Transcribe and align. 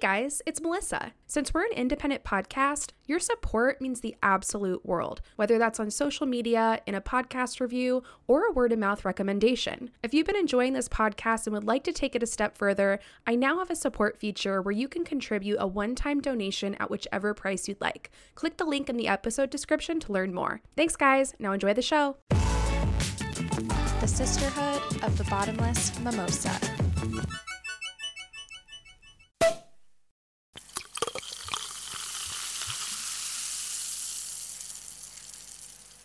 guys, 0.00 0.40
it's 0.46 0.60
Melissa. 0.60 1.12
Since 1.26 1.52
we're 1.52 1.64
an 1.64 1.72
independent 1.72 2.22
podcast, 2.22 2.92
your 3.06 3.18
support 3.18 3.80
means 3.80 4.00
the 4.00 4.14
absolute 4.22 4.84
world, 4.86 5.20
whether 5.36 5.58
that's 5.58 5.80
on 5.80 5.90
social 5.90 6.26
media, 6.26 6.80
in 6.86 6.94
a 6.94 7.00
podcast 7.00 7.60
review, 7.60 8.02
or 8.26 8.46
a 8.46 8.52
word 8.52 8.72
of 8.72 8.78
mouth 8.78 9.04
recommendation. 9.04 9.90
If 10.02 10.14
you've 10.14 10.26
been 10.26 10.36
enjoying 10.36 10.72
this 10.72 10.88
podcast 10.88 11.46
and 11.46 11.54
would 11.54 11.64
like 11.64 11.84
to 11.84 11.92
take 11.92 12.14
it 12.14 12.22
a 12.22 12.26
step 12.26 12.56
further, 12.56 13.00
I 13.26 13.34
now 13.34 13.58
have 13.58 13.70
a 13.70 13.76
support 13.76 14.18
feature 14.18 14.62
where 14.62 14.72
you 14.72 14.88
can 14.88 15.04
contribute 15.04 15.56
a 15.58 15.66
one 15.66 15.94
time 15.94 16.20
donation 16.20 16.76
at 16.76 16.90
whichever 16.90 17.34
price 17.34 17.66
you'd 17.66 17.80
like. 17.80 18.10
Click 18.34 18.56
the 18.56 18.64
link 18.64 18.88
in 18.88 18.96
the 18.96 19.08
episode 19.08 19.50
description 19.50 19.98
to 20.00 20.12
learn 20.12 20.32
more. 20.32 20.60
Thanks, 20.76 20.96
guys. 20.96 21.34
Now 21.38 21.52
enjoy 21.52 21.74
the 21.74 21.82
show. 21.82 22.16
The 22.28 24.06
Sisterhood 24.06 25.02
of 25.02 25.18
the 25.18 25.24
Bottomless 25.24 25.98
Mimosa. 26.00 26.56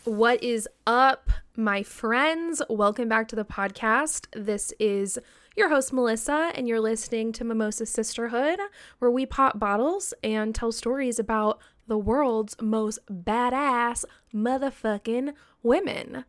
What 0.06 0.44
is 0.44 0.68
up, 0.86 1.30
my 1.56 1.82
friends? 1.82 2.62
Welcome 2.70 3.08
back 3.08 3.30
to 3.30 3.38
the 3.38 3.46
podcast. 3.46 4.26
This 4.36 4.74
is 4.78 5.18
your 5.56 5.70
host, 5.70 5.94
Melissa, 5.94 6.52
and 6.56 6.68
you're 6.68 6.82
listening 6.82 7.32
to 7.32 7.46
Mimosa 7.46 7.86
Sisterhood, 7.86 8.60
where 9.00 9.10
we 9.10 9.26
pop 9.26 9.60
bottles 9.60 10.14
and 10.22 10.54
tell 10.54 10.74
stories 10.74 11.20
about 11.20 11.62
the 11.88 11.98
world's 11.98 12.58
most 12.62 13.00
badass 13.10 14.04
motherfucking 14.36 15.36
women. 15.64 16.26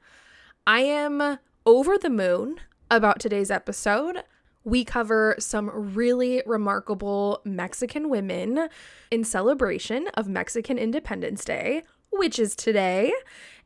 I 0.68 0.82
am 0.82 1.41
over 1.66 1.98
the 1.98 2.10
moon 2.10 2.60
about 2.93 3.18
today's 3.18 3.51
episode. 3.51 4.23
We 4.62 4.84
cover 4.84 5.34
some 5.41 5.95
really 5.96 6.45
remarkable 6.46 7.41
Mexican 7.45 8.09
women 8.09 8.68
in 9.10 9.24
celebration 9.24 10.06
of 10.15 10.29
Mexican 10.29 10.79
Independence 10.79 11.45
Day, 11.45 11.82
which 12.12 12.38
is 12.38 12.54
today. 12.54 13.12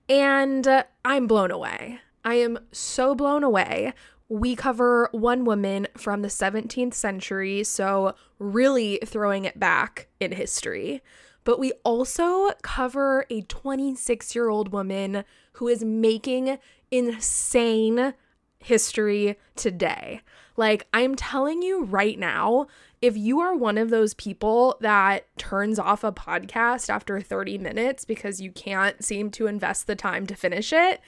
And 0.09 0.67
uh, 0.67 0.85
I'm 1.05 1.27
blown 1.27 1.51
away. 1.51 2.01
I 2.25 2.35
am 2.35 2.59
so 2.73 3.15
blown 3.15 3.45
away. 3.45 3.93
We 4.29 4.57
cover 4.57 5.09
one 5.13 5.45
woman 5.45 5.87
from 5.97 6.23
the 6.23 6.29
17th 6.29 6.95
century, 6.95 7.65
so 7.65 8.15
really 8.39 8.99
throwing 9.05 9.45
it 9.45 9.59
back 9.59 10.09
in 10.21 10.33
history. 10.33 11.03
But 11.45 11.59
we 11.59 11.73
also 11.83 12.51
cover 12.63 13.25
a 13.31 13.41
26 13.43 14.35
year 14.35 14.51
old 14.51 14.71
woman 14.71 15.25
who 15.55 15.69
is 15.69 15.83
making 15.83 16.59
insane 16.91 18.15
history 18.59 19.39
today. 19.57 20.21
Like, 20.59 20.89
I'm 20.93 21.15
telling 21.15 21.63
you 21.63 21.85
right 21.85 22.19
now, 22.19 22.67
if 23.01 23.17
you 23.17 23.39
are 23.39 23.55
one 23.55 23.79
of 23.79 23.91
those 23.91 24.13
people 24.13 24.77
that 24.81 25.25
turns 25.39 25.79
off 25.79 26.03
a 26.03 26.11
podcast 26.11 26.91
after 26.91 27.21
30 27.21 27.59
minutes 27.59 28.05
because 28.05 28.41
you 28.41 28.51
can't 28.51 29.03
seem 29.05 29.31
to 29.31 29.47
invest 29.47 29.87
the 29.87 29.95
time 29.95 30.27
to 30.27 30.35
finish 30.35 30.73
it, 30.73 31.01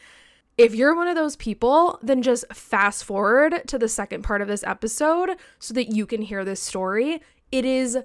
if 0.56 0.72
you're 0.72 0.94
one 0.94 1.08
of 1.08 1.16
those 1.16 1.34
people, 1.34 1.98
then 2.00 2.22
just 2.22 2.44
fast 2.54 3.02
forward 3.02 3.62
to 3.66 3.76
the 3.76 3.88
second 3.88 4.22
part 4.22 4.40
of 4.40 4.46
this 4.46 4.62
episode 4.62 5.30
so 5.58 5.74
that 5.74 5.92
you 5.92 6.06
can 6.06 6.22
hear 6.22 6.44
this 6.44 6.62
story. 6.62 7.20
It 7.50 7.64
is 7.64 7.98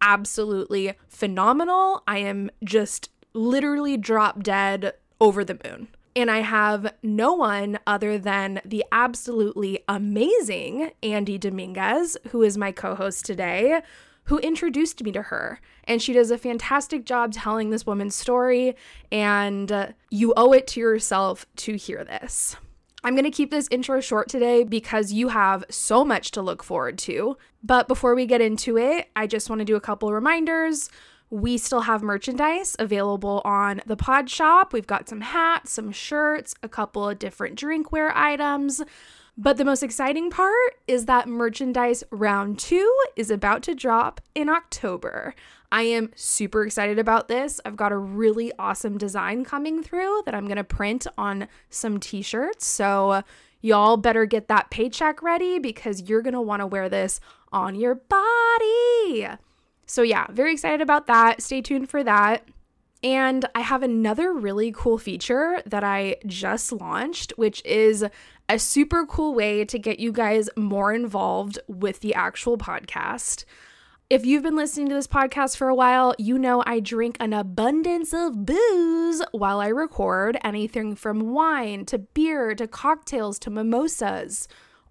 absolutely 0.00 0.94
phenomenal. 1.08 2.04
I 2.06 2.18
am 2.20 2.50
just 2.64 3.10
literally 3.34 3.98
drop 3.98 4.42
dead 4.42 4.94
over 5.20 5.44
the 5.44 5.58
moon. 5.62 5.88
And 6.16 6.30
I 6.30 6.38
have 6.38 6.94
no 7.02 7.34
one 7.34 7.78
other 7.86 8.16
than 8.16 8.62
the 8.64 8.86
absolutely 8.90 9.80
amazing 9.86 10.92
Andy 11.02 11.36
Dominguez, 11.36 12.16
who 12.30 12.42
is 12.42 12.56
my 12.56 12.72
co 12.72 12.94
host 12.94 13.26
today, 13.26 13.82
who 14.24 14.38
introduced 14.38 15.02
me 15.04 15.12
to 15.12 15.20
her. 15.20 15.60
And 15.84 16.00
she 16.00 16.14
does 16.14 16.30
a 16.30 16.38
fantastic 16.38 17.04
job 17.04 17.32
telling 17.32 17.68
this 17.68 17.84
woman's 17.84 18.14
story, 18.14 18.76
and 19.12 19.70
uh, 19.70 19.88
you 20.10 20.32
owe 20.38 20.52
it 20.52 20.66
to 20.68 20.80
yourself 20.80 21.44
to 21.56 21.76
hear 21.76 22.02
this. 22.02 22.56
I'm 23.04 23.14
going 23.14 23.24
to 23.24 23.30
keep 23.30 23.50
this 23.50 23.68
intro 23.70 24.00
short 24.00 24.30
today 24.30 24.64
because 24.64 25.12
you 25.12 25.28
have 25.28 25.64
so 25.68 26.02
much 26.02 26.30
to 26.30 26.42
look 26.42 26.62
forward 26.64 26.96
to. 27.00 27.36
But 27.62 27.88
before 27.88 28.14
we 28.14 28.24
get 28.24 28.40
into 28.40 28.78
it, 28.78 29.10
I 29.14 29.26
just 29.26 29.50
want 29.50 29.60
to 29.60 29.66
do 29.66 29.76
a 29.76 29.80
couple 29.80 30.10
reminders. 30.12 30.88
We 31.30 31.58
still 31.58 31.82
have 31.82 32.02
merchandise 32.02 32.76
available 32.78 33.42
on 33.44 33.82
the 33.84 33.96
pod 33.96 34.30
shop. 34.30 34.72
We've 34.72 34.86
got 34.86 35.08
some 35.08 35.22
hats, 35.22 35.72
some 35.72 35.90
shirts, 35.90 36.54
a 36.62 36.68
couple 36.68 37.08
of 37.08 37.18
different 37.18 37.58
drinkware 37.58 38.12
items. 38.14 38.82
But 39.38 39.58
the 39.58 39.64
most 39.64 39.82
exciting 39.82 40.30
part 40.30 40.76
is 40.86 41.06
that 41.06 41.28
merchandise 41.28 42.04
round 42.10 42.58
two 42.58 42.94
is 43.16 43.30
about 43.30 43.62
to 43.64 43.74
drop 43.74 44.20
in 44.34 44.48
October. 44.48 45.34
I 45.70 45.82
am 45.82 46.10
super 46.14 46.64
excited 46.64 46.98
about 46.98 47.28
this. 47.28 47.60
I've 47.64 47.76
got 47.76 47.92
a 47.92 47.98
really 47.98 48.52
awesome 48.58 48.96
design 48.96 49.44
coming 49.44 49.82
through 49.82 50.22
that 50.24 50.34
I'm 50.34 50.46
going 50.46 50.56
to 50.56 50.64
print 50.64 51.06
on 51.18 51.48
some 51.68 52.00
t 52.00 52.22
shirts. 52.22 52.66
So, 52.66 53.22
y'all 53.60 53.96
better 53.96 54.26
get 54.26 54.48
that 54.48 54.70
paycheck 54.70 55.22
ready 55.22 55.58
because 55.58 56.08
you're 56.08 56.22
going 56.22 56.34
to 56.34 56.40
want 56.40 56.60
to 56.60 56.66
wear 56.66 56.88
this 56.88 57.20
on 57.52 57.74
your 57.74 57.96
body. 57.96 59.36
So, 59.86 60.02
yeah, 60.02 60.26
very 60.30 60.52
excited 60.52 60.80
about 60.80 61.06
that. 61.06 61.40
Stay 61.40 61.62
tuned 61.62 61.88
for 61.88 62.02
that. 62.04 62.44
And 63.02 63.44
I 63.54 63.60
have 63.60 63.82
another 63.82 64.32
really 64.32 64.72
cool 64.72 64.98
feature 64.98 65.62
that 65.66 65.84
I 65.84 66.16
just 66.26 66.72
launched, 66.72 67.32
which 67.36 67.64
is 67.64 68.04
a 68.48 68.58
super 68.58 69.06
cool 69.06 69.34
way 69.34 69.64
to 69.64 69.78
get 69.78 70.00
you 70.00 70.12
guys 70.12 70.48
more 70.56 70.92
involved 70.92 71.58
with 71.68 72.00
the 72.00 72.14
actual 72.14 72.58
podcast. 72.58 73.44
If 74.08 74.24
you've 74.24 74.44
been 74.44 74.56
listening 74.56 74.88
to 74.88 74.94
this 74.94 75.08
podcast 75.08 75.56
for 75.56 75.68
a 75.68 75.74
while, 75.74 76.14
you 76.16 76.38
know 76.38 76.62
I 76.64 76.78
drink 76.78 77.16
an 77.18 77.32
abundance 77.32 78.14
of 78.14 78.46
booze 78.46 79.20
while 79.32 79.60
I 79.60 79.66
record 79.66 80.38
anything 80.44 80.94
from 80.94 81.32
wine 81.32 81.84
to 81.86 81.98
beer 81.98 82.54
to 82.54 82.68
cocktails 82.68 83.38
to 83.40 83.50
mimosas, 83.50 84.46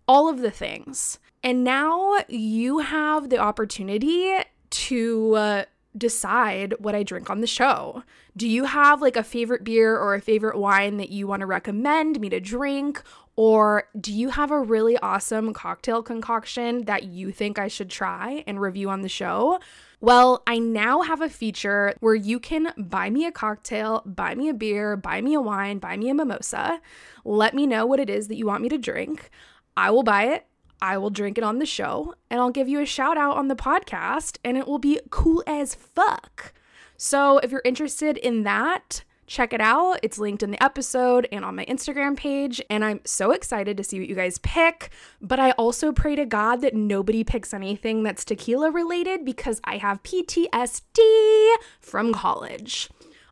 all 0.05 0.27
of 0.27 0.39
the 0.39 0.51
things. 0.51 1.19
And 1.41 1.63
now 1.63 2.17
you 2.27 2.79
have 2.79 3.29
the 3.29 3.37
opportunity 3.37 4.37
to 4.75 5.35
uh, 5.35 5.65
decide 5.97 6.73
what 6.79 6.95
I 6.95 7.03
drink 7.03 7.29
on 7.29 7.41
the 7.41 7.47
show. 7.47 8.03
Do 8.35 8.47
you 8.47 8.65
have 8.65 9.01
like 9.01 9.15
a 9.15 9.23
favorite 9.23 9.63
beer 9.63 9.97
or 9.97 10.13
a 10.13 10.21
favorite 10.21 10.57
wine 10.57 10.97
that 10.97 11.09
you 11.09 11.27
want 11.27 11.39
to 11.39 11.45
recommend 11.45 12.19
me 12.19 12.29
to 12.29 12.39
drink? 12.39 13.01
Or 13.37 13.89
do 13.99 14.13
you 14.13 14.29
have 14.29 14.51
a 14.51 14.59
really 14.59 14.97
awesome 14.97 15.53
cocktail 15.53 16.01
concoction 16.01 16.85
that 16.85 17.03
you 17.03 17.31
think 17.31 17.59
I 17.59 17.67
should 17.67 17.89
try 17.89 18.43
and 18.47 18.61
review 18.61 18.89
on 18.89 19.01
the 19.01 19.09
show? 19.09 19.59
Well, 20.01 20.43
I 20.45 20.59
now 20.59 21.01
have 21.01 21.21
a 21.21 21.29
feature 21.29 21.95
where 21.99 22.15
you 22.15 22.39
can 22.39 22.71
buy 22.77 23.09
me 23.09 23.25
a 23.25 23.31
cocktail, 23.31 24.03
buy 24.05 24.35
me 24.35 24.49
a 24.49 24.53
beer, 24.53 24.95
buy 24.95 25.21
me 25.21 25.33
a 25.33 25.41
wine, 25.41 25.79
buy 25.79 25.97
me 25.97 26.09
a 26.09 26.13
mimosa. 26.13 26.81
Let 27.23 27.53
me 27.53 27.65
know 27.65 27.85
what 27.85 27.99
it 27.99 28.09
is 28.09 28.27
that 28.27 28.35
you 28.35 28.45
want 28.45 28.63
me 28.63 28.69
to 28.69 28.77
drink. 28.77 29.29
I 29.75 29.91
will 29.91 30.03
buy 30.03 30.25
it. 30.25 30.45
I 30.81 30.97
will 30.97 31.09
drink 31.09 31.37
it 31.37 31.43
on 31.43 31.59
the 31.59 31.65
show 31.65 32.15
and 32.29 32.39
I'll 32.39 32.51
give 32.51 32.67
you 32.67 32.79
a 32.79 32.85
shout 32.85 33.17
out 33.17 33.37
on 33.37 33.47
the 33.47 33.55
podcast 33.55 34.37
and 34.43 34.57
it 34.57 34.67
will 34.67 34.79
be 34.79 34.99
cool 35.09 35.43
as 35.47 35.75
fuck. 35.75 36.53
So 36.97 37.39
if 37.39 37.51
you're 37.51 37.61
interested 37.65 38.17
in 38.17 38.43
that, 38.43 39.03
check 39.27 39.53
it 39.53 39.61
out. 39.61 39.99
It's 40.03 40.17
linked 40.17 40.43
in 40.43 40.51
the 40.51 40.63
episode 40.63 41.27
and 41.31 41.43
on 41.43 41.55
my 41.55 41.65
Instagram 41.65 42.15
page. 42.15 42.61
And 42.69 42.83
I'm 42.85 43.01
so 43.05 43.31
excited 43.31 43.77
to 43.77 43.83
see 43.83 43.99
what 43.99 44.09
you 44.09 44.15
guys 44.15 44.37
pick. 44.39 44.91
But 45.21 45.39
I 45.39 45.51
also 45.51 45.91
pray 45.91 46.15
to 46.15 46.25
God 46.25 46.61
that 46.61 46.73
nobody 46.73 47.23
picks 47.23 47.53
anything 47.53 48.03
that's 48.03 48.25
tequila 48.25 48.71
related 48.71 49.25
because 49.25 49.59
I 49.63 49.77
have 49.77 50.03
PTSD 50.03 51.55
from 51.79 52.13
college. 52.13 52.89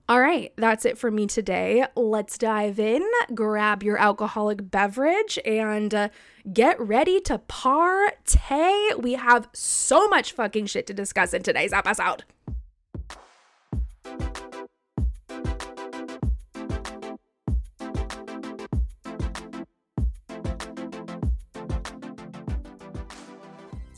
All 0.09 0.19
right, 0.19 0.51
that's 0.57 0.83
it 0.83 0.97
for 0.97 1.09
me 1.09 1.27
today. 1.27 1.85
Let's 1.95 2.37
dive 2.37 2.77
in, 2.77 3.01
grab 3.33 3.83
your 3.83 3.97
alcoholic 3.97 4.69
beverage, 4.69 5.39
and 5.45 5.93
uh, 5.95 6.09
get 6.51 6.77
ready 6.77 7.21
to 7.21 7.37
partay. 7.37 9.01
We 9.01 9.13
have 9.13 9.47
so 9.53 10.09
much 10.09 10.33
fucking 10.33 10.65
shit 10.65 10.87
to 10.87 10.93
discuss 10.93 11.33
in 11.33 11.41
today's 11.41 11.71
episode. 11.71 12.25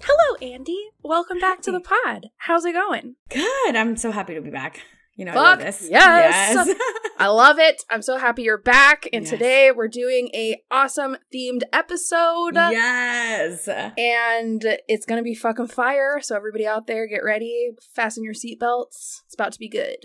Hello, 0.03 0.35
Andy. 0.39 0.89
Welcome 1.01 1.39
back 1.39 1.61
to 1.63 1.71
the 1.71 1.79
pod. 1.79 2.29
How's 2.37 2.63
it 2.63 2.73
going? 2.73 3.15
Good. 3.29 3.75
I'm 3.75 3.97
so 3.97 4.11
happy 4.11 4.35
to 4.35 4.41
be 4.41 4.51
back. 4.51 4.83
You 5.15 5.23
know, 5.25 5.31
Fuck 5.33 5.41
I 5.45 5.49
love 5.51 5.59
this. 5.59 5.87
yes. 5.89 6.67
Yes. 6.67 6.77
I 7.17 7.27
love 7.27 7.57
it. 7.57 7.81
I'm 7.89 8.01
so 8.01 8.17
happy 8.17 8.43
you're 8.43 8.57
back. 8.57 9.07
And 9.13 9.23
Yes. 9.23 9.29
today 9.29 9.71
we're 9.71 9.87
doing 9.87 10.29
a 10.33 10.61
awesome 10.69 11.15
themed 11.33 11.61
episode. 11.71 12.55
yes. 12.55 13.67
And 13.97 14.61
it's 14.89 15.05
gonna 15.05 15.23
be 15.23 15.33
fucking 15.33 15.67
fire. 15.67 16.19
So 16.21 16.35
everybody 16.35 16.67
out 16.67 16.87
there, 16.87 17.07
get 17.07 17.23
ready, 17.23 17.69
fasten 17.93 18.23
your 18.25 18.33
seatbelts. 18.33 19.21
It's 19.25 19.33
about 19.33 19.53
to 19.53 19.59
be 19.59 19.69
good. 19.69 19.97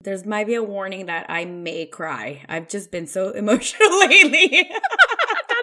There's 0.00 0.24
might 0.24 0.46
be 0.46 0.54
a 0.54 0.62
warning 0.62 1.06
that 1.06 1.26
I 1.28 1.44
may 1.44 1.84
cry. 1.84 2.44
I've 2.48 2.68
just 2.68 2.90
been 2.90 3.06
so 3.06 3.30
emotional 3.42 3.98
lately. 4.00 4.70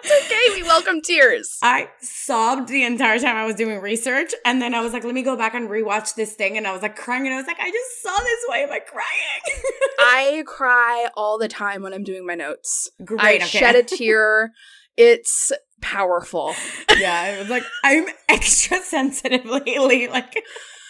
That's 0.08 0.26
okay. 0.26 0.54
we 0.54 0.62
welcome 0.62 1.00
tears. 1.00 1.58
I 1.62 1.88
sobbed 2.00 2.68
the 2.68 2.84
entire 2.84 3.18
time 3.18 3.36
I 3.36 3.44
was 3.44 3.56
doing 3.56 3.80
research. 3.80 4.32
And 4.44 4.62
then 4.62 4.74
I 4.74 4.80
was 4.80 4.92
like, 4.92 5.04
let 5.04 5.14
me 5.14 5.22
go 5.22 5.36
back 5.36 5.54
and 5.54 5.68
rewatch 5.68 6.14
this 6.14 6.34
thing. 6.34 6.56
And 6.56 6.66
I 6.66 6.72
was 6.72 6.82
like 6.82 6.96
crying. 6.96 7.26
And 7.26 7.34
I 7.34 7.38
was 7.38 7.46
like, 7.46 7.58
I 7.60 7.70
just 7.70 8.02
saw 8.02 8.16
this. 8.22 8.40
Why 8.46 8.58
am 8.58 8.70
I 8.70 8.78
crying? 8.78 9.62
I 9.98 10.44
cry 10.46 11.08
all 11.16 11.38
the 11.38 11.48
time 11.48 11.82
when 11.82 11.92
I'm 11.92 12.04
doing 12.04 12.24
my 12.24 12.34
notes. 12.34 12.88
Great. 13.04 13.20
I 13.20 13.36
okay. 13.36 13.44
shed 13.46 13.74
a 13.74 13.82
tear. 13.96 14.52
It's 14.96 15.50
powerful. 15.80 16.54
yeah. 16.96 17.34
I 17.36 17.38
was 17.40 17.48
like, 17.48 17.64
I'm 17.82 18.06
extra 18.28 18.78
sensitive 18.78 19.44
lately. 19.44 20.08
Like, 20.08 20.42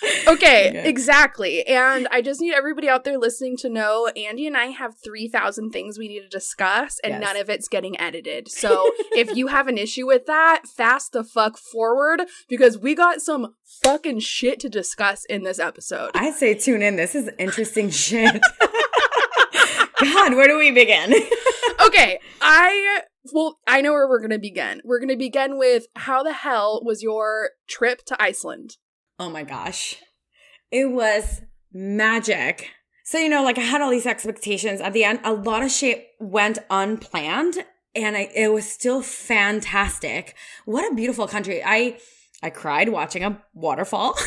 Okay, 0.28 0.68
Okay. 0.70 0.88
exactly. 0.88 1.66
And 1.66 2.08
I 2.10 2.20
just 2.20 2.40
need 2.40 2.52
everybody 2.52 2.88
out 2.88 3.04
there 3.04 3.16
listening 3.18 3.56
to 3.58 3.68
know 3.68 4.08
Andy 4.16 4.46
and 4.46 4.56
I 4.56 4.66
have 4.66 4.94
3,000 5.02 5.70
things 5.70 5.98
we 5.98 6.08
need 6.08 6.20
to 6.20 6.28
discuss, 6.28 6.98
and 7.04 7.12
Yes. 7.14 7.22
none 7.22 7.36
of 7.36 7.48
it's 7.48 7.68
getting 7.68 7.98
edited. 8.00 8.48
So 8.66 8.90
if 9.12 9.34
you 9.36 9.46
have 9.48 9.68
an 9.68 9.78
issue 9.78 10.06
with 10.06 10.26
that, 10.26 10.62
fast 10.66 11.12
the 11.12 11.22
fuck 11.24 11.56
forward 11.58 12.22
because 12.48 12.76
we 12.78 12.94
got 12.94 13.20
some 13.20 13.54
fucking 13.82 14.20
shit 14.20 14.58
to 14.60 14.68
discuss 14.68 15.24
in 15.26 15.44
this 15.44 15.58
episode. 15.58 16.10
I 16.14 16.30
say 16.32 16.54
tune 16.54 16.82
in. 16.82 16.96
This 16.96 17.14
is 17.14 17.30
interesting 17.38 17.88
shit. 18.04 18.40
God, 20.00 20.34
where 20.34 20.46
do 20.48 20.58
we 20.58 20.70
begin? 20.70 21.14
okay, 21.86 22.18
I. 22.40 23.00
Well, 23.32 23.58
I 23.66 23.80
know 23.80 23.92
where 23.92 24.08
we're 24.08 24.20
going 24.20 24.30
to 24.30 24.38
begin. 24.38 24.80
We're 24.84 25.00
going 25.00 25.08
to 25.08 25.16
begin 25.16 25.58
with 25.58 25.86
how 25.96 26.22
the 26.22 26.32
hell 26.32 26.80
was 26.84 27.02
your 27.02 27.50
trip 27.68 28.04
to 28.06 28.22
Iceland? 28.22 28.76
Oh 29.18 29.30
my 29.30 29.44
gosh. 29.44 29.96
It 30.70 30.90
was 30.90 31.42
magic. 31.72 32.70
So, 33.04 33.18
you 33.18 33.28
know, 33.28 33.42
like 33.42 33.58
I 33.58 33.62
had 33.62 33.80
all 33.80 33.90
these 33.90 34.06
expectations. 34.06 34.80
At 34.80 34.92
the 34.92 35.04
end, 35.04 35.20
a 35.24 35.32
lot 35.32 35.62
of 35.62 35.70
shit 35.70 36.08
went 36.18 36.58
unplanned 36.70 37.64
and 37.94 38.16
I, 38.16 38.30
it 38.34 38.52
was 38.52 38.70
still 38.70 39.00
fantastic. 39.00 40.34
What 40.64 40.90
a 40.90 40.94
beautiful 40.94 41.26
country. 41.26 41.62
I 41.64 41.98
I 42.42 42.50
cried 42.50 42.90
watching 42.90 43.24
a 43.24 43.40
waterfall. 43.54 44.18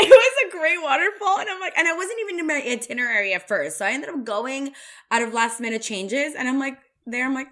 It 0.00 0.08
was 0.08 0.34
a 0.46 0.56
great 0.56 0.80
waterfall 0.80 1.40
and 1.40 1.50
I'm 1.50 1.60
like 1.60 1.76
and 1.76 1.86
I 1.86 1.92
wasn't 1.92 2.18
even 2.20 2.38
in 2.38 2.46
my 2.46 2.62
itinerary 2.64 3.34
at 3.34 3.46
first. 3.48 3.78
So 3.78 3.84
I 3.84 3.90
ended 3.90 4.08
up 4.08 4.24
going 4.24 4.72
out 5.10 5.22
of 5.22 5.34
last 5.34 5.60
minute 5.60 5.82
changes 5.82 6.34
and 6.34 6.48
I'm 6.48 6.58
like 6.58 6.78
there 7.04 7.26
I'm 7.26 7.34
like 7.34 7.48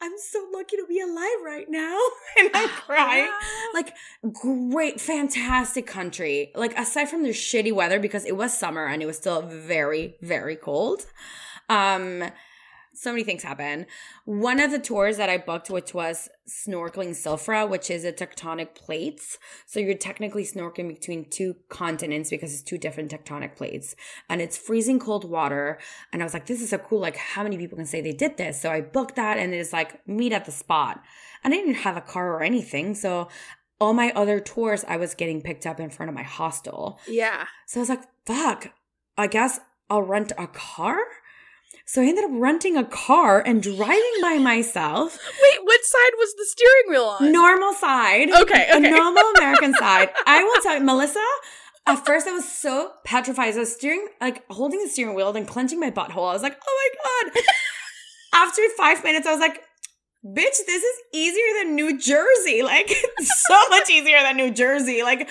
I'm 0.00 0.16
so 0.18 0.46
lucky 0.54 0.76
to 0.76 0.86
be 0.88 1.00
alive 1.00 1.42
right 1.44 1.66
now. 1.68 1.98
And 2.38 2.50
I'm 2.54 2.68
crying 2.68 3.30
like 3.74 3.94
great 4.32 5.00
fantastic 5.00 5.86
country. 5.86 6.52
Like 6.54 6.78
aside 6.78 7.08
from 7.08 7.24
the 7.24 7.30
shitty 7.30 7.72
weather 7.72 7.98
because 7.98 8.24
it 8.24 8.36
was 8.36 8.56
summer 8.56 8.86
and 8.86 9.02
it 9.02 9.06
was 9.06 9.16
still 9.16 9.42
very 9.42 10.16
very 10.20 10.54
cold 10.56 11.06
um 11.68 12.24
so 12.98 13.12
many 13.12 13.24
things 13.24 13.42
happen. 13.42 13.86
One 14.24 14.60
of 14.60 14.70
the 14.70 14.78
tours 14.78 15.16
that 15.16 15.28
i 15.28 15.38
booked 15.38 15.70
which 15.70 15.94
was 15.94 16.28
snorkeling 16.48 17.10
silfra 17.10 17.68
which 17.68 17.90
is 17.90 18.04
a 18.04 18.12
tectonic 18.12 18.74
plates. 18.74 19.38
So 19.66 19.80
you're 19.80 19.94
technically 19.94 20.44
snorkeling 20.44 20.88
between 20.88 21.26
two 21.30 21.56
continents 21.68 22.30
because 22.30 22.52
it's 22.52 22.62
two 22.62 22.78
different 22.78 23.10
tectonic 23.10 23.56
plates. 23.56 23.94
And 24.28 24.40
it's 24.40 24.56
freezing 24.56 24.98
cold 24.98 25.28
water. 25.28 25.78
And 26.12 26.22
i 26.22 26.24
was 26.24 26.34
like 26.34 26.46
this 26.46 26.60
is 26.60 26.70
so 26.70 26.78
cool. 26.78 27.00
Like 27.00 27.16
how 27.16 27.42
many 27.42 27.56
people 27.56 27.76
can 27.76 27.86
say 27.86 28.00
they 28.00 28.12
did 28.12 28.36
this? 28.36 28.60
So 28.60 28.70
i 28.70 28.80
booked 28.80 29.16
that 29.16 29.38
and 29.38 29.54
it's 29.54 29.72
like 29.72 30.06
meet 30.06 30.32
at 30.32 30.44
the 30.44 30.52
spot. 30.52 31.02
And 31.44 31.54
i 31.54 31.56
didn't 31.56 31.74
have 31.74 31.96
a 31.96 32.00
car 32.00 32.34
or 32.34 32.42
anything. 32.42 32.94
So 32.94 33.28
all 33.80 33.94
my 33.94 34.10
other 34.14 34.40
tours, 34.40 34.84
I 34.88 34.96
was 34.96 35.14
getting 35.14 35.40
picked 35.40 35.66
up 35.66 35.78
in 35.78 35.90
front 35.90 36.08
of 36.08 36.14
my 36.14 36.24
hostel. 36.24 36.98
Yeah. 37.06 37.46
So 37.66 37.78
I 37.78 37.82
was 37.82 37.88
like, 37.88 38.02
fuck, 38.26 38.72
I 39.16 39.26
guess 39.28 39.60
I'll 39.88 40.02
rent 40.02 40.32
a 40.36 40.46
car. 40.46 40.98
So 41.90 42.02
I 42.02 42.04
ended 42.04 42.24
up 42.24 42.30
renting 42.34 42.76
a 42.76 42.84
car 42.84 43.40
and 43.40 43.62
driving 43.62 44.12
by 44.20 44.36
myself, 44.36 45.18
Wait, 45.42 45.64
what 45.64 45.82
side 45.82 46.10
was 46.18 46.34
the 46.34 46.44
steering 46.44 46.90
wheel 46.90 47.16
on? 47.18 47.32
normal 47.32 47.72
side. 47.72 48.28
Okay, 48.30 48.68
A 48.70 48.78
normal 48.78 49.22
American 49.38 49.72
side. 49.72 50.10
I 50.26 50.42
will 50.44 50.60
tell 50.62 50.76
you, 50.76 50.84
Melissa, 50.84 51.24
at 51.86 52.04
first 52.04 52.26
I 52.26 52.32
was 52.32 52.46
so 52.46 52.92
petrified. 53.06 53.54
I 53.54 53.58
was 53.60 53.74
steering, 53.74 54.06
like 54.20 54.44
holding 54.50 54.82
the 54.82 54.88
steering 54.90 55.14
wheel 55.14 55.34
and 55.34 55.48
clenching 55.48 55.80
my 55.80 55.90
butthole. 55.90 56.28
I 56.28 56.34
was 56.34 56.42
like, 56.42 56.58
oh 56.68 56.90
my 57.24 57.30
God. 57.32 57.42
After 58.34 58.60
five 58.76 59.02
minutes, 59.02 59.26
I 59.26 59.30
was 59.32 59.40
like, 59.40 59.62
bitch, 60.22 60.58
this 60.66 60.82
is 60.82 61.00
easier 61.14 61.46
than 61.62 61.74
New 61.74 61.98
Jersey. 61.98 62.60
Like, 62.62 62.90
so 63.18 63.68
much 63.70 63.88
easier 63.88 64.20
than 64.20 64.36
New 64.36 64.50
Jersey. 64.50 65.02
Like, 65.02 65.26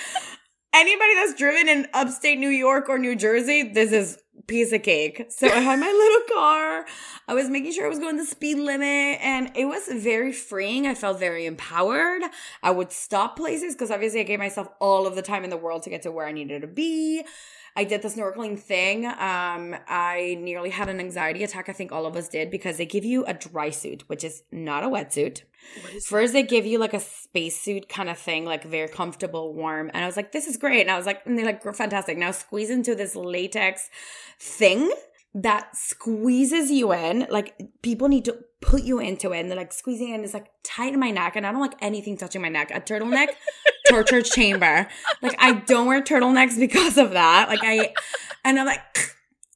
anybody 0.73 1.13
that's 1.15 1.35
driven 1.35 1.69
in 1.69 1.85
upstate 1.93 2.39
New 2.39 2.49
York 2.49 2.89
or 2.89 2.97
New 2.97 3.15
Jersey, 3.15 3.71
this 3.71 3.91
is 3.91 4.17
piece 4.47 4.71
of 4.71 4.81
cake. 4.83 5.25
So 5.29 5.47
I 5.47 5.59
had 5.59 5.79
my 5.79 5.87
little 5.91 6.35
car. 6.35 6.85
I 7.27 7.33
was 7.33 7.49
making 7.49 7.73
sure 7.73 7.85
I 7.85 7.89
was 7.89 7.99
going 7.99 8.17
the 8.17 8.25
speed 8.25 8.57
limit 8.57 9.19
and 9.21 9.51
it 9.55 9.65
was 9.65 9.87
very 9.87 10.31
freeing. 10.31 10.87
I 10.87 10.95
felt 10.95 11.19
very 11.19 11.45
empowered. 11.45 12.23
I 12.63 12.71
would 12.71 12.91
stop 12.91 13.35
places 13.35 13.75
because 13.75 13.91
obviously 13.91 14.21
I 14.21 14.23
gave 14.23 14.39
myself 14.39 14.69
all 14.79 15.05
of 15.05 15.15
the 15.15 15.21
time 15.21 15.43
in 15.43 15.49
the 15.49 15.57
world 15.57 15.83
to 15.83 15.89
get 15.89 16.01
to 16.03 16.11
where 16.11 16.25
I 16.25 16.31
needed 16.31 16.61
to 16.61 16.67
be. 16.67 17.25
I 17.75 17.83
did 17.83 18.01
the 18.01 18.07
snorkeling 18.07 18.57
thing. 18.57 19.05
Um, 19.05 19.75
I 19.87 20.35
nearly 20.41 20.71
had 20.71 20.89
an 20.89 20.99
anxiety 20.99 21.43
attack. 21.43 21.69
I 21.69 21.73
think 21.73 21.91
all 21.91 22.07
of 22.07 22.15
us 22.15 22.27
did 22.27 22.49
because 22.49 22.77
they 22.77 22.87
give 22.87 23.05
you 23.05 23.23
a 23.25 23.35
dry 23.35 23.69
suit, 23.69 24.03
which 24.07 24.23
is 24.23 24.41
not 24.51 24.83
a 24.83 24.87
wetsuit. 24.87 25.43
First, 26.05 26.33
they 26.33 26.43
give 26.43 26.65
you 26.65 26.79
like 26.79 26.93
a 26.93 26.99
spacesuit 26.99 27.89
kind 27.89 28.09
of 28.09 28.17
thing, 28.17 28.45
like 28.45 28.63
very 28.63 28.87
comfortable, 28.87 29.53
warm. 29.53 29.89
And 29.93 30.03
I 30.03 30.07
was 30.07 30.17
like, 30.17 30.31
this 30.31 30.47
is 30.47 30.57
great. 30.57 30.81
And 30.81 30.91
I 30.91 30.97
was 30.97 31.05
like, 31.05 31.25
and 31.25 31.37
they're 31.37 31.45
like, 31.45 31.63
fantastic. 31.75 32.17
Now 32.17 32.31
squeeze 32.31 32.69
into 32.69 32.95
this 32.95 33.15
latex 33.15 33.89
thing 34.39 34.91
that 35.33 35.75
squeezes 35.75 36.71
you 36.71 36.93
in. 36.93 37.27
Like 37.29 37.59
people 37.81 38.07
need 38.07 38.25
to 38.25 38.37
put 38.61 38.83
you 38.83 38.99
into 38.99 39.31
it. 39.31 39.39
And 39.39 39.49
they're 39.49 39.57
like 39.57 39.73
squeezing 39.73 40.13
in. 40.13 40.23
It's 40.23 40.33
like 40.33 40.47
tight 40.63 40.93
in 40.93 40.99
my 40.99 41.11
neck. 41.11 41.35
And 41.35 41.45
I 41.45 41.51
don't 41.51 41.61
like 41.61 41.75
anything 41.81 42.17
touching 42.17 42.41
my 42.41 42.49
neck. 42.49 42.71
A 42.71 42.81
turtleneck, 42.81 43.29
torture 43.89 44.21
chamber. 44.21 44.87
Like 45.21 45.35
I 45.39 45.53
don't 45.53 45.87
wear 45.87 46.01
turtlenecks 46.01 46.59
because 46.59 46.97
of 46.97 47.11
that. 47.11 47.49
Like 47.49 47.59
I, 47.63 47.93
and 48.43 48.59
I'm 48.59 48.65
like, 48.65 48.81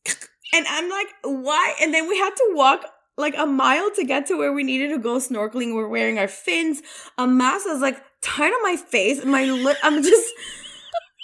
and 0.53 0.65
I'm 0.69 0.89
like, 0.89 1.07
why? 1.23 1.75
And 1.81 1.93
then 1.93 2.07
we 2.07 2.17
had 2.17 2.35
to 2.35 2.51
walk 2.53 2.85
like 3.21 3.35
a 3.37 3.45
mile 3.45 3.89
to 3.91 4.03
get 4.03 4.25
to 4.27 4.37
where 4.37 4.51
we 4.51 4.63
needed 4.63 4.89
to 4.89 4.97
go 4.97 5.17
snorkeling. 5.17 5.73
We're 5.73 5.87
wearing 5.87 6.19
our 6.19 6.27
fins. 6.27 6.81
A 7.17 7.27
mask 7.27 7.67
is 7.69 7.79
like 7.79 8.01
tied 8.21 8.51
on 8.51 8.63
my 8.63 8.75
face. 8.75 9.23
My 9.23 9.45
lip, 9.45 9.77
I'm 9.83 10.03
just 10.03 10.33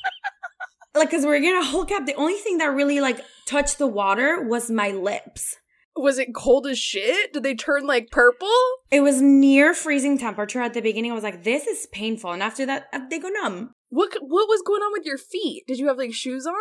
like, 0.95 1.11
cause 1.11 1.25
we're 1.25 1.39
getting 1.39 1.61
a 1.61 1.65
whole 1.65 1.85
cap. 1.85 2.05
The 2.05 2.15
only 2.15 2.35
thing 2.35 2.59
that 2.59 2.67
really 2.67 3.01
like 3.01 3.19
touched 3.45 3.77
the 3.77 3.87
water 3.87 4.41
was 4.41 4.69
my 4.69 4.91
lips. 4.91 5.57
Was 5.95 6.19
it 6.19 6.35
cold 6.35 6.67
as 6.67 6.77
shit? 6.77 7.33
Did 7.33 7.43
they 7.43 7.55
turn 7.55 7.87
like 7.87 8.11
purple? 8.11 8.47
It 8.91 9.01
was 9.01 9.19
near 9.21 9.73
freezing 9.73 10.17
temperature 10.17 10.61
at 10.61 10.73
the 10.75 10.81
beginning. 10.81 11.11
I 11.11 11.15
was 11.15 11.23
like, 11.23 11.43
this 11.43 11.65
is 11.65 11.87
painful. 11.91 12.31
And 12.31 12.43
after 12.43 12.65
that, 12.67 12.87
uh, 12.93 12.99
they 13.09 13.17
go 13.17 13.29
numb. 13.29 13.71
What 13.89 14.13
what 14.21 14.47
was 14.47 14.61
going 14.61 14.81
on 14.81 14.93
with 14.93 15.05
your 15.05 15.17
feet? 15.17 15.63
Did 15.67 15.79
you 15.79 15.87
have 15.87 15.97
like 15.97 16.13
shoes 16.13 16.45
on? 16.45 16.53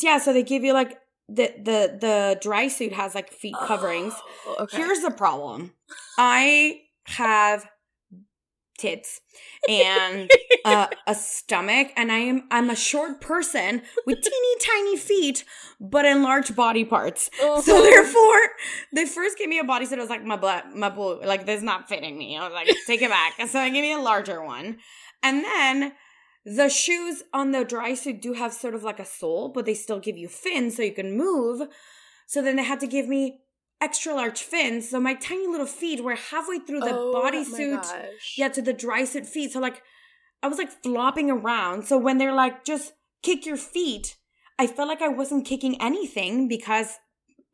Yeah. 0.00 0.18
So 0.18 0.32
they 0.32 0.44
give 0.44 0.62
you 0.62 0.72
like, 0.72 0.96
the, 1.28 1.52
the, 1.58 1.98
the 2.00 2.38
dry 2.40 2.68
suit 2.68 2.92
has 2.92 3.14
like 3.14 3.30
feet 3.32 3.56
coverings. 3.66 4.14
Oh, 4.46 4.56
okay. 4.60 4.78
Here's 4.78 5.00
the 5.00 5.10
problem. 5.10 5.72
I 6.18 6.80
have 7.06 7.66
tits 8.78 9.20
and 9.68 10.30
uh, 10.64 10.86
a 11.06 11.14
stomach 11.14 11.88
and 11.96 12.10
I 12.10 12.18
am 12.18 12.44
I'm 12.50 12.70
a 12.70 12.76
short 12.76 13.20
person 13.20 13.82
with 14.06 14.22
teeny 14.22 14.56
tiny 14.60 14.96
feet 14.96 15.44
but 15.80 16.04
enlarged 16.06 16.56
body 16.56 16.84
parts. 16.84 17.28
Oh. 17.40 17.60
So 17.60 17.82
therefore, 17.82 18.40
they 18.94 19.04
first 19.04 19.36
gave 19.36 19.48
me 19.48 19.58
a 19.58 19.64
bodysuit. 19.64 19.94
I 19.94 20.00
was 20.00 20.08
like, 20.08 20.24
my 20.24 20.36
butt, 20.36 20.74
my 20.74 20.88
boo, 20.88 21.20
like 21.22 21.44
this 21.44 21.58
is 21.58 21.62
not 21.62 21.88
fitting 21.88 22.16
me. 22.16 22.36
I 22.36 22.44
was 22.44 22.52
like, 22.52 22.68
take 22.86 23.02
it 23.02 23.10
back. 23.10 23.34
And 23.38 23.50
so 23.50 23.58
they 23.58 23.70
gave 23.70 23.82
me 23.82 23.92
a 23.92 23.98
larger 23.98 24.42
one. 24.42 24.78
And 25.22 25.44
then 25.44 25.92
the 26.56 26.68
shoes 26.68 27.22
on 27.32 27.52
the 27.52 27.64
dry 27.64 27.94
suit 27.94 28.22
do 28.22 28.32
have 28.32 28.52
sort 28.52 28.74
of 28.74 28.82
like 28.82 28.98
a 28.98 29.04
sole, 29.04 29.48
but 29.48 29.66
they 29.66 29.74
still 29.74 30.00
give 30.00 30.16
you 30.16 30.28
fins 30.28 30.76
so 30.76 30.82
you 30.82 30.92
can 30.92 31.16
move. 31.16 31.68
So 32.26 32.42
then 32.42 32.56
they 32.56 32.64
had 32.64 32.80
to 32.80 32.86
give 32.86 33.08
me 33.08 33.40
extra 33.80 34.14
large 34.14 34.40
fins. 34.40 34.90
So 34.90 35.00
my 35.00 35.14
tiny 35.14 35.46
little 35.46 35.66
feet 35.66 36.02
were 36.02 36.14
halfway 36.14 36.58
through 36.58 36.80
the 36.80 36.94
Oh 36.94 37.12
bodysuit. 37.14 37.86
Yeah, 38.36 38.48
to 38.48 38.62
the 38.62 38.72
dry 38.72 39.04
suit 39.04 39.26
feet. 39.26 39.52
So 39.52 39.60
like 39.60 39.82
I 40.42 40.48
was 40.48 40.58
like 40.58 40.70
flopping 40.82 41.30
around. 41.30 41.84
So 41.84 41.98
when 41.98 42.18
they're 42.18 42.34
like, 42.34 42.64
just 42.64 42.92
kick 43.22 43.46
your 43.46 43.56
feet, 43.56 44.16
I 44.58 44.66
felt 44.66 44.88
like 44.88 45.02
I 45.02 45.08
wasn't 45.08 45.46
kicking 45.46 45.80
anything 45.80 46.48
because 46.48 46.98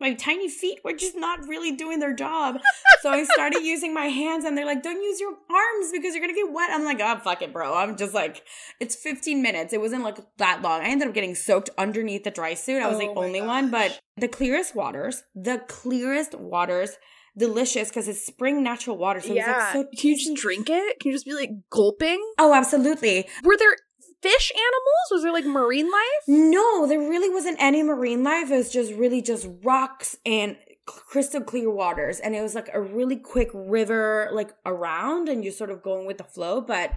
my 0.05 0.13
tiny 0.13 0.51
feet 0.51 0.81
were 0.85 0.93
just 0.93 1.17
not 1.17 1.49
really 1.49 1.73
doing 1.73 1.99
their 1.99 2.15
job. 2.15 2.59
so 3.01 3.09
I 3.09 3.25
started 3.25 3.63
using 3.63 3.95
my 3.95 4.05
hands 4.05 4.45
and 4.45 4.57
they're 4.57 4.67
like, 4.67 4.83
don't 4.83 5.03
use 5.03 5.19
your 5.19 5.31
arms 5.31 5.93
because 5.93 6.15
you're 6.15 6.21
gonna 6.21 6.35
get 6.35 6.53
wet. 6.53 6.69
I'm 6.71 6.85
like, 6.85 7.01
oh 7.01 7.19
fuck 7.25 7.41
it, 7.41 7.55
bro. 7.55 7.75
I'm 7.75 7.97
just 7.97 8.13
like, 8.13 8.43
it's 8.81 8.95
15 8.95 9.41
minutes. 9.41 9.73
It 9.73 9.81
wasn't 9.81 10.03
like 10.03 10.19
that 10.37 10.61
long. 10.61 10.83
I 10.83 10.89
ended 10.89 11.09
up 11.09 11.15
getting 11.15 11.35
soaked 11.35 11.71
underneath 11.79 12.25
the 12.25 12.31
dry 12.31 12.53
suit. 12.53 12.83
I 12.83 12.89
was 12.89 12.97
Oh 12.97 13.15
the 13.15 13.19
only 13.19 13.41
one, 13.41 13.71
but 13.71 13.99
the 14.19 14.29
clearest 14.29 14.77
waters, 14.77 15.23
the 15.35 15.63
clearest 15.69 16.35
waters, 16.35 16.99
delicious 17.37 17.89
because 17.89 18.07
it's 18.07 18.25
spring 18.25 18.63
natural 18.63 18.99
water. 18.99 19.21
So 19.23 19.33
yeah. 19.33 19.69
it's 19.69 19.75
like 19.75 19.87
so 19.87 20.01
Can 20.01 20.11
you 20.11 20.17
just 20.19 20.35
drink 20.35 20.69
it? 20.69 21.01
Can 21.01 21.13
you 21.13 21.15
just 21.15 21.25
be 21.25 21.33
like 21.33 21.51
gulping? 21.71 22.23
Oh, 22.39 22.53
absolutely. 22.53 23.27
Were 23.43 23.57
there 23.57 23.77
fish 24.25 24.47
animals? 24.67 25.07
Was 25.13 25.23
there 25.23 25.33
like 25.33 25.45
marine 25.61 25.91
life? 25.91 26.23
No, 26.29 26.87
there 26.87 26.99
really 26.99 27.31
wasn't 27.37 27.59
any 27.61 27.83
marine 27.83 28.23
life. 28.25 28.51
It 28.51 28.57
was 28.57 28.73
just 28.73 28.93
really 28.95 29.23
just 29.23 29.47
rocks 29.63 30.17
and 30.25 30.57
crystal 30.87 31.41
clear 31.41 31.71
waters 31.71 32.21
and 32.21 32.35
it 32.37 32.43
was 32.43 32.55
like 32.55 32.69
a 32.75 32.81
really 32.99 33.17
quick 33.17 33.49
river 33.55 34.29
like 34.33 34.51
around 34.67 35.31
and 35.31 35.43
you're 35.43 35.53
sort 35.63 35.71
of 35.71 35.83
going 35.83 36.05
with 36.07 36.19
the 36.19 36.25
flow 36.25 36.61
but 36.61 36.91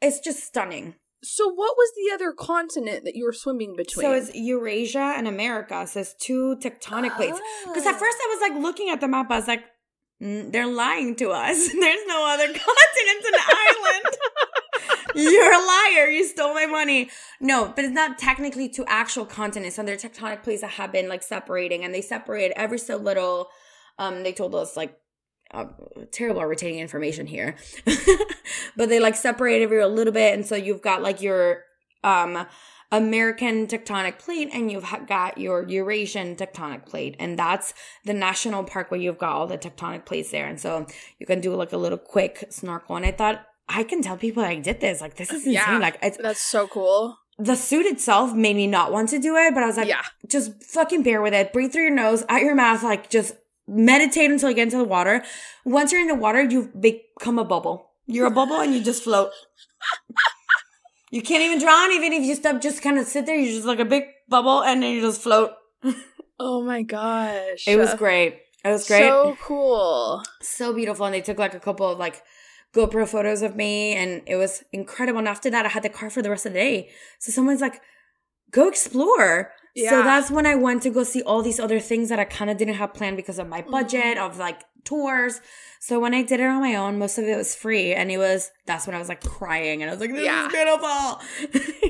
it's 0.00 0.18
just 0.18 0.42
stunning 0.44 0.94
So 1.22 1.44
what 1.60 1.74
was 1.76 1.90
the 1.94 2.14
other 2.14 2.32
continent 2.32 3.04
that 3.04 3.14
you 3.18 3.24
were 3.26 3.34
swimming 3.34 3.76
between? 3.76 4.02
so 4.06 4.12
it's 4.14 4.30
eurasia 4.34 5.12
and 5.18 5.28
america 5.28 5.86
so 5.86 6.00
it's 6.00 6.14
two 6.14 6.56
tectonic 6.64 7.14
plates 7.16 7.38
because 7.66 7.84
at 7.84 7.96
Ah. 7.96 7.98
first 7.98 8.18
i 8.24 8.28
was 8.34 8.40
like 8.50 8.62
looking 8.62 8.88
at 8.88 9.02
the 9.02 9.08
map 9.08 9.30
i 9.30 9.36
was 9.36 9.46
like 9.48 9.64
"Mm, 10.22 10.50
they're 10.50 10.66
lying 10.84 11.14
to 11.16 11.26
us 11.44 11.68
there's 11.84 12.06
no 12.14 12.20
other 12.32 12.46
continent 12.68 13.22
an 13.30 13.40
island 13.66 14.16
you're 15.14 15.52
a 15.52 15.66
liar. 15.66 16.08
You 16.08 16.24
stole 16.24 16.54
my 16.54 16.66
money. 16.66 17.10
No 17.40 17.72
but 17.74 17.84
it's 17.84 17.94
not 17.94 18.18
technically 18.18 18.68
two 18.68 18.84
actual 18.86 19.26
continents 19.26 19.78
and 19.78 19.86
they're 19.86 19.96
tectonic 19.96 20.42
plates 20.42 20.62
that 20.62 20.72
have 20.72 20.92
been 20.92 21.08
like 21.08 21.22
separating 21.22 21.84
and 21.84 21.94
they 21.94 22.02
separate 22.02 22.52
every 22.56 22.78
so 22.78 22.96
little. 22.96 23.48
Um 23.98 24.22
they 24.22 24.32
told 24.32 24.54
us 24.54 24.76
like 24.76 24.96
uh, 25.52 25.66
terrible 26.10 26.44
retaining 26.44 26.80
information 26.80 27.26
here. 27.26 27.56
But 28.76 28.88
they 28.88 29.00
like 29.00 29.14
separate 29.16 29.62
every 29.62 29.80
a 29.80 29.88
little 29.88 30.12
bit 30.12 30.34
and 30.34 30.46
so 30.46 30.56
you've 30.56 30.82
got 30.82 31.02
like 31.02 31.20
your 31.22 31.64
um 32.02 32.46
american 32.92 33.66
tectonic 33.66 34.18
plate 34.18 34.48
and 34.52 34.70
you've 34.70 34.86
got 35.06 35.38
your 35.38 35.66
eurasian 35.68 36.36
tectonic 36.36 36.86
plate 36.86 37.16
and 37.18 37.38
that's 37.38 37.74
the 38.04 38.12
national 38.12 38.62
park 38.62 38.90
where 38.90 39.00
you've 39.00 39.18
got 39.18 39.32
all 39.32 39.46
the 39.46 39.58
tectonic 39.58 40.04
plates 40.04 40.30
there 40.30 40.46
and 40.46 40.60
so 40.60 40.86
you 41.18 41.26
can 41.26 41.40
do 41.40 41.54
like 41.54 41.72
a 41.72 41.76
little 41.76 41.98
quick 41.98 42.44
snorkel 42.50 42.94
and 42.94 43.06
i 43.06 43.10
thought 43.10 43.46
i 43.68 43.82
can 43.82 44.02
tell 44.02 44.16
people 44.16 44.42
i 44.42 44.54
did 44.56 44.80
this 44.80 45.00
like 45.00 45.16
this 45.16 45.30
is 45.30 45.46
insane 45.46 45.52
Yeah. 45.54 45.78
like 45.78 45.98
it's 46.02 46.16
That's 46.18 46.40
so 46.40 46.66
cool. 46.66 47.16
the 47.38 47.54
suit 47.56 47.86
itself 47.86 48.32
made 48.34 48.56
me 48.56 48.66
not 48.66 48.92
want 48.92 49.08
to 49.10 49.18
do 49.18 49.34
it, 49.36 49.52
but 49.54 49.62
I 49.62 49.66
was 49.66 49.76
like, 49.76 49.88
yeah. 49.88 50.02
just 50.28 50.62
fucking 50.62 51.02
bear 51.02 51.20
with 51.20 51.34
it. 51.34 51.52
Breathe 51.52 51.72
through 51.72 51.82
your 51.88 51.90
nose, 51.94 52.22
out 52.28 52.42
your 52.42 52.54
mouth, 52.54 52.82
like 52.84 53.10
just 53.10 53.34
meditate 53.66 54.30
until 54.30 54.50
you 54.50 54.54
get 54.54 54.62
into 54.68 54.76
the 54.76 54.84
water. 54.84 55.24
Once 55.64 55.90
you're 55.90 56.00
in 56.00 56.06
the 56.06 56.14
water, 56.14 56.42
you 56.44 56.70
become 56.78 57.38
a 57.40 57.44
bubble. 57.44 57.90
You're 58.06 58.28
a 58.28 58.30
bubble 58.30 58.60
and 58.60 58.72
you 58.74 58.80
just 58.84 59.02
float. 59.02 59.30
You 61.10 61.22
can't 61.22 61.42
even 61.42 61.58
drown, 61.58 61.90
even 61.92 62.12
if 62.12 62.22
you 62.24 62.34
stop, 62.34 62.60
just 62.60 62.82
kind 62.82 62.98
of 62.98 63.06
sit 63.06 63.26
there. 63.26 63.36
You're 63.36 63.52
just 63.54 63.66
like 63.66 63.78
a 63.78 63.84
big 63.84 64.04
bubble 64.28 64.62
and 64.62 64.82
then 64.82 64.94
you 64.94 65.00
just 65.00 65.20
float. 65.22 65.52
Oh 66.40 66.62
my 66.62 66.82
gosh. 66.82 67.66
It 67.68 67.76
was 67.78 67.94
great. 67.94 68.38
It 68.64 68.68
was 68.70 68.86
great. 68.88 69.08
So 69.08 69.36
cool. 69.40 70.22
so 70.40 70.72
beautiful 70.72 71.06
and 71.06 71.14
they 71.14 71.20
took 71.20 71.38
like 71.38 71.54
a 71.54 71.60
couple 71.60 71.88
of 71.88 71.98
like 71.98 72.22
GoPro 72.74 73.06
photos 73.06 73.42
of 73.42 73.56
me 73.56 73.94
and 73.94 74.22
it 74.26 74.36
was 74.36 74.64
incredible. 74.72 75.20
And 75.20 75.28
after 75.28 75.48
that, 75.50 75.64
I 75.64 75.68
had 75.68 75.82
the 75.82 75.88
car 75.88 76.10
for 76.10 76.22
the 76.22 76.30
rest 76.30 76.44
of 76.46 76.52
the 76.52 76.58
day. 76.58 76.90
So 77.20 77.30
someone's 77.30 77.60
like, 77.60 77.80
go 78.50 78.68
explore. 78.68 79.52
Yeah. 79.74 79.90
So 79.90 80.02
that's 80.02 80.30
when 80.30 80.46
I 80.46 80.54
went 80.54 80.82
to 80.82 80.90
go 80.90 81.02
see 81.02 81.22
all 81.22 81.42
these 81.42 81.58
other 81.58 81.80
things 81.80 82.08
that 82.08 82.18
I 82.18 82.24
kind 82.24 82.50
of 82.50 82.56
didn't 82.56 82.74
have 82.74 82.94
planned 82.94 83.16
because 83.16 83.38
of 83.38 83.48
my 83.48 83.62
budget 83.62 84.16
mm-hmm. 84.16 84.24
of 84.24 84.38
like 84.38 84.62
tours. 84.84 85.40
So 85.80 86.00
when 86.00 86.14
I 86.14 86.22
did 86.22 86.40
it 86.40 86.44
on 86.46 86.60
my 86.62 86.76
own, 86.76 86.98
most 86.98 87.18
of 87.18 87.24
it 87.26 87.36
was 87.36 87.54
free. 87.54 87.92
And 87.92 88.10
it 88.10 88.16
was, 88.16 88.50
that's 88.66 88.86
when 88.86 88.96
I 88.96 88.98
was 88.98 89.08
like 89.10 89.20
crying 89.22 89.82
and 89.82 89.90
I 89.90 89.92
was 89.94 90.00
like, 90.00 90.12
this 90.12 90.24
Yeah. 90.24 90.46
is 90.46 90.52
beautiful. 90.52 91.20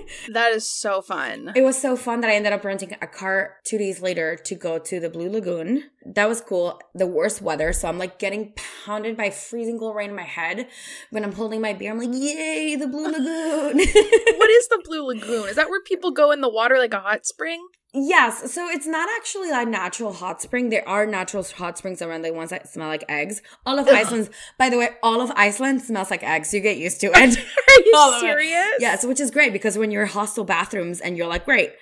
That 0.32 0.52
is 0.52 0.68
so 0.68 1.02
fun. 1.02 1.52
It 1.54 1.62
was 1.62 1.80
so 1.80 1.96
fun 1.96 2.20
that 2.20 2.30
I 2.30 2.34
ended 2.34 2.52
up 2.52 2.64
renting 2.64 2.96
a 3.00 3.06
car 3.06 3.56
two 3.64 3.78
days 3.78 4.00
later 4.00 4.36
to 4.44 4.54
go 4.54 4.78
to 4.78 5.00
the 5.00 5.08
Blue 5.10 5.28
Lagoon. 5.30 5.84
That 6.06 6.28
was 6.28 6.40
cool. 6.40 6.80
The 6.94 7.06
worst 7.06 7.42
weather. 7.42 7.72
So 7.72 7.88
I'm 7.88 7.98
like 7.98 8.18
getting 8.18 8.52
pounded 8.84 9.16
by 9.16 9.30
freezing 9.30 9.78
cold 9.78 9.96
rain 9.96 10.10
in 10.10 10.16
my 10.16 10.22
head. 10.22 10.68
When 11.10 11.24
I'm 11.24 11.32
holding 11.32 11.60
my 11.60 11.72
beer, 11.72 11.90
I'm 11.92 11.98
like, 11.98 12.10
yay, 12.12 12.76
the 12.76 12.86
Blue 12.86 13.04
Lagoon. 13.12 13.76
what 13.78 14.50
is 14.50 14.68
the 14.68 14.82
Blue 14.84 15.06
Lagoon? 15.06 15.48
Is 15.48 15.56
that 15.56 15.68
where 15.70 15.82
people 15.82 16.10
go 16.10 16.30
in 16.30 16.40
the 16.40 16.48
water 16.50 16.78
like 16.78 16.94
a 16.94 17.00
hot 17.00 17.26
spring? 17.26 17.66
Yes. 17.94 18.52
So 18.52 18.68
it's 18.68 18.86
not 18.86 19.08
actually 19.16 19.50
a 19.50 19.64
natural 19.64 20.12
hot 20.12 20.42
spring. 20.42 20.68
There 20.70 20.86
are 20.88 21.06
natural 21.06 21.42
hot 21.44 21.78
springs 21.78 22.02
around 22.02 22.22
the 22.22 22.32
ones 22.32 22.50
that 22.50 22.68
smell 22.68 22.88
like 22.88 23.04
eggs. 23.08 23.40
All 23.64 23.78
of 23.78 23.88
Iceland, 23.88 24.30
by 24.58 24.68
the 24.68 24.78
way, 24.78 24.90
all 25.02 25.20
of 25.20 25.30
Iceland 25.36 25.80
smells 25.82 26.10
like 26.10 26.22
eggs. 26.22 26.52
You 26.52 26.60
get 26.60 26.76
used 26.76 27.00
to 27.02 27.06
it. 27.14 27.38
Are 27.38 27.82
you 27.84 27.92
All 27.96 28.20
serious? 28.20 28.72
Yes, 28.80 29.04
which 29.06 29.20
is 29.20 29.30
great 29.30 29.52
because 29.52 29.78
when 29.78 29.90
you're 29.90 30.02
in 30.02 30.08
hostel 30.08 30.44
bathrooms 30.44 31.00
and 31.00 31.16
you're 31.16 31.28
like, 31.28 31.44
great, 31.44 31.72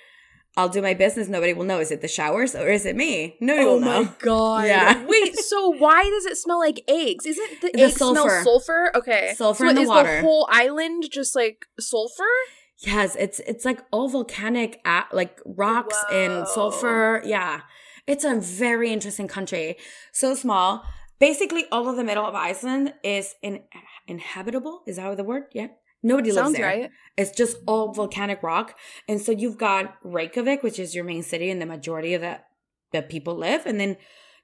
I'll 0.55 0.69
do 0.69 0.83
my 0.83 0.93
business. 0.93 1.27
Nobody 1.27 1.53
will 1.53 1.65
know. 1.65 1.79
Is 1.79 1.89
it 1.91 2.01
the 2.01 2.07
showers 2.07 2.53
or 2.53 2.67
is 2.69 2.85
it 2.85 2.95
me? 2.95 3.35
Nobody 3.41 3.65
Oh 3.65 3.73
will 3.73 3.79
know. 3.79 3.95
Oh 3.97 4.03
my 4.03 4.13
god. 4.19 4.67
Yeah. 4.67 5.03
Wait, 5.07 5.35
so 5.37 5.69
why 5.69 6.03
does 6.03 6.25
it 6.27 6.37
smell 6.37 6.59
like 6.59 6.81
eggs? 6.87 7.25
Isn't 7.25 7.61
the, 7.61 7.71
The 7.73 7.81
egg 7.85 7.91
smell 7.93 8.13
sulfur. 8.15 8.41
sulfur? 8.43 8.91
Okay. 8.95 9.33
Sulfur 9.35 9.63
so 9.65 9.69
in 9.69 9.75
the 9.75 9.81
is 9.81 9.87
water. 9.89 10.17
the 10.17 10.21
whole 10.21 10.47
island 10.51 11.05
just 11.11 11.35
like 11.35 11.65
sulfur? 11.79 12.23
Yes, 12.79 13.15
it's 13.17 13.39
it's 13.39 13.65
like 13.65 13.81
all 13.91 14.09
volcanic, 14.09 14.81
like 15.11 15.39
rocks 15.45 15.97
Whoa. 16.09 16.17
and 16.17 16.47
sulfur. 16.47 17.21
Yeah, 17.25 17.61
it's 18.07 18.23
a 18.23 18.39
very 18.39 18.91
interesting 18.91 19.27
country. 19.27 19.77
So 20.11 20.35
small. 20.35 20.83
Basically, 21.19 21.65
all 21.71 21.87
of 21.87 21.95
the 21.95 22.03
middle 22.03 22.25
of 22.25 22.35
Iceland 22.35 22.93
is 23.03 23.35
in 23.41 23.61
inhabitable. 24.07 24.81
Is 24.85 24.97
that 24.97 25.15
the 25.15 25.23
word? 25.23 25.43
Yeah. 25.53 25.67
Nobody 26.05 26.33
lives 26.33 26.53
there. 26.53 26.65
right. 26.65 26.91
It's 27.15 27.31
just 27.31 27.57
all 27.65 27.93
volcanic 27.93 28.43
rock. 28.43 28.77
And 29.07 29.21
so 29.21 29.31
you've 29.31 29.57
got 29.57 29.95
Reykjavik, 30.03 30.61
which 30.61 30.77
is 30.77 30.93
your 30.93 31.05
main 31.05 31.23
city 31.23 31.49
and 31.49 31.61
the 31.61 31.65
majority 31.65 32.13
of 32.13 32.21
the, 32.21 32.41
the 32.91 33.01
people 33.01 33.35
live. 33.35 33.65
And 33.65 33.79
then 33.79 33.95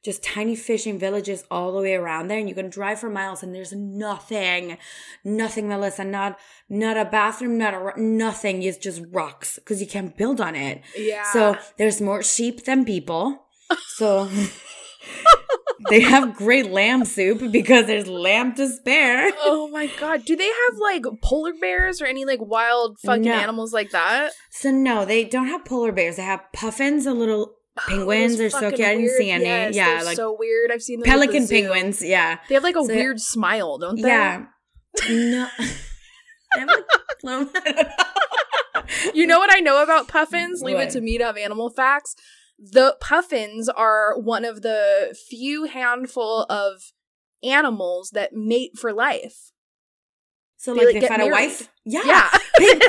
just 0.04 0.24
tiny 0.24 0.56
fishing 0.56 0.98
villages 0.98 1.44
all 1.52 1.72
the 1.74 1.82
way 1.82 1.94
around 1.94 2.28
there. 2.30 2.40
And 2.40 2.48
you 2.48 2.56
can 2.56 2.70
drive 2.70 3.00
for 3.00 3.10
miles 3.10 3.44
and 3.44 3.54
there's 3.54 3.74
nothing, 3.74 4.78
nothing, 5.24 5.68
Melissa, 5.68 6.04
not, 6.06 6.40
not 6.70 6.96
a 6.98 7.06
bathroom, 7.06 7.58
not 7.58 7.74
a, 7.74 7.94
nothing. 8.02 8.64
It's 8.64 8.78
just 8.78 9.02
rocks 9.12 9.56
because 9.56 9.82
you 9.82 9.88
can't 9.88 10.16
build 10.16 10.40
on 10.40 10.56
it. 10.56 10.82
Yeah. 10.98 11.24
So 11.34 11.58
there's 11.78 12.00
more 12.02 12.24
sheep 12.24 12.64
than 12.66 12.86
people. 12.86 13.46
So 13.96 14.30
they 15.90 16.02
have 16.02 16.36
great 16.36 16.72
lamb 16.72 17.06
soup 17.06 17.52
because 17.52 17.86
there's 17.86 18.08
lamb 18.08 18.56
to 18.56 18.68
spare. 18.68 19.32
Oh 19.42 19.68
my 19.70 19.88
god. 20.00 20.26
Do 20.26 20.36
they 20.36 20.46
have 20.48 20.78
like 20.82 21.04
polar 21.22 21.54
bears 21.60 22.02
or 22.02 22.06
any 22.06 22.26
like 22.26 22.40
wild 22.42 23.00
fucking 23.00 23.24
No. 23.24 23.34
animals 23.34 23.74
like 23.74 23.92
that? 23.92 24.32
So 24.50 24.72
no, 24.72 25.06
they 25.06 25.24
don't 25.24 25.48
have 25.48 25.66
polar 25.66 25.92
bears. 25.92 26.18
They 26.18 26.24
have 26.24 26.42
puffins, 26.54 27.06
the 27.06 27.14
little 27.14 27.56
Oh, 27.86 27.90
penguins. 27.90 28.32
Those 28.34 28.38
They're 28.38 28.50
so 28.50 28.70
cute. 28.72 28.88
I 28.88 28.96
didn't 28.96 29.10
see 29.18 29.30
any. 29.32 29.44
yes, 29.46 29.76
yeah, 29.76 30.02
like 30.04 30.16
so 30.16 30.36
weird. 30.38 30.72
I've 30.72 30.82
seen 30.82 31.00
them 31.00 31.10
at 31.10 31.14
the 31.14 31.26
pelican 31.28 31.48
penguins. 31.48 32.02
Yeah, 32.04 32.40
They 32.48 32.56
have 32.56 32.64
like 32.64 32.76
a 32.76 32.84
So- 32.86 32.94
weird 32.94 33.20
smile, 33.20 33.78
don't 33.78 34.02
they? 34.02 34.08
yeah. 34.08 34.46
no, 35.10 35.48
they 35.58 36.60
have 36.60 36.68
like 36.68 36.86
little- 37.24 37.50
I 37.56 37.72
don't 37.72 37.86
know. 38.76 39.12
You 39.14 39.28
know 39.28 39.40
what 39.40 39.54
I 39.56 39.60
know 39.60 39.84
about 39.84 40.08
puffins? 40.08 40.62
Leave 40.62 40.76
What? 40.76 40.88
it 40.88 40.92
to 40.92 41.02
me 41.02 41.18
to 41.18 41.26
have 41.26 41.38
animal 41.38 41.70
facts. 41.70 42.16
The 42.58 42.98
puffins 43.00 43.70
are 43.70 44.18
one 44.20 44.44
of 44.46 44.62
the 44.64 45.16
few 45.30 45.66
handful 45.66 46.44
of 46.50 46.92
animals 47.44 48.10
that 48.12 48.34
mate 48.34 48.78
for 48.78 48.92
life. 48.94 49.52
So 50.58 50.74
They, 50.74 50.86
like 50.86 50.94
they 50.96 51.00
get 51.02 51.10
find 51.10 51.22
a 51.22 51.30
married. 51.30 51.48
wife. 51.50 51.70
Yeah, 51.86 52.02
Yeah. 52.06 52.30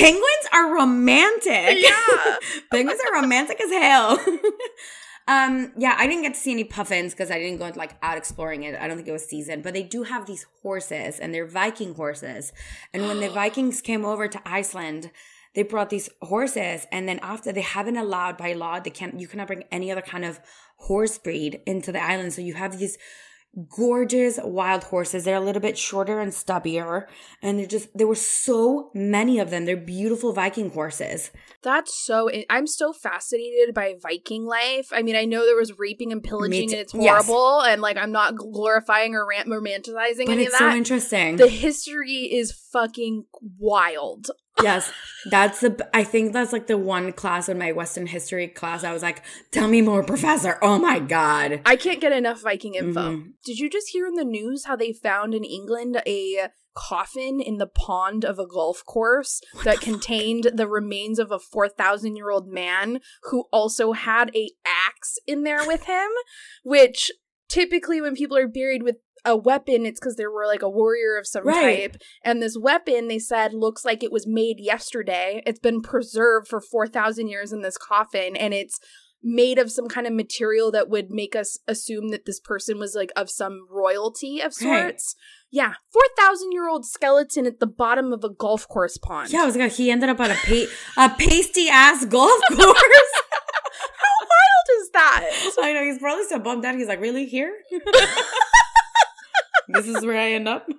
Peng- 0.00 0.14
penguins 0.14 0.46
are 0.52 0.74
romantic. 0.74 1.78
Yeah. 1.78 2.36
penguins 2.70 3.00
are 3.06 3.20
romantic 3.20 3.60
as 3.60 3.70
hell. 3.70 4.18
um, 5.28 5.72
yeah, 5.76 5.94
I 5.98 6.06
didn't 6.06 6.22
get 6.22 6.34
to 6.34 6.40
see 6.40 6.52
any 6.52 6.64
puffins 6.64 7.12
because 7.12 7.30
I 7.30 7.38
didn't 7.38 7.58
go 7.58 7.70
like 7.76 7.96
out 8.02 8.16
exploring 8.16 8.62
it. 8.62 8.74
I 8.80 8.88
don't 8.88 8.96
think 8.96 9.08
it 9.08 9.12
was 9.12 9.26
season, 9.26 9.62
but 9.62 9.74
they 9.74 9.82
do 9.82 10.04
have 10.04 10.26
these 10.26 10.46
horses 10.62 11.18
and 11.18 11.34
they're 11.34 11.46
Viking 11.46 11.94
horses. 11.94 12.52
And 12.92 13.06
when 13.06 13.20
the 13.20 13.28
Vikings 13.40 13.80
came 13.80 14.04
over 14.04 14.28
to 14.28 14.40
Iceland, 14.44 15.10
they 15.54 15.62
brought 15.64 15.90
these 15.90 16.08
horses, 16.22 16.86
and 16.92 17.08
then 17.08 17.18
after 17.22 17.50
they 17.50 17.60
haven't 17.60 17.96
allowed 17.96 18.36
by 18.36 18.52
law, 18.52 18.78
they 18.78 18.90
can't 18.90 19.18
you 19.18 19.26
cannot 19.26 19.48
bring 19.48 19.64
any 19.72 19.90
other 19.90 20.00
kind 20.00 20.24
of 20.24 20.38
horse 20.76 21.18
breed 21.18 21.60
into 21.66 21.90
the 21.90 22.02
island. 22.02 22.32
So 22.32 22.40
you 22.40 22.54
have 22.54 22.78
these 22.78 22.96
gorgeous 23.68 24.38
wild 24.42 24.84
horses. 24.84 25.24
They're 25.24 25.36
a 25.36 25.40
little 25.40 25.62
bit 25.62 25.76
shorter 25.76 26.20
and 26.20 26.32
stubbier, 26.32 27.06
and 27.42 27.58
they're 27.58 27.66
just 27.66 27.88
there 27.96 28.06
were 28.06 28.14
so 28.14 28.90
many 28.94 29.38
of 29.38 29.50
them. 29.50 29.64
They're 29.64 29.76
beautiful 29.76 30.32
Viking 30.32 30.70
horses. 30.70 31.30
That's 31.62 31.94
so. 32.04 32.30
I'm 32.48 32.66
so 32.66 32.92
fascinated 32.92 33.74
by 33.74 33.94
Viking 34.00 34.44
life. 34.46 34.88
I 34.92 35.02
mean, 35.02 35.16
I 35.16 35.24
know 35.24 35.44
there 35.44 35.56
was 35.56 35.78
raping 35.78 36.12
and 36.12 36.22
pillaging, 36.22 36.70
and 36.72 36.80
it's 36.80 36.94
Yes. 36.94 37.26
horrible. 37.26 37.60
And 37.62 37.82
like, 37.82 37.96
I'm 37.96 38.12
not 38.12 38.36
glorifying 38.36 39.14
or 39.14 39.26
romanticizing 39.26 40.26
But 40.26 40.32
any 40.32 40.44
it's 40.44 40.54
of 40.54 40.58
so 40.58 40.70
interesting. 40.70 41.36
the 41.36 41.48
history 41.48 42.32
is 42.32 42.52
fucking 42.72 43.24
wild. 43.58 44.30
Yes, 44.62 44.92
that's 45.30 45.60
the. 45.60 45.88
I 45.94 46.04
think 46.04 46.32
that's 46.32 46.52
like 46.52 46.66
the 46.66 46.78
one 46.78 47.12
class 47.12 47.48
in 47.48 47.58
my 47.58 47.72
Western 47.72 48.06
history 48.06 48.48
class. 48.48 48.84
I 48.84 48.92
was 48.92 49.02
like, 49.02 49.22
"Tell 49.50 49.68
me 49.68 49.82
more, 49.82 50.02
professor." 50.02 50.58
Oh 50.62 50.78
my 50.78 50.98
god. 50.98 51.60
I 51.66 51.76
can't 51.76 52.00
get 52.00 52.12
enough 52.12 52.40
Viking 52.42 52.74
info. 52.74 53.00
Mhm. 53.00 53.32
Did 53.44 53.58
you 53.58 53.68
just 53.68 53.88
hear 53.88 54.06
in 54.06 54.14
the 54.14 54.24
news 54.24 54.64
how 54.64 54.76
they 54.76 54.92
found 54.92 55.34
in 55.34 55.44
England 55.44 56.02
a 56.06 56.48
coffin 56.74 57.40
in 57.40 57.58
the 57.58 57.66
pond 57.66 58.24
of 58.24 58.38
a 58.38 58.46
golf 58.46 58.84
course 58.86 59.40
that 59.64 59.80
contained 59.80 60.52
the 60.54 60.68
remains 60.68 61.18
of 61.18 61.32
a 61.32 61.38
4,000 61.38 62.16
year 62.16 62.30
old 62.30 62.46
man 62.46 63.00
who 63.24 63.44
also 63.52 63.92
had 63.92 64.34
a 64.36 64.50
axe 64.64 65.18
in 65.26 65.42
there 65.42 65.66
with 65.66 65.84
him? 65.84 66.08
Which 66.62 67.10
typically, 67.48 68.00
when 68.00 68.14
people 68.14 68.36
are 68.36 68.48
buried 68.48 68.84
with 68.84 68.96
a 69.24 69.36
weapon, 69.36 69.84
it's 69.86 70.00
because 70.00 70.16
they 70.16 70.26
were 70.26 70.46
like 70.46 70.62
a 70.62 70.68
warrior 70.68 71.16
of 71.18 71.26
some 71.26 71.44
Right. 71.46 71.90
type. 71.92 72.02
And 72.24 72.42
this 72.42 72.56
weapon, 72.58 73.08
they 73.08 73.18
said, 73.18 73.52
looks 73.54 73.84
like 73.84 74.02
it 74.02 74.12
was 74.12 74.26
made 74.26 74.56
yesterday. 74.58 75.42
It's 75.46 75.60
been 75.60 75.82
preserved 75.82 76.48
for 76.48 76.60
4,000 76.60 77.28
years 77.28 77.52
in 77.52 77.62
this 77.62 77.76
coffin, 77.78 78.36
and 78.36 78.52
it's 78.54 78.78
made 79.22 79.58
of 79.58 79.70
some 79.70 79.86
kind 79.86 80.06
of 80.06 80.14
material 80.14 80.70
that 80.70 80.88
would 80.88 81.10
make 81.10 81.36
us 81.36 81.58
assume 81.68 82.08
that 82.08 82.24
this 82.24 82.40
person 82.40 82.78
was 82.78 82.94
like 82.94 83.10
of 83.16 83.28
some 83.28 83.66
royalty 83.70 84.40
of 84.40 84.54
Right. 84.62 84.82
sorts. 84.92 85.14
Yeah, 85.50 85.74
4,000 85.92 86.52
year 86.52 86.66
old 86.68 86.86
skeleton 86.86 87.44
at 87.44 87.60
the 87.60 87.66
bottom 87.66 88.12
of 88.14 88.24
a 88.24 88.30
golf 88.30 88.66
course 88.68 88.96
pond. 88.96 89.30
Yeah, 89.30 89.42
I 89.42 89.46
was 89.46 89.56
like, 89.56 89.72
he 89.72 89.90
ended 89.90 90.08
up 90.08 90.20
on 90.20 90.30
a 90.30 90.34
pa- 90.36 90.72
a 91.04 91.08
pasty 91.18 91.68
ass 91.68 92.06
golf 92.06 92.40
course. 92.48 92.56
How 92.56 94.16
wild 94.22 94.80
is 94.80 94.90
that? 94.94 95.26
I 95.60 95.72
know 95.74 95.82
he's 95.84 95.98
probably 95.98 96.24
so 96.24 96.38
bummed 96.38 96.64
out. 96.64 96.74
He's 96.76 96.88
like, 96.88 97.00
really 97.00 97.26
here? 97.26 97.52
this 99.72 99.86
is 99.86 100.04
where 100.04 100.18
I 100.18 100.32
end 100.32 100.48
up. 100.48 100.68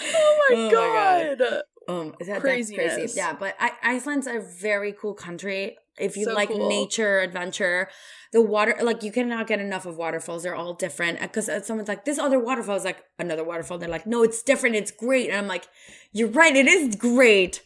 Oh 0.00 0.46
my, 0.50 0.56
Oh 0.56 0.64
my 0.64 0.70
god. 0.70 1.38
God. 1.38 1.62
Um, 1.88 2.14
that, 2.20 2.40
crazy. 2.40 2.76
Yeah, 3.14 3.34
but 3.38 3.54
I, 3.58 3.72
Iceland's 3.82 4.26
a 4.26 4.40
very 4.40 4.92
cool 4.92 5.14
country. 5.14 5.76
If 5.98 6.16
you 6.16 6.24
So 6.26 6.34
like 6.34 6.50
cool. 6.50 6.68
nature, 6.68 7.20
adventure, 7.20 7.88
the 8.32 8.40
water, 8.42 8.76
like 8.82 9.02
you 9.02 9.10
cannot 9.10 9.46
get 9.46 9.58
enough 9.58 9.86
of 9.86 9.96
waterfalls. 9.96 10.42
They're 10.42 10.54
all 10.54 10.74
different. 10.74 11.20
Because 11.20 11.50
someone's 11.66 11.88
like, 11.88 12.04
this 12.04 12.18
other 12.18 12.38
waterfall 12.38 12.76
is 12.76 12.84
like 12.84 13.02
another 13.18 13.42
waterfall. 13.42 13.78
They're 13.78 13.88
like, 13.88 14.06
no, 14.06 14.22
it's 14.22 14.42
different. 14.42 14.76
It's 14.76 14.90
great. 14.90 15.28
And 15.28 15.38
I'm 15.38 15.46
like, 15.48 15.66
you're 16.12 16.28
right. 16.28 16.54
It 16.54 16.66
is 16.66 16.94
great. 16.94 17.62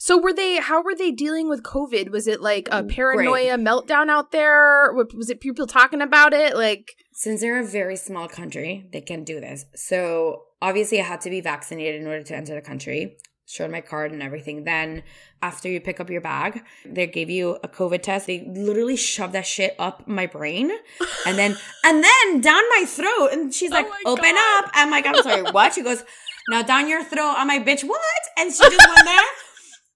So 0.00 0.18
were 0.18 0.32
they 0.32 0.56
how 0.56 0.82
were 0.82 0.94
they 0.94 1.10
dealing 1.10 1.48
with 1.48 1.62
COVID? 1.62 2.10
Was 2.10 2.26
it 2.26 2.40
like 2.40 2.68
a 2.70 2.82
Great. 2.82 2.96
paranoia 2.96 3.56
meltdown 3.56 4.08
out 4.08 4.30
there? 4.30 4.92
Was 4.92 5.30
it 5.30 5.40
people 5.40 5.66
talking 5.66 6.02
about 6.02 6.32
it? 6.32 6.54
Like 6.54 6.92
Since 7.18 7.40
they're 7.40 7.58
a 7.58 7.64
very 7.64 7.96
small 7.96 8.28
country, 8.28 8.90
they 8.92 9.00
can 9.00 9.24
do 9.24 9.40
this. 9.40 9.64
So 9.74 10.42
obviously, 10.60 11.00
I 11.00 11.04
had 11.04 11.22
to 11.22 11.30
be 11.30 11.40
vaccinated 11.40 12.02
in 12.02 12.06
order 12.06 12.22
to 12.22 12.36
enter 12.36 12.54
the 12.54 12.60
country. 12.60 13.16
Showed 13.46 13.70
my 13.70 13.80
card 13.80 14.12
and 14.12 14.22
everything. 14.22 14.64
Then, 14.64 15.02
after 15.40 15.66
you 15.70 15.80
pick 15.80 15.98
up 15.98 16.10
your 16.10 16.20
bag, 16.20 16.62
they 16.84 17.06
gave 17.06 17.30
you 17.30 17.58
a 17.64 17.68
COVID 17.68 18.02
test. 18.02 18.26
They 18.26 18.44
literally 18.46 18.96
shoved 18.96 19.32
that 19.32 19.46
shit 19.46 19.74
up 19.78 20.06
my 20.06 20.26
brain, 20.26 20.70
and 21.24 21.38
then 21.38 21.56
and 21.84 22.04
then 22.04 22.40
down 22.42 22.62
my 22.76 22.84
throat. 22.86 23.28
And 23.32 23.54
she's 23.54 23.70
oh 23.72 23.76
like, 23.76 23.88
my 23.88 24.02
"Open 24.04 24.34
God. 24.34 24.64
up!" 24.64 24.70
I'm 24.74 24.90
like, 24.90 25.06
"I'm 25.06 25.22
sorry, 25.22 25.42
what?" 25.52 25.72
She 25.72 25.82
goes, 25.82 26.04
"Now 26.50 26.60
down 26.62 26.86
your 26.86 27.02
throat." 27.02 27.34
I'm 27.38 27.48
like, 27.48 27.64
"Bitch, 27.64 27.82
what?" 27.82 28.00
And 28.36 28.52
she 28.52 28.58
just 28.58 28.86
went 28.86 29.06
there, 29.06 29.28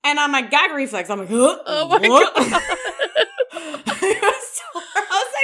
and 0.04 0.18
I'm 0.18 0.32
like, 0.32 0.50
gag 0.50 0.72
reflex. 0.72 1.10
I'm 1.10 1.18
like, 1.18 1.28
huh? 1.28 1.58
Oh 1.66 1.88
my 1.88 2.08
what? 2.08 2.34
God. 2.34 2.62
I 4.75 4.79
was 4.79 4.85
I 4.97 5.25
was 5.25 5.35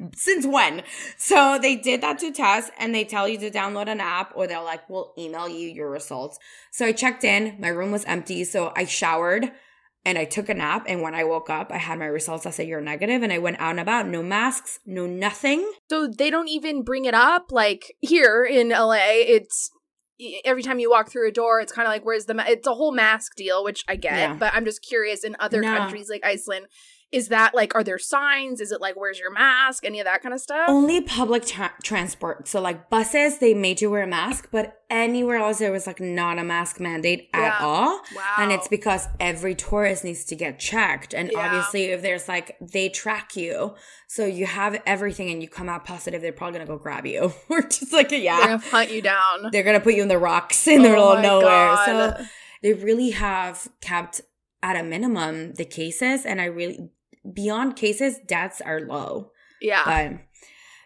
like, 0.00 0.16
since 0.16 0.46
when? 0.46 0.82
So 1.16 1.58
they 1.60 1.76
did 1.76 2.00
that 2.02 2.18
to 2.20 2.32
test 2.32 2.70
and 2.78 2.94
they 2.94 3.04
tell 3.04 3.28
you 3.28 3.38
to 3.38 3.50
download 3.50 3.88
an 3.88 4.00
app 4.00 4.32
or 4.36 4.46
they're 4.46 4.62
like, 4.62 4.88
we'll 4.88 5.12
email 5.18 5.48
you 5.48 5.68
your 5.68 5.90
results. 5.90 6.38
So 6.70 6.86
I 6.86 6.92
checked 6.92 7.24
in, 7.24 7.56
my 7.58 7.68
room 7.68 7.90
was 7.92 8.04
empty. 8.04 8.44
So 8.44 8.72
I 8.76 8.84
showered 8.84 9.50
and 10.04 10.16
I 10.16 10.24
took 10.24 10.48
a 10.48 10.54
nap. 10.54 10.84
And 10.88 11.02
when 11.02 11.14
I 11.14 11.24
woke 11.24 11.50
up, 11.50 11.70
I 11.72 11.78
had 11.78 11.98
my 11.98 12.06
results. 12.06 12.46
I 12.46 12.50
said, 12.50 12.68
you're 12.68 12.80
negative. 12.80 13.22
And 13.22 13.32
I 13.32 13.38
went 13.38 13.60
out 13.60 13.72
and 13.72 13.80
about, 13.80 14.06
no 14.06 14.22
masks, 14.22 14.78
no 14.86 15.06
nothing. 15.06 15.70
so 15.90 16.06
they 16.06 16.30
don't 16.30 16.48
even 16.48 16.82
bring 16.82 17.04
it 17.04 17.14
up 17.14 17.50
like 17.50 17.94
here 18.00 18.44
in 18.44 18.68
LA 18.70 18.96
it's 19.36 19.70
every 20.44 20.62
time 20.64 20.80
you 20.80 20.90
walk 20.90 21.10
through 21.10 21.28
a 21.28 21.32
door 21.32 21.60
it's 21.60 21.70
kind 21.70 21.86
of 21.86 21.92
like 21.92 22.04
where's 22.04 22.24
the 22.24 22.34
ma- 22.34 22.44
it's 22.48 22.66
a 22.66 22.74
whole 22.74 22.90
mask 22.92 23.36
deal 23.36 23.62
which 23.62 23.84
I 23.86 23.94
get 23.94 24.16
Yeah. 24.18 24.34
but 24.34 24.52
I'm 24.52 24.64
just 24.64 24.82
curious 24.82 25.22
in 25.22 25.36
other 25.38 25.60
No. 25.60 25.76
countries 25.76 26.08
like 26.10 26.24
Iceland 26.24 26.66
is 27.10 27.28
that 27.28 27.54
like 27.54 27.74
are 27.74 27.82
there 27.82 27.98
signs 27.98 28.60
is 28.60 28.70
it 28.70 28.80
like 28.82 28.94
where's 28.94 29.18
your 29.18 29.30
mask 29.32 29.84
any 29.86 29.98
of 29.98 30.04
that 30.04 30.20
kind 30.22 30.34
of 30.34 30.40
stuff 30.40 30.68
Only 30.68 31.00
public 31.00 31.46
tra- 31.46 31.72
transport. 31.82 32.46
So 32.48 32.60
like 32.60 32.90
buses, 32.90 33.38
they 33.38 33.54
made 33.54 33.80
you 33.80 33.90
wear 33.90 34.02
a 34.02 34.06
mask, 34.06 34.48
but 34.52 34.82
anywhere 34.90 35.38
else 35.38 35.58
there 35.58 35.72
was 35.72 35.86
like 35.86 36.00
not 36.00 36.38
a 36.38 36.44
mask 36.44 36.80
mandate 36.80 37.30
at 37.32 37.40
Yeah. 37.40 37.58
all. 37.66 38.00
wow 38.14 38.34
And 38.38 38.52
it's 38.52 38.68
because 38.68 39.08
every 39.20 39.54
tourist 39.54 40.04
needs 40.04 40.24
to 40.26 40.36
get 40.36 40.58
checked. 40.58 41.14
And 41.14 41.30
Yeah. 41.32 41.46
obviously, 41.46 41.84
if 41.86 42.02
there's 42.02 42.28
like, 42.28 42.56
they 42.60 42.88
track 42.90 43.36
you. 43.36 43.74
So 44.06 44.26
you 44.26 44.44
have 44.46 44.80
everything 44.86 45.30
and 45.30 45.42
you 45.42 45.48
come 45.48 45.68
out 45.68 45.84
positive, 45.86 46.20
they're 46.20 46.32
probably 46.32 46.58
going 46.58 46.66
to 46.66 46.72
go 46.74 46.78
grab 46.78 47.06
you. 47.06 47.32
We're 47.48 47.62
just 47.62 47.92
like, 47.92 48.10
yeah. 48.10 48.36
they're 48.38 48.46
gonna 48.48 48.58
hunt 48.70 48.90
you 48.90 49.00
down 49.02 49.48
They're 49.52 49.62
going 49.62 49.78
to 49.78 49.84
put 49.84 49.94
you 49.94 50.02
in 50.02 50.08
the 50.08 50.18
rocks 50.18 50.66
in 50.68 50.82
the 50.82 50.88
oh 50.88 50.92
middle 50.92 51.04
Oh 51.08 51.16
of 51.16 51.22
nowhere. 51.22 51.44
God. 51.46 51.86
So 52.18 52.24
they 52.62 52.72
really 52.74 53.10
have 53.10 53.68
kept 53.80 54.20
at 54.62 54.76
a 54.76 54.82
minimum 54.82 55.54
the 55.54 55.64
cases. 55.64 56.26
And 56.26 56.40
I 56.40 56.46
really, 56.46 56.90
beyond 57.32 57.76
cases, 57.76 58.18
deaths 58.26 58.60
are 58.60 58.80
low 58.80 59.30
yeah 59.60 59.84
but 59.84 60.20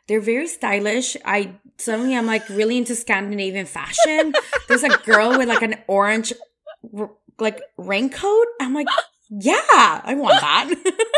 they're 0.08 0.20
very 0.20 0.48
stylish. 0.48 1.16
I 1.24 1.54
suddenly 1.78 2.16
I'm 2.16 2.26
like 2.26 2.48
really 2.48 2.76
into 2.76 2.94
Scandinavian 2.94 3.66
fashion. 3.66 4.34
There's 4.68 4.82
a 4.82 4.98
girl 4.98 5.38
with 5.38 5.48
like 5.48 5.62
an 5.62 5.76
orange 5.86 6.32
like 7.38 7.62
raincoat. 7.78 8.46
I'm 8.60 8.74
like, 8.74 8.88
yeah, 9.30 9.60
I 10.04 10.14
want 10.14 10.40
that. 10.40 10.74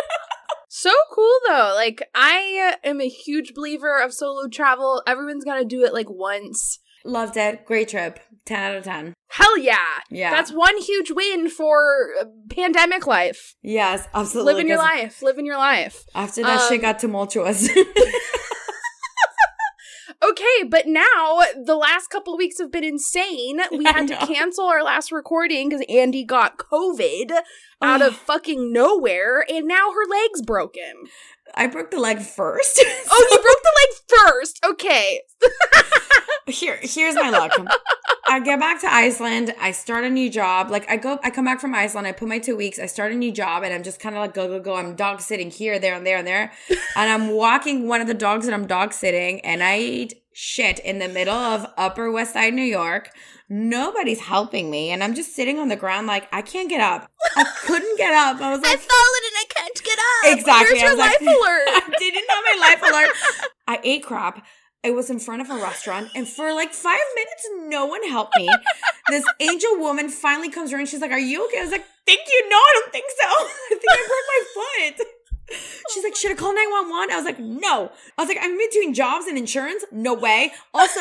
So 0.77 0.91
cool 1.15 1.39
though. 1.47 1.73
Like 1.77 2.03
I 2.17 2.75
am 2.83 3.01
a 3.01 3.09
huge 3.09 3.55
believer 3.55 4.03
of 4.03 4.13
solo 4.13 4.49
travel. 4.49 5.05
Everyone's 5.07 5.45
got 5.45 5.55
to 5.55 5.65
do 5.65 5.85
it 5.85 5.95
like 5.95 6.11
once. 6.11 6.81
Loved 7.05 7.37
it. 7.37 7.65
Great 7.67 7.89
trip. 7.89 8.19
Ten 8.47 8.59
out 8.73 8.77
of 8.77 8.85
ten. 8.85 9.15
Hell 9.29 9.59
yeah. 9.59 9.79
Yeah. 10.11 10.31
That's 10.31 10.53
one 10.53 10.77
huge 10.79 11.11
win 11.11 11.49
for 11.51 12.09
uh, 12.21 12.25
pandemic 12.51 13.07
life. 13.07 13.55
Yes, 13.63 14.07
absolutely. 14.15 14.53
Living 14.55 14.69
your 14.69 14.79
life. 14.79 15.23
Living 15.23 15.47
your 15.47 15.57
life. 15.59 16.05
After 16.15 16.43
that 16.43 16.61
Um, 16.63 16.69
shit 16.69 16.81
got 16.81 16.99
tumultuous. 16.99 17.69
Okay, 20.23 20.65
but 20.69 20.87
now 20.87 21.41
the 21.65 21.77
last 21.77 22.09
couple 22.09 22.33
of 22.35 22.39
weeks 22.39 22.59
have 22.59 22.73
been 22.73 22.85
insane. 22.85 23.61
We 23.71 23.85
had 23.85 24.09
to 24.09 24.17
cancel 24.27 24.65
our 24.65 24.83
last 24.83 25.13
recording 25.13 25.69
because 25.69 25.85
Andy 25.89 26.25
got 26.25 26.57
COVID 26.57 27.33
out 27.83 28.01
of 28.01 28.15
fucking 28.27 28.73
nowhere, 28.73 29.45
and 29.51 29.67
now 29.67 29.91
her 29.93 30.09
leg's 30.09 30.41
broken. 30.41 30.95
I 31.55 31.67
broke 31.67 31.91
the 31.91 32.01
leg 32.01 32.21
first. 32.21 32.83
Oh, 33.17 33.29
you 33.31 33.39
broke 33.39 33.63
the 33.63 33.73
leg 33.81 34.33
first. 34.33 34.61
Okay. 34.65 35.21
Here, 36.49 36.79
here's 36.83 37.15
my 37.15 37.31
luck. 37.31 37.53
I 38.27 38.41
get 38.41 38.59
back 38.59 38.81
to 38.81 38.93
Iceland. 38.93 39.55
I 39.61 39.71
start 39.71 40.05
a 40.05 40.11
new 40.11 40.29
job. 40.29 40.71
Like 40.71 40.91
I 40.91 40.97
go, 40.97 41.19
I 41.23 41.31
come 41.31 41.45
back 41.45 41.61
from 41.61 41.75
Iceland. 41.75 42.07
I 42.07 42.13
put 42.13 42.29
my 42.29 42.39
two 42.39 42.57
weeks. 42.57 42.79
I 42.79 42.87
start 42.87 43.13
a 43.13 43.15
new 43.15 43.31
job, 43.31 43.63
and 43.63 43.73
I'm 43.73 43.83
just 43.83 44.01
kind 44.01 44.15
of 44.15 44.21
like 44.21 44.35
go, 44.35 44.49
go, 44.49 44.61
go. 44.61 44.75
I'm 44.75 44.97
dog 44.97 45.21
sitting 45.21 45.51
here, 45.51 45.79
there, 45.79 45.95
and 45.95 46.05
there, 46.05 46.19
and 46.19 46.27
there, 46.27 46.53
and 46.97 47.11
I'm 47.11 47.31
walking 47.31 47.87
one 47.87 48.01
of 48.01 48.07
the 48.09 48.15
dogs 48.15 48.47
that 48.47 48.55
I'm 48.55 48.67
dog 48.67 48.93
sitting, 48.93 49.41
and 49.43 49.63
I 49.63 49.75
ate 49.75 50.23
shit 50.33 50.81
in 50.81 50.99
the 50.99 51.09
middle 51.09 51.35
of 51.35 51.67
Upper 51.77 52.11
West 52.11 52.33
Side, 52.33 52.53
New 52.53 52.63
York. 52.63 53.11
Nobody's 53.51 54.21
helping 54.21 54.71
me, 54.71 54.91
and 54.91 55.05
I'm 55.05 55.15
just 55.15 55.35
sitting 55.35 55.59
on 55.59 55.69
the 55.69 55.77
ground 55.77 56.07
like 56.07 56.27
I 56.33 56.41
can't 56.41 56.69
get 56.69 56.81
up. 56.81 57.11
I 57.37 57.45
couldn't 57.65 57.99
get 57.99 58.13
up. 58.15 58.41
I 58.41 58.51
was 58.51 58.61
like, 58.63 58.73
I 58.73 58.77
fallen 58.77 59.23
and 59.27 59.37
I 59.37 59.45
can't 59.49 59.83
get 59.85 59.99
up. 59.99 60.39
Exactly. 60.39 60.65
Where's 60.73 60.81
your 60.83 60.91
was 60.91 60.99
like- 60.99 61.21
life 61.21 61.29
alert? 61.29 61.69
I 61.69 61.95
didn't 61.99 62.25
have 62.31 62.45
my 62.45 62.57
life 62.61 62.83
alert. 62.91 63.49
I 63.69 63.81
ate 63.85 64.05
crap. 64.05 64.45
I 64.85 64.91
was 64.91 65.09
in 65.09 65.19
front 65.19 65.41
of 65.41 65.49
a 65.51 65.55
restaurant, 65.55 66.09
and 66.15 66.29
for 66.29 66.53
like 66.53 66.73
five 66.75 67.01
minutes, 67.15 67.49
no 67.69 67.87
one 67.87 68.03
helped 68.09 68.37
me. 68.37 68.49
this 69.09 69.25
angel 69.41 69.79
woman 69.79 70.09
finally 70.11 70.51
comes 70.51 70.73
around. 70.73 70.89
She's 70.89 71.01
like, 71.01 71.11
"Are 71.11 71.19
you 71.19 71.47
okay?" 71.47 71.59
I 71.61 71.63
was 71.63 71.71
like, 71.71 71.87
"Thank 72.07 72.21
you. 72.31 72.49
No, 72.51 72.57
I 72.57 72.81
don't 72.81 72.93
think 72.93 73.07
so. 73.09 73.27
I 73.29 73.69
think 73.71 73.83
I 73.91 74.07
broke 74.09 74.97
my 74.97 74.97
foot." 74.97 75.09
She's 75.91 76.03
oh 76.05 76.07
like, 76.09 76.17
"Should 76.17 76.33
I 76.33 76.35
call 76.35 76.55
nine 76.55 76.71
one 76.71 76.91
one?" 76.91 77.11
I 77.11 77.17
was 77.17 77.25
like, 77.25 77.39
"No." 77.39 77.93
I 78.19 78.23
was 78.23 78.29
like, 78.29 78.39
"I'm 78.43 78.59
between 78.59 78.93
jobs 78.93 79.27
and 79.27 79.39
insurance. 79.39 79.85
No 79.91 80.13
way." 80.15 80.53
Also. 80.75 81.01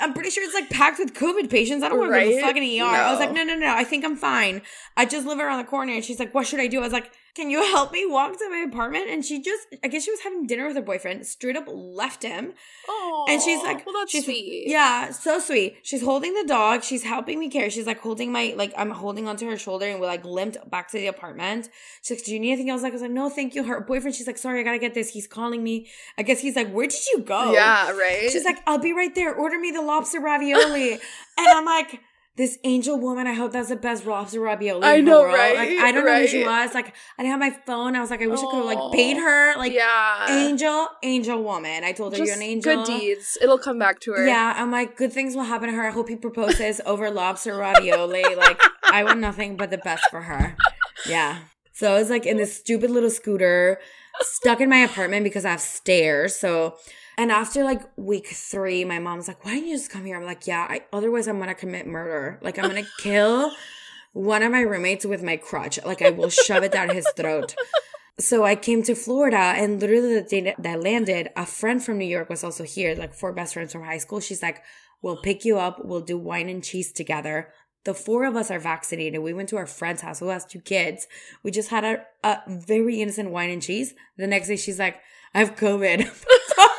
I'm 0.00 0.12
pretty 0.12 0.30
sure 0.30 0.42
it's 0.44 0.54
like 0.54 0.70
packed 0.70 0.98
with 0.98 1.14
COVID 1.14 1.50
patients. 1.50 1.82
I 1.84 1.88
don't 1.88 1.98
want 1.98 2.12
to 2.12 2.18
go 2.20 2.28
to 2.28 2.34
the 2.34 2.40
fucking 2.40 2.80
ER. 2.80 2.84
I 2.84 3.10
was 3.10 3.20
like, 3.20 3.32
No. 3.32 3.44
no, 3.44 3.54
no, 3.54 3.60
no. 3.60 3.74
I 3.74 3.84
think 3.84 4.04
I'm 4.04 4.16
fine. 4.16 4.62
I 4.96 5.04
just 5.06 5.26
live 5.26 5.38
around 5.38 5.58
the 5.58 5.64
corner. 5.70 5.92
And 5.92 6.04
she's 6.04 6.18
like, 6.18 6.34
what 6.34 6.46
should 6.46 6.60
I 6.60 6.66
do? 6.66 6.78
I 6.80 6.82
was 6.82 6.92
like, 6.92 7.12
can 7.34 7.50
you 7.50 7.62
help 7.72 7.92
me 7.92 8.06
walk 8.06 8.38
to 8.38 8.48
my 8.50 8.58
apartment? 8.58 9.08
And 9.10 9.24
she 9.24 9.42
just, 9.42 9.66
I 9.82 9.88
guess 9.88 10.04
she 10.04 10.10
was 10.10 10.20
having 10.20 10.46
dinner 10.46 10.66
with 10.66 10.76
her 10.76 10.82
boyfriend, 10.82 11.26
straight 11.26 11.56
up 11.56 11.64
left 11.68 12.22
him. 12.22 12.52
Oh, 12.88 13.26
And 13.28 13.42
she's 13.42 13.62
like, 13.62 13.84
well, 13.84 13.94
that's 13.98 14.12
she's, 14.12 14.24
sweet. 14.24 14.64
Yeah, 14.68 15.10
so 15.10 15.40
sweet. 15.40 15.78
She's 15.82 16.02
holding 16.02 16.34
the 16.34 16.44
dog. 16.46 16.84
She's 16.84 17.02
helping 17.02 17.38
me 17.40 17.50
care. 17.50 17.70
She's 17.70 17.86
like 17.86 18.00
holding 18.00 18.30
my, 18.30 18.54
like, 18.56 18.72
I'm 18.76 18.90
holding 18.90 19.26
onto 19.26 19.46
her 19.48 19.56
shoulder 19.56 19.86
and 19.86 20.00
we 20.00 20.06
like 20.06 20.24
limped 20.24 20.58
back 20.70 20.90
to 20.92 20.98
the 20.98 21.08
apartment. 21.08 21.68
She's 22.02 22.18
like, 22.18 22.24
do 22.24 22.32
you 22.32 22.40
need 22.40 22.52
anything 22.52 22.70
else? 22.70 22.82
Like, 22.82 22.92
I 22.92 22.94
was 22.94 23.02
like, 23.02 23.10
no, 23.10 23.28
thank 23.28 23.54
you. 23.54 23.64
Her 23.64 23.80
boyfriend, 23.80 24.14
she's 24.14 24.26
like, 24.26 24.38
sorry, 24.38 24.60
I 24.60 24.62
gotta 24.62 24.78
get 24.78 24.94
this. 24.94 25.10
He's 25.10 25.26
calling 25.26 25.62
me. 25.62 25.88
I 26.16 26.22
guess 26.22 26.40
he's 26.40 26.56
like, 26.56 26.70
where 26.72 26.86
did 26.86 27.00
you 27.12 27.20
go? 27.20 27.52
Yeah, 27.52 27.90
right. 27.90 28.30
She's 28.30 28.44
like, 28.44 28.58
I'll 28.66 28.78
be 28.78 28.92
right 28.92 29.14
there. 29.14 29.34
Order 29.34 29.58
me 29.58 29.70
the 29.72 29.82
lobster 29.82 30.20
ravioli. 30.20 30.92
and 30.92 31.00
I'm 31.38 31.64
like, 31.64 32.00
this 32.36 32.58
angel 32.64 32.98
woman, 32.98 33.28
I 33.28 33.32
hope 33.32 33.52
that's 33.52 33.68
the 33.68 33.76
best 33.76 34.04
lobster 34.06 34.40
ravioli. 34.40 34.82
I 34.84 35.00
know, 35.00 35.24
right? 35.24 35.54
Like, 35.56 35.68
I 35.78 35.92
don't 35.92 36.04
know 36.04 36.18
who 36.20 36.26
she 36.26 36.42
was. 36.44 36.74
Like, 36.74 36.92
I 37.16 37.22
didn't 37.22 37.30
have 37.30 37.38
my 37.38 37.56
phone. 37.64 37.94
I 37.94 38.00
was 38.00 38.10
like, 38.10 38.22
I 38.22 38.26
wish 38.26 38.40
I 38.40 38.44
could 38.50 38.56
have 38.56 38.64
like 38.64 38.92
paid 38.92 39.16
her. 39.18 39.56
Like, 39.56 39.72
yeah, 39.72 40.26
angel, 40.28 40.88
angel 41.04 41.42
woman. 41.44 41.84
I 41.84 41.92
told 41.92 42.12
her 42.12 42.18
Just 42.18 42.26
you're 42.26 42.36
an 42.36 42.42
angel. 42.42 42.84
good 42.84 42.86
deeds. 42.86 43.38
It'll 43.40 43.58
come 43.58 43.78
back 43.78 44.00
to 44.00 44.12
her. 44.14 44.26
Yeah, 44.26 44.54
I'm 44.56 44.72
like, 44.72 44.96
good 44.96 45.12
things 45.12 45.36
will 45.36 45.44
happen 45.44 45.68
to 45.68 45.74
her. 45.76 45.86
I 45.86 45.90
hope 45.90 46.08
he 46.08 46.16
proposes 46.16 46.80
over 46.86 47.08
lobster 47.08 47.56
ravioli. 47.56 48.24
like, 48.34 48.60
I 48.90 49.04
want 49.04 49.20
nothing 49.20 49.56
but 49.56 49.70
the 49.70 49.78
best 49.78 50.04
for 50.10 50.22
her. 50.22 50.56
Yeah. 51.08 51.38
So 51.72 51.92
I 51.92 51.98
was 51.98 52.10
like 52.10 52.26
in 52.26 52.36
this 52.36 52.56
stupid 52.56 52.90
little 52.90 53.10
scooter, 53.10 53.78
stuck 54.20 54.60
in 54.60 54.68
my 54.68 54.78
apartment 54.78 55.22
because 55.22 55.44
I 55.44 55.50
have 55.50 55.60
stairs. 55.60 56.34
So, 56.34 56.76
and 57.16 57.30
after 57.30 57.64
like 57.64 57.82
week 57.96 58.28
three, 58.28 58.84
my 58.84 58.98
mom's 58.98 59.28
like, 59.28 59.44
why 59.44 59.52
don't 59.52 59.66
you 59.66 59.76
just 59.76 59.90
come 59.90 60.04
here? 60.04 60.16
I'm 60.16 60.24
like, 60.24 60.46
yeah, 60.46 60.66
I, 60.68 60.82
otherwise 60.92 61.28
I'm 61.28 61.36
going 61.36 61.48
to 61.48 61.54
commit 61.54 61.86
murder. 61.86 62.38
Like, 62.42 62.58
I'm 62.58 62.68
going 62.68 62.84
to 62.84 62.90
kill 62.98 63.52
one 64.12 64.42
of 64.42 64.52
my 64.52 64.60
roommates 64.60 65.04
with 65.04 65.22
my 65.22 65.36
crutch. 65.36 65.78
Like, 65.84 66.02
I 66.02 66.10
will 66.10 66.30
shove 66.30 66.64
it 66.64 66.72
down 66.72 66.90
his 66.90 67.08
throat. 67.16 67.54
So 68.18 68.44
I 68.44 68.54
came 68.54 68.82
to 68.84 68.94
Florida 68.94 69.36
and 69.36 69.80
literally 69.80 70.14
the 70.14 70.22
day 70.22 70.54
that 70.56 70.66
I 70.66 70.76
landed, 70.76 71.30
a 71.36 71.46
friend 71.46 71.82
from 71.82 71.98
New 71.98 72.04
York 72.04 72.30
was 72.30 72.44
also 72.44 72.62
here, 72.62 72.94
like 72.94 73.12
four 73.12 73.32
best 73.32 73.54
friends 73.54 73.72
from 73.72 73.82
high 73.82 73.98
school. 73.98 74.20
She's 74.20 74.42
like, 74.42 74.62
we'll 75.02 75.16
pick 75.16 75.44
you 75.44 75.58
up. 75.58 75.84
We'll 75.84 76.00
do 76.00 76.16
wine 76.16 76.48
and 76.48 76.62
cheese 76.62 76.92
together. 76.92 77.52
The 77.84 77.92
four 77.92 78.24
of 78.24 78.36
us 78.36 78.50
are 78.50 78.60
vaccinated. 78.60 79.20
We 79.20 79.34
went 79.34 79.48
to 79.50 79.56
our 79.56 79.66
friend's 79.66 80.02
house 80.02 80.20
who 80.20 80.28
has 80.28 80.46
two 80.46 80.60
kids. 80.60 81.08
We 81.42 81.50
just 81.50 81.70
had 81.70 81.84
a, 81.84 82.06
a 82.22 82.40
very 82.48 83.02
innocent 83.02 83.30
wine 83.30 83.50
and 83.50 83.60
cheese. 83.60 83.94
The 84.16 84.28
next 84.28 84.46
day 84.46 84.56
she's 84.56 84.78
like, 84.78 85.00
I 85.34 85.40
have 85.40 85.56
COVID. 85.56 86.08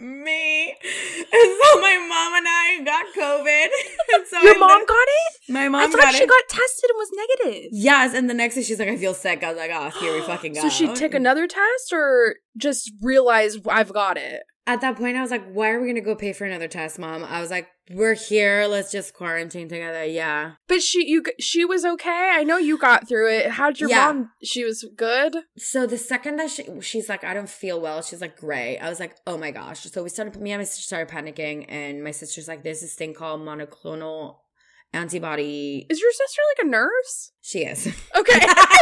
Me. 0.00 0.70
And 0.70 1.58
so 1.62 1.80
my 1.80 1.96
mom 2.08 2.34
and 2.34 2.46
I 2.48 2.80
got 2.84 3.06
COVID. 3.14 3.68
And 4.14 4.26
so 4.26 4.40
Your 4.42 4.54
I 4.54 4.58
mom 4.58 4.86
got 4.86 5.08
it? 5.08 5.52
my 5.52 5.68
mom 5.68 5.80
I 5.82 5.86
thought 5.90 6.00
got 6.00 6.14
she 6.14 6.22
it. 6.22 6.28
got 6.28 6.42
tested 6.48 6.90
and 6.90 6.96
was 6.98 7.10
negative. 7.44 7.68
Yes, 7.72 8.14
and 8.14 8.28
the 8.30 8.34
next 8.34 8.54
day 8.54 8.62
she's 8.62 8.78
like, 8.78 8.88
I 8.88 8.96
feel 8.96 9.14
sick. 9.14 9.42
I 9.42 9.48
was 9.48 9.58
like, 9.58 9.70
oh, 9.72 9.90
here 10.00 10.12
we 10.14 10.20
fucking 10.26 10.54
go. 10.54 10.60
So 10.60 10.68
she 10.68 10.92
took 10.94 11.14
another 11.14 11.46
test 11.46 11.92
or 11.92 12.36
just 12.56 12.92
realized 13.02 13.66
I've 13.68 13.92
got 13.92 14.16
it? 14.16 14.42
At 14.66 14.80
that 14.82 14.96
point, 14.96 15.16
I 15.16 15.20
was 15.20 15.30
like, 15.30 15.44
why 15.52 15.70
are 15.70 15.80
we 15.80 15.88
gonna 15.88 16.00
go 16.00 16.14
pay 16.14 16.32
for 16.32 16.44
another 16.44 16.68
test, 16.68 16.98
mom? 16.98 17.24
I 17.24 17.40
was 17.40 17.50
like, 17.50 17.66
we're 17.90 18.14
here. 18.14 18.66
Let's 18.68 18.90
just 18.90 19.12
quarantine 19.14 19.68
together. 19.68 20.04
Yeah. 20.04 20.52
But 20.68 20.82
she 20.82 21.06
you 21.06 21.22
she 21.38 21.64
was 21.64 21.84
okay. 21.84 22.30
I 22.32 22.42
know 22.42 22.56
you 22.56 22.78
got 22.78 23.06
through 23.08 23.30
it. 23.30 23.50
How'd 23.50 23.78
your 23.80 23.90
Yeah. 23.90 24.06
mom? 24.06 24.30
She 24.42 24.64
was 24.64 24.84
good. 24.96 25.36
So 25.58 25.86
the 25.86 25.98
second 25.98 26.36
that 26.36 26.50
she, 26.50 26.64
she's 26.80 27.08
like, 27.08 27.24
I 27.24 27.34
don't 27.34 27.48
feel 27.48 27.80
well. 27.80 28.00
She's 28.02 28.20
like, 28.20 28.38
gray. 28.38 28.78
I 28.78 28.88
was 28.88 29.00
like, 29.00 29.16
oh 29.26 29.36
my 29.36 29.50
gosh. 29.50 29.80
So 29.82 30.02
we 30.02 30.08
started, 30.08 30.40
me 30.40 30.52
and 30.52 30.60
my 30.60 30.64
sister 30.64 30.82
started 30.82 31.12
panicking, 31.14 31.66
and 31.68 32.02
my 32.02 32.10
sister's 32.10 32.48
like, 32.48 32.62
there's 32.62 32.80
this 32.80 32.94
thing 32.94 33.12
called 33.12 33.40
monoclonal 33.42 34.36
antibody. 34.94 35.86
Is 35.90 36.00
your 36.00 36.12
sister 36.12 36.40
like 36.56 36.66
a 36.66 36.70
nurse? 36.70 37.32
She 37.42 37.60
is. 37.64 37.86
Okay. 38.16 38.40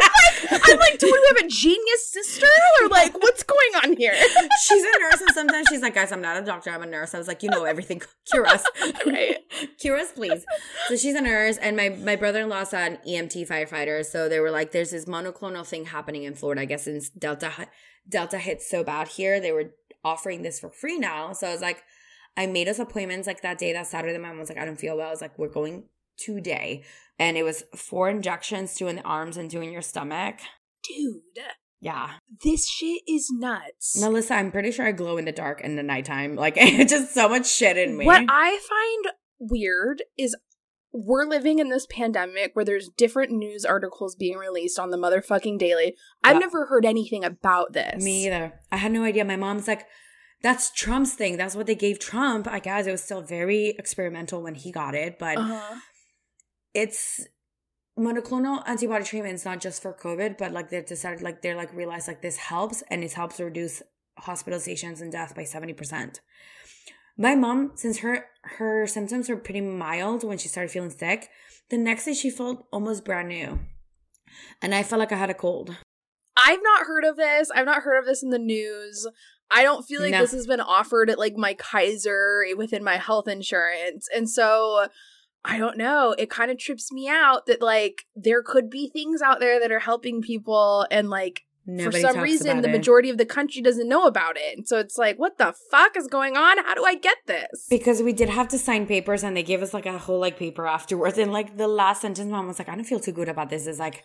I'm 0.50 0.78
like, 0.78 0.98
do 0.98 1.06
we 1.06 1.24
have 1.28 1.46
a 1.46 1.48
genius 1.48 2.08
sister? 2.10 2.46
Or 2.80 2.88
like, 2.88 3.14
what's 3.22 3.42
going 3.42 3.74
on 3.82 3.96
here? 3.96 4.14
she's 4.64 4.82
a 4.82 5.00
nurse, 5.00 5.20
and 5.20 5.30
sometimes 5.34 5.66
she's 5.70 5.82
like, 5.82 5.94
guys, 5.94 6.12
I'm 6.12 6.20
not 6.20 6.42
a 6.42 6.44
doctor. 6.44 6.70
I'm 6.70 6.82
a 6.82 6.86
nurse. 6.86 7.14
I 7.14 7.18
was 7.18 7.28
like, 7.28 7.42
you 7.42 7.50
know 7.50 7.64
everything. 7.64 8.02
Cure 8.30 8.46
us. 8.46 8.64
Right. 9.06 9.38
Cure 9.80 9.96
us, 9.98 10.12
please. 10.12 10.44
So 10.88 10.96
she's 10.96 11.14
a 11.14 11.20
nurse, 11.20 11.56
and 11.56 11.76
my, 11.76 11.88
my 11.90 12.16
brother 12.16 12.40
in 12.40 12.48
law's 12.48 12.72
an 12.72 12.98
EMT 13.06 13.48
firefighter. 13.48 14.04
So 14.04 14.28
they 14.28 14.38
were 14.38 14.50
like, 14.50 14.72
there's 14.72 14.90
this 14.90 15.06
monoclonal 15.06 15.66
thing 15.66 15.86
happening 15.86 16.22
in 16.22 16.34
Florida. 16.34 16.62
I 16.62 16.64
guess 16.66 16.84
since 16.84 17.08
Delta 17.08 17.50
Delta 18.08 18.38
hit 18.38 18.62
so 18.62 18.84
bad 18.84 19.08
here, 19.08 19.40
they 19.40 19.52
were 19.52 19.74
offering 20.04 20.42
this 20.42 20.60
for 20.60 20.70
free 20.70 20.98
now. 20.98 21.32
So 21.32 21.48
I 21.48 21.52
was 21.52 21.60
like, 21.60 21.82
I 22.36 22.46
made 22.46 22.68
us 22.68 22.78
appointments 22.78 23.26
like 23.26 23.42
that 23.42 23.58
day, 23.58 23.72
that 23.72 23.86
Saturday. 23.86 24.16
My 24.18 24.28
mom 24.28 24.38
was 24.38 24.48
like, 24.48 24.58
I 24.58 24.64
don't 24.64 24.78
feel 24.80 24.96
well. 24.96 25.08
I 25.08 25.10
was 25.10 25.20
like, 25.20 25.38
we're 25.38 25.48
going 25.48 25.84
today. 26.16 26.84
And 27.18 27.36
it 27.36 27.42
was 27.42 27.64
four 27.76 28.08
injections, 28.08 28.74
two 28.74 28.88
in 28.88 28.96
the 28.96 29.02
arms 29.02 29.36
and 29.36 29.50
two 29.50 29.60
in 29.60 29.70
your 29.72 29.82
stomach. 29.82 30.36
Dude, 30.82 31.44
Yeah. 31.80 32.14
this 32.42 32.68
shit 32.68 33.02
is 33.08 33.30
nuts. 33.32 33.96
Melissa, 34.00 34.34
I'm 34.34 34.50
pretty 34.50 34.72
sure 34.72 34.86
I 34.86 34.92
glow 34.92 35.16
in 35.18 35.24
the 35.24 35.32
dark 35.32 35.60
in 35.60 35.76
the 35.76 35.82
nighttime. 35.82 36.34
Like, 36.36 36.54
it's 36.56 36.90
just 36.92 37.14
so 37.14 37.28
much 37.28 37.46
shit 37.48 37.76
in 37.76 37.96
me. 37.96 38.06
What 38.06 38.24
I 38.28 38.58
find 38.68 39.14
weird 39.38 40.02
is 40.18 40.34
we're 40.92 41.24
living 41.24 41.58
in 41.58 41.68
this 41.70 41.86
pandemic 41.90 42.50
where 42.54 42.64
there's 42.64 42.90
different 42.96 43.30
news 43.32 43.64
articles 43.64 44.14
being 44.14 44.36
released 44.36 44.78
on 44.78 44.90
the 44.90 44.98
motherfucking 44.98 45.58
daily. 45.58 45.96
I've 46.22 46.34
Yeah. 46.34 46.40
never 46.40 46.66
heard 46.66 46.84
anything 46.84 47.24
about 47.24 47.72
this. 47.72 48.02
Me 48.04 48.26
either. 48.26 48.60
I 48.70 48.76
had 48.76 48.92
no 48.92 49.04
idea. 49.04 49.24
My 49.24 49.36
mom's 49.36 49.66
like, 49.68 49.86
that's 50.42 50.70
Trump's 50.72 51.14
thing. 51.14 51.36
That's 51.36 51.54
what 51.56 51.66
they 51.66 51.74
gave 51.76 51.98
Trump. 52.00 52.46
I 52.48 52.58
guess 52.58 52.86
it 52.86 52.90
was 52.90 53.02
still 53.02 53.22
very 53.22 53.68
experimental 53.78 54.42
when 54.42 54.54
he 54.56 54.70
got 54.72 54.94
it, 54.94 55.18
but 55.18 55.38
Uh-huh. 55.38 55.76
It's 56.74 57.26
monoclonal 57.98 58.62
antibody 58.66 59.04
treatment 59.04 59.34
is 59.34 59.44
not 59.44 59.60
just 59.60 59.82
for 59.82 59.92
COVID, 59.92 60.38
but 60.38 60.52
like 60.52 60.70
they 60.70 60.80
decided, 60.82 61.22
like 61.22 61.42
they're 61.42 61.56
like 61.56 61.72
realized 61.74 62.08
like 62.08 62.22
this 62.22 62.36
helps 62.36 62.82
and 62.90 63.04
it 63.04 63.12
helps 63.12 63.38
reduce 63.38 63.82
hospitalizations 64.20 65.00
and 65.00 65.12
death 65.12 65.34
by 65.34 65.42
70%. 65.42 66.20
My 67.18 67.34
mom, 67.34 67.72
since 67.74 67.98
her 67.98 68.26
her 68.42 68.86
symptoms 68.86 69.28
were 69.28 69.36
pretty 69.36 69.60
mild 69.60 70.24
when 70.24 70.38
she 70.38 70.48
started 70.48 70.70
feeling 70.70 70.90
sick, 70.90 71.28
the 71.68 71.76
next 71.76 72.06
day 72.06 72.14
she 72.14 72.30
felt 72.30 72.66
almost 72.72 73.04
brand 73.04 73.28
new. 73.28 73.60
And 74.62 74.74
I 74.74 74.82
felt 74.82 75.00
like 75.00 75.12
I 75.12 75.16
had 75.16 75.30
a 75.30 75.34
cold. 75.34 75.76
I've 76.36 76.62
not 76.62 76.86
heard 76.86 77.04
of 77.04 77.16
this. 77.16 77.50
I've 77.54 77.66
not 77.66 77.82
heard 77.82 77.98
of 77.98 78.06
this 78.06 78.22
in 78.22 78.30
the 78.30 78.38
news. 78.38 79.06
I 79.50 79.62
don't 79.62 79.84
feel 79.84 80.00
like 80.00 80.12
No. 80.12 80.20
this 80.20 80.32
has 80.32 80.46
been 80.46 80.60
offered 80.62 81.10
at 81.10 81.18
like 81.18 81.36
my 81.36 81.52
Kaiser 81.52 82.44
within 82.56 82.82
my 82.82 82.96
health 82.96 83.28
insurance. 83.28 84.08
And 84.14 84.28
so 84.28 84.86
I 85.44 85.58
don't 85.58 85.76
know. 85.76 86.14
It 86.18 86.30
kind 86.30 86.50
of 86.50 86.58
trips 86.58 86.92
me 86.92 87.08
out 87.08 87.46
that 87.46 87.60
like 87.60 88.06
there 88.14 88.42
could 88.42 88.70
be 88.70 88.88
things 88.88 89.22
out 89.22 89.40
there 89.40 89.58
that 89.60 89.72
are 89.72 89.80
helping 89.80 90.22
people 90.22 90.86
and 90.90 91.10
like 91.10 91.44
Nobody 91.64 92.02
for 92.02 92.08
some 92.08 92.20
reason 92.20 92.60
the 92.60 92.68
it. 92.68 92.72
majority 92.72 93.08
of 93.08 93.18
the 93.18 93.24
country 93.24 93.62
doesn't 93.62 93.88
know 93.88 94.06
about 94.06 94.36
it. 94.36 94.56
And 94.56 94.66
so 94.66 94.80
it's 94.80 94.98
like, 94.98 95.16
what 95.16 95.38
the 95.38 95.54
fuck 95.70 95.96
is 95.96 96.08
going 96.08 96.36
on? 96.36 96.58
How 96.58 96.74
do 96.74 96.84
I 96.84 96.96
get 96.96 97.18
this? 97.26 97.66
Because 97.70 98.02
we 98.02 98.12
did 98.12 98.28
have 98.28 98.48
to 98.48 98.58
sign 98.58 98.84
papers 98.84 99.22
and 99.22 99.36
they 99.36 99.44
gave 99.44 99.62
us 99.62 99.72
like 99.72 99.86
a 99.86 99.96
whole 99.96 100.18
like 100.18 100.36
paper 100.36 100.66
afterwards. 100.66 101.18
And 101.18 101.32
like 101.32 101.56
the 101.56 101.68
last 101.68 102.02
sentence, 102.02 102.28
mom 102.28 102.48
was 102.48 102.58
like, 102.58 102.68
I 102.68 102.74
don't 102.74 102.84
feel 102.84 102.98
too 102.98 103.12
good 103.12 103.28
about 103.28 103.48
this. 103.48 103.68
It's 103.68 103.78
like, 103.78 104.02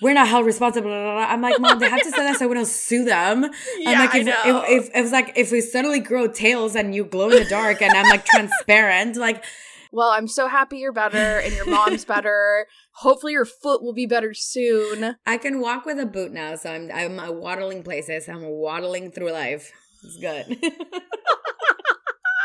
we're 0.00 0.14
not 0.14 0.28
held 0.28 0.46
responsible. 0.46 0.88
blah, 0.88 1.02
blah, 1.02 1.14
blah. 1.14 1.32
I'm 1.32 1.42
like, 1.42 1.58
mom, 1.60 1.80
they 1.80 1.88
have 1.88 2.02
to 2.02 2.10
say 2.10 2.22
that 2.22 2.36
so 2.36 2.46
we 2.46 2.54
don't 2.54 2.66
sue 2.66 3.04
them. 3.04 3.50
Yeah, 3.78 3.90
I'm 3.90 3.98
like, 3.98 4.14
I 4.14 4.18
if, 4.18 4.26
know. 4.26 4.64
if, 4.66 4.84
if, 4.84 4.94
it 4.94 5.02
was 5.02 5.12
like, 5.12 5.32
if 5.36 5.50
we 5.50 5.60
suddenly 5.60 6.00
grow 6.00 6.28
tails 6.28 6.76
and 6.76 6.94
you 6.94 7.04
glow 7.04 7.30
in 7.30 7.42
the 7.42 7.48
dark 7.48 7.82
and 7.82 7.92
I'm 7.92 8.08
like 8.08 8.24
transparent, 8.26 9.16
like, 9.16 9.44
well, 9.92 10.10
I'm 10.10 10.28
so 10.28 10.48
happy 10.48 10.78
you're 10.78 10.92
better 10.92 11.40
and 11.40 11.54
your 11.54 11.66
mom's 11.66 12.04
better. 12.06 12.66
Hopefully 12.94 13.32
your 13.32 13.44
foot 13.44 13.82
will 13.82 13.92
be 13.94 14.06
better 14.06 14.34
soon. 14.34 15.16
I 15.26 15.38
can 15.38 15.60
walk 15.60 15.84
with 15.84 15.98
a 15.98 16.06
boot 16.06 16.32
now. 16.32 16.56
So 16.56 16.70
I'm, 16.70 16.90
I'm 16.92 17.18
uh, 17.18 17.32
waddling 17.32 17.82
places. 17.82 18.28
I'm 18.28 18.44
waddling 18.44 19.10
through 19.10 19.32
life. 19.32 19.72
It's 20.02 20.16
good. 20.16 20.46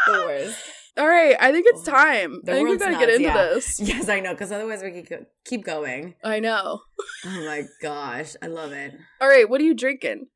the 0.08 0.14
worst. 0.14 0.58
All 0.98 1.08
right, 1.08 1.36
I 1.38 1.52
think 1.52 1.66
it's 1.68 1.84
time. 1.84 2.40
The 2.44 2.54
I 2.54 2.56
think 2.56 2.70
we 2.70 2.78
gotta 2.78 2.94
nuts, 2.94 3.06
get 3.06 3.16
into 3.16 3.28
yeah. 3.28 3.34
this. 3.34 3.80
Yes, 3.84 4.08
I 4.08 4.22
know. 4.22 4.32
Because 4.32 4.52
otherwise 4.54 4.82
we 4.82 5.02
could 5.02 5.26
keep 5.44 5.66
going. 5.66 6.16
I 6.24 6.40
know. 6.40 6.84
Oh 7.26 7.46
my 7.46 7.64
gosh. 7.82 8.36
I 8.42 8.48
love 8.48 8.72
it. 8.72 8.94
All 9.20 9.28
right, 9.28 9.50
what 9.50 9.60
are 9.60 9.66
you 9.66 9.74
drinking? 9.74 10.28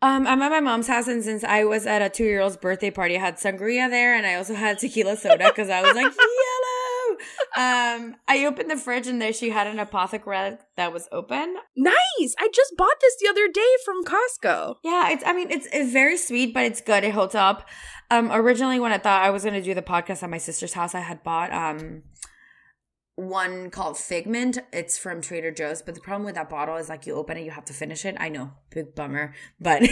Um, 0.00 0.28
I'm 0.28 0.40
at 0.42 0.50
my 0.50 0.60
mom's 0.60 0.86
house, 0.86 1.08
and 1.08 1.24
since 1.24 1.42
I 1.42 1.64
was 1.64 1.84
at 1.84 2.02
a 2.02 2.08
two 2.08 2.24
year 2.24 2.40
old's 2.40 2.56
birthday 2.56 2.90
party, 2.90 3.16
I 3.16 3.20
had 3.20 3.36
sangria 3.36 3.90
there, 3.90 4.14
and 4.14 4.26
I 4.26 4.34
also 4.34 4.54
had 4.54 4.78
tequila 4.78 5.16
soda 5.16 5.48
because 5.48 5.68
I 5.68 5.82
was 5.82 5.94
like 5.94 6.12
yellow. 6.14 7.16
Um, 7.56 8.16
I 8.28 8.44
opened 8.46 8.70
the 8.70 8.76
fridge, 8.76 9.08
and 9.08 9.20
there 9.20 9.32
she 9.32 9.50
had 9.50 9.66
an 9.66 9.78
Apothic 9.78 10.24
Red 10.24 10.60
that 10.76 10.92
was 10.92 11.08
open. 11.10 11.56
Nice. 11.76 12.34
I 12.38 12.48
just 12.54 12.74
bought 12.76 12.94
this 13.00 13.16
the 13.20 13.28
other 13.28 13.48
day 13.48 13.60
from 13.84 14.04
Costco. 14.04 14.76
Yeah, 14.84 15.10
it's. 15.10 15.24
I 15.26 15.32
mean, 15.32 15.50
it's 15.50 15.66
it's 15.72 15.90
very 15.92 16.16
sweet, 16.16 16.54
but 16.54 16.64
it's 16.64 16.80
good. 16.80 17.02
It 17.02 17.12
holds 17.12 17.34
up. 17.34 17.68
Um, 18.10 18.30
originally, 18.30 18.78
when 18.78 18.92
I 18.92 18.98
thought 18.98 19.22
I 19.22 19.30
was 19.30 19.44
gonna 19.44 19.60
do 19.60 19.74
the 19.74 19.82
podcast 19.82 20.22
at 20.22 20.30
my 20.30 20.38
sister's 20.38 20.74
house, 20.74 20.94
I 20.94 21.00
had 21.00 21.24
bought 21.24 21.52
um 21.52 22.04
one 23.18 23.68
called 23.70 23.98
Figment. 23.98 24.58
It's 24.72 24.96
from 24.96 25.20
Trader 25.20 25.50
Joe's, 25.50 25.82
but 25.82 25.94
the 25.96 26.00
problem 26.00 26.24
with 26.24 26.36
that 26.36 26.48
bottle 26.48 26.76
is 26.76 26.88
like 26.88 27.04
you 27.06 27.14
open 27.14 27.36
it, 27.36 27.44
you 27.44 27.50
have 27.50 27.64
to 27.66 27.72
finish 27.72 28.04
it. 28.04 28.16
I 28.20 28.28
know, 28.28 28.52
big 28.70 28.94
bummer, 28.94 29.34
but 29.60 29.82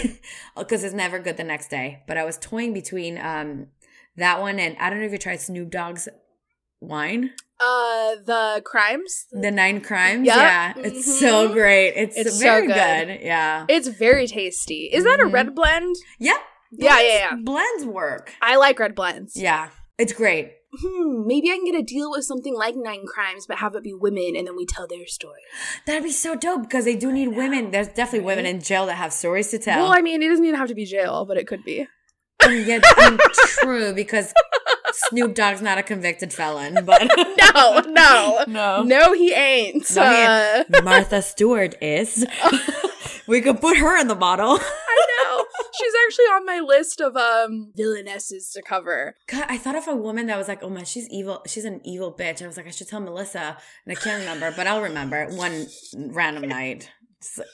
because 0.57 0.85
it's 0.85 0.95
never 0.95 1.19
good 1.19 1.37
the 1.37 1.45
next 1.45 1.69
day. 1.69 2.03
But 2.07 2.17
I 2.19 2.25
was 2.25 2.39
toying 2.39 2.73
between 2.73 3.19
um 3.19 3.67
that 4.17 4.41
one 4.41 4.59
and 4.61 4.77
I 4.79 4.89
don't 4.91 5.01
know 5.01 5.07
if 5.07 5.12
you 5.12 5.19
tried 5.19 5.41
Snoop 5.41 5.71
Dogg's 5.71 6.09
wine, 6.81 7.33
Uh, 7.59 8.15
the 8.25 8.62
crimes. 8.65 9.27
the 9.33 9.51
Nine 9.51 9.81
Crimes. 9.81 10.27
Yep. 10.27 10.37
Yeah, 10.37 10.73
it's 10.77 11.19
so 11.21 11.53
great. 11.53 11.95
It's, 11.97 12.17
It's 12.17 12.39
so 12.39 12.45
very 12.45 12.67
good. 12.69 13.09
good. 13.09 13.21
Yeah, 13.23 13.67
It's 13.69 13.89
very 13.89 14.27
tasty. 14.27 14.85
Is 14.93 15.03
that 15.05 15.19
a 15.21 15.25
Mhm. 15.25 15.33
red 15.33 15.55
blend? 15.55 15.97
yeah, 16.21 16.37
Yeah, 16.71 17.01
yeah, 17.01 17.19
yeah. 17.19 17.35
Blends 17.43 17.85
work. 17.87 18.35
I 18.43 18.57
like 18.57 18.79
red 18.79 18.95
blends. 18.95 19.37
Yeah, 19.37 19.71
it's 19.99 20.12
great. 20.12 20.53
Hmm, 20.72 21.26
maybe 21.26 21.50
I 21.50 21.57
can 21.57 21.64
get 21.64 21.74
a 21.74 21.83
deal 21.83 22.11
with 22.11 22.24
something 22.24 22.55
like 22.55 22.74
Nine 22.76 23.05
Crimes, 23.07 23.46
but 23.46 23.59
have 23.59 23.74
it 23.76 23.83
be 23.83 23.94
women, 23.94 24.35
and 24.37 24.46
then 24.46 24.57
we 24.57 24.66
tell 24.66 24.87
their 24.87 25.07
story. 25.07 25.40
That'd 25.87 26.02
be 26.02 26.11
so 26.11 26.35
dope 26.35 26.62
because 26.62 26.85
they 26.85 26.96
do 26.96 27.12
need 27.12 27.29
women. 27.29 27.70
There's 27.70 27.88
definitely 27.88 28.26
women 28.26 28.46
in 28.46 28.61
jail 28.61 28.87
that 28.87 28.96
have 28.96 29.12
stories 29.12 29.48
to 29.50 29.59
tell. 29.59 29.83
Well, 29.83 29.92
I 29.92 30.02
mean, 30.02 30.22
it 30.22 30.29
doesn't 30.29 30.44
even 30.44 30.59
have 30.59 30.68
to 30.68 30.74
be 30.74 30.85
jail, 30.85 31.24
but 31.24 31.37
it 31.37 31.46
could 31.46 31.64
be. 31.64 31.87
I 32.42 32.48
mean, 32.48 32.66
yeah, 32.66 32.81
I 32.85 33.11
mean, 33.11 33.18
true 33.35 33.94
because 33.94 34.33
Snoop 34.92 35.35
Dogg's 35.35 35.62
not 35.62 35.79
a 35.79 35.83
convicted 35.83 36.33
felon, 36.33 36.85
but 36.85 37.02
No, 37.55 37.81
no, 37.87 38.44
no, 38.46 38.83
no, 38.83 39.12
he 39.14 39.33
ain't. 39.33 39.85
No, 39.94 40.64
he 40.64 40.74
Uh, 40.76 40.83
Martha 40.83 41.22
Stewart 41.22 41.74
is. 41.81 42.26
we 43.26 43.40
could 43.40 43.61
put 43.61 43.76
her 43.79 43.98
in 43.98 44.09
the 44.09 44.14
bottle. 44.14 44.59
I 46.07 46.09
know. 46.09 46.11
She's 46.11 46.19
actually 46.19 46.25
on 46.25 46.47
my 46.47 46.61
list 46.61 47.01
of 47.01 47.16
um 47.16 47.73
villainesses 47.79 48.53
to 48.53 48.62
cover. 48.62 49.14
God, 49.27 49.47
I 49.49 49.59
thought 49.59 49.77
of 49.77 49.88
a 49.88 49.97
woman 49.97 50.27
that 50.27 50.38
was 50.38 50.49
like, 50.49 50.62
oh 50.62 50.71
man, 50.71 50.85
she's 50.85 51.09
evil. 51.11 51.42
She's 51.47 51.64
an 51.64 51.81
evil 51.85 52.12
bitch. 52.12 52.42
I 52.42 52.47
was 52.47 52.57
like, 52.57 52.66
I 52.66 52.71
should 52.71 52.88
tell 52.88 53.01
Melissa, 53.01 53.57
and 53.87 53.97
I 53.97 54.01
can't 54.01 54.21
remember, 54.21 54.53
but 54.57 54.66
I'll 54.66 54.83
remember 54.83 55.27
one 55.31 55.66
random 55.95 56.49
night. 56.49 56.90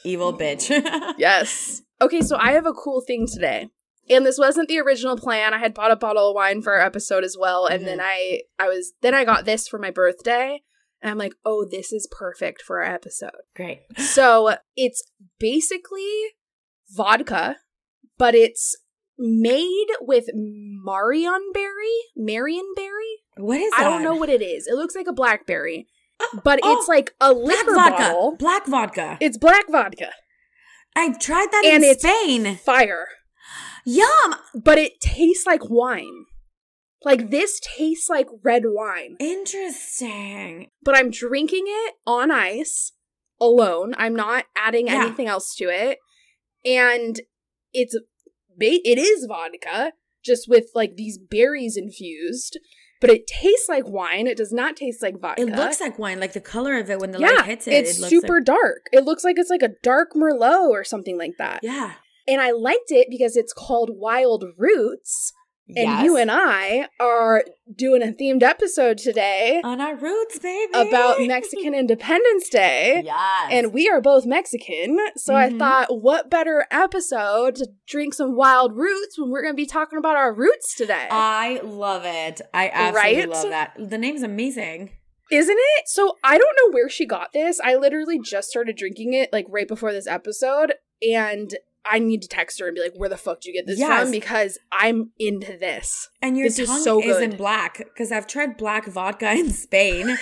Evil 0.05 0.37
bitch. 0.37 0.71
Yes. 1.19 1.83
Okay, 2.01 2.21
so 2.21 2.37
I 2.37 2.53
have 2.53 2.67
a 2.67 2.73
cool 2.73 3.01
thing 3.01 3.27
today. 3.33 3.69
And 4.11 4.27
this 4.27 4.39
wasn't 4.39 4.69
the 4.69 4.81
original 4.81 5.17
plan. 5.17 5.55
I 5.55 5.59
had 5.59 5.75
bought 5.75 5.93
a 5.93 5.97
bottle 5.97 6.31
of 6.31 6.35
wine 6.35 6.61
for 6.61 6.75
our 6.75 6.81
episode 6.81 7.23
as 7.23 7.37
well, 7.39 7.67
and 7.67 7.87
then 7.87 8.01
I 8.01 8.43
I 8.59 8.69
was 8.69 8.93
then 9.03 9.15
I 9.15 9.25
got 9.25 9.45
this 9.45 9.69
for 9.69 9.79
my 9.79 9.91
birthday. 9.91 10.63
And 11.01 11.11
I'm 11.11 11.19
like, 11.19 11.35
oh, 11.45 11.67
this 11.69 11.93
is 11.93 12.09
perfect 12.11 12.63
for 12.63 12.83
our 12.83 12.95
episode. 12.95 13.31
Great. 13.57 13.81
So 13.97 14.57
it's 14.77 15.03
basically 15.39 16.09
vodka, 16.91 17.57
but 18.19 18.35
it's 18.35 18.77
made 19.19 19.87
with 20.01 20.27
Marion 20.35 21.51
berry, 21.53 21.97
Marion 22.17 22.73
berry. 22.77 23.19
What 23.37 23.61
is 23.61 23.73
I 23.77 23.85
don't 23.85 24.03
know 24.03 24.15
what 24.17 24.29
it 24.29 24.43
is. 24.43 24.67
It 24.67 24.75
looks 24.75 24.95
like 24.95 25.07
a 25.09 25.13
blackberry, 25.13 25.87
Oh, 26.21 26.41
but 26.45 26.61
oh, 26.63 26.79
it's 26.79 26.89
like 26.89 27.15
a 27.21 27.35
black 27.35 27.67
vodka. 27.67 27.97
bottle. 28.03 28.37
Black 28.39 28.67
vodka. 28.67 29.19
It's 29.21 29.39
black 29.39 29.65
vodka. 29.71 30.11
I've 30.95 31.19
tried 31.19 31.49
that 31.51 31.63
And 31.65 31.83
in 31.83 31.91
it's 31.91 32.03
Spain. 32.03 32.57
Fire. 32.57 33.07
Yum. 33.85 34.35
But 34.55 34.79
it 34.79 35.01
tastes 35.01 35.47
like 35.47 35.69
wine. 35.71 36.27
Like 37.05 37.31
this 37.31 37.59
tastes 37.61 38.09
like 38.09 38.29
red 38.45 38.63
wine. 38.67 39.17
Interesting. 39.19 40.69
But 40.83 40.97
I'm 40.97 41.11
drinking 41.11 41.65
it 41.67 41.95
on 42.07 42.31
ice 42.31 42.93
alone. 43.41 43.95
I'm 43.97 44.15
not 44.15 44.45
adding 44.57 44.87
Yeah. 44.87 45.03
anything 45.07 45.27
else 45.27 45.55
to 45.57 45.65
it. 45.65 45.99
And 46.65 47.21
it's 47.73 47.97
it 48.61 48.99
is 48.99 49.27
vodka 49.27 49.93
just 50.25 50.49
with 50.49 50.67
like 50.75 50.97
these 50.97 51.19
berries 51.19 51.77
infused, 51.77 52.59
but 53.01 53.11
it 53.11 53.27
tastes 53.27 53.69
like 53.69 53.87
wine. 53.89 54.27
It 54.27 54.37
does 54.37 54.53
not 54.53 54.77
taste 54.77 55.03
like 55.03 55.21
vodka. 55.21 55.43
It 55.43 55.49
looks 55.57 55.81
like 55.81 55.99
wine, 55.99 56.21
like 56.21 56.33
the 56.33 56.41
color 56.41 56.79
of 56.79 56.89
it 56.91 57.01
when 57.01 57.11
the 57.11 57.19
yeah, 57.19 57.31
light 57.31 57.45
hits 57.47 57.67
it. 57.67 57.73
it's 57.75 57.99
it 57.99 58.01
looks 58.03 58.11
super 58.11 58.37
Like, 58.37 58.45
dark. 58.45 58.87
It 58.93 59.05
looks 59.05 59.25
like 59.25 59.39
it's 59.39 59.51
like 59.51 59.63
a 59.63 59.73
dark 59.83 60.13
merlot 60.15 60.69
or 60.69 60.85
something 60.85 61.19
like 61.19 61.37
that. 61.39 61.61
yeah. 61.63 61.95
And 62.29 62.41
I 62.41 62.53
liked 62.53 62.91
it 62.93 63.09
because 63.11 63.37
it's 63.37 63.53
called 63.53 63.91
Wild 63.95 64.45
Roots. 64.57 65.33
And 65.75 66.05
you 66.05 66.17
and 66.17 66.31
I 66.31 66.89
are 67.01 67.45
doing 67.75 68.03
a 68.03 68.07
themed 68.13 68.43
episode 68.43 68.99
today 68.99 69.61
on 69.65 69.81
our 69.81 69.95
roots, 69.97 70.39
baby. 70.39 70.73
about 70.75 71.21
Mexican 71.21 71.75
Independence 71.75 72.49
Day. 72.51 73.03
Yes. 73.05 73.49
And 73.51 73.73
we 73.73 73.89
are 73.89 74.01
both 74.01 74.27
Mexican. 74.27 74.99
So 75.17 75.35
I 75.35 75.49
Mhm. 75.49 75.59
thought, 75.59 76.01
what 76.03 76.29
better 76.29 76.67
episode 76.71 77.55
to 77.57 77.69
drink 77.87 78.13
some 78.13 78.37
wild 78.37 78.77
roots 78.77 79.19
when 79.19 79.31
we're 79.31 79.43
going 79.43 79.55
to 79.55 79.57
be 79.57 79.65
talking 79.67 79.99
about 79.99 80.17
our 80.17 80.35
roots 80.35 80.75
today? 80.77 81.07
I 81.11 81.61
love 81.63 82.03
it. 82.05 82.41
I 82.53 82.69
absolutely 82.69 83.21
Right? 83.21 83.29
love 83.31 83.51
that. 83.51 83.73
The 83.79 83.99
name's 83.99 84.23
amazing. 84.23 84.91
Isn't 85.31 85.57
it? 85.59 85.85
So 85.89 86.19
I 86.23 86.37
don't 86.37 86.57
know 86.61 86.73
where 86.75 86.91
she 86.91 87.07
got 87.07 87.33
this. 87.33 87.59
I 87.65 87.77
literally 87.77 88.19
just 88.19 88.49
started 88.51 88.77
drinking 88.77 89.15
it 89.15 89.33
like 89.33 89.47
right 89.49 89.69
before 89.69 89.93
this 89.93 90.07
episode. 90.07 90.75
And 91.01 91.57
I 91.85 91.99
need 91.99 92.23
to 92.23 92.29
text 92.29 92.61
her 92.61 92.67
and 92.67 92.75
be 92.75 92.81
like, 92.81 92.93
where 92.95 93.09
the 93.09 93.17
fuck 93.17 93.41
do 93.41 93.51
you 93.51 93.55
get 93.57 93.67
this 93.67 93.79
Yes. 93.79 94.03
from? 94.03 94.11
Because 94.11 94.59
I'm 94.71 95.11
into 95.19 95.57
this. 95.57 96.09
And 96.21 96.37
your 96.37 96.47
This 96.47 96.61
is 96.61 96.69
tongue 96.69 96.81
so 96.83 97.03
isn't 97.03 97.37
black 97.37 97.79
because 97.79 98.13
I've 98.13 98.27
tried 98.27 98.57
black 98.57 98.87
vodka 98.87 99.33
in 99.33 99.51
Spain. 99.51 100.17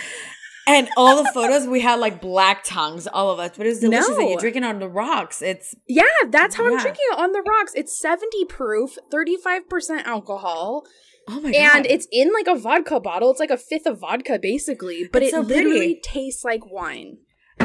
And 0.67 0.89
all 0.97 1.23
the 1.23 1.31
photos 1.33 1.67
we 1.67 1.81
had 1.81 1.99
like 2.01 2.21
black 2.21 2.63
tongues, 2.65 3.07
all 3.09 3.31
of 3.31 3.39
us, 3.41 3.53
but 3.57 3.67
it 3.67 3.71
was 3.71 3.81
delicious. 3.81 4.09
No. 4.09 4.21
you're 4.21 4.39
drinking 4.39 4.63
on 4.65 4.79
the 4.79 4.89
rocks. 4.89 5.43
It's 5.43 5.75
Yeah, 5.89 6.05
that's 6.29 6.55
how 6.55 6.65
I'm 6.67 6.79
drinking 6.79 7.05
it 7.13 7.19
on 7.19 7.33
the 7.33 7.43
rocks. 7.43 7.73
It's 7.75 7.99
70 8.01 8.45
proof, 8.45 8.97
35% 9.13 10.05
alcohol. 10.05 10.87
oh 11.29 11.41
my 11.41 11.51
god, 11.53 11.77
and 11.77 11.87
it's 11.87 12.07
in 12.13 12.31
like 12.33 12.47
a 12.47 12.55
vodka 12.55 13.01
bottle. 13.01 13.31
It's 13.31 13.41
like 13.41 13.51
a 13.51 13.57
fifth 13.57 13.87
of 13.87 13.99
vodka 14.01 14.39
basically, 14.41 15.09
but 15.13 15.23
It's 15.23 15.33
it 15.33 15.37
so 15.37 15.41
literally 15.41 16.01
tastes 16.03 16.45
like 16.45 16.71
wine. 16.71 17.19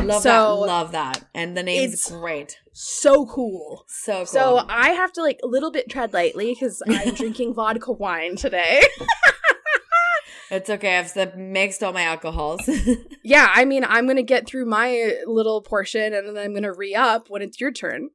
Love 0.08 0.22
so- 0.24 0.30
that, 0.30 0.68
love 0.68 0.92
that, 0.94 1.24
and 1.34 1.56
the 1.58 1.64
name's 1.64 1.94
It's- 1.94 2.12
great, 2.12 2.60
So 2.74 3.26
cool. 3.26 3.86
so 3.88 4.18
cool. 4.18 4.26
So 4.26 4.66
I 4.70 4.90
have 4.90 5.12
to 5.14 5.22
like 5.22 5.40
a 5.44 5.48
little 5.48 5.72
bit 5.72 5.90
tread 5.90 6.14
lightly 6.14 6.54
because 6.54 6.82
I'm 6.88 7.14
drinking 7.16 7.54
vodka 7.54 7.92
wine 7.92 8.36
today. 8.36 8.82
it's 10.52 10.70
okay. 10.70 10.98
I've 10.98 11.36
mixed 11.36 11.84
all 11.84 11.92
my 11.94 12.04
alcohols. 12.04 12.62
yeah, 13.24 13.50
I 13.54 13.66
mean 13.66 13.84
I'm 13.84 14.08
gonna 14.08 14.22
get 14.24 14.48
through 14.48 14.66
my 14.66 15.16
little 15.26 15.62
portion 15.62 16.14
and 16.14 16.28
then 16.28 16.38
I'm 16.38 16.54
gonna 16.54 16.74
re 16.74 16.94
up 16.96 17.30
when 17.30 17.42
it's 17.42 17.60
your 17.60 17.72
turn. 17.72 18.10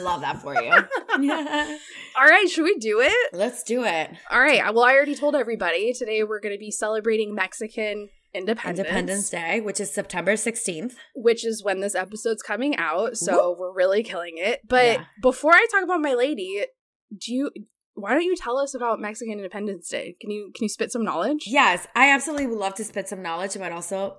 love 0.00 0.22
that 0.22 0.40
for 0.42 0.54
you. 0.60 0.72
All 0.72 2.26
right, 2.26 2.48
should 2.48 2.64
we 2.64 2.76
do 2.78 3.00
it? 3.00 3.34
Let's 3.34 3.62
do 3.62 3.84
it. 3.84 4.10
All 4.30 4.40
right. 4.40 4.62
Well, 4.74 4.84
I 4.84 4.94
already 4.94 5.14
told 5.14 5.34
everybody 5.36 5.92
today 5.92 6.24
we're 6.24 6.40
gonna 6.40 6.58
be 6.58 6.70
celebrating 6.70 7.34
Mexican 7.34 8.08
independence. 8.34 8.78
Independence 8.78 9.30
Day, 9.30 9.60
which 9.60 9.80
is 9.80 9.92
September 9.92 10.36
sixteenth. 10.36 10.96
which 11.14 11.44
is 11.44 11.62
when 11.62 11.80
this 11.80 11.94
episode's 11.94 12.42
coming 12.42 12.76
out. 12.76 13.16
So 13.16 13.54
we're 13.58 13.72
really 13.74 14.02
killing 14.02 14.34
it. 14.38 14.60
But 14.66 14.98
Yeah. 15.00 15.04
before 15.20 15.52
I 15.52 15.66
talk 15.70 15.82
about 15.84 16.00
my 16.00 16.14
lady, 16.14 16.64
do 17.10 17.34
you? 17.34 17.50
Why 17.94 18.14
don't 18.14 18.22
you 18.22 18.34
tell 18.36 18.56
us 18.58 18.74
about 18.74 19.00
Mexican 19.00 19.34
Independence 19.34 19.86
Day? 19.88 20.16
Can 20.20 20.30
you 20.30 20.50
can 20.54 20.64
you 20.64 20.68
spit 20.70 20.90
some 20.90 21.04
knowledge? 21.04 21.44
Yes, 21.46 21.86
I 21.94 22.10
absolutely 22.10 22.46
would 22.46 22.58
love 22.58 22.74
to 22.76 22.84
spit 22.84 23.06
some 23.08 23.20
knowledge, 23.22 23.54
but 23.58 23.70
also 23.70 24.16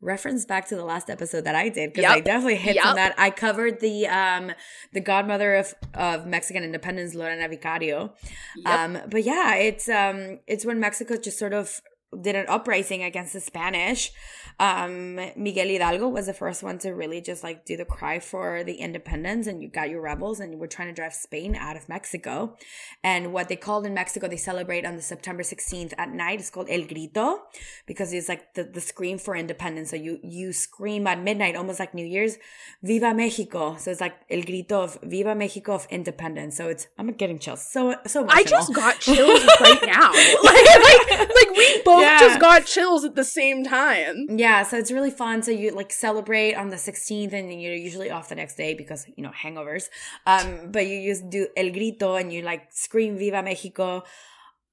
reference 0.00 0.44
back 0.44 0.66
to 0.66 0.74
the 0.74 0.84
last 0.84 1.08
episode 1.08 1.44
that 1.44 1.54
I 1.54 1.68
did 1.68 1.92
because 1.92 2.10
I 2.10 2.18
definitely 2.20 2.56
hit 2.56 2.74
Yep. 2.74 2.84
on 2.84 2.96
that. 2.96 3.14
I 3.18 3.30
covered 3.30 3.78
the 3.80 4.06
um 4.08 4.52
the 4.92 5.00
godmother 5.00 5.54
of 5.54 5.74
of 5.94 6.26
Mexican 6.26 6.64
independence, 6.64 7.14
Leona 7.14 7.48
Vicario. 7.48 8.12
Yep. 8.56 8.66
Um, 8.78 8.98
but 9.08 9.22
yeah, 9.24 9.54
it's 9.54 9.88
um 9.88 10.40
it's 10.46 10.66
when 10.66 10.80
Mexico 10.80 11.16
just 11.16 11.38
sort 11.38 11.52
of 11.54 11.80
did 12.20 12.36
an 12.36 12.46
uprising 12.48 13.02
against 13.02 13.32
the 13.32 13.40
Spanish. 13.40 14.12
Um, 14.60 15.16
Miguel 15.36 15.68
Hidalgo 15.68 16.08
was 16.08 16.26
the 16.26 16.34
first 16.34 16.62
one 16.62 16.78
to 16.78 16.90
really 16.90 17.20
just 17.20 17.42
like 17.42 17.64
do 17.64 17.76
the 17.76 17.84
cry 17.84 18.18
for 18.18 18.62
the 18.64 18.74
independence, 18.74 19.46
and 19.46 19.62
you 19.62 19.68
got 19.68 19.90
your 19.90 20.00
rebels, 20.00 20.40
and 20.40 20.52
you 20.52 20.58
were 20.58 20.66
trying 20.66 20.88
to 20.88 20.94
drive 20.94 21.14
Spain 21.14 21.56
out 21.56 21.76
of 21.76 21.88
Mexico. 21.88 22.56
And 23.02 23.32
what 23.32 23.48
they 23.48 23.56
called 23.56 23.86
in 23.86 23.94
Mexico, 23.94 24.28
they 24.28 24.36
celebrate 24.36 24.84
on 24.84 24.96
the 24.96 25.02
September 25.02 25.42
16th 25.42 25.94
at 25.96 26.10
night. 26.10 26.40
It's 26.40 26.50
called 26.50 26.68
El 26.70 26.82
Grito 26.82 27.42
because 27.86 28.12
it's 28.12 28.28
like 28.28 28.54
the, 28.54 28.64
the 28.64 28.80
scream 28.80 29.18
for 29.18 29.34
independence. 29.34 29.90
So 29.90 29.96
you 29.96 30.18
you 30.22 30.52
scream 30.52 31.06
at 31.06 31.20
midnight, 31.20 31.56
almost 31.56 31.80
like 31.80 31.94
New 31.94 32.06
Year's, 32.06 32.36
Viva 32.82 33.14
Mexico. 33.14 33.76
So 33.76 33.90
it's 33.90 34.00
like 34.00 34.16
El 34.30 34.42
Grito 34.42 34.82
of 34.82 34.98
Viva 35.02 35.34
Mexico 35.34 35.74
of 35.74 35.86
independence. 35.90 36.56
So 36.56 36.68
it's 36.68 36.86
I'm 36.98 37.10
getting 37.12 37.38
chills. 37.38 37.66
So 37.66 37.96
so 38.06 38.20
emotional. 38.20 38.38
I 38.38 38.42
just 38.44 38.74
got 38.74 39.00
chills 39.06 39.44
right 39.60 39.82
now. 39.86 40.10
like, 40.42 41.18
like, 41.18 41.28
like 41.28 41.56
we 41.56 41.82
both 41.82 42.01
Yeah. 42.02 42.18
just 42.18 42.40
got 42.40 42.66
chills 42.66 43.04
at 43.04 43.14
the 43.14 43.24
same 43.24 43.64
time. 43.64 44.26
Yeah, 44.28 44.62
so 44.64 44.76
it's 44.76 44.90
really 44.92 45.10
fun. 45.10 45.42
So 45.42 45.50
you 45.50 45.70
like 45.72 45.92
celebrate 45.92 46.54
on 46.54 46.68
the 46.70 46.76
16th 46.76 47.32
and 47.32 47.50
then 47.50 47.58
you're 47.60 47.74
usually 47.74 48.10
off 48.10 48.28
the 48.28 48.34
next 48.34 48.56
day 48.56 48.74
because, 48.74 49.06
you 49.16 49.22
know, 49.24 49.30
hangovers. 49.30 49.84
Um, 50.26 50.70
but 50.70 50.86
you 50.86 51.10
just 51.10 51.28
do 51.30 51.48
El 51.56 51.70
Grito 51.70 52.14
and 52.16 52.32
you 52.32 52.42
like 52.42 52.68
scream 52.70 53.16
Viva 53.18 53.42
Mexico 53.42 54.02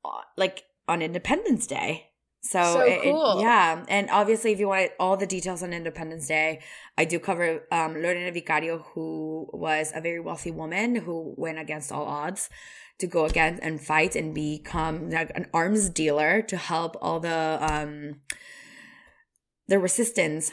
uh, 0.06 0.10
like 0.38 0.63
on 0.88 1.02
Independence 1.02 1.68
Day. 1.68 2.06
So, 2.42 2.63
So 2.76 2.80
it- 2.82 3.02
it- 3.04 3.12
cool. 3.12 3.42
yeah. 3.42 3.84
And 3.89 4.10
obviously, 4.10 4.54
if 4.54 4.60
you 4.60 4.70
want 4.70 4.92
all 5.00 5.18
the 5.18 5.28
details 5.28 5.62
on 5.62 5.74
Independence 5.74 6.26
Day, 6.28 6.62
I 6.98 7.04
do 7.04 7.20
cover 7.20 7.68
um, 7.70 7.96
Leona 8.02 8.32
Vicario, 8.32 8.80
who 8.94 9.50
was 9.52 9.92
a 9.94 10.00
very 10.00 10.22
wealthy 10.22 10.52
woman 10.52 10.96
who 10.96 11.34
went 11.38 11.60
against 11.60 11.92
all 11.92 12.06
odds 12.06 12.50
to 12.99 13.07
go 13.07 13.25
against 13.25 13.62
and 13.63 13.81
fight 13.81 14.15
and 14.15 14.33
become 14.35 15.09
like 15.09 15.31
an 15.35 15.47
arms 15.53 15.89
dealer 15.89 16.41
to 16.43 16.57
help 16.57 16.95
all 17.01 17.19
the 17.19 17.57
um 17.62 18.21
the 19.67 19.79
resistance 19.79 20.51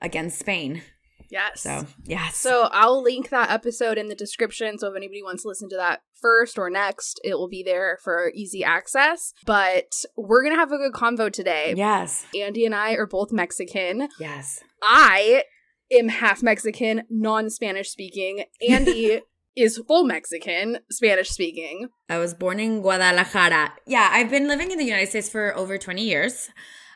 against 0.00 0.38
Spain. 0.38 0.82
Yes. 1.30 1.62
So 1.62 1.86
yes. 2.04 2.36
So 2.36 2.68
I'll 2.70 3.02
link 3.02 3.30
that 3.30 3.50
episode 3.50 3.98
in 3.98 4.08
the 4.08 4.14
description. 4.14 4.78
So 4.78 4.88
if 4.88 4.96
anybody 4.96 5.22
wants 5.22 5.42
to 5.42 5.48
listen 5.48 5.68
to 5.70 5.76
that 5.76 6.02
first 6.20 6.58
or 6.58 6.70
next, 6.70 7.20
it 7.24 7.34
will 7.34 7.48
be 7.48 7.62
there 7.62 7.98
for 8.04 8.30
easy 8.34 8.62
access. 8.62 9.32
But 9.44 10.04
we're 10.16 10.44
gonna 10.44 10.56
have 10.56 10.72
a 10.72 10.78
good 10.78 10.92
convo 10.92 11.32
today. 11.32 11.74
yes. 11.76 12.26
Andy 12.38 12.64
and 12.64 12.74
I 12.74 12.92
are 12.92 13.06
both 13.06 13.32
Mexican. 13.32 14.08
Yes. 14.20 14.62
I 14.82 15.44
am 15.90 16.08
half 16.08 16.42
Mexican, 16.42 17.02
non 17.10 17.50
Spanish 17.50 17.90
speaking. 17.90 18.44
Andy 18.68 19.22
is 19.56 19.78
full 19.88 20.04
Mexican, 20.04 20.78
Spanish 20.90 21.30
speaking. 21.30 21.88
I 22.08 22.18
was 22.18 22.34
born 22.34 22.60
in 22.60 22.82
Guadalajara. 22.82 23.72
Yeah, 23.86 24.08
I've 24.12 24.30
been 24.30 24.46
living 24.48 24.70
in 24.70 24.78
the 24.78 24.84
United 24.84 25.08
States 25.08 25.28
for 25.28 25.56
over 25.56 25.78
20 25.78 26.02
years. 26.02 26.48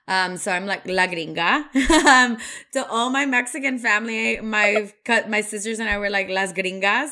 Um, 0.09 0.37
so 0.39 0.51
I'm 0.51 0.67
like 0.67 0.87
la 0.87 1.07
gringa. 1.07 1.65
um, 2.07 2.37
to 2.73 2.85
all 2.89 3.11
my 3.11 3.27
Mexican 3.27 3.79
family, 3.79 4.41
my 4.41 4.93
cut 5.05 5.31
my 5.31 5.41
sisters 5.41 5.79
and 5.79 5.89
I 5.89 5.99
were 5.99 6.11
like 6.11 6.29
las 6.29 6.53
gringas, 6.53 7.11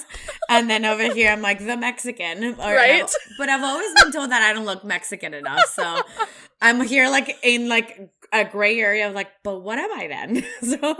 and 0.50 0.68
then 0.68 0.84
over 0.84 1.12
here 1.14 1.30
I'm 1.30 1.40
like 1.42 1.60
the 1.64 1.76
Mexican, 1.76 2.42
or- 2.44 2.74
Right. 2.74 3.08
But 3.38 3.50
I've 3.50 3.62
always 3.62 3.92
been 4.02 4.10
told 4.10 4.30
that 4.32 4.42
I 4.42 4.52
don't 4.52 4.64
look 4.66 4.84
Mexican 4.84 5.32
enough, 5.32 5.66
so 5.66 6.02
I'm 6.60 6.80
here 6.80 7.08
like 7.08 7.36
in 7.44 7.68
like 7.68 8.10
a 8.32 8.44
gray 8.44 8.80
area 8.80 9.08
of 9.08 9.14
like, 9.14 9.30
but 9.44 9.60
what 9.62 9.78
am 9.78 9.92
I 9.92 10.08
then? 10.08 10.44
so 10.80 10.96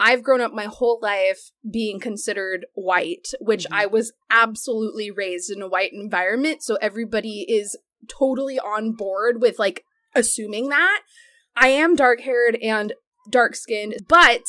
I've 0.00 0.22
grown 0.22 0.40
up 0.40 0.52
my 0.52 0.66
whole 0.66 0.98
life 1.02 1.50
being 1.68 1.98
considered 1.98 2.66
white, 2.74 3.28
which 3.40 3.64
Mhm. 3.66 3.76
I 3.76 3.86
was 3.86 4.12
absolutely 4.30 5.10
raised 5.10 5.50
in 5.50 5.60
a 5.62 5.68
white 5.68 5.92
environment. 5.92 6.62
So 6.62 6.76
everybody 6.76 7.44
is 7.48 7.76
totally 8.08 8.58
on 8.58 8.92
board 8.92 9.40
with 9.42 9.58
like 9.58 9.84
assuming 10.14 10.68
that. 10.68 11.02
I 11.56 11.68
am 11.68 11.96
dark 11.96 12.20
haired 12.20 12.56
and 12.62 12.92
dark 13.28 13.56
skinned, 13.56 13.96
but 14.08 14.44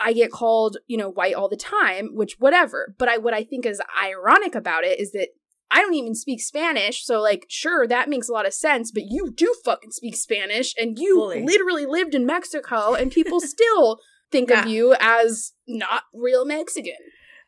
I 0.00 0.14
get 0.14 0.30
called, 0.30 0.78
you 0.86 0.96
know, 0.96 1.10
white 1.10 1.34
all 1.34 1.48
the 1.50 1.56
time, 1.56 2.14
which 2.14 2.36
whatever. 2.38 2.94
But 2.98 3.08
I 3.10 3.18
what 3.18 3.34
I 3.34 3.44
think 3.44 3.66
is 3.66 3.82
ironic 4.02 4.54
about 4.54 4.84
it 4.84 4.98
is 4.98 5.12
that 5.12 5.28
I 5.70 5.82
don't 5.82 5.94
even 5.94 6.14
speak 6.16 6.40
Spanish, 6.40 7.04
so 7.04 7.20
like, 7.20 7.44
sure, 7.48 7.86
that 7.86 8.08
makes 8.08 8.28
a 8.28 8.32
lot 8.32 8.46
of 8.46 8.52
sense, 8.54 8.90
but 8.90 9.04
you 9.08 9.30
do 9.30 9.54
fucking 9.64 9.92
speak 9.92 10.16
Spanish 10.16 10.74
and 10.76 10.98
you 10.98 11.14
Fully. 11.16 11.44
literally 11.44 11.86
lived 11.86 12.14
in 12.14 12.26
Mexico 12.26 12.94
and 12.94 13.12
people 13.12 13.40
still 13.40 14.00
think 14.30 14.50
Yeah. 14.50 14.62
of 14.62 14.66
you 14.68 14.94
as 15.00 15.52
not 15.66 16.04
real 16.14 16.44
Mexican. 16.44 16.94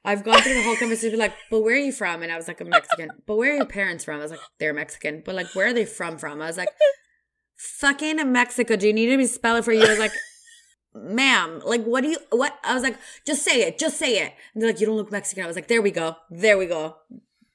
I've 0.05 0.25
gone 0.25 0.41
through 0.41 0.55
the 0.55 0.63
whole 0.63 0.77
conversation, 0.77 1.19
like, 1.19 1.33
but 1.51 1.61
where 1.61 1.77
are 1.77 1.79
you 1.79 1.93
from? 1.93 2.23
And 2.23 2.33
I 2.33 2.37
was 2.37 2.49
like, 2.49 2.61
I'm 2.61 2.69
Mexican. 2.69 3.11
But 3.27 3.37
where 3.37 3.53
are 3.53 3.57
your 3.57 3.67
parents 3.67 4.05
from? 4.05 4.19
I 4.19 4.23
was 4.23 4.33
like, 4.33 4.41
they're 4.59 4.75
Mexican. 4.75 5.23
But 5.25 5.37
like, 5.37 5.55
where 5.55 5.69
are 5.69 5.73
they 5.73 5.85
from? 5.85 6.19
From? 6.19 6.43
I 6.43 6.47
was 6.47 6.57
like, 6.57 6.69
fucking 7.57 8.33
Mexico. 8.33 8.75
Do 8.77 8.87
you 8.89 8.93
need 8.93 9.11
me 9.17 9.25
to 9.25 9.29
spell 9.29 9.57
it 9.57 9.65
for 9.65 9.73
you? 9.73 9.85
I 9.85 9.91
was 9.91 9.99
like, 10.01 10.13
ma'am, 10.95 11.61
like, 11.65 11.85
what 11.85 12.03
do 12.03 12.09
you? 12.09 12.19
What? 12.31 12.59
I 12.65 12.75
was 12.75 12.83
like, 12.83 12.99
just 13.27 13.45
say 13.45 13.63
it. 13.63 13.79
Just 13.79 13.97
say 13.99 14.19
it. 14.19 14.33
And 14.55 14.63
they're 14.63 14.71
like, 14.71 14.81
you 14.81 14.87
don't 14.87 14.97
look 14.97 15.13
Mexican. 15.13 15.45
I 15.45 15.47
was 15.47 15.57
like, 15.57 15.69
there 15.69 15.83
we 15.83 15.93
go. 15.93 16.17
There 16.31 16.59
we 16.59 16.67
go. 16.67 16.97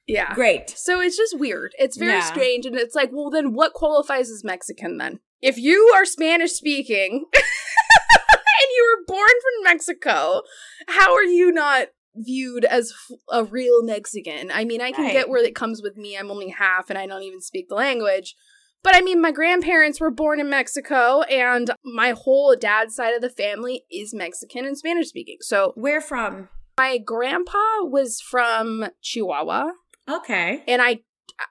Yeah. 0.06 0.32
Great. 0.34 0.70
So 0.70 1.00
it's 1.02 1.18
just 1.18 1.38
weird. 1.38 1.72
It's 1.78 1.98
very 1.98 2.12
Yeah. 2.12 2.22
strange. 2.22 2.64
And 2.64 2.76
it's 2.76 2.94
like, 2.94 3.10
well, 3.12 3.28
then 3.28 3.52
what 3.52 3.74
qualifies 3.74 4.30
as 4.30 4.42
Mexican 4.42 4.96
then? 4.96 5.20
If 5.42 5.58
you 5.58 5.92
are 5.94 6.06
Spanish 6.06 6.52
speaking 6.52 7.26
and 7.34 8.68
you 8.74 8.96
were 8.97 8.97
born 9.08 9.28
from 9.42 9.64
Mexico, 9.64 10.42
how 10.86 11.14
are 11.14 11.24
you 11.24 11.50
not 11.50 11.88
viewed 12.14 12.64
as 12.64 12.92
a 13.30 13.42
real 13.44 13.82
Mexican? 13.82 14.50
I 14.52 14.64
mean, 14.64 14.80
I 14.80 14.92
can 14.92 15.04
Right. 15.06 15.12
get 15.12 15.28
where 15.28 15.42
it 15.44 15.54
comes 15.54 15.82
with 15.82 15.96
me. 15.96 16.16
I'm 16.16 16.30
only 16.30 16.50
half 16.50 16.90
and 16.90 16.98
I 16.98 17.06
don't 17.06 17.22
even 17.22 17.40
speak 17.40 17.68
the 17.68 17.74
language. 17.74 18.36
But 18.84 18.94
I 18.94 19.00
mean, 19.00 19.20
my 19.20 19.32
grandparents 19.32 20.00
were 20.00 20.10
born 20.12 20.38
in 20.38 20.48
Mexico 20.48 21.22
and 21.22 21.70
my 21.84 22.10
whole 22.12 22.54
dad's 22.54 22.94
side 22.94 23.12
of 23.14 23.20
the 23.22 23.30
family 23.30 23.82
is 23.90 24.14
Mexican 24.14 24.64
and 24.64 24.78
Spanish 24.78 25.08
speaking. 25.08 25.38
So 25.40 25.72
Where 25.74 26.00
from? 26.00 26.48
my 26.78 26.98
grandpa 26.98 27.82
was 27.82 28.20
from 28.20 28.86
Chihuahua 29.02 29.70
Okay. 30.08 30.62
and 30.68 30.80
I 30.80 31.00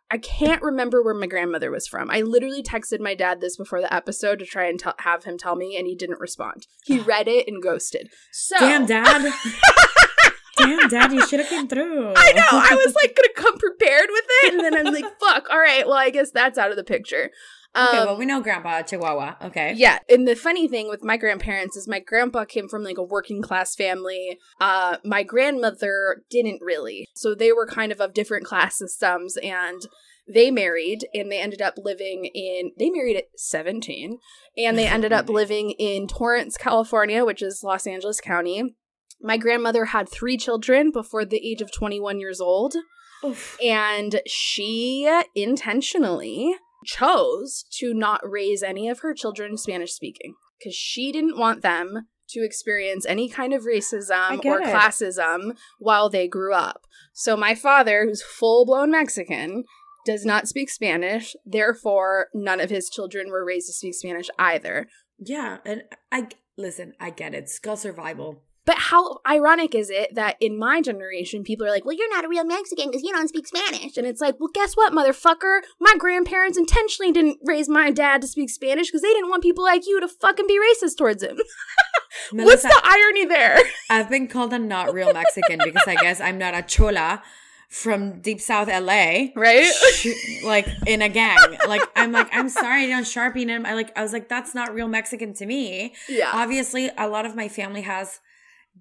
I 0.10 0.18
can't 0.18 0.62
remember 0.62 1.04
where 1.04 1.14
my 1.14 1.28
grandmother 1.28 1.72
was 1.72 1.88
from. 1.88 2.10
I 2.10 2.22
literally 2.22 2.64
texted 2.64 3.00
my 3.00 3.16
dad 3.16 3.42
this 3.42 3.58
before 3.58 3.82
the 3.82 3.94
episode 3.94 4.40
to 4.40 4.46
try 4.46 4.68
and 4.68 4.80
tell 4.80 4.96
have 5.00 5.24
him 5.24 5.38
tell 5.38 5.56
me, 5.56 5.78
and 5.78 5.88
he 5.88 5.96
didn't 5.96 6.20
respond. 6.20 6.68
He 6.86 7.00
read 7.00 7.28
it 7.28 7.48
and 7.48 7.62
ghosted. 7.62 8.10
So 8.32 8.58
Damn, 8.60 8.86
dad. 8.86 9.32
Damn, 10.58 10.90
dad, 10.90 11.14
you 11.14 11.26
should 11.28 11.40
have 11.40 11.50
came 11.50 11.68
through. 11.68 12.14
I 12.16 12.34
know 12.34 12.48
I 12.52 12.76
was 12.84 12.96
like 12.96 13.16
gonna 13.16 13.34
come 13.36 13.58
prepared 13.58 14.08
with 14.10 14.26
it, 14.44 14.54
and 14.54 14.64
then 14.64 14.76
I'm 14.76 14.94
like, 14.94 15.06
"Fuck! 15.20 15.48
All 15.52 15.60
right, 15.60 15.86
well, 15.86 15.98
I 15.98 16.10
guess 16.10 16.32
that's 16.32 16.58
out 16.58 16.72
of 16.72 16.78
the 16.78 16.84
picture." 16.84 17.32
Okay, 17.78 17.98
Um, 17.98 18.06
well, 18.08 18.18
we 18.18 18.26
know 18.26 18.42
Grandpa 18.42 18.82
Chihuahua. 18.82 19.36
Okay. 19.44 19.74
Yeah, 19.76 20.00
and 20.10 20.28
the 20.28 20.36
funny 20.36 20.68
thing 20.68 20.90
with 20.90 21.04
my 21.04 21.18
grandparents 21.18 21.76
is 21.76 21.88
my 21.88 22.00
grandpa 22.00 22.46
came 22.46 22.68
from 22.68 22.84
like 22.84 22.98
a 22.98 23.04
working 23.04 23.42
class 23.42 23.76
family. 23.76 24.40
Uh 24.60 24.98
my 25.04 25.24
grandmother 25.24 26.24
didn't 26.30 26.62
really. 26.62 27.08
So 27.16 27.36
they 27.36 27.52
were 27.52 27.68
kind 27.68 27.92
of 27.92 28.02
of 28.02 28.14
different 28.14 28.46
class 28.46 28.78
systems 28.78 29.38
and 29.38 29.82
they 30.28 30.52
married 30.52 31.08
and 31.14 31.32
they 31.32 31.40
ended 31.40 31.62
up 31.62 31.76
living 31.78 32.26
in 32.26 32.72
they 32.78 32.90
married 32.90 33.16
at 33.16 33.26
17 33.38 34.18
and 34.58 34.78
they 34.78 34.88
ended 34.88 35.14
up 35.14 35.30
living 35.42 35.72
in 35.72 36.08
Torrance, 36.08 36.58
California, 36.58 37.24
which 37.24 37.42
is 37.42 37.64
Los 37.64 37.88
Angeles 37.88 38.20
County. 38.20 38.76
My 39.22 39.38
grandmother 39.38 39.86
had 39.86 40.10
3 40.10 40.38
children 40.38 40.92
before 40.92 41.26
the 41.26 41.50
age 41.50 41.62
of 41.62 41.72
21 41.72 42.20
years 42.20 42.40
old 42.42 42.76
Oof. 43.24 43.58
and 43.64 44.22
she 44.28 45.10
intentionally 45.34 46.56
chose 46.88 47.66
to 47.80 47.94
not 47.94 48.22
raise 48.24 48.64
any 48.64 48.90
of 48.90 49.00
her 49.00 49.14
children 49.14 49.58
Spanish 49.58 49.92
speaking 49.92 50.34
because 50.58 50.74
she 50.74 51.12
didn't 51.12 51.38
want 51.38 51.62
them 51.62 52.08
to 52.30 52.44
experience 52.44 53.06
any 53.06 53.30
kind 53.30 53.54
of 53.54 53.64
racism 53.64 54.44
or 54.44 54.62
it. 54.62 54.68
classism 54.68 55.56
while 55.80 56.10
they 56.10 56.28
grew 56.28 56.54
up. 56.54 56.86
So 57.14 57.38
my 57.38 57.56
father, 57.56 58.06
who's 58.06 58.22
full 58.22 58.66
blown 58.66 58.92
Mexican, 58.92 59.64
does 60.06 60.26
not 60.26 60.48
speak 60.48 60.70
Spanish. 60.70 61.36
Therefore, 61.46 62.28
none 62.34 62.60
of 62.60 62.70
his 62.70 62.90
children 62.90 63.30
were 63.30 63.46
raised 63.46 63.68
to 63.68 63.74
speak 63.74 63.96
Spanish 63.96 64.30
either. 64.40 64.88
Yeah, 65.20 65.58
and 65.66 65.84
I 66.12 66.30
listen. 66.58 66.94
I 67.00 67.10
get 67.10 67.34
it. 67.34 67.50
Skull 67.50 67.78
survival. 67.78 68.44
But 68.68 68.78
how 68.78 69.20
ironic 69.26 69.74
is 69.74 69.90
it 69.90 70.14
that 70.16 70.36
in 70.42 70.60
my 70.60 70.82
generation, 70.82 71.46
people 71.46 71.66
are 71.66 71.70
like, 71.70 71.86
well, 71.86 71.96
you're 71.96 72.14
not 72.14 72.26
a 72.26 72.28
real 72.28 72.44
Mexican 72.44 72.90
because 72.90 73.02
you 73.02 73.14
don't 73.14 73.30
speak 73.30 73.48
Spanish. 73.48 73.96
And 73.96 74.06
it's 74.06 74.20
like, 74.20 74.42
well, 74.42 74.50
guess 74.54 74.76
what, 74.76 74.92
motherfucker? 74.92 75.62
My 75.80 75.96
grandparents 75.98 76.58
intentionally 76.58 77.14
didn't 77.14 77.40
raise 77.46 77.70
my 77.70 77.92
dad 77.92 78.22
to 78.24 78.28
speak 78.28 78.50
Spanish 78.50 78.88
because 78.88 79.04
they 79.04 79.14
didn't 79.14 79.30
want 79.30 79.42
people 79.42 79.64
like 79.64 79.88
you 79.88 80.02
to 80.02 80.08
fucking 80.10 80.48
be 80.48 80.60
racist 80.60 80.98
towards 80.98 81.24
him. 81.24 81.38
What's 82.32 82.34
Melissa, 82.34 82.68
the 82.68 82.82
irony 82.84 83.26
there? 83.26 83.58
I've 83.90 84.10
been 84.10 84.28
called 84.28 84.52
a 84.52 84.60
not 84.60 84.94
real 84.94 85.14
Mexican 85.14 85.62
because 85.64 85.88
I 85.88 85.96
guess 85.96 86.20
I'm 86.20 86.38
not 86.38 86.54
a 86.54 86.62
chola 86.62 87.24
from 87.70 88.20
deep 88.20 88.42
south 88.42 88.68
LA. 88.68 89.28
Right? 89.34 89.72
Sh- 89.94 90.44
like 90.44 90.68
in 90.86 91.02
a 91.02 91.08
gang. 91.08 91.38
Like 91.70 91.84
I'm 91.96 92.12
like, 92.12 92.28
I'm 92.34 92.50
sorry, 92.50 92.84
I 92.84 92.88
don't 92.90 93.04
sharpie 93.04 93.48
him. 93.48 93.66
I 93.66 93.76
like 93.76 93.98
I 93.98 94.04
was 94.04 94.12
like, 94.12 94.28
that's 94.28 94.54
not 94.54 94.74
real 94.74 94.90
Mexican 94.90 95.34
to 95.36 95.46
me. 95.46 95.94
Yeah. 96.10 96.32
Obviously, 96.34 96.92
a 96.98 97.08
lot 97.08 97.26
of 97.26 97.34
my 97.34 97.48
family 97.48 97.82
has 97.82 98.20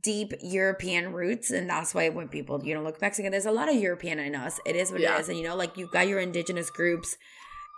deep 0.02 0.32
European 0.42 1.12
roots, 1.12 1.50
and 1.50 1.68
that's 1.68 1.94
why 1.94 2.08
when 2.08 2.28
people 2.28 2.60
you 2.64 2.74
don't 2.74 2.84
look 2.84 3.00
Mexican, 3.00 3.30
there's 3.32 3.46
a 3.46 3.50
lot 3.50 3.68
of 3.68 3.76
European 3.76 4.18
in 4.18 4.34
us. 4.34 4.60
It 4.66 4.76
is 4.76 4.90
what 4.92 5.00
Yeah. 5.00 5.16
it 5.16 5.20
is, 5.20 5.28
and 5.28 5.38
you 5.38 5.44
know, 5.44 5.56
like 5.56 5.76
you've 5.76 5.90
got 5.92 6.08
your 6.08 6.20
indigenous 6.20 6.70
groups. 6.70 7.16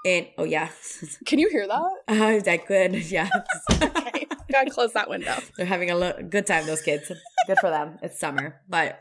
And 0.05 0.29
oh 0.39 0.45
yeah, 0.45 0.69
Can 1.27 1.39
you 1.39 1.49
hear 1.51 1.67
that? 1.67 1.91
uh, 2.09 2.51
I 2.51 2.57
could 2.59 3.11
yeah. 3.11 3.29
okay. 3.73 4.27
Gotta 4.51 4.71
close 4.71 4.93
that 4.95 5.11
window. 5.11 5.37
They're 5.57 5.67
having 5.67 5.91
a 5.91 5.97
lo- 5.97 6.23
good 6.29 6.47
time, 6.47 6.67
those 6.67 6.81
kids. 6.83 7.11
Good 7.47 7.59
for 7.61 7.69
them. 7.71 7.99
It's 8.03 8.19
summer, 8.19 8.61
but 8.69 9.01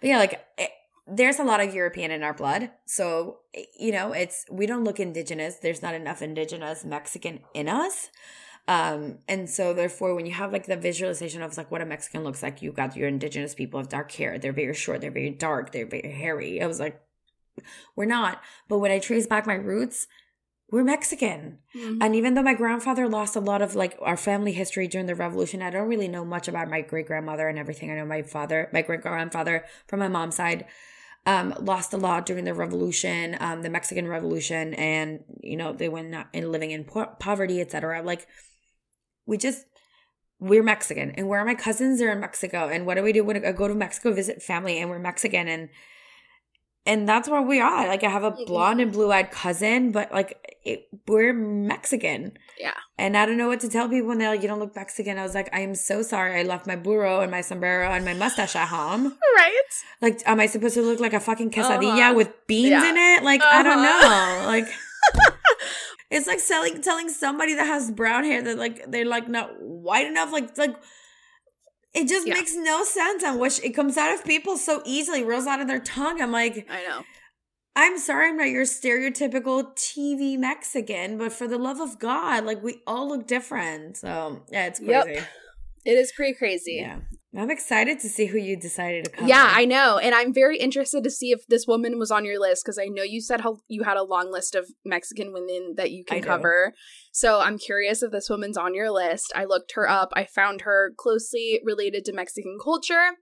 but 0.00 0.08
yeah, 0.08 0.18
like 0.18 0.44
it, 0.58 0.70
there's 1.06 1.38
a 1.38 1.44
lot 1.44 1.60
of 1.60 1.74
European 1.74 2.10
in 2.10 2.22
our 2.22 2.34
blood, 2.34 2.70
so 2.86 3.38
you 3.78 3.92
know, 3.92 4.12
it's 4.12 4.44
we 4.50 4.66
don't 4.66 4.84
look 4.84 5.00
indigenous. 5.00 5.56
There's 5.56 5.82
not 5.82 5.94
enough 5.94 6.22
indigenous 6.22 6.84
Mexican 6.84 7.40
in 7.54 7.68
us. 7.68 8.10
Um, 8.68 9.18
and 9.28 9.50
so 9.50 9.74
therefore 9.74 10.14
when 10.14 10.24
you 10.24 10.32
have 10.32 10.52
like 10.52 10.66
the 10.66 10.76
visualization 10.76 11.42
of 11.42 11.56
like 11.56 11.70
what 11.70 11.82
a 11.82 11.86
Mexican 11.86 12.22
looks 12.22 12.42
like, 12.42 12.62
you've 12.62 12.76
got 12.76 12.96
your 12.96 13.08
indigenous 13.08 13.54
people 13.54 13.80
of 13.80 13.88
dark 13.88 14.12
hair. 14.12 14.38
They're 14.38 14.52
very 14.52 14.74
short, 14.74 15.00
they're 15.00 15.10
very 15.10 15.30
dark, 15.30 15.72
they're 15.72 15.86
very 15.86 16.12
hairy. 16.12 16.62
I 16.62 16.66
was 16.66 16.80
like, 16.80 17.00
we're 17.96 18.04
not. 18.04 18.40
But 18.68 18.78
when 18.78 18.90
I 18.90 18.98
trace 18.98 19.26
back 19.26 19.46
my 19.46 19.54
roots, 19.54 20.06
we're 20.70 20.84
Mexican. 20.84 21.58
And 22.00 22.16
even 22.16 22.32
though 22.32 22.42
my 22.42 22.54
grandfather 22.54 23.06
lost 23.06 23.36
a 23.36 23.40
lot 23.40 23.60
of 23.60 23.74
like 23.74 23.98
our 24.00 24.16
family 24.16 24.52
history 24.52 24.88
during 24.88 25.06
the 25.06 25.14
revolution, 25.14 25.60
I 25.60 25.68
don't 25.68 25.88
really 25.88 26.08
know 26.08 26.24
much 26.24 26.48
about 26.48 26.70
my 26.70 26.80
great 26.80 27.06
grandmother 27.06 27.46
and 27.48 27.58
everything. 27.58 27.90
I 27.90 27.96
know 27.96 28.06
my 28.06 28.22
father, 28.22 28.70
my 28.72 28.80
great 28.80 29.02
grandfather 29.02 29.66
from 29.86 30.00
my 30.00 30.08
mom's 30.08 30.36
side, 30.36 30.64
um, 31.26 31.54
lost 31.60 31.92
a 31.92 31.98
lot 31.98 32.24
during 32.24 32.46
the 32.46 32.54
revolution, 32.54 33.36
um, 33.38 33.62
the 33.62 33.70
Mexican 33.70 34.08
Revolution, 34.08 34.74
and 34.74 35.22
you 35.40 35.56
know 35.56 35.72
they 35.72 35.88
went 35.88 36.14
and 36.34 36.50
living 36.50 36.72
in 36.72 36.84
po- 36.84 37.14
poverty, 37.20 37.60
etc. 37.60 38.02
Like 38.02 38.26
we 39.26 39.36
just 39.38 39.64
we're 40.40 40.62
Mexican, 40.62 41.12
and 41.12 41.28
where 41.28 41.38
are 41.40 41.44
my 41.44 41.54
cousins? 41.54 41.98
They're 42.00 42.12
in 42.12 42.20
Mexico, 42.20 42.68
and 42.68 42.84
what 42.86 42.96
do 42.96 43.02
we 43.02 43.12
do 43.12 43.22
when 43.24 43.44
I 43.44 43.52
go 43.52 43.68
to 43.68 43.74
Mexico 43.74 44.12
visit 44.12 44.42
family, 44.42 44.78
and 44.78 44.90
we're 44.90 44.98
Mexican, 44.98 45.46
and 45.48 45.68
and 46.84 47.08
that's 47.08 47.28
where 47.28 47.40
we 47.42 47.60
are. 47.60 47.86
Like 47.86 48.02
I 48.02 48.08
have 48.10 48.24
a 48.24 48.32
blonde 48.32 48.80
and 48.80 48.90
blue 48.90 49.12
eyed 49.12 49.30
cousin, 49.30 49.92
but 49.92 50.10
like 50.10 50.58
it, 50.64 50.88
we're 51.06 51.32
Mexican. 51.32 52.36
Yeah. 52.58 52.74
And 52.98 53.16
I 53.16 53.24
don't 53.24 53.36
know 53.38 53.46
what 53.46 53.60
to 53.60 53.68
tell 53.68 53.88
people 53.88 54.08
when 54.08 54.18
they're 54.18 54.30
like, 54.30 54.42
"You 54.42 54.48
don't 54.48 54.58
look 54.58 54.74
Mexican." 54.74 55.16
I 55.16 55.22
was 55.22 55.34
like, 55.34 55.48
"I 55.54 55.60
am 55.60 55.76
so 55.76 56.02
sorry. 56.02 56.40
I 56.40 56.42
left 56.42 56.66
my 56.66 56.74
burro 56.74 57.20
and 57.20 57.30
my 57.30 57.40
sombrero 57.40 57.88
and 57.90 58.04
my 58.04 58.14
mustache 58.14 58.56
at 58.56 58.66
home. 58.68 59.16
Right? 59.36 59.62
Like, 60.00 60.20
am 60.26 60.40
I 60.40 60.46
supposed 60.46 60.74
to 60.74 60.82
look 60.82 60.98
like 61.00 61.12
a 61.14 61.20
fucking 61.20 61.50
quesadilla 61.52 61.98
Uh-huh. 62.00 62.14
with 62.16 62.30
beans 62.48 62.70
Yeah. 62.70 62.90
in 62.90 62.96
it? 62.96 63.22
Like, 63.24 63.42
I 63.42 63.62
don't 63.62 63.78
Uh-huh. 63.78 64.40
know. 64.42 64.46
Like." 64.46 64.66
It's 66.12 66.26
like 66.26 66.40
selling, 66.40 66.80
telling 66.82 67.08
somebody 67.08 67.54
that 67.54 67.66
has 67.66 67.90
brown 67.90 68.24
hair 68.24 68.42
that 68.42 68.58
like 68.58 68.90
they're 68.90 69.04
like 69.06 69.28
not 69.28 69.50
white 69.60 70.06
enough. 70.06 70.30
Like, 70.32 70.56
like 70.58 70.76
it 71.94 72.08
just 72.08 72.26
Yeah. 72.26 72.34
makes 72.34 72.54
no 72.54 72.84
sense. 72.84 73.24
on 73.24 73.38
which 73.38 73.62
it 73.64 73.70
comes 73.70 73.96
out 73.96 74.14
of 74.14 74.24
people 74.24 74.56
so 74.56 74.82
easily, 74.84 75.24
rolls 75.24 75.46
out 75.46 75.60
of 75.60 75.66
their 75.68 75.80
tongue. 75.80 76.20
I'm 76.20 76.32
like, 76.32 76.66
I 76.70 76.82
know. 76.86 77.02
I'm 77.74 77.98
sorry, 77.98 78.28
I'm 78.28 78.36
not 78.36 78.50
your 78.50 78.64
stereotypical 78.64 79.74
TV 79.76 80.36
Mexican, 80.38 81.16
but 81.16 81.32
for 81.32 81.48
the 81.48 81.56
love 81.58 81.80
of 81.80 81.98
God, 81.98 82.44
like 82.44 82.62
we 82.62 82.82
all 82.86 83.08
look 83.08 83.26
different. 83.26 83.96
So 83.96 84.42
yeah, 84.50 84.66
it's 84.66 84.80
Yep. 84.80 85.04
crazy. 85.04 85.20
It 85.84 85.92
is 85.98 86.12
pretty 86.12 86.34
crazy. 86.34 86.76
Yeah, 86.80 87.00
I'm 87.34 87.50
excited 87.50 87.98
to 88.00 88.08
see 88.08 88.26
who 88.26 88.36
you 88.36 88.56
decided 88.58 89.06
to 89.06 89.10
cover. 89.10 89.26
Yeah, 89.26 89.50
I 89.54 89.64
know. 89.64 89.96
And 89.96 90.14
I'm 90.14 90.34
very 90.34 90.58
interested 90.58 91.02
to 91.04 91.10
see 91.10 91.30
if 91.30 91.46
this 91.46 91.66
woman 91.66 91.98
was 91.98 92.10
on 92.10 92.26
your 92.26 92.38
list 92.38 92.62
because 92.64 92.78
I 92.78 92.86
know 92.86 93.02
you 93.02 93.22
said 93.22 93.40
how 93.40 93.60
you 93.68 93.84
had 93.84 93.96
a 93.96 94.02
long 94.02 94.30
list 94.30 94.54
of 94.54 94.68
Mexican 94.84 95.32
women 95.32 95.74
that 95.78 95.90
you 95.90 96.04
I 96.08 96.14
can 96.14 96.22
do. 96.22 96.28
cover. 96.28 96.74
So 97.10 97.40
I'm 97.40 97.56
curious 97.56 98.02
if 98.02 98.12
this 98.12 98.28
woman's 98.28 98.58
on 98.58 98.74
your 98.74 98.90
list. 98.90 99.32
I 99.34 99.46
looked 99.46 99.72
her 99.76 99.88
up. 99.88 100.10
I 100.14 100.24
found 100.24 100.62
her 100.62 100.92
closely 100.98 101.60
related 101.64 102.04
to 102.04 102.12
Mexican 102.12 102.58
culture. 102.62 103.12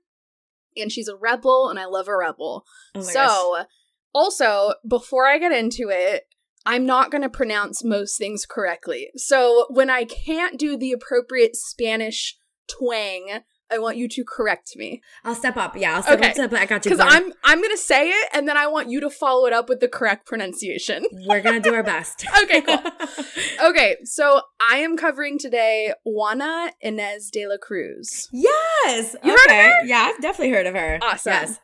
And 0.76 0.90
she's 0.90 1.08
a 1.08 1.16
rebel, 1.16 1.68
and 1.68 1.78
I 1.78 1.86
love 1.86 2.08
a 2.08 2.16
rebel. 2.16 2.64
Oh 2.94 3.00
so, 3.00 3.56
gosh. 3.58 3.66
also, 4.14 4.74
before 4.88 5.26
I 5.26 5.38
get 5.38 5.52
into 5.52 5.88
it, 5.88 6.24
I'm 6.64 6.86
not 6.86 7.10
going 7.10 7.22
to 7.22 7.28
pronounce 7.28 7.82
most 7.82 8.16
things 8.16 8.46
correctly. 8.46 9.08
So, 9.16 9.66
when 9.70 9.90
I 9.90 10.04
can't 10.04 10.58
do 10.58 10.76
the 10.76 10.92
appropriate 10.92 11.56
Spanish 11.56 12.36
twang, 12.68 13.40
I 13.70 13.78
want 13.78 13.96
you 13.96 14.08
to 14.08 14.24
correct 14.24 14.76
me 14.76 15.02
I'll 15.24 15.34
step 15.34 15.56
up. 15.56 15.76
Yeah, 15.76 15.96
I'll 15.96 16.02
step 16.02 16.18
Okay. 16.18 16.30
up 16.30 16.36
the 16.36 16.48
plate. 16.48 16.62
I 16.62 16.66
got 16.66 16.84
you. 16.84 16.90
because. 16.90 17.04
I'm 17.08 17.32
I'm 17.44 17.60
gonna 17.62 17.76
say 17.76 18.08
it 18.08 18.28
and 18.34 18.48
then 18.48 18.56
I 18.56 18.66
want 18.66 18.88
you 18.90 19.00
to 19.00 19.10
follow 19.10 19.46
it 19.46 19.52
up 19.52 19.68
with 19.68 19.80
the 19.80 19.88
correct 19.88 20.26
pronunciation. 20.26 21.04
We're 21.26 21.40
gonna 21.40 21.60
do 21.60 21.74
our 21.74 21.82
best. 21.82 22.26
Okay, 22.42 22.60
cool. 22.62 22.78
Okay, 23.70 23.96
so 24.04 24.40
I 24.60 24.78
am 24.78 24.96
covering 24.96 25.38
today 25.38 25.92
Juana 26.04 26.72
Inez 26.80 27.30
de 27.30 27.46
la 27.46 27.56
Cruz. 27.58 28.28
yes. 28.32 29.14
You 29.22 29.30
heard 29.30 29.44
of 29.46 29.50
okay. 29.50 29.72
Yeah, 29.84 30.10
I've 30.14 30.20
definitely 30.22 30.52
heard 30.54 30.66
of 30.66 30.74
her. 30.74 30.98
Awesome. 31.02 31.32
Yes. 31.32 31.60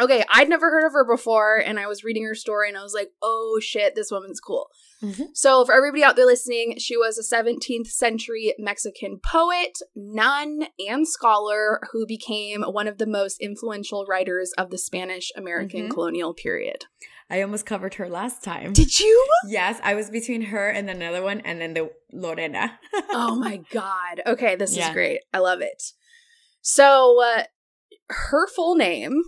Okay, 0.00 0.24
I'd 0.30 0.48
never 0.48 0.70
heard 0.70 0.86
of 0.86 0.92
her 0.92 1.04
before, 1.04 1.56
and 1.58 1.78
I 1.78 1.86
was 1.86 2.02
reading 2.04 2.24
her 2.24 2.34
story 2.34 2.68
and 2.68 2.78
I 2.78 2.82
was 2.82 2.94
like, 2.94 3.10
oh 3.22 3.58
shit, 3.62 3.94
this 3.94 4.10
woman's 4.10 4.40
cool. 4.40 4.68
Mhm. 5.02 5.28
So, 5.34 5.64
for 5.64 5.74
everybody 5.74 6.02
out 6.04 6.16
there 6.16 6.26
listening, 6.26 6.78
she 6.78 6.96
was 6.96 7.18
a 7.18 7.22
17th 7.22 7.86
century 7.88 8.54
Mexican 8.58 9.18
poet, 9.24 9.78
nun, 9.94 10.66
and 10.78 11.06
scholar 11.08 11.80
who 11.92 12.06
became 12.06 12.62
one 12.62 12.86
of 12.88 12.98
the 12.98 13.06
most 13.06 13.40
influential 13.40 14.04
writers 14.06 14.52
of 14.58 14.70
the 14.70 14.78
Spanish 14.78 15.30
American 15.36 15.88
Mhm. 15.88 15.90
colonial 15.90 16.34
period. 16.34 16.84
I 17.32 17.42
almost 17.42 17.64
covered 17.64 17.94
her 17.94 18.08
last 18.08 18.42
time. 18.42 18.72
Did 18.72 18.98
you? 18.98 19.26
yes, 19.48 19.78
I 19.82 19.94
was 19.94 20.10
between 20.10 20.42
her 20.42 20.68
and 20.68 20.90
another 20.90 21.22
one, 21.22 21.40
and 21.42 21.60
then 21.60 21.74
the 21.74 21.90
Lorena. 22.12 22.78
oh 23.10 23.36
my 23.36 23.58
god. 23.70 24.20
Okay, 24.26 24.56
this 24.56 24.76
Yeah. 24.76 24.88
is 24.88 24.92
great. 24.94 25.20
I 25.32 25.38
love 25.38 25.60
it. 25.60 25.82
So, 26.60 27.22
uh, 27.22 27.44
her 28.08 28.46
full 28.48 28.74
name 28.74 29.22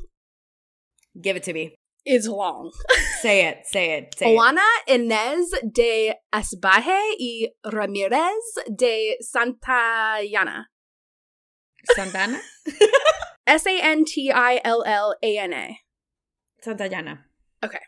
Give 1.21 1.37
it 1.37 1.43
to 1.45 1.53
me. 1.53 1.75
is 2.05 2.27
long. 2.27 2.73
Say 3.21 3.47
it. 3.47 3.59
Say 3.67 3.93
it. 3.99 4.15
Say 4.19 4.33
it. 4.33 4.35
Juana 4.37 4.61
Inés 4.89 5.47
de 5.73 6.15
Asbaje 6.33 6.99
y 7.19 7.49
Ramírez 7.65 8.43
de 8.77 9.17
Santillana. 9.23 10.65
Santana. 11.95 12.41
S 13.47 13.67
A 13.67 13.81
N 13.83 14.05
T 14.05 14.31
I 14.33 14.61
L 14.65 14.83
L 14.87 15.15
A 15.23 15.39
N 15.39 15.53
A. 15.53 15.79
Santayana. 16.65 17.19
Okay. 17.65 17.79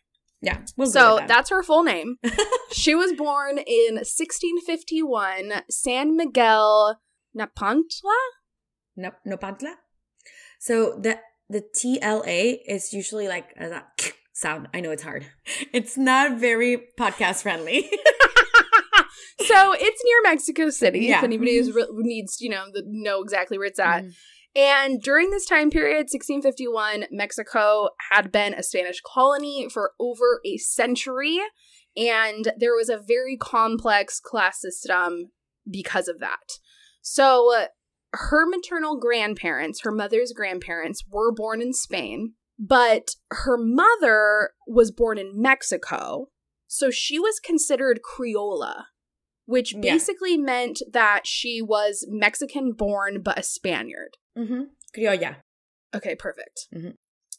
Yeah. 0.42 0.58
We'll 0.76 0.88
So 0.88 1.16
that. 1.16 1.28
that's 1.28 1.50
her 1.50 1.62
full 1.62 1.82
name. 1.84 2.16
she 2.72 2.94
was 2.94 3.12
born 3.14 3.58
in 3.58 3.94
1651, 3.94 5.62
San 5.70 6.16
Miguel 6.16 7.00
Napantla. 7.36 8.18
no, 8.96 9.10
Nopantla. 9.26 9.74
So 10.58 10.98
the 11.00 11.18
the 11.54 11.62
TLA 11.62 12.58
is 12.66 12.92
usually 12.92 13.28
like 13.28 13.54
a 13.56 13.82
sound. 14.32 14.66
I 14.74 14.80
know 14.80 14.90
it's 14.90 15.04
hard. 15.04 15.24
It's 15.72 15.96
not 15.96 16.38
very 16.38 16.88
podcast 16.98 17.42
friendly. 17.42 17.82
so 19.46 19.72
it's 19.72 20.02
near 20.04 20.22
Mexico 20.24 20.70
City. 20.70 21.00
Yeah. 21.06 21.18
If 21.18 21.24
anybody 21.24 21.52
is 21.52 21.78
needs, 21.92 22.40
you 22.40 22.50
know, 22.50 22.64
the, 22.72 22.82
know 22.86 23.22
exactly 23.22 23.56
where 23.56 23.68
it's 23.68 23.78
at. 23.78 24.02
Mhm. 24.02 24.14
And 24.56 25.00
during 25.00 25.30
this 25.30 25.46
time 25.46 25.70
period, 25.70 26.08
1651, 26.10 27.06
Mexico 27.12 27.90
had 28.10 28.32
been 28.32 28.54
a 28.54 28.62
Spanish 28.62 29.00
colony 29.00 29.68
for 29.72 29.92
over 30.00 30.40
a 30.44 30.56
century, 30.58 31.38
and 31.96 32.52
there 32.56 32.74
was 32.74 32.88
a 32.88 32.98
very 32.98 33.36
complex 33.36 34.20
class 34.20 34.60
system 34.60 35.30
because 35.68 36.06
of 36.08 36.20
that. 36.20 36.58
So, 37.02 37.52
uh, 37.54 37.66
her 38.16 38.46
maternal 38.46 38.98
grandparents, 38.98 39.80
her 39.82 39.92
mother's 39.92 40.32
grandparents, 40.32 41.04
were 41.10 41.32
born 41.32 41.60
in 41.60 41.72
Spain, 41.72 42.34
but 42.58 43.10
her 43.30 43.56
mother 43.58 44.50
was 44.66 44.90
born 44.90 45.18
in 45.18 45.32
Mexico. 45.40 46.26
So 46.66 46.90
she 46.90 47.18
was 47.18 47.40
considered 47.40 48.00
Criolla, 48.02 48.84
which 49.46 49.74
Yeah. 49.74 49.80
basically 49.80 50.36
meant 50.36 50.80
that 50.90 51.26
she 51.26 51.60
was 51.62 52.04
Mexican 52.08 52.72
born 52.72 53.22
but 53.22 53.38
a 53.38 53.42
Spaniard. 53.42 54.16
Mm-hmm. 54.36 54.62
Criolla. 54.96 55.36
Okay, 55.94 56.14
perfect. 56.14 56.66
Mhm. 56.74 56.94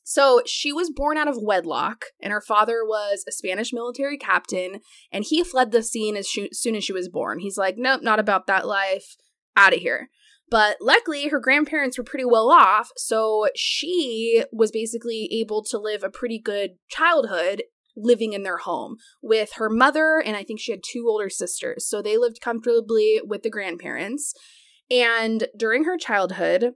So 0.08 0.44
she 0.46 0.72
was 0.72 0.92
born 0.92 1.18
out 1.18 1.28
of 1.28 1.42
wedlock, 1.42 2.06
and 2.22 2.32
her 2.32 2.42
father 2.42 2.86
was 2.86 3.26
a 3.28 3.32
Spanish 3.32 3.74
military 3.74 4.18
captain, 4.20 4.82
and 5.12 5.24
he 5.24 5.44
fled 5.44 5.72
the 5.72 5.82
scene 5.82 6.16
as 6.16 6.30
soon 6.30 6.76
as 6.76 6.84
she 6.84 6.94
was 6.94 7.10
born. 7.10 7.40
He's 7.40 7.58
like, 7.58 7.76
nope, 7.78 8.04
not 8.04 8.20
about 8.20 8.46
that 8.46 8.68
life, 8.68 9.16
out 9.58 9.74
of 9.74 9.80
here. 9.80 10.10
But 10.50 10.78
luckily, 10.80 11.28
her 11.30 11.40
grandparents 11.40 11.98
were 11.98 12.04
pretty 12.04 12.26
well 12.26 12.52
off, 12.52 12.92
so 12.96 13.48
she 13.56 14.44
was 14.52 14.72
basically 14.72 15.28
able 15.32 15.64
to 15.66 15.78
live 15.78 16.04
a 16.04 16.10
pretty 16.10 16.40
good 16.40 16.72
childhood 16.88 17.64
living 17.98 18.34
in 18.34 18.44
their 18.44 18.58
home 18.58 18.98
with 19.22 19.54
her 19.54 19.70
mother, 19.70 20.22
and 20.24 20.36
I 20.36 20.44
think 20.44 20.60
she 20.60 20.72
had 20.72 20.82
two 20.84 21.06
older 21.08 21.30
sisters. 21.30 21.88
So 21.88 22.02
they 22.02 22.18
lived 22.18 22.42
comfortably 22.42 23.22
with 23.26 23.44
the 23.44 23.50
grandparents. 23.50 24.34
And 24.92 25.48
during 25.58 25.86
her 25.86 25.98
childhood, 25.98 26.74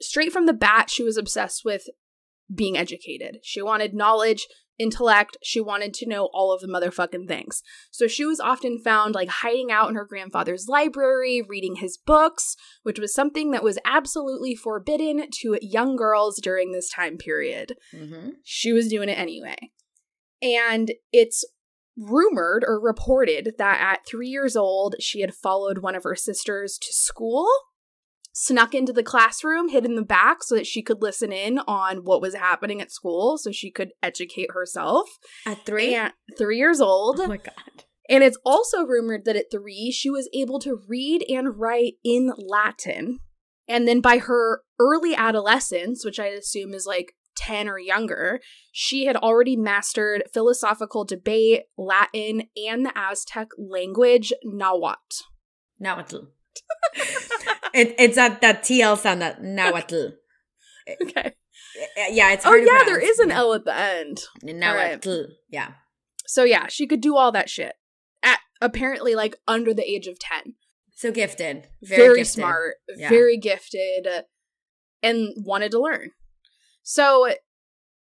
straight 0.00 0.32
from 0.32 0.46
the 0.46 0.52
bat, 0.52 0.90
she 0.90 1.02
was 1.02 1.16
obsessed 1.16 1.64
with 1.64 1.84
being 2.52 2.76
educated. 2.76 3.38
She 3.42 3.62
wanted 3.62 3.94
knowledge, 3.94 4.46
intellect. 4.78 5.36
She 5.42 5.60
wanted 5.60 5.94
to 5.94 6.08
know 6.08 6.28
all 6.32 6.52
of 6.52 6.60
the 6.60 6.68
motherfucking 6.68 7.26
things. 7.26 7.62
So 7.90 8.06
she 8.06 8.24
was 8.24 8.40
often 8.40 8.78
found 8.78 9.14
like 9.14 9.28
hiding 9.28 9.70
out 9.70 9.88
in 9.88 9.96
her 9.96 10.04
grandfather's 10.04 10.68
library, 10.68 11.42
reading 11.46 11.76
his 11.76 11.96
books, 11.96 12.56
which 12.82 12.98
was 12.98 13.14
something 13.14 13.50
that 13.50 13.64
was 13.64 13.78
absolutely 13.84 14.54
forbidden 14.54 15.26
to 15.40 15.58
young 15.60 15.96
girls 15.96 16.40
during 16.40 16.72
this 16.72 16.90
time 16.90 17.16
period. 17.18 17.74
Mm-hmm. 17.94 18.30
She 18.44 18.72
was 18.72 18.88
doing 18.88 19.08
it 19.08 19.18
anyway. 19.18 19.56
And 20.40 20.92
it's 21.12 21.44
rumored 21.96 22.64
or 22.66 22.80
reported 22.80 23.54
that 23.58 23.80
at 23.80 24.06
three 24.06 24.28
years 24.28 24.56
old, 24.56 24.94
she 25.00 25.20
had 25.20 25.34
followed 25.34 25.78
one 25.78 25.96
of 25.96 26.04
her 26.04 26.14
sisters 26.14 26.78
to 26.78 26.92
school, 26.92 27.48
snuck 28.38 28.72
into 28.72 28.92
the 28.92 29.02
classroom, 29.02 29.68
hid 29.68 29.84
in 29.84 29.96
the 29.96 30.02
back 30.02 30.44
so 30.44 30.54
that 30.54 30.66
she 30.66 30.80
could 30.80 31.02
listen 31.02 31.32
in 31.32 31.58
on 31.66 32.04
what 32.04 32.22
was 32.22 32.36
happening 32.36 32.80
at 32.80 32.92
school 32.92 33.36
so 33.36 33.50
she 33.50 33.68
could 33.68 33.90
educate 34.00 34.52
herself. 34.52 35.08
At 35.44 35.66
three. 35.66 35.96
And 35.96 36.12
three 36.38 36.56
years 36.56 36.80
old. 36.80 37.18
Oh 37.18 37.26
my 37.26 37.38
god. 37.38 37.84
And 38.08 38.22
it's 38.22 38.38
also 38.44 38.86
rumored 38.86 39.24
that 39.24 39.34
at 39.34 39.50
three, 39.50 39.90
she 39.90 40.08
was 40.08 40.30
able 40.32 40.60
to 40.60 40.80
read 40.86 41.24
and 41.28 41.58
write 41.58 41.94
in 42.04 42.32
Latin. 42.38 43.18
And 43.66 43.88
then 43.88 44.00
by 44.00 44.18
her 44.18 44.62
early 44.78 45.16
adolescence, 45.16 46.04
which 46.04 46.20
I 46.20 46.26
assume 46.26 46.72
is 46.72 46.86
like 46.86 47.14
10 47.36 47.68
or 47.68 47.78
younger, 47.78 48.40
she 48.70 49.06
had 49.06 49.16
already 49.16 49.56
mastered 49.56 50.22
philosophical 50.32 51.04
debate, 51.04 51.64
Latin, 51.76 52.44
and 52.56 52.86
the 52.86 52.92
Aztec 52.96 53.48
language, 53.58 54.32
Nahuatl. 54.44 55.24
Nahuatl. 55.80 56.28
it, 57.74 57.94
it's 57.98 58.16
that 58.16 58.40
that 58.40 58.62
TL 58.62 58.96
sound 58.98 59.22
that 59.22 59.42
Nahuatl. 59.42 60.10
Okay. 61.02 61.34
Yeah, 62.10 62.32
it's 62.32 62.46
Oh, 62.46 62.54
yeah, 62.54 62.82
there 62.86 62.98
is 62.98 63.18
an 63.18 63.30
L 63.30 63.52
at 63.52 63.66
the 63.66 63.76
end. 63.76 64.20
Nahuatl. 64.42 65.24
Yeah. 65.50 65.72
So, 66.26 66.44
yeah, 66.44 66.66
she 66.68 66.86
could 66.86 67.02
do 67.02 67.14
all 67.16 67.30
that 67.32 67.50
shit 67.50 67.74
at 68.22 68.38
apparently 68.62 69.14
like 69.14 69.36
under 69.46 69.74
the 69.74 69.88
age 69.88 70.06
of 70.06 70.18
10. 70.18 70.54
So 70.96 71.12
gifted. 71.12 71.68
very, 71.82 72.02
Very, 72.02 72.18
gifted. 72.20 72.32
smart, 72.34 72.76
Yeah. 72.96 73.10
very 73.10 73.36
gifted, 73.36 74.08
and 75.02 75.28
wanted 75.44 75.70
to 75.72 75.80
learn. 75.80 76.12
So 76.82 77.34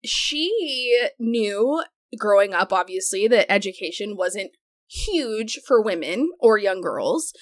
she 0.04 1.08
knew 1.18 1.84
growing 2.18 2.54
up, 2.54 2.72
obviously, 2.72 3.28
that 3.28 3.52
education 3.52 4.16
wasn't 4.16 4.52
huge 4.88 5.60
for 5.66 5.82
women 5.82 6.30
or 6.40 6.56
young 6.58 6.80
girls. 6.80 7.32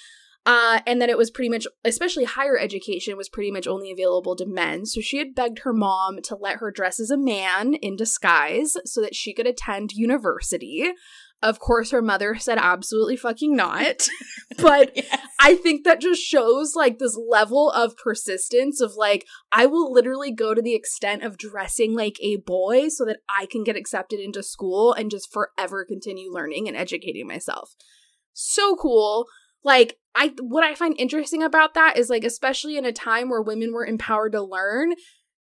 Uh, 0.45 0.79
and 0.87 1.01
that 1.01 1.09
it 1.09 1.17
was 1.17 1.29
pretty 1.29 1.49
much, 1.49 1.67
especially 1.83 2.23
higher 2.23 2.57
education, 2.57 3.17
was 3.17 3.29
pretty 3.29 3.51
much 3.51 3.67
only 3.67 3.91
available 3.91 4.35
to 4.35 4.45
men. 4.45 4.85
So 4.85 5.01
she 5.01 5.17
had 5.17 5.35
begged 5.35 5.59
her 5.59 5.73
mom 5.73 6.21
to 6.23 6.35
let 6.35 6.57
her 6.57 6.71
dress 6.71 6.99
as 6.99 7.11
a 7.11 7.17
man 7.17 7.75
in 7.75 7.95
disguise 7.95 8.73
so 8.85 9.01
that 9.01 9.15
she 9.15 9.33
could 9.33 9.45
attend 9.45 9.91
university. 9.91 10.91
Of 11.41 11.59
course, 11.59 11.91
her 11.91 12.01
mother 12.01 12.35
said 12.35 12.57
absolutely 12.57 13.15
fucking 13.15 13.55
not. 13.55 14.07
but 14.57 14.91
Yes. 14.95 15.19
I 15.39 15.55
think 15.55 15.85
that 15.85 16.01
just 16.01 16.21
shows 16.21 16.73
like 16.75 16.99
this 16.99 17.17
level 17.17 17.71
of 17.71 17.95
persistence 17.95 18.81
of 18.81 18.95
like, 18.95 19.25
I 19.51 19.65
will 19.65 19.91
literally 19.91 20.33
go 20.33 20.53
to 20.53 20.61
the 20.61 20.75
extent 20.75 21.23
of 21.23 21.37
dressing 21.37 21.95
like 21.95 22.17
a 22.21 22.37
boy 22.37 22.89
so 22.89 23.05
that 23.05 23.19
I 23.29 23.45
can 23.45 23.63
get 23.63 23.77
accepted 23.77 24.19
into 24.19 24.43
school 24.43 24.91
and 24.93 25.09
just 25.09 25.31
forever 25.31 25.85
continue 25.85 26.31
learning 26.31 26.67
and 26.67 26.75
educating 26.75 27.27
myself. 27.27 27.75
So 28.33 28.75
cool. 28.75 29.25
Like, 29.63 29.97
I 30.15 30.33
what 30.41 30.63
I 30.63 30.73
find 30.75 30.95
interesting 30.97 31.43
about 31.43 31.73
that 31.75 31.97
is 31.97 32.09
like, 32.09 32.23
especially 32.23 32.77
in 32.77 32.85
a 32.85 32.91
time 32.93 33.29
where 33.29 33.41
women 33.41 33.73
were 33.73 33.85
empowered 33.85 34.31
to 34.33 34.41
learn, 34.41 34.93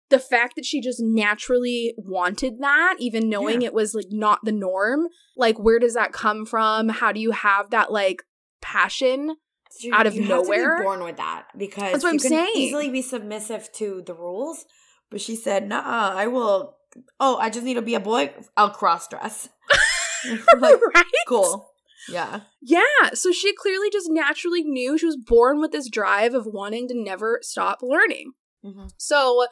the 0.09 0.19
fact 0.19 0.53
that 0.55 0.65
she 0.65 0.81
just 0.81 0.99
naturally 1.01 1.93
wanted 1.97 2.59
that, 2.59 2.95
even 2.99 3.29
knowing 3.29 3.61
Yeah. 3.61 3.67
it 3.67 3.73
was 3.73 3.93
like 3.93 4.07
not 4.11 4.39
the 4.43 4.51
norm, 4.51 5.07
like 5.35 5.57
where 5.59 5.79
does 5.79 5.93
that 5.95 6.13
come 6.13 6.45
from? 6.45 6.89
How 6.89 7.11
do 7.11 7.19
you 7.19 7.31
have 7.31 7.69
that 7.71 7.91
like 7.91 8.23
passion? 8.61 9.35
You- 9.81 9.93
out 9.93 10.07
of 10.07 10.15
you 10.15 10.21
have 10.21 10.29
to 10.29 10.35
be 10.35 10.43
nowhere? 10.43 10.83
born 10.83 11.03
with 11.03 11.17
that 11.17 11.47
because 11.57 11.91
That's 11.91 12.03
what 12.03 12.11
you 12.13 12.15
I'm 12.15 12.19
can 12.19 12.29
saying. 12.29 12.51
easily 12.55 12.89
be 12.89 13.01
submissive 13.01 13.69
to 13.73 14.01
the 14.05 14.13
rules. 14.13 14.65
But 15.11 15.21
she 15.21 15.35
said, 15.35 15.67
"Nah, 15.67 16.13
I 16.15 16.27
will. 16.27 16.77
Oh, 17.19 17.37
I 17.37 17.49
just 17.49 17.65
need 17.65 17.73
to 17.75 17.81
be 17.81 17.93
a 17.95 17.99
boy. 17.99 18.33
I'll 18.55 18.69
cross 18.71 19.07
dress. 19.07 19.49
like, 20.59 20.79
right? 20.95 21.05
cool. 21.27 21.69
Yeah. 22.09 22.41
Yeah, 22.61 23.09
so 23.13 23.31
she 23.31 23.53
clearly 23.53 23.89
just 23.89 24.09
naturally 24.09 24.63
knew 24.63 24.97
she 24.97 25.05
was 25.05 25.17
born 25.17 25.59
with 25.59 25.71
this 25.71 25.89
drive 25.89 26.33
of 26.33 26.45
wanting 26.45 26.87
to 26.89 26.93
never 26.95 27.39
stop 27.41 27.79
learning. 27.81 28.33
Mhm. 28.63 28.91
So, 28.97 29.47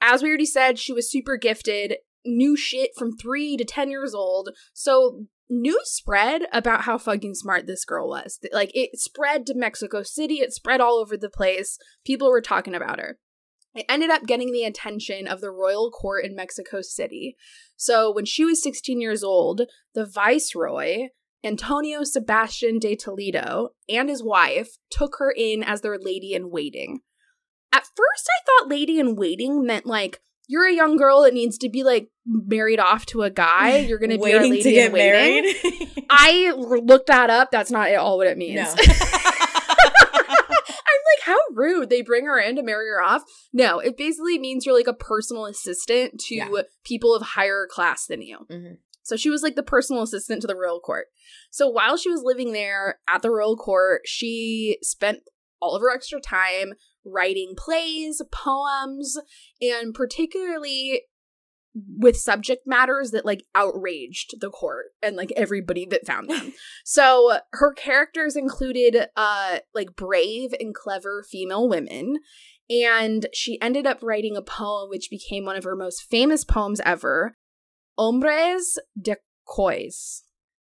as 0.00 0.22
we 0.22 0.28
already 0.28 0.46
said, 0.46 0.78
she 0.78 0.92
was 0.92 1.10
super 1.10 1.36
gifted, 1.36 1.96
knew 2.24 2.56
shit 2.56 2.90
from 2.96 3.16
three 3.16 3.56
to 3.56 3.64
10 3.64 3.90
years 3.90 4.14
old. 4.14 4.50
So, 4.72 5.26
news 5.48 5.90
spread 5.90 6.42
about 6.52 6.82
how 6.82 6.98
fucking 6.98 7.34
smart 7.34 7.66
this 7.66 7.84
girl 7.84 8.08
was. 8.08 8.38
Like, 8.52 8.70
it 8.74 8.98
spread 8.98 9.46
to 9.46 9.54
Mexico 9.54 10.02
City, 10.02 10.36
it 10.36 10.52
spread 10.52 10.80
all 10.80 10.98
over 10.98 11.16
the 11.16 11.30
place. 11.30 11.78
People 12.04 12.30
were 12.30 12.42
talking 12.42 12.74
about 12.74 12.98
her. 13.00 13.18
It 13.74 13.86
ended 13.88 14.10
up 14.10 14.26
getting 14.26 14.52
the 14.52 14.64
attention 14.64 15.26
of 15.26 15.40
the 15.40 15.50
royal 15.50 15.90
court 15.90 16.24
in 16.24 16.34
Mexico 16.34 16.80
City. 16.80 17.36
So, 17.76 18.12
when 18.12 18.24
she 18.24 18.44
was 18.44 18.62
16 18.62 19.00
years 19.00 19.22
old, 19.22 19.62
the 19.94 20.04
viceroy, 20.04 21.08
Antonio 21.44 22.02
Sebastian 22.04 22.78
de 22.78 22.96
Toledo, 22.96 23.70
and 23.88 24.08
his 24.08 24.22
wife 24.22 24.76
took 24.90 25.16
her 25.18 25.30
in 25.36 25.62
as 25.62 25.80
their 25.82 25.98
lady 25.98 26.34
in 26.34 26.50
waiting. 26.50 27.00
At 27.72 27.84
first, 27.84 28.28
I 28.28 28.40
thought 28.62 28.68
lady 28.70 28.98
in 28.98 29.14
waiting 29.16 29.64
meant 29.64 29.86
like 29.86 30.20
you're 30.48 30.66
a 30.66 30.72
young 30.74 30.96
girl 30.96 31.22
that 31.22 31.34
needs 31.34 31.58
to 31.58 31.68
be 31.68 31.84
like 31.84 32.08
married 32.26 32.80
off 32.80 33.04
to 33.06 33.22
a 33.22 33.30
guy. 33.30 33.76
You're 33.88 33.98
going 33.98 34.10
to 34.10 34.16
be 34.18 34.32
our 34.32 34.38
Waiting 34.40 34.50
lady 34.52 34.62
to 34.62 34.70
get 34.72 34.86
in 34.86 34.92
waiting. 34.92 35.42
married. 35.42 36.04
I 36.10 36.52
looked 36.56 37.08
that 37.08 37.28
up. 37.28 37.50
That's 37.50 37.70
not 37.70 37.88
at 37.88 37.96
all 37.96 38.16
what 38.16 38.26
it 38.28 38.38
means. 38.38 38.54
no. 38.56 38.62
I'm 39.70 41.00
like, 41.04 41.22
how 41.24 41.36
rude. 41.54 41.90
They 41.90 42.00
bring 42.02 42.24
her 42.24 42.38
in 42.38 42.56
to 42.56 42.62
marry 42.62 42.88
her 42.88 43.02
off. 43.02 43.22
No, 43.52 43.78
it 43.78 43.96
basically 43.96 44.38
means 44.38 44.64
you're 44.64 44.74
like 44.74 44.86
a 44.86 44.94
personal 44.94 45.44
assistant 45.46 46.18
to 46.28 46.34
Yeah. 46.36 46.48
people 46.84 47.14
of 47.14 47.22
higher 47.22 47.66
class 47.70 48.06
than 48.06 48.22
you. 48.22 48.38
Mhm. 48.50 48.78
So 49.08 49.16
she 49.16 49.30
was 49.30 49.42
like 49.42 49.56
the 49.56 49.62
personal 49.62 50.02
assistant 50.02 50.42
to 50.42 50.46
the 50.46 50.56
royal 50.56 50.80
court. 50.80 51.06
So 51.50 51.68
while 51.68 51.96
she 51.96 52.10
was 52.10 52.22
living 52.22 52.52
there 52.52 52.98
at 53.08 53.22
the 53.22 53.30
royal 53.30 53.56
court, 53.56 54.02
she 54.04 54.78
spent 54.82 55.20
all 55.60 55.74
of 55.74 55.80
her 55.80 55.90
extra 55.90 56.20
time 56.20 56.74
writing 57.06 57.54
plays, 57.56 58.20
poems, 58.30 59.16
and 59.62 59.94
particularly 59.94 61.02
with 61.96 62.16
subject 62.16 62.66
matters 62.66 63.12
that 63.12 63.24
like 63.24 63.44
outraged 63.54 64.34
the 64.40 64.50
court 64.50 64.86
and 65.02 65.16
like 65.16 65.32
everybody 65.36 65.86
that 65.86 66.06
found 66.06 66.28
them. 66.28 66.52
so 66.84 67.38
her 67.52 67.72
characters 67.72 68.36
included 68.36 69.06
uh 69.16 69.58
like 69.74 69.94
brave 69.94 70.52
and 70.58 70.74
clever 70.74 71.24
female 71.30 71.68
women 71.68 72.16
and 72.68 73.26
she 73.32 73.60
ended 73.62 73.86
up 73.86 74.02
writing 74.02 74.36
a 74.36 74.42
poem 74.42 74.90
which 74.90 75.08
became 75.10 75.44
one 75.44 75.56
of 75.56 75.64
her 75.64 75.76
most 75.76 76.02
famous 76.10 76.44
poems 76.44 76.80
ever, 76.84 77.36
Hombres 77.98 78.78
de 79.00 79.16
Cois, 79.46 80.22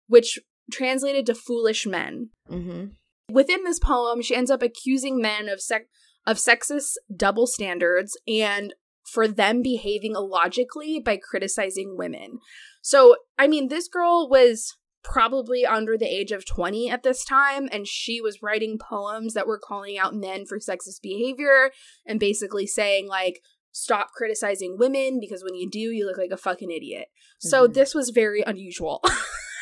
which 0.08 0.40
translated 0.72 1.26
to 1.26 1.36
foolish 1.36 1.86
men. 1.86 2.30
Mm-hmm. 2.50 2.86
Within 3.34 3.64
this 3.64 3.80
poem, 3.80 4.22
she 4.22 4.36
ends 4.36 4.52
up 4.52 4.62
accusing 4.62 5.22
men 5.22 5.50
of 5.50 5.62
sec- 5.62 5.88
of 6.26 6.38
sexist 6.38 6.94
double 7.14 7.48
standards 7.48 8.18
and 8.28 8.74
for 9.06 9.28
them 9.28 9.62
behaving 9.62 10.14
illogically 10.16 11.00
by 11.00 11.18
criticizing 11.18 11.96
women. 11.98 12.40
So, 12.82 13.18
I 13.38 13.48
mean, 13.48 13.68
this 13.68 13.88
girl 13.88 14.30
was 14.30 14.78
probably 15.04 15.66
under 15.66 15.98
the 15.98 16.06
age 16.06 16.32
of 16.32 16.46
20 16.46 16.90
at 16.90 17.04
this 17.04 17.26
time 17.26 17.68
and 17.72 17.86
she 17.86 18.22
was 18.22 18.42
writing 18.42 18.80
poems 18.80 19.34
that 19.34 19.46
were 19.46 19.60
calling 19.60 19.98
out 19.98 20.16
men 20.16 20.46
for 20.46 20.58
sexist 20.60 21.02
behavior 21.02 21.72
and 22.06 22.20
basically 22.20 22.66
saying 22.66 23.08
like 23.08 23.42
stop 23.74 24.12
criticizing 24.16 24.78
women 24.80 25.20
because 25.20 25.44
when 25.44 25.56
you 25.56 25.70
do 25.70 25.80
you 25.80 26.06
look 26.06 26.18
like 26.18 26.32
a 26.32 26.38
fucking 26.38 26.72
idiot. 26.72 27.08
So 27.40 27.68
Mhm. 27.68 27.74
this 27.74 27.94
was 27.94 28.12
very 28.12 28.42
unusual. 28.42 29.02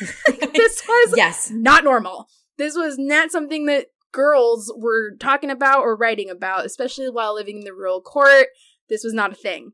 this 0.54 0.82
was 0.86 1.14
yes. 1.16 1.50
not 1.50 1.84
normal. 1.84 2.28
This 2.58 2.76
was 2.76 2.96
not 2.98 3.30
something 3.30 3.66
that 3.66 3.86
girls 4.12 4.72
were 4.76 5.16
talking 5.18 5.50
about 5.50 5.80
or 5.80 5.96
writing 5.96 6.28
about, 6.28 6.66
especially 6.66 7.08
while 7.08 7.34
living 7.34 7.58
in 7.58 7.64
the 7.64 7.72
royal 7.74 8.00
court. 8.00 8.48
This 8.88 9.02
was 9.04 9.14
not 9.14 9.32
a 9.32 9.36
thing. 9.36 9.72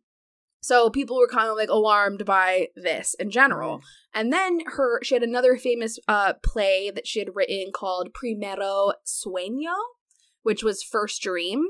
So 0.61 0.91
people 0.91 1.17
were 1.19 1.29
kind 1.29 1.49
of 1.49 1.57
like 1.57 1.69
alarmed 1.71 2.25
by 2.25 2.69
this 2.77 3.15
in 3.15 3.31
general. 3.31 3.81
And 4.15 4.33
then 4.33 4.61
her 4.67 5.01
she 5.03 5.15
had 5.15 5.23
another 5.23 5.57
famous 5.57 5.99
uh 6.09 6.35
play 6.43 6.91
that 6.95 7.07
she 7.07 7.21
had 7.21 7.35
written 7.35 7.71
called 7.73 8.13
Primero 8.15 8.93
Sueño, 9.07 9.75
which 10.43 10.63
was 10.63 10.83
First 10.83 11.23
Dream. 11.23 11.65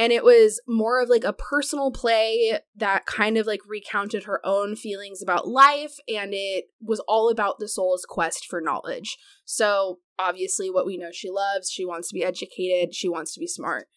And 0.00 0.14
it 0.14 0.24
was 0.24 0.62
more 0.66 1.02
of 1.02 1.10
like 1.10 1.24
a 1.24 1.34
personal 1.34 1.90
play 1.90 2.58
that 2.74 3.04
kind 3.04 3.36
of 3.36 3.46
like 3.46 3.60
recounted 3.68 4.24
her 4.24 4.40
own 4.46 4.74
feelings 4.74 5.20
about 5.20 5.46
life 5.46 5.96
and 6.08 6.30
it 6.32 6.68
was 6.80 7.00
all 7.00 7.28
about 7.28 7.58
the 7.58 7.68
soul's 7.68 8.06
quest 8.08 8.46
for 8.48 8.62
knowledge. 8.62 9.18
So, 9.44 9.98
obviously 10.18 10.70
what 10.70 10.86
we 10.86 10.96
know 10.96 11.10
she 11.12 11.28
loves, 11.28 11.70
she 11.70 11.84
wants 11.84 12.08
to 12.08 12.14
be 12.14 12.24
educated, 12.24 12.94
she 12.94 13.10
wants 13.10 13.34
to 13.34 13.40
be 13.40 13.46
smart. 13.46 13.88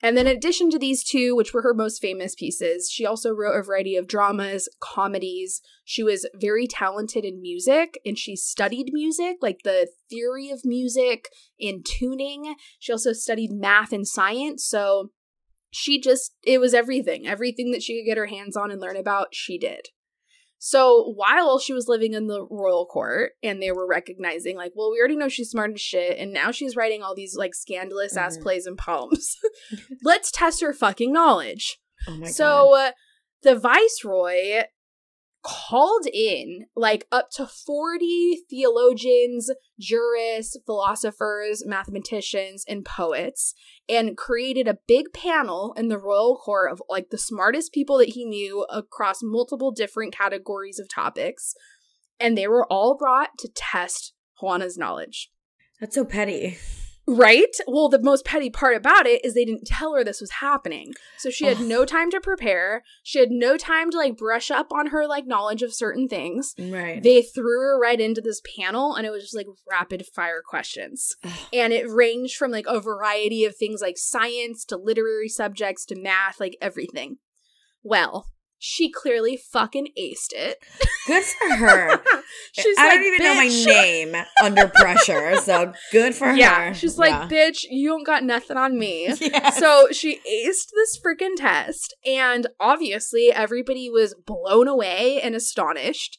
And 0.00 0.16
then, 0.16 0.26
in 0.26 0.38
addition 0.38 0.70
to 0.70 0.78
these 0.78 1.04
two, 1.04 1.36
which 1.36 1.52
were 1.52 1.60
her 1.60 1.74
most 1.74 2.00
famous 2.00 2.34
pieces, 2.34 2.90
she 2.90 3.04
also 3.04 3.30
wrote 3.30 3.54
a 3.54 3.62
variety 3.62 3.94
of 3.94 4.08
dramas, 4.08 4.70
comedies. 4.80 5.60
She 5.84 6.02
was 6.02 6.26
very 6.34 6.66
talented 6.66 7.26
in 7.26 7.42
music 7.42 8.00
and 8.06 8.18
she 8.18 8.36
studied 8.36 8.88
music, 8.92 9.36
like 9.42 9.60
the 9.64 9.90
theory 10.08 10.48
of 10.48 10.64
music 10.64 11.28
and 11.60 11.84
tuning. 11.84 12.54
She 12.80 12.90
also 12.90 13.12
studied 13.12 13.52
math 13.52 13.92
and 13.92 14.08
science. 14.08 14.66
So 14.66 15.10
she 15.72 16.00
just, 16.00 16.36
it 16.44 16.58
was 16.60 16.74
everything. 16.74 17.26
Everything 17.26 17.72
that 17.72 17.82
she 17.82 17.98
could 17.98 18.06
get 18.08 18.18
her 18.18 18.26
hands 18.26 18.56
on 18.56 18.70
and 18.70 18.80
learn 18.80 18.96
about, 18.96 19.28
she 19.32 19.58
did. 19.58 19.88
So 20.58 21.12
while 21.16 21.58
she 21.58 21.72
was 21.72 21.88
living 21.88 22.14
in 22.14 22.28
the 22.28 22.46
royal 22.48 22.86
court 22.86 23.32
and 23.42 23.60
they 23.60 23.72
were 23.72 23.84
recognizing, 23.88 24.56
like, 24.56 24.70
well, 24.76 24.92
we 24.92 24.98
already 25.00 25.16
know 25.16 25.28
she's 25.28 25.50
smart 25.50 25.72
as 25.72 25.80
shit, 25.80 26.16
and 26.18 26.32
now 26.32 26.52
she's 26.52 26.76
writing 26.76 27.02
all 27.02 27.16
these 27.16 27.34
like 27.36 27.52
scandalous 27.56 28.16
ass 28.16 28.38
Mhm. 28.38 28.42
plays 28.42 28.66
and 28.66 28.78
poems. 28.78 29.34
Let's 30.04 30.30
test 30.30 30.60
her 30.60 30.72
fucking 30.72 31.12
knowledge. 31.12 31.78
Oh 32.06 32.22
so 32.26 32.74
uh, 32.76 32.90
the 33.42 33.56
viceroy 33.56 34.62
called 35.42 36.06
in 36.12 36.66
like 36.76 37.06
up 37.10 37.30
to 37.30 37.46
40 37.46 38.42
theologians, 38.48 39.50
jurists, 39.78 40.56
philosophers, 40.64 41.64
mathematicians, 41.66 42.64
and 42.68 42.84
poets 42.84 43.54
and 43.88 44.16
created 44.16 44.68
a 44.68 44.78
big 44.86 45.12
panel 45.12 45.74
in 45.76 45.88
the 45.88 45.98
royal 45.98 46.36
court 46.36 46.70
of 46.70 46.82
like 46.88 47.10
the 47.10 47.18
smartest 47.18 47.72
people 47.72 47.98
that 47.98 48.10
he 48.10 48.24
knew 48.24 48.64
across 48.70 49.18
multiple 49.22 49.72
different 49.72 50.14
categories 50.14 50.78
of 50.78 50.88
topics. 50.88 51.54
And 52.20 52.38
they 52.38 52.46
were 52.46 52.66
all 52.66 52.96
brought 52.96 53.30
to 53.40 53.48
test 53.48 54.14
Juana's 54.40 54.78
knowledge. 54.78 55.30
That's 55.80 55.94
so 55.94 56.04
petty. 56.04 56.58
Right? 57.06 57.54
Well, 57.66 57.88
the 57.88 58.00
most 58.00 58.24
petty 58.24 58.48
part 58.48 58.76
about 58.76 59.06
it 59.06 59.24
is 59.24 59.34
they 59.34 59.44
didn't 59.44 59.66
tell 59.66 59.94
her 59.94 60.04
this 60.04 60.20
was 60.20 60.30
happening. 60.32 60.92
So 61.18 61.30
she 61.30 61.46
had 61.46 61.56
Ugh. 61.56 61.64
no 61.64 61.84
time 61.84 62.10
to 62.10 62.20
prepare. 62.20 62.84
She 63.02 63.18
had 63.18 63.30
no 63.30 63.56
time 63.56 63.90
to 63.90 63.96
like 63.96 64.16
brush 64.16 64.50
up 64.50 64.72
on 64.72 64.88
her 64.88 65.06
like 65.06 65.26
knowledge 65.26 65.62
of 65.62 65.74
certain 65.74 66.08
things. 66.08 66.54
Right. 66.58 67.02
They 67.02 67.22
threw 67.22 67.60
her 67.60 67.80
right 67.80 68.00
into 68.00 68.20
this 68.20 68.40
panel 68.56 68.94
and 68.94 69.04
it 69.04 69.10
was 69.10 69.24
just 69.24 69.36
like 69.36 69.46
rapid 69.68 70.06
fire 70.14 70.42
questions. 70.46 71.16
Ugh. 71.24 71.32
And 71.52 71.72
it 71.72 71.90
ranged 71.90 72.36
from 72.36 72.52
like 72.52 72.66
a 72.68 72.80
variety 72.80 73.44
of 73.44 73.56
things 73.56 73.80
like 73.80 73.98
science 73.98 74.64
to 74.66 74.76
literary 74.76 75.28
subjects 75.28 75.84
to 75.86 76.00
math, 76.00 76.38
like 76.38 76.56
everything. 76.60 77.16
Well, 77.82 78.28
she 78.64 78.88
clearly 78.92 79.36
fucking 79.36 79.88
aced 79.98 80.30
it. 80.32 80.58
good 81.08 81.24
for 81.24 81.56
her. 81.56 82.00
She's 82.52 82.78
I 82.78 82.84
like, 82.86 82.92
don't 82.94 83.04
even 83.06 83.24
know 83.24 83.34
my 83.34 83.48
name 83.66 84.14
under 84.40 84.68
pressure, 84.68 85.36
so 85.38 85.72
good 85.90 86.14
for 86.14 86.30
Yeah, 86.32 86.68
her. 86.68 86.74
she's 86.74 86.96
like, 86.96 87.10
Yeah. 87.10 87.28
bitch, 87.28 87.64
you 87.68 87.88
don't 87.88 88.06
got 88.06 88.22
nothing 88.22 88.56
on 88.56 88.78
me. 88.78 89.12
Yes. 89.20 89.58
So 89.58 89.88
she 89.90 90.18
aced 90.18 90.70
this 90.74 90.96
freaking 91.04 91.34
test, 91.36 91.96
and 92.06 92.46
obviously 92.60 93.32
everybody 93.32 93.90
was 93.90 94.14
blown 94.14 94.68
away 94.68 95.20
and 95.20 95.34
astonished. 95.34 96.18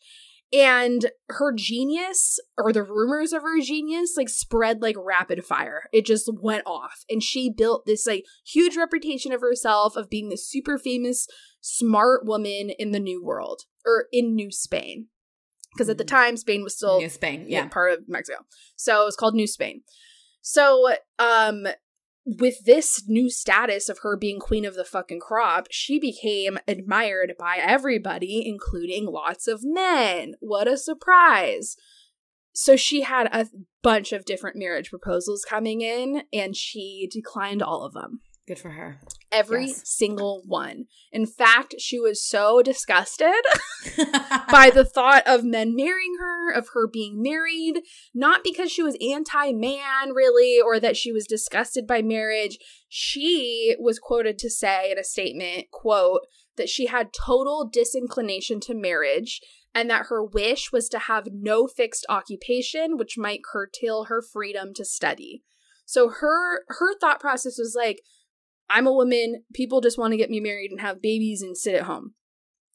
And 0.52 1.10
her 1.30 1.52
genius, 1.56 2.40
or 2.60 2.72
the 2.74 2.84
rumors 2.84 3.34
of 3.34 3.42
her 3.42 3.60
genius, 3.62 4.14
like 4.18 4.30
spread 4.30 4.82
like 4.84 4.96
rapid 5.00 5.44
fire. 5.46 5.84
It 5.92 6.06
just 6.06 6.30
went 6.42 6.62
off. 6.68 7.06
And 7.10 7.24
she 7.24 7.50
built 7.50 7.86
this 7.88 8.06
like 8.06 8.26
huge 8.46 8.76
reputation 8.78 9.32
of 9.32 9.42
herself 9.42 9.96
of 9.96 10.12
being 10.12 10.30
this 10.30 10.48
super 10.48 10.78
famous, 10.78 11.28
smart 11.66 12.26
woman 12.26 12.72
in 12.78 12.92
the 12.92 13.00
New 13.00 13.24
World 13.24 13.62
or 13.86 14.08
in 14.12 14.36
New 14.36 14.52
Spain. 14.52 15.08
Because 15.74 15.90
at 15.90 15.98
the 15.98 16.04
Mhm. 16.04 16.08
time, 16.08 16.38
Spain 16.38 16.62
was 16.62 16.76
still 16.76 17.00
New 17.00 17.10
Spain. 17.10 17.46
yeah, 17.48 17.64
Yeah. 17.64 17.68
part 17.70 17.94
of 17.98 18.08
Mexico. 18.08 18.46
So 18.76 19.02
it 19.02 19.06
was 19.06 19.16
called 19.16 19.34
New 19.34 19.48
Spain. 19.48 19.84
So, 20.42 20.94
um, 21.18 21.68
with 22.26 22.64
this 22.66 23.04
new 23.08 23.30
status 23.30 23.90
of 23.90 24.00
her 24.00 24.16
being 24.16 24.40
queen 24.40 24.66
of 24.66 24.76
the 24.76 24.86
fucking 24.86 25.20
crop, 25.22 25.68
she 25.72 26.00
became 26.00 26.60
admired 26.68 27.36
by 27.40 27.58
everybody, 27.58 28.46
including 28.46 29.06
lots 29.06 29.48
of 29.48 29.62
men. 29.64 30.36
What 30.40 30.68
a 30.68 30.78
surprise! 30.78 31.76
So 32.54 32.76
she 32.76 33.02
had 33.02 33.28
a 33.34 33.48
bunch 33.82 34.14
of 34.14 34.26
different 34.26 34.58
marriage 34.58 34.90
proposals 34.90 35.44
coming 35.44 35.82
in, 35.82 36.24
and 36.32 36.56
she 36.56 37.10
declined 37.12 37.64
all 37.64 37.84
of 37.84 37.94
them. 37.94 38.22
Good 38.46 38.60
for 38.60 38.72
her. 38.72 39.00
Every 39.32 39.68
Yes. 39.68 39.82
single 39.86 40.44
one. 40.46 40.88
In 41.14 41.26
fact, 41.26 41.76
she 41.80 41.98
was 41.98 42.28
so 42.28 42.62
disgusted 42.62 43.42
by 44.52 44.70
the 44.70 44.84
thought 44.84 45.24
of 45.26 45.46
men 45.46 45.76
marrying 45.76 46.18
her, 46.20 46.52
of 46.52 46.70
her 46.74 46.86
being 46.86 47.22
married, 47.22 47.84
not 48.14 48.44
because 48.44 48.70
she 48.70 48.84
was 48.84 48.98
anti 49.02 49.54
man, 49.54 50.12
really, 50.14 50.60
or 50.60 50.78
that 50.80 50.98
she 50.98 51.12
was 51.12 51.26
disgusted 51.26 51.88
by 51.88 52.02
marriage. 52.02 52.58
She 52.90 53.76
was 53.80 53.98
quoted 53.98 54.38
to 54.40 54.50
say 54.50 54.92
in 54.92 54.98
a 54.98 55.06
statement, 55.06 55.72
quote, 55.72 56.28
that 56.58 56.70
she 56.70 56.88
had 56.88 57.14
total 57.14 57.68
disinclination 57.72 58.60
to 58.62 58.74
marriage 58.76 59.42
and 59.74 59.90
that 59.90 60.08
her 60.08 60.24
wish 60.24 60.72
was 60.72 60.88
to 60.90 61.00
have 61.00 61.30
no 61.32 61.66
fixed 61.66 62.06
occupation 62.10 62.98
which 62.98 63.18
might 63.18 63.44
curtail 63.44 64.06
her 64.06 64.22
freedom 64.22 64.74
to 64.76 64.86
study. 64.86 65.44
So 65.86 66.10
her 66.10 66.64
her 66.68 66.98
thought 67.00 67.20
process 67.20 67.58
was 67.58 67.76
like 67.76 68.02
I'm 68.70 68.88
a 68.88 68.94
woman, 68.94 69.44
people 69.54 69.82
just 69.82 69.98
want 69.98 70.12
to 70.12 70.18
get 70.18 70.30
me 70.30 70.40
married 70.40 70.72
and 70.72 70.82
have 70.82 71.02
babies 71.02 71.42
and 71.42 71.58
sit 71.58 71.76
at 71.76 71.84
home. 71.84 72.14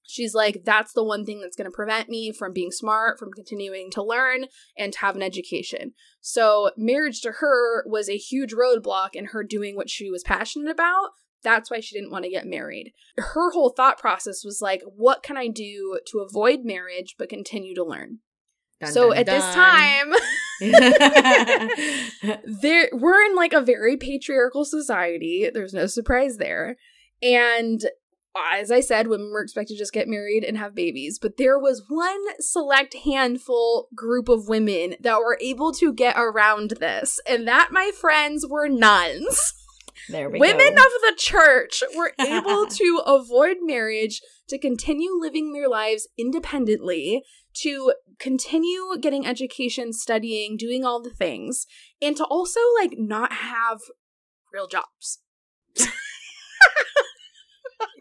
She's 0.09 0.35
like, 0.35 0.63
that's 0.65 0.95
the 0.95 1.05
one 1.05 1.27
thing 1.27 1.41
that's 1.41 1.57
going 1.57 1.71
to 1.71 1.75
prevent 1.75 2.09
me 2.09 2.33
from 2.33 2.55
being 2.55 2.71
smart, 2.71 3.19
from 3.19 3.31
continuing 3.31 3.91
to 3.91 4.03
learn, 4.03 4.47
and 4.77 4.91
to 4.95 4.99
have 5.01 5.17
an 5.17 5.23
education. 5.23 5.93
So, 6.23 6.71
marriage 6.79 7.21
to 7.23 7.33
her 7.41 7.85
was 7.87 8.09
a 8.09 8.17
huge 8.17 8.55
roadblock 8.55 9.11
in 9.13 9.27
her 9.27 9.45
doing 9.45 9.77
what 9.77 9.91
she 9.91 10.11
was 10.11 10.23
passionate 10.23 10.71
about. 10.71 11.11
That's 11.45 11.71
why 11.71 11.81
she 11.81 11.95
didn't 11.95 12.11
want 12.11 12.25
to 12.25 12.31
get 12.31 12.47
married. 12.47 12.95
Her 13.19 13.51
whole 13.51 13.69
thought 13.69 13.99
process 13.99 14.45
was 14.45 14.61
like, 14.63 14.81
what 14.97 15.23
can 15.23 15.37
I 15.37 15.49
do 15.49 16.01
to 16.11 16.21
avoid 16.21 16.61
marriage 16.65 17.17
but 17.19 17.29
continue 17.29 17.75
to 17.75 17.85
learn? 17.85 18.21
Dun, 18.81 18.93
so, 18.93 19.11
dun, 19.11 19.19
at 19.19 19.27
this 19.27 19.45
time, 19.55 20.13
there 22.61 22.89
we're 22.93 23.25
in 23.25 23.37
like 23.37 23.53
a 23.53 23.61
very 23.61 23.97
patriarchal 23.97 24.65
society. 24.65 25.51
There's 25.53 25.75
no 25.75 25.87
surprise 25.87 26.37
there. 26.39 26.77
And 27.23 27.85
as 28.55 28.71
I 28.71 28.81
said, 28.81 29.09
women 29.09 29.31
were 29.31 29.43
expected 29.43 29.75
to 29.75 29.79
just 29.79 29.93
get 29.93 30.09
married 30.09 30.45
and 30.45 30.57
have 30.59 30.75
babies, 30.75 31.19
but 31.21 31.37
there 31.37 31.59
was 31.59 31.85
one 31.89 32.21
select 32.41 32.95
handful 33.05 33.89
group 33.95 34.29
of 34.29 34.49
women 34.49 34.95
that 35.01 35.19
were 35.19 35.39
able 35.41 35.73
to 35.75 35.93
get 35.93 36.17
around 36.17 36.75
this, 36.81 37.21
and 37.27 37.47
that, 37.49 37.71
my 37.73 37.91
friends, 37.99 38.47
were 38.49 38.69
nuns. 38.69 39.55
there 40.09 40.31
we 40.31 40.39
go. 40.39 40.47
Women 40.47 40.75
go. 40.75 40.83
of 40.83 40.93
the 41.03 41.15
church 41.17 41.83
were 41.97 42.13
able 42.21 42.67
to 42.67 43.03
avoid 43.07 43.57
marriage, 43.63 44.21
to 44.49 44.59
continue 44.59 45.11
living 45.13 45.53
their 45.53 45.69
lives 45.69 46.09
independently, 46.17 47.25
to 47.63 47.93
continue 48.19 48.97
getting 49.01 49.27
education, 49.27 49.93
studying, 49.93 50.57
doing 50.57 50.85
all 50.85 51.03
the 51.03 51.11
things, 51.11 51.67
and 52.03 52.17
to 52.17 52.25
also 52.25 52.61
like 52.81 52.93
not 52.97 53.33
have 53.33 53.79
real 54.53 54.67
jobs. 54.67 55.21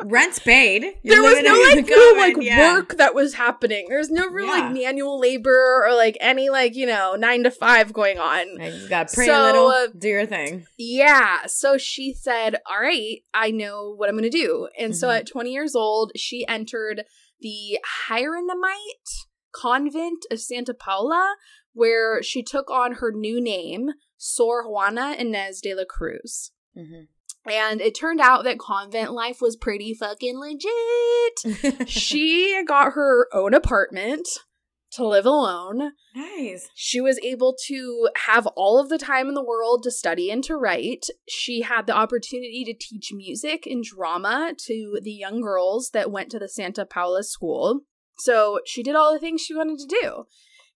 Rent's 0.04 0.40
paid. 0.40 0.84
there 1.04 1.22
You're 1.22 1.24
was 1.24 1.44
no 1.44 1.54
like 1.76 1.88
real 1.88 2.18
like 2.18 2.36
yeah. 2.40 2.74
work 2.74 2.98
that 2.98 3.14
was 3.14 3.34
happening. 3.34 3.86
There's 3.90 4.10
no 4.10 4.28
real 4.28 4.46
Yeah. 4.46 4.52
like 4.52 4.74
manual 4.74 5.20
labor 5.20 5.84
or 5.86 5.94
like 5.96 6.18
any 6.22 6.50
like, 6.50 6.76
you 6.76 6.86
know, 6.86 7.16
9 7.16 7.44
to 7.44 7.52
5 7.52 7.94
going 7.94 8.18
on. 8.18 8.62
I 8.62 8.70
just 8.70 8.90
got 8.90 9.12
pretty 9.12 9.30
So, 9.32 9.42
little. 9.42 9.68
uh, 9.68 9.88
do 9.98 10.08
your 10.08 10.26
thing. 10.26 10.66
Yeah. 10.78 11.42
So 11.48 11.78
she 11.78 12.14
said, 12.14 12.56
All 12.70 12.80
right, 12.82 13.18
I 13.34 13.52
know 13.52 13.94
what 13.96 14.08
I'm 14.10 14.16
going 14.18 14.30
to 14.30 14.36
do. 14.36 14.68
And 14.80 14.96
so 14.96 15.08
Mhm. 15.10 15.18
at 15.20 15.28
20 15.28 15.52
years 15.52 15.76
old, 15.76 16.12
she 16.16 16.46
entered 16.48 17.04
the 17.42 17.80
Hieronymite 18.08 19.27
convent 19.54 20.26
of 20.32 20.40
Santa 20.40 20.74
Paula, 20.74 21.36
where 21.74 22.22
she 22.24 22.44
took 22.44 22.70
on 22.72 22.94
her 22.94 23.12
new 23.12 23.42
name, 23.42 23.92
Sor 24.18 24.70
Juana 24.70 25.16
Inez 25.18 25.62
de 25.62 25.74
la 25.76 25.84
Cruz. 25.88 26.52
Mm-hmm. 26.78 27.04
And 27.50 27.80
it 27.80 27.96
turned 27.96 28.20
out 28.20 28.44
that 28.44 28.60
convent 28.60 29.14
life 29.14 29.38
was 29.40 29.56
pretty 29.56 29.94
fucking 29.94 30.38
legit. 30.38 31.90
she 31.90 32.62
got 32.68 32.94
her 32.94 33.28
own 33.34 33.54
apartment 33.54 34.28
to 34.92 35.08
live 35.08 35.26
alone. 35.26 35.92
nice. 36.16 36.70
She 36.76 37.00
was 37.00 37.20
able 37.24 37.56
to 37.68 38.10
have 38.26 38.48
all 38.48 38.80
of 38.80 38.90
the 38.90 38.98
time 38.98 39.28
in 39.28 39.34
the 39.34 39.44
world 39.44 39.84
to 39.84 39.92
study 39.92 40.32
and 40.32 40.44
to 40.46 40.56
write. 40.56 41.08
She 41.28 41.62
had 41.62 41.88
the 41.88 41.96
opportunity 41.96 42.64
to 42.66 42.74
teach 42.74 43.12
music 43.14 43.66
and 43.66 43.84
drama 43.84 44.54
to 44.66 45.00
the 45.02 45.12
young 45.12 45.42
girls 45.42 45.92
that 45.94 46.12
went 46.12 46.32
to 46.32 46.40
the 46.40 46.50
Santa 46.50 46.86
Paula 46.86 47.24
school. 47.24 47.82
So 48.20 48.60
she 48.66 48.84
did 48.84 48.96
all 48.96 49.14
the 49.14 49.20
things 49.20 49.42
she 49.42 49.56
wanted 49.56 49.80
to 49.80 50.00
do. 50.02 50.24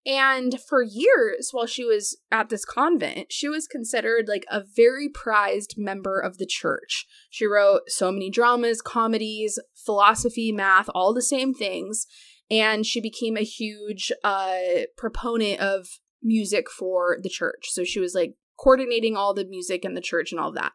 And 0.04 0.60
for 0.60 0.82
years, 0.82 1.50
while 1.52 1.68
she 1.68 1.86
was 1.86 2.18
at 2.32 2.50
this 2.50 2.66
convent, 2.66 3.32
she 3.32 3.48
was 3.48 3.68
considered 3.68 4.28
like 4.28 4.46
a 4.50 4.64
very 4.76 5.10
prized 5.10 5.76
member 5.78 6.20
of 6.20 6.40
the 6.40 6.48
church. 6.48 7.06
She 7.30 7.46
wrote 7.46 7.82
so 7.88 8.12
many 8.12 8.32
dramas, 8.32 8.82
comedies, 8.82 9.60
philosophy, 9.76 10.52
math, 10.52 10.90
all 10.96 11.14
the 11.14 11.22
same 11.22 11.54
things 11.54 12.08
and 12.52 12.86
she 12.86 13.00
became 13.00 13.38
a 13.38 13.44
huge 13.44 14.12
uh 14.24 14.84
proponent 14.98 15.60
of 15.60 16.00
music 16.22 16.70
for 16.70 17.18
the 17.24 17.30
church 17.30 17.70
so 17.70 17.84
she 17.84 18.00
was 18.00 18.14
like 18.14 18.36
coordinating 18.58 19.16
all 19.16 19.34
the 19.34 19.46
music 19.46 19.84
in 19.84 19.96
the 19.96 20.02
church 20.02 20.32
and 20.32 20.40
all 20.40 20.52
that 20.52 20.74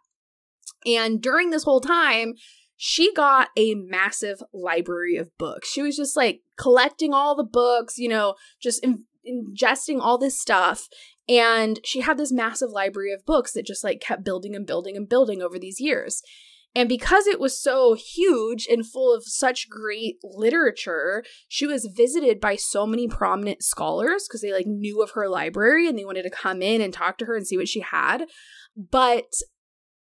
and 0.85 1.23
during 1.23 1.51
this 1.51 1.63
whole 1.63 1.81
time 1.81 2.35
she 2.77 3.13
got 3.15 3.49
a 3.57 3.75
massive 3.75 4.43
library 4.53 5.17
of 5.17 5.37
books. 5.39 5.71
She 5.71 5.83
was 5.83 5.97
just 5.97 6.17
like 6.17 6.41
collecting 6.59 7.13
all 7.15 7.35
the 7.35 7.45
books 7.45 7.99
you 7.99 8.09
know 8.09 8.35
just 8.61 8.83
in- 8.85 9.05
ingesting 9.27 10.01
all 10.01 10.19
this 10.19 10.41
stuff. 10.41 10.89
And 11.29 11.81
she 11.85 12.01
had 12.01 12.19
this 12.19 12.33
massive 12.33 12.71
library 12.71 13.13
of 13.13 13.27
books 13.27 13.53
that 13.53 13.67
just 13.67 13.83
like 13.83 14.01
kept 14.01 14.25
building 14.25 14.55
and 14.55 14.67
building 14.67 14.97
and 14.97 15.09
building 15.09 15.43
over 15.43 15.59
these 15.59 15.81
years. 15.81 16.23
And 16.77 16.91
because 16.91 17.27
it 17.27 17.41
was 17.41 17.61
so 17.61 17.95
huge 17.95 18.67
and 18.71 18.87
full 18.87 19.15
of 19.15 19.25
such 19.25 19.71
great 19.71 20.17
literature, 20.23 21.25
she 21.49 21.67
was 21.67 21.91
visited 21.97 22.39
by 22.39 22.57
so 22.57 22.87
many 22.87 23.09
prominent 23.09 23.63
scholars 23.63 24.27
because 24.29 24.43
they 24.43 24.53
like 24.53 24.67
knew 24.67 25.03
of 25.03 25.13
her 25.13 25.27
library 25.27 25.89
and 25.89 25.99
they 25.99 26.05
wanted 26.05 26.25
to 26.25 26.31
come 26.31 26.61
in 26.61 26.83
and 26.83 26.93
talk 26.93 27.17
to 27.19 27.25
her 27.25 27.35
and 27.35 27.47
see 27.47 27.57
what 27.57 27.69
she 27.69 27.81
had. 27.81 28.27
But 28.77 29.33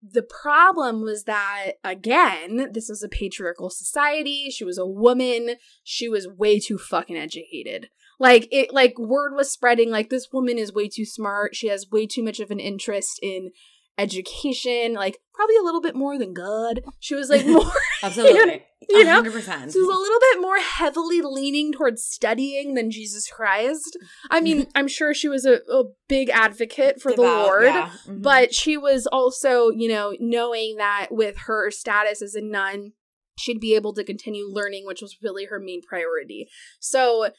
the 0.01 0.23
problem 0.23 1.01
was 1.01 1.25
that 1.25 1.73
again, 1.83 2.69
this 2.71 2.89
was 2.89 3.03
a 3.03 3.09
patriarchal 3.09 3.69
society. 3.69 4.49
She 4.49 4.63
was 4.63 4.77
a 4.77 4.85
woman. 4.85 5.55
She 5.83 6.07
was 6.07 6.27
way 6.27 6.59
too 6.59 6.77
fucking 6.77 7.17
educated. 7.17 7.89
Like 8.19 8.47
it 8.51 8.73
like 8.73 8.97
word 8.97 9.33
was 9.35 9.51
spreading 9.51 9.89
like 9.89 10.09
this 10.09 10.27
woman 10.31 10.57
is 10.57 10.73
way 10.73 10.89
too 10.89 11.05
smart. 11.05 11.55
She 11.55 11.67
has 11.67 11.89
way 11.89 12.05
too 12.05 12.23
much 12.23 12.39
of 12.39 12.51
an 12.51 12.59
interest 12.59 13.19
in 13.21 13.51
education, 13.99 14.93
like 14.93 15.19
probably 15.33 15.57
a 15.57 15.61
little 15.63 15.81
bit 15.81 15.95
more 15.95 16.17
than 16.17 16.33
God. 16.33 16.81
She 16.99 17.15
was 17.15 17.29
like 17.29 17.45
more 17.47 17.71
Absolutely. 18.01 18.63
You 18.89 19.03
know? 19.03 19.21
100%. 19.21 19.71
she 19.71 19.79
was 19.79 19.95
a 19.95 19.99
little 19.99 20.19
bit 20.33 20.41
more 20.41 20.57
heavily 20.59 21.21
leaning 21.21 21.71
towards 21.73 22.03
studying 22.03 22.73
than 22.73 22.89
Jesus 22.89 23.29
Christ. 23.29 23.97
I 24.31 24.41
mean, 24.41 24.67
I'm 24.75 24.87
sure 24.87 25.13
she 25.13 25.27
was 25.27 25.45
a, 25.45 25.59
a 25.71 25.83
big 26.07 26.29
advocate 26.29 27.01
for 27.01 27.11
the 27.13 27.21
Lord. 27.21 27.65
yeah. 27.65 27.91
Mhm. 28.07 28.21
But 28.23 28.53
she 28.53 28.77
was 28.77 29.05
also, 29.05 29.69
you 29.69 29.89
know, 29.89 30.15
knowing 30.19 30.77
that 30.77 31.07
with 31.11 31.37
her 31.47 31.69
status 31.71 32.21
as 32.21 32.35
a 32.35 32.41
nun, 32.41 32.93
she'd 33.37 33.59
be 33.59 33.75
able 33.75 33.93
to 33.93 34.03
continue 34.03 34.47
learning, 34.47 34.85
which 34.85 35.01
was 35.01 35.17
really 35.21 35.45
her 35.45 35.59
main 35.59 35.81
priority. 35.81 36.47
So 36.79 37.29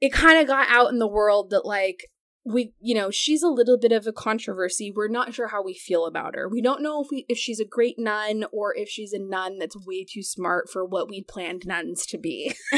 it 0.00 0.12
kind 0.12 0.38
of 0.38 0.46
got 0.46 0.66
out 0.68 0.90
in 0.90 0.98
the 0.98 1.06
world 1.06 1.50
that, 1.50 1.64
like, 1.64 2.08
we, 2.44 2.74
you 2.80 2.94
know, 2.94 3.10
she's 3.10 3.42
a 3.42 3.48
little 3.48 3.78
bit 3.78 3.92
of 3.92 4.06
a 4.06 4.12
controversy. 4.12 4.92
We're 4.94 5.08
not 5.08 5.32
sure 5.32 5.48
how 5.48 5.62
we 5.62 5.74
feel 5.74 6.04
about 6.04 6.34
her. 6.34 6.48
We 6.48 6.60
don't 6.60 6.82
know 6.82 7.02
if 7.02 7.08
we 7.10 7.24
if 7.28 7.38
she's 7.38 7.60
a 7.60 7.64
great 7.64 7.98
nun 7.98 8.44
or 8.52 8.76
if 8.76 8.88
she's 8.88 9.12
a 9.12 9.18
nun 9.18 9.58
that's 9.58 9.76
way 9.86 10.04
too 10.04 10.22
smart 10.22 10.68
for 10.70 10.84
what 10.84 11.08
we 11.08 11.22
planned 11.22 11.66
nuns 11.66 12.04
to 12.06 12.18
be. 12.18 12.54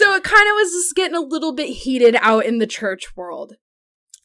So 0.00 0.14
it 0.14 0.24
kind 0.24 0.48
of 0.48 0.54
was 0.54 0.70
just 0.70 0.94
getting 0.96 1.16
a 1.16 1.20
little 1.20 1.52
bit 1.52 1.68
heated 1.68 2.16
out 2.22 2.46
in 2.46 2.56
the 2.56 2.66
church 2.66 3.14
world. 3.16 3.56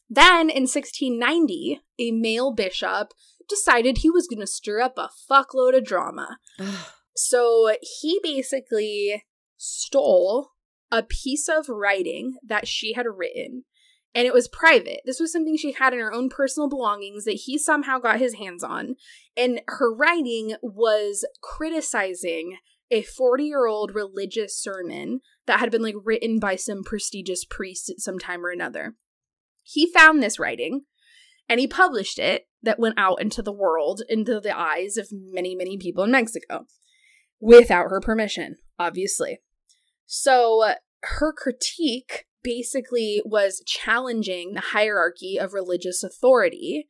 Then 0.08 0.48
in 0.48 0.62
1690, 0.62 1.82
a 1.98 2.12
male 2.12 2.50
bishop 2.54 3.12
decided 3.46 3.98
he 3.98 4.08
was 4.08 4.26
going 4.26 4.40
to 4.40 4.46
stir 4.46 4.80
up 4.80 4.96
a 4.96 5.10
fuckload 5.30 5.76
of 5.76 5.84
drama. 5.84 6.38
So 7.18 7.74
he 7.80 8.20
basically 8.22 9.24
stole 9.56 10.50
a 10.90 11.02
piece 11.02 11.48
of 11.48 11.68
writing 11.68 12.36
that 12.46 12.68
she 12.68 12.94
had 12.94 13.06
written, 13.06 13.64
and 14.16 14.26
it 14.26 14.32
was 14.32 14.48
private. 14.48 15.00
This 15.04 15.20
was 15.20 15.30
something 15.30 15.58
she 15.58 15.72
had 15.72 15.92
in 15.92 15.98
her 15.98 16.12
own 16.12 16.30
personal 16.30 16.70
belongings 16.70 17.24
that 17.24 17.42
he 17.44 17.58
somehow 17.58 17.98
got 17.98 18.18
his 18.18 18.34
hands 18.36 18.64
on. 18.64 18.96
And 19.36 19.60
her 19.68 19.94
writing 19.94 20.56
was 20.62 21.26
criticizing 21.42 22.56
a 22.90 23.02
40 23.02 23.44
year 23.44 23.66
old 23.66 23.94
religious 23.94 24.58
sermon 24.58 25.20
that 25.46 25.60
had 25.60 25.70
been 25.70 25.82
like 25.82 25.96
written 26.02 26.38
by 26.38 26.56
some 26.56 26.82
prestigious 26.82 27.44
priest 27.44 27.90
at 27.90 28.00
some 28.00 28.18
time 28.18 28.44
or 28.44 28.50
another. 28.50 28.94
He 29.62 29.92
found 29.92 30.22
this 30.22 30.38
writing 30.38 30.84
and 31.46 31.60
he 31.60 31.66
published 31.66 32.18
it 32.18 32.48
that 32.62 32.78
went 32.78 32.98
out 32.98 33.20
into 33.20 33.42
the 33.42 33.52
world, 33.52 34.02
into 34.08 34.40
the 34.40 34.56
eyes 34.56 34.96
of 34.96 35.08
many, 35.12 35.54
many 35.54 35.76
people 35.76 36.04
in 36.04 36.10
Mexico 36.10 36.64
without 37.38 37.90
her 37.90 38.00
permission, 38.00 38.56
obviously. 38.78 39.40
So 40.06 40.74
her 41.02 41.32
critique 41.32 42.24
basically 42.42 43.22
was 43.24 43.62
challenging 43.66 44.52
the 44.54 44.60
hierarchy 44.60 45.36
of 45.38 45.52
religious 45.52 46.02
authority, 46.02 46.88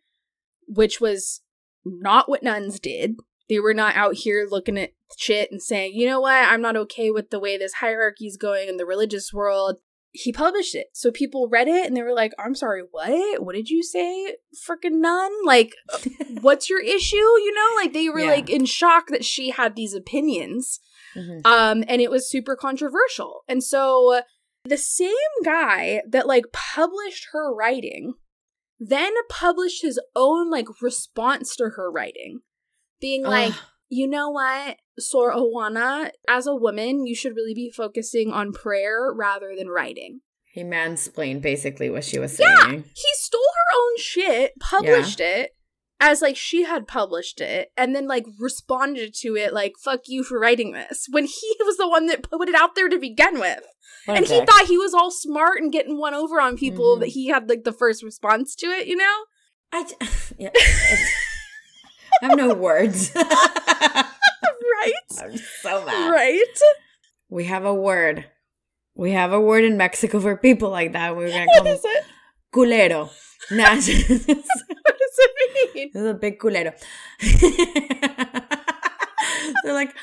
which 0.69 1.01
was 1.01 1.41
not 1.85 2.29
what 2.29 2.43
nuns 2.43 2.79
did. 2.79 3.17
They 3.49 3.59
were 3.61 3.75
not 3.75 3.97
out 3.97 4.17
here 4.17 4.47
looking 4.51 4.77
at 4.77 4.91
shit 5.17 5.51
and 5.51 5.63
saying, 5.63 5.93
you 5.95 6.07
know 6.07 6.21
what, 6.21 6.49
I'm 6.49 6.61
not 6.61 6.77
okay 6.77 7.11
with 7.11 7.31
the 7.31 7.39
way 7.39 7.57
this 7.57 7.75
hierarchy 7.75 8.27
is 8.27 8.37
going 8.37 8.69
in 8.69 8.77
the 8.77 8.85
religious 8.85 9.33
world. 9.33 9.77
He 10.11 10.33
published 10.33 10.75
it. 10.75 10.89
So 10.95 11.11
people 11.11 11.49
read 11.49 11.69
it 11.69 11.87
and 11.87 11.97
they 11.97 12.03
were 12.03 12.15
like, 12.15 12.33
I'm 12.39 12.55
sorry, 12.55 12.83
what? 12.91 13.43
What 13.45 13.55
did 13.55 13.69
you 13.69 13.83
say? 13.83 14.37
Freaking 14.69 15.01
nun? 15.01 15.31
Like, 15.45 15.75
what's 16.41 16.69
your 16.69 16.81
issue? 16.83 17.17
You 17.17 17.55
know, 17.55 17.73
like 17.77 17.93
they 17.93 18.09
were 18.09 18.21
Yeah. 18.21 18.31
like 18.31 18.51
in 18.51 18.65
shock 18.65 19.09
that 19.09 19.25
she 19.25 19.51
had 19.51 19.77
these 19.77 19.95
opinions. 19.95 20.81
Mhm. 21.17 21.47
Um, 21.47 21.85
and 21.89 22.01
it 22.01 22.11
was 22.11 22.31
super 22.31 22.57
controversial. 22.57 23.43
And 23.49 23.63
so 23.65 24.21
the 24.65 24.77
same 24.77 25.13
guy 25.45 26.03
that 26.09 26.27
like 26.27 26.45
published 26.53 27.29
her 27.33 27.55
writing 27.55 28.15
then 28.79 29.13
published 29.31 29.81
his 29.83 29.99
own 30.15 30.51
like 30.51 30.67
response 30.83 31.57
to 31.57 31.71
her 31.77 31.91
writing, 31.91 32.41
being 33.01 33.23
like, 33.23 33.53
Ugh. 33.55 33.59
you 33.89 34.07
know 34.07 34.29
what, 34.29 34.77
Sor 34.99 35.33
Juana, 35.35 36.11
as 36.29 36.47
a 36.47 36.55
woman, 36.55 37.07
you 37.07 37.15
should 37.15 37.35
really 37.35 37.55
be 37.55 37.71
focusing 37.75 38.33
on 38.33 38.53
prayer 38.53 39.11
rather 39.15 39.55
than 39.57 39.69
writing. 39.69 40.21
he 40.53 40.63
mansplained 40.63 41.41
basically 41.43 41.89
what 41.91 42.05
she 42.05 42.19
was 42.19 42.35
saying. 42.37 42.51
Yeah. 42.59 42.65
saying. 42.67 42.85
He 42.95 43.09
stole 43.15 43.41
her 43.41 43.79
own 43.79 43.99
shit, 43.99 44.53
published 44.61 45.21
it 45.21 45.56
as 46.01 46.21
like 46.23 46.37
she 46.37 46.65
had 46.65 46.87
published 46.87 47.41
it, 47.41 47.71
and 47.77 47.95
then 47.95 48.07
like 48.07 48.27
responded 48.39 49.15
to 49.23 49.37
it 49.37 49.53
like, 49.55 49.75
fuck 49.83 50.03
you 50.07 50.23
for 50.25 50.39
writing 50.39 50.73
this, 50.73 51.07
when 51.11 51.25
he 51.25 51.57
was 51.61 51.77
the 51.77 51.89
one 51.89 52.07
that 52.07 52.23
put 52.23 52.49
it 52.49 52.55
out 52.55 52.75
there 52.75 52.89
to 52.89 52.99
begin 52.99 53.39
with. 53.41 53.61
What 54.05 54.19
and 54.19 54.27
he 54.27 54.39
dick. 54.41 54.49
thought 54.49 54.67
he 54.67 54.79
was 54.79 54.95
all 54.95 55.11
smart 55.11 55.59
and 55.61 55.73
getting 55.73 55.99
one 55.99 56.15
over 56.15 56.41
on 56.41 56.57
people 56.57 56.97
Mhm. 56.97 57.01
that 57.01 57.09
he 57.09 57.29
had 57.29 57.49
like 57.49 57.65
the 57.65 57.73
first 57.73 58.03
response 58.05 58.55
to 58.57 58.67
it, 58.67 58.87
you 58.87 58.97
know? 58.97 59.15
I, 59.73 59.85
yeah, 60.39 60.51
I 60.55 62.27
have 62.29 62.37
no 62.37 62.55
words. 62.55 63.11
right? 63.17 64.93
I'm 65.21 65.37
so 65.63 65.85
mad. 65.85 66.11
Right? 66.11 66.45
We 67.29 67.45
have 67.47 67.65
a 67.65 67.75
word. 67.75 68.27
We 68.95 69.11
have 69.13 69.33
a 69.33 69.41
word 69.41 69.65
in 69.65 69.77
Mexico 69.77 70.21
for 70.21 70.37
people 70.37 70.71
like 70.71 70.93
that. 70.93 71.17
We're 71.17 71.29
gonna 71.31 71.47
What 71.47 71.65
call 71.65 71.73
is 71.75 71.83
them 71.83 71.93
it? 71.97 72.05
culero. 72.55 73.11
Nah, 73.51 73.77
this 75.17 75.75
is 75.75 75.75
What 75.75 75.93
does 75.93 75.95
it 75.95 75.95
mean? 75.95 76.07
a 76.07 76.15
big 76.15 76.39
culero. 76.39 76.73
so 79.65 79.73
like, 79.73 79.95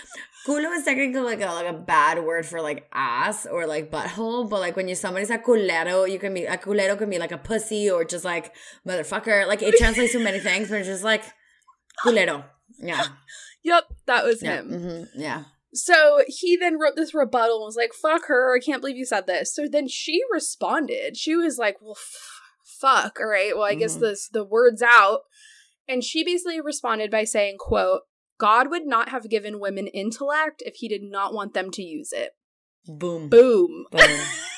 culo 0.48 0.76
is 0.76 0.84
technically 0.84 1.22
like 1.22 1.42
a 1.42 1.46
like 1.48 1.68
a 1.68 1.74
bad 1.74 2.24
word 2.24 2.46
for 2.46 2.62
like 2.62 2.88
ass 2.94 3.46
or 3.46 3.66
like 3.66 3.92
butthole, 3.92 4.50
but 4.50 4.60
like 4.60 4.76
when 4.76 4.88
you 4.88 4.96
somebody's 4.96 5.30
a 5.30 5.38
culero, 5.38 6.10
you 6.10 6.20
can 6.20 6.34
be 6.34 6.46
a 6.46 6.58
culero 6.58 6.98
can 6.98 7.10
be 7.10 7.20
like 7.20 7.32
a 7.32 7.38
pussy 7.38 7.90
or 7.90 8.04
just 8.04 8.26
like 8.26 8.54
motherfucker. 8.88 9.48
Like 9.48 9.62
it 9.62 9.76
translates 9.78 10.14
to 10.14 10.20
many 10.20 10.40
things, 10.40 10.70
but 10.70 10.80
it's 10.80 10.88
just 10.88 11.04
like 11.04 11.24
culero. 12.06 12.44
Yeah, 12.80 13.04
Yep, 13.64 13.84
that 14.08 14.24
was 14.26 14.42
yeah, 14.44 14.62
him. 14.62 14.70
hmm 14.70 15.04
yeah. 15.22 15.44
So 15.76 16.22
he 16.28 16.56
then 16.56 16.78
wrote 16.80 16.96
this 16.96 17.16
rebuttal 17.16 17.56
and 17.58 17.66
was 17.66 17.76
like, 17.76 17.94
fuck 17.94 18.26
her, 18.28 18.56
I 18.56 18.60
can't 18.64 18.80
believe 18.80 18.96
you 18.98 19.06
said 19.06 19.26
this. 19.26 19.56
So 19.56 19.68
then 19.68 19.88
she 19.88 20.22
responded. 20.32 21.18
She 21.18 21.36
was 21.36 21.58
like, 21.58 21.78
well, 21.82 21.96
f- 21.98 22.33
fuck, 22.84 23.18
all 23.20 23.28
right, 23.28 23.56
well, 23.56 23.66
I 23.66 23.76
guess 23.76 23.96
Mhm. 23.98 24.02
this 24.02 24.28
the 24.28 24.44
word's 24.44 24.82
out. 24.82 25.22
And 25.88 26.04
she 26.04 26.24
basically 26.24 26.62
responded 26.62 27.10
by 27.12 27.24
saying, 27.24 27.58
quote, 27.60 28.02
God 28.38 28.70
would 28.70 28.86
not 28.86 29.10
have 29.10 29.30
given 29.30 29.60
women 29.60 29.88
intellect 29.88 30.62
if 30.66 30.76
he 30.76 30.88
did 30.88 31.04
not 31.04 31.34
want 31.34 31.54
them 31.54 31.72
to 31.72 31.82
use 31.82 32.12
it. 32.12 32.32
Boom. 32.88 33.30
Boom. 33.30 33.86
Boom. 33.92 34.20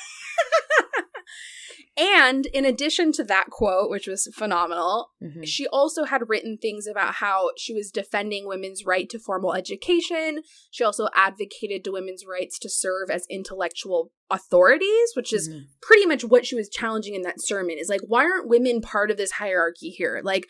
And 1.98 2.44
in 2.46 2.66
addition 2.66 3.12
to 3.12 3.24
that 3.24 3.46
quote, 3.50 3.88
which 3.88 4.06
was 4.06 4.28
phenomenal, 4.34 5.12
Mhm. 5.22 5.46
she 5.46 5.66
also 5.68 6.04
had 6.04 6.28
written 6.28 6.58
things 6.58 6.86
about 6.86 7.14
how 7.14 7.52
she 7.56 7.72
was 7.72 7.90
defending 7.90 8.46
women's 8.46 8.84
right 8.84 9.08
to 9.08 9.18
formal 9.18 9.54
education. 9.54 10.42
She 10.70 10.84
also 10.84 11.08
advocated 11.14 11.84
to 11.84 11.92
women's 11.92 12.26
rights 12.26 12.58
to 12.58 12.68
serve 12.68 13.10
as 13.10 13.26
intellectual 13.30 14.12
authorities, 14.28 15.12
which 15.14 15.32
is 15.32 15.48
Mhm. 15.48 15.68
pretty 15.80 16.04
much 16.04 16.22
what 16.24 16.44
she 16.44 16.54
was 16.54 16.68
challenging 16.68 17.14
in 17.14 17.22
that 17.22 17.40
sermon 17.40 17.78
is 17.78 17.88
like, 17.88 18.02
why 18.02 18.24
aren't 18.24 18.48
women 18.48 18.82
part 18.82 19.10
of 19.10 19.16
this 19.16 19.32
hierarchy 19.32 19.88
here? 19.90 20.20
Like, 20.22 20.46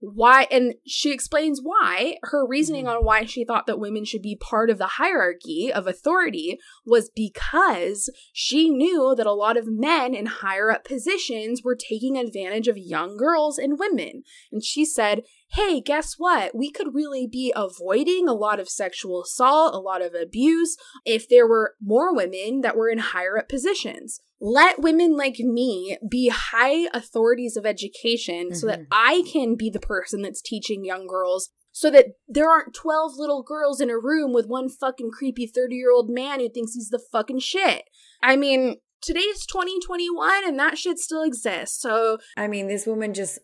why? 0.00 0.46
And 0.50 0.74
she 0.86 1.12
explains 1.12 1.60
why. 1.62 2.18
Her 2.22 2.46
reasoning 2.46 2.84
Mhm. 2.84 2.96
on 2.98 3.04
why 3.04 3.24
she 3.24 3.44
thought 3.44 3.66
that 3.66 3.78
women 3.78 4.04
should 4.04 4.22
be 4.22 4.36
part 4.36 4.68
of 4.68 4.78
the 4.78 4.86
hierarchy 4.86 5.72
of 5.72 5.86
authority 5.86 6.58
was 6.84 7.10
because 7.14 8.10
she 8.32 8.68
knew 8.68 9.14
that 9.16 9.26
a 9.26 9.32
lot 9.32 9.56
of 9.56 9.66
men 9.66 10.14
in 10.14 10.26
higher 10.26 10.70
up 10.70 10.84
positions 10.84 11.62
were 11.62 11.74
taking 11.76 12.16
advantage 12.16 12.68
of 12.68 12.76
young 12.76 13.16
girls 13.16 13.58
and 13.58 13.78
women. 13.78 14.22
And 14.52 14.62
she 14.62 14.84
said, 14.84 15.22
hey, 15.52 15.80
guess 15.80 16.14
what? 16.18 16.54
We 16.54 16.70
could 16.70 16.94
really 16.94 17.26
be 17.26 17.52
avoiding 17.54 18.28
a 18.28 18.34
lot 18.34 18.58
of 18.60 18.68
sexual 18.68 19.22
assault, 19.22 19.74
a 19.74 19.78
lot 19.78 20.02
of 20.02 20.14
abuse, 20.14 20.76
if 21.04 21.28
there 21.28 21.46
were 21.46 21.74
more 21.80 22.14
women 22.14 22.60
that 22.62 22.76
were 22.76 22.90
in 22.90 22.98
higher 22.98 23.38
up 23.38 23.48
positions. 23.48 24.20
Let 24.40 24.80
women 24.80 25.16
like 25.16 25.38
me 25.38 25.96
be 26.08 26.28
high 26.28 26.88
authorities 26.92 27.56
of 27.56 27.64
education 27.64 28.54
so 28.54 28.66
that 28.66 28.80
Mhm. 28.80 28.86
I 28.90 29.22
can 29.32 29.54
be 29.54 29.70
the 29.70 29.80
person 29.80 30.22
that's 30.22 30.42
teaching 30.42 30.84
young 30.84 31.06
girls 31.06 31.50
so 31.72 31.90
that 31.90 32.06
there 32.28 32.50
aren't 32.50 32.74
12 32.74 33.12
little 33.16 33.42
girls 33.42 33.80
in 33.80 33.88
a 33.88 33.98
room 33.98 34.32
with 34.32 34.46
one 34.46 34.68
fucking 34.68 35.10
creepy 35.10 35.46
30 35.46 35.76
year 35.76 35.90
old 35.90 36.10
man 36.10 36.40
who 36.40 36.48
thinks 36.48 36.74
he's 36.74 36.90
the 36.90 36.98
fucking 37.12 37.38
shit. 37.38 37.84
I 38.22 38.36
mean, 38.36 38.76
today's 39.00 39.46
2021 39.46 40.46
and 40.46 40.58
that 40.58 40.78
shit 40.78 40.98
still 40.98 41.22
exists. 41.22 41.80
So, 41.80 42.18
I 42.36 42.46
mean, 42.48 42.66
this 42.66 42.86
woman 42.86 43.14
just 43.14 43.38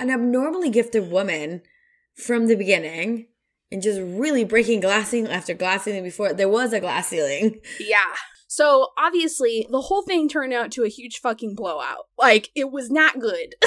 an 0.00 0.10
abnormally 0.10 0.70
gifted 0.70 1.10
woman 1.10 1.62
from 2.14 2.46
the 2.46 2.56
beginning 2.56 3.26
and 3.70 3.82
just 3.82 4.00
really 4.00 4.44
breaking 4.44 4.80
glass 4.80 5.10
ceiling 5.10 5.30
after 5.30 5.54
glass 5.54 5.84
ceiling 5.84 6.02
before 6.02 6.32
there 6.32 6.48
was 6.48 6.72
a 6.72 6.80
glass 6.80 7.08
ceiling. 7.08 7.60
yeah. 7.78 8.14
So, 8.48 8.88
obviously, 8.98 9.68
the 9.70 9.82
whole 9.82 10.02
thing 10.02 10.28
turned 10.28 10.52
out 10.52 10.72
to 10.72 10.82
a 10.82 10.88
huge 10.88 11.20
fucking 11.20 11.54
blowout. 11.54 12.06
Like, 12.18 12.50
it 12.56 12.72
was 12.72 12.90
not 12.90 13.20
good. 13.20 13.54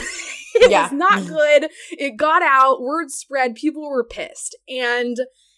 it 0.55 0.69
Yeah. 0.69 0.83
was 0.83 0.91
not 0.91 1.19
mm-hmm. 1.21 1.33
good. 1.33 1.71
It 1.91 2.17
got 2.17 2.41
out, 2.43 2.81
word 2.81 3.09
spread, 3.09 3.55
people 3.55 3.89
were 3.89 4.03
pissed. 4.03 4.57
And 4.67 5.15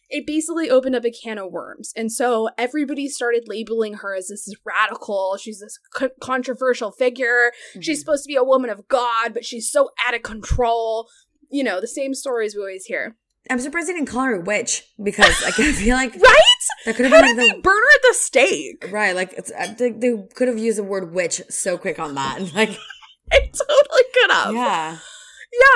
it 0.10 0.26
basically 0.28 0.70
opened 0.70 0.96
up 0.96 1.06
a 1.06 1.12
can 1.12 1.38
of 1.38 1.52
worms. 1.52 1.92
And 1.96 2.12
so 2.12 2.50
everybody 2.58 3.08
started 3.08 3.44
labeling 3.48 3.96
her 3.96 4.16
as 4.16 4.28
this 4.28 4.48
radical, 4.66 5.38
she's 5.40 5.60
this 5.60 5.80
co- 5.94 6.10
controversial 6.22 6.92
figure. 6.92 7.52
She's 7.82 8.00
supposed 8.00 8.24
to 8.24 8.28
be 8.28 8.36
a 8.36 8.44
woman 8.44 8.70
of 8.70 8.88
God, 8.88 9.34
but 9.34 9.46
she's 9.46 9.70
so 9.70 9.90
out 10.08 10.14
of 10.16 10.22
control. 10.22 11.08
You 11.50 11.64
know, 11.64 11.80
the 11.82 11.88
same 11.88 12.14
stories 12.14 12.56
we 12.56 12.62
always 12.62 12.86
hear. 12.86 13.16
I'm 13.50 13.60
surprised 13.60 13.88
they 13.88 13.94
didn't 13.94 14.08
call 14.08 14.24
her 14.26 14.36
a 14.36 14.42
witch 14.42 14.84
because 15.02 15.40
like 15.44 15.60
I 15.60 15.72
feel 15.74 15.96
like 15.96 16.16
Right? 16.20 16.42
that 16.86 16.96
could 16.96 17.06
have 17.06 17.12
been 17.12 17.22
like 17.22 17.36
they 17.36 17.52
the 17.58 17.62
burn 17.62 17.78
her 17.78 17.96
at 17.96 18.02
the 18.02 18.14
stake? 18.16 18.90
right 18.92 19.16
like 19.16 19.34
it's, 19.34 19.52
I 19.52 19.68
think 19.68 20.02
they 20.02 20.16
could 20.34 20.48
have 20.48 20.58
used 20.58 20.80
the 20.80 20.84
word 20.84 21.14
witch 21.14 21.42
so 21.50 21.78
quick 21.78 22.00
on 22.00 22.16
that 22.16 22.40
and 22.40 22.52
like 22.56 22.70
I 23.32 23.40
totally 23.40 24.04
could 24.16 24.32
have. 24.32 24.54
yeah 24.56 24.98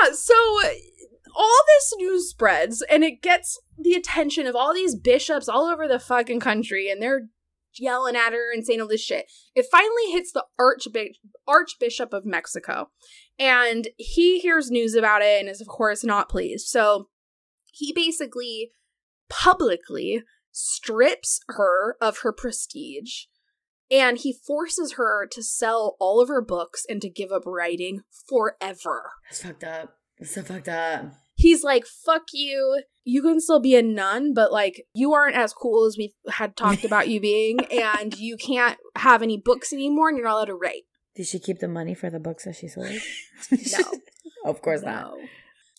Yeah, 0.02 0.12
so 0.12 0.34
uh, 0.64 0.68
all 1.34 1.62
this 1.66 1.92
news 1.96 2.30
spreads 2.30 2.82
and 2.90 3.04
it 3.04 3.22
gets 3.22 3.58
the 3.78 3.94
attention 3.94 4.46
of 4.46 4.56
all 4.56 4.74
these 4.74 4.94
bishops 4.94 5.48
all 5.48 5.66
over 5.66 5.86
the 5.88 5.98
fucking 5.98 6.40
country 6.40 6.90
and 6.90 7.02
they're 7.02 7.28
yelling 7.78 8.16
at 8.16 8.32
her 8.32 8.52
and 8.52 8.64
saying 8.64 8.80
all 8.80 8.88
this 8.88 9.02
shit. 9.02 9.26
It 9.54 9.66
finally 9.70 10.10
hits 10.10 10.32
the 10.32 10.44
archbi- 10.60 11.14
archbishop 11.46 12.12
of 12.12 12.24
Mexico 12.24 12.90
and 13.38 13.88
he 13.96 14.40
hears 14.40 14.70
news 14.70 14.94
about 14.94 15.22
it 15.22 15.40
and 15.40 15.48
is 15.48 15.60
of 15.60 15.68
course 15.68 16.04
not 16.04 16.28
pleased. 16.28 16.66
So 16.68 17.08
he 17.66 17.92
basically 17.92 18.72
publicly 19.28 20.22
strips 20.52 21.40
her 21.48 21.96
of 22.00 22.18
her 22.18 22.32
prestige 22.32 23.24
and 23.90 24.18
he 24.18 24.32
forces 24.32 24.94
her 24.94 25.26
to 25.30 25.42
sell 25.42 25.96
all 25.98 26.20
of 26.20 26.28
her 26.28 26.42
books 26.42 26.84
and 26.88 27.00
to 27.02 27.08
give 27.08 27.32
up 27.32 27.42
writing 27.46 28.02
forever. 28.28 29.10
that's 29.28 29.42
fucked 29.42 29.64
up 29.64 29.99
so 30.24 30.42
fucked 30.42 30.68
up 30.68 31.12
He's 31.36 31.64
like, 31.64 31.86
fuck 31.86 32.24
you. 32.34 32.82
You 33.02 33.22
can 33.22 33.40
still 33.40 33.60
be 33.60 33.74
a 33.74 33.80
nun, 33.82 34.34
but 34.34 34.52
like, 34.52 34.84
you 34.92 35.14
aren't 35.14 35.36
as 35.36 35.54
cool 35.54 35.86
as 35.86 35.96
we 35.96 36.12
had 36.28 36.54
talked 36.54 36.84
about 36.84 37.08
you 37.08 37.18
being, 37.18 37.60
and 37.72 38.14
you 38.18 38.36
can't 38.36 38.76
have 38.94 39.22
any 39.22 39.38
books 39.38 39.72
anymore, 39.72 40.10
and 40.10 40.18
you're 40.18 40.26
not 40.26 40.34
allowed 40.34 40.44
to 40.46 40.54
write. 40.54 40.82
did 41.16 41.26
she 41.26 41.38
keep 41.38 41.58
the 41.60 41.66
money 41.68 41.94
for 41.94 42.10
the 42.10 42.20
books 42.20 42.44
that 42.44 42.56
she 42.56 42.68
sold 42.68 42.90
No. 43.50 43.78
of 44.50 44.60
course 44.60 44.82
not 44.82 45.14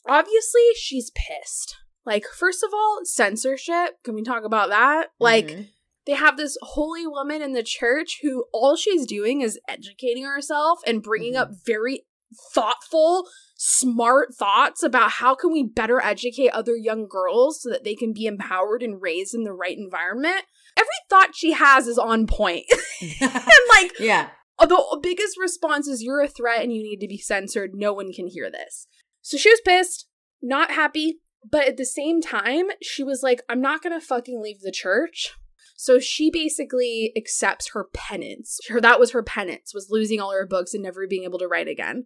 Obviously, 0.07 0.61
she's 0.75 1.11
pissed. 1.11 1.75
Like, 2.07 2.25
first 2.25 2.63
of 2.63 2.71
all, 2.73 3.01
censorship. 3.03 4.01
Can 4.03 4.15
we 4.15 4.23
talk 4.23 4.43
about 4.43 4.69
that? 4.69 5.09
Like, 5.19 5.47
Mhm. 5.47 5.67
they 6.07 6.13
have 6.13 6.37
this 6.37 6.57
holy 6.63 7.05
woman 7.05 7.43
in 7.43 7.53
the 7.53 7.61
church 7.61 8.17
who 8.23 8.45
all 8.51 8.75
she's 8.75 9.05
doing 9.05 9.41
is 9.41 9.59
educating 9.67 10.23
herself 10.25 10.79
and 10.87 11.03
bringing 11.03 11.35
up 11.35 11.51
very 11.67 12.07
thoughtful 12.53 13.27
smart 13.63 14.33
thoughts 14.33 14.81
about 14.81 15.11
how 15.11 15.35
can 15.35 15.51
we 15.51 15.63
better 15.63 16.01
educate 16.01 16.49
other 16.49 16.75
young 16.75 17.07
girls 17.07 17.61
so 17.61 17.69
that 17.69 17.83
they 17.83 17.93
can 17.93 18.11
be 18.11 18.25
empowered 18.25 18.81
and 18.81 19.01
raised 19.01 19.35
in 19.35 19.43
the 19.43 19.53
right 19.53 19.77
environment 19.77 20.43
every 20.75 20.89
thought 21.09 21.35
she 21.35 21.51
has 21.51 21.85
is 21.85 21.97
on 21.97 22.25
point 22.25 22.65
and 23.21 23.69
like 23.69 23.91
yeah 23.99 24.29
uh, 24.57 24.65
the 24.65 24.99
biggest 25.01 25.37
response 25.39 25.87
is 25.87 26.01
you're 26.01 26.21
a 26.21 26.27
threat 26.27 26.63
and 26.63 26.73
you 26.73 26.81
need 26.81 26.99
to 26.99 27.07
be 27.07 27.17
censored 27.17 27.71
no 27.75 27.93
one 27.93 28.11
can 28.11 28.27
hear 28.27 28.49
this 28.49 28.87
so 29.21 29.37
she 29.37 29.49
was 29.49 29.61
pissed 29.63 30.07
not 30.41 30.71
happy, 30.71 31.19
but 31.49 31.67
at 31.67 31.77
the 31.77 31.85
same 31.85 32.21
time, 32.21 32.65
she 32.81 33.03
was 33.03 33.21
like, 33.23 33.41
I'm 33.49 33.61
not 33.61 33.81
gonna 33.81 34.01
fucking 34.01 34.41
leave 34.41 34.61
the 34.61 34.71
church. 34.71 35.33
So 35.77 35.99
she 35.99 36.29
basically 36.29 37.11
accepts 37.17 37.71
her 37.73 37.87
penance. 37.93 38.59
Her 38.69 38.79
that 38.81 38.99
was 38.99 39.11
her 39.11 39.23
penance, 39.23 39.73
was 39.73 39.87
losing 39.89 40.19
all 40.19 40.31
her 40.31 40.45
books 40.45 40.73
and 40.73 40.83
never 40.83 41.07
being 41.07 41.23
able 41.23 41.39
to 41.39 41.47
write 41.47 41.67
again. 41.67 42.05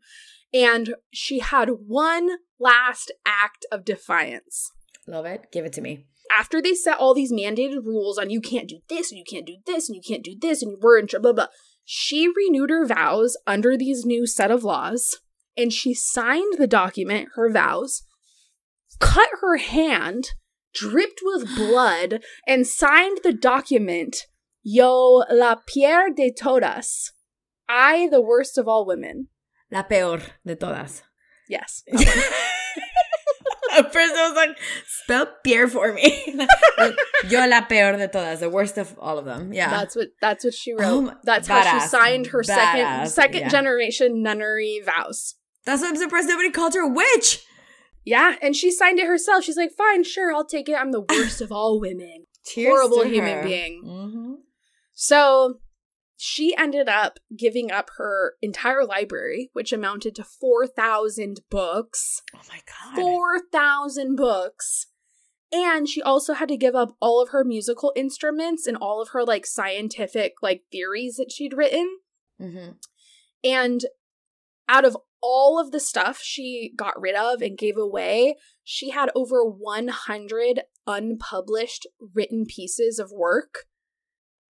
And 0.55 0.95
she 1.11 1.39
had 1.39 1.69
one 1.85 2.37
last 2.59 3.11
act 3.25 3.65
of 3.71 3.83
defiance. 3.83 4.71
Love 5.05 5.25
it. 5.25 5.47
Give 5.51 5.65
it 5.65 5.73
to 5.73 5.81
me. 5.81 6.05
After 6.35 6.61
they 6.61 6.73
set 6.73 6.97
all 6.97 7.13
these 7.13 7.33
mandated 7.33 7.85
rules 7.85 8.17
on 8.17 8.29
you 8.29 8.39
can't 8.39 8.69
do 8.69 8.79
this 8.87 9.11
and 9.11 9.19
you 9.19 9.25
can't 9.29 9.45
do 9.45 9.57
this 9.65 9.89
and 9.89 9.95
you 9.95 10.01
can't 10.01 10.23
do 10.23 10.35
this 10.39 10.61
and 10.61 10.71
you 10.71 10.77
were 10.81 10.97
in 10.97 11.07
blah 11.21 11.33
blah, 11.33 11.47
she 11.83 12.27
renewed 12.27 12.69
her 12.69 12.85
vows 12.85 13.37
under 13.45 13.77
these 13.77 14.05
new 14.05 14.25
set 14.25 14.49
of 14.49 14.63
laws 14.63 15.19
and 15.57 15.71
she 15.71 15.93
signed 15.93 16.55
the 16.57 16.67
document, 16.67 17.29
her 17.35 17.51
vows, 17.51 18.03
cut 18.99 19.29
her 19.41 19.57
hand, 19.57 20.31
dripped 20.73 21.21
with 21.23 21.55
blood, 21.55 22.21
and 22.47 22.67
signed 22.67 23.19
the 23.23 23.33
document, 23.33 24.27
Yo 24.63 25.23
la 25.29 25.55
pierre 25.67 26.09
de 26.09 26.31
todas. 26.31 27.11
I, 27.69 28.07
the 28.09 28.21
worst 28.21 28.57
of 28.57 28.67
all 28.67 28.85
women. 28.85 29.27
La 29.71 29.83
peor 29.83 30.21
de 30.45 30.55
todas. 30.55 31.03
Yes. 31.49 31.83
At 33.77 33.91
first 33.91 34.15
I 34.15 34.29
was 34.29 34.35
like, 34.35 34.57
spell 34.87 35.27
Pierre 35.43 35.67
for 35.67 35.91
me. 35.93 36.23
Yo 37.29 37.45
la 37.47 37.61
peor 37.61 37.97
de 37.97 38.07
todas, 38.07 38.39
the 38.39 38.49
worst 38.49 38.77
of 38.77 38.97
all 38.99 39.17
of 39.17 39.25
them. 39.25 39.51
Yeah. 39.51 39.69
That's 39.69 39.95
what 39.95 40.09
that's 40.21 40.45
what 40.45 40.53
she 40.53 40.73
wrote. 40.73 40.81
Oh 40.83 41.13
that's 41.23 41.47
how 41.47 41.61
she 41.61 41.85
signed 41.87 42.27
her 42.27 42.43
second 42.43 42.85
Badass, 42.85 43.07
second 43.09 43.41
yeah. 43.41 43.49
generation 43.49 44.23
nunnery 44.23 44.81
vows. 44.85 45.35
That's 45.65 45.81
why 45.81 45.89
I'm 45.89 45.95
surprised 45.95 46.27
nobody 46.27 46.51
called 46.51 46.75
her 46.75 46.81
a 46.81 46.89
witch. 46.89 47.43
Yeah, 48.05 48.35
and 48.41 48.55
she 48.55 48.71
signed 48.71 48.99
it 48.99 49.07
herself. 49.07 49.43
She's 49.43 49.57
like, 49.57 49.71
"Fine, 49.75 50.03
sure, 50.03 50.31
I'll 50.31 50.45
take 50.45 50.69
it. 50.69 50.75
I'm 50.75 50.91
the 50.91 51.01
worst 51.01 51.41
of 51.41 51.51
all 51.51 51.79
women." 51.79 52.27
Cheers 52.45 52.69
Horrible 52.69 53.03
human 53.05 53.43
being. 53.43 53.81
Mm-hmm. 53.83 54.33
So 54.93 55.55
she 56.17 56.55
ended 56.57 56.87
up 56.87 57.19
giving 57.37 57.71
up 57.71 57.89
her 57.97 58.33
entire 58.41 58.85
library, 58.85 59.49
which 59.53 59.73
amounted 59.73 60.15
to 60.15 60.23
4,000 60.23 61.41
books. 61.49 62.21
Oh 62.33 62.41
my 62.49 62.59
god. 62.65 62.95
4,000 62.95 64.15
books. 64.15 64.87
And 65.51 65.87
she 65.87 66.01
also 66.01 66.33
had 66.33 66.49
to 66.49 66.57
give 66.57 66.75
up 66.75 66.95
all 66.99 67.21
of 67.21 67.29
her 67.29 67.43
musical 67.43 67.93
instruments 67.95 68.65
and 68.67 68.77
all 68.77 69.01
of 69.01 69.09
her 69.09 69.23
like 69.23 69.45
scientific 69.45 70.33
like 70.41 70.63
theories 70.71 71.15
that 71.15 71.31
she'd 71.31 71.53
written. 71.53 71.99
Mm-hmm. 72.41 72.71
And 73.43 73.85
out 74.67 74.85
of 74.85 74.97
all 75.21 75.59
of 75.59 75.71
the 75.71 75.79
stuff 75.79 76.19
she 76.21 76.71
got 76.75 76.99
rid 76.99 77.15
of 77.15 77.41
and 77.41 77.57
gave 77.57 77.77
away, 77.77 78.35
she 78.63 78.89
had 78.89 79.09
over 79.15 79.43
100 79.43 80.61
unpublished 80.87 81.87
written 82.13 82.45
pieces 82.45 82.99
of 82.99 83.11
work 83.11 83.65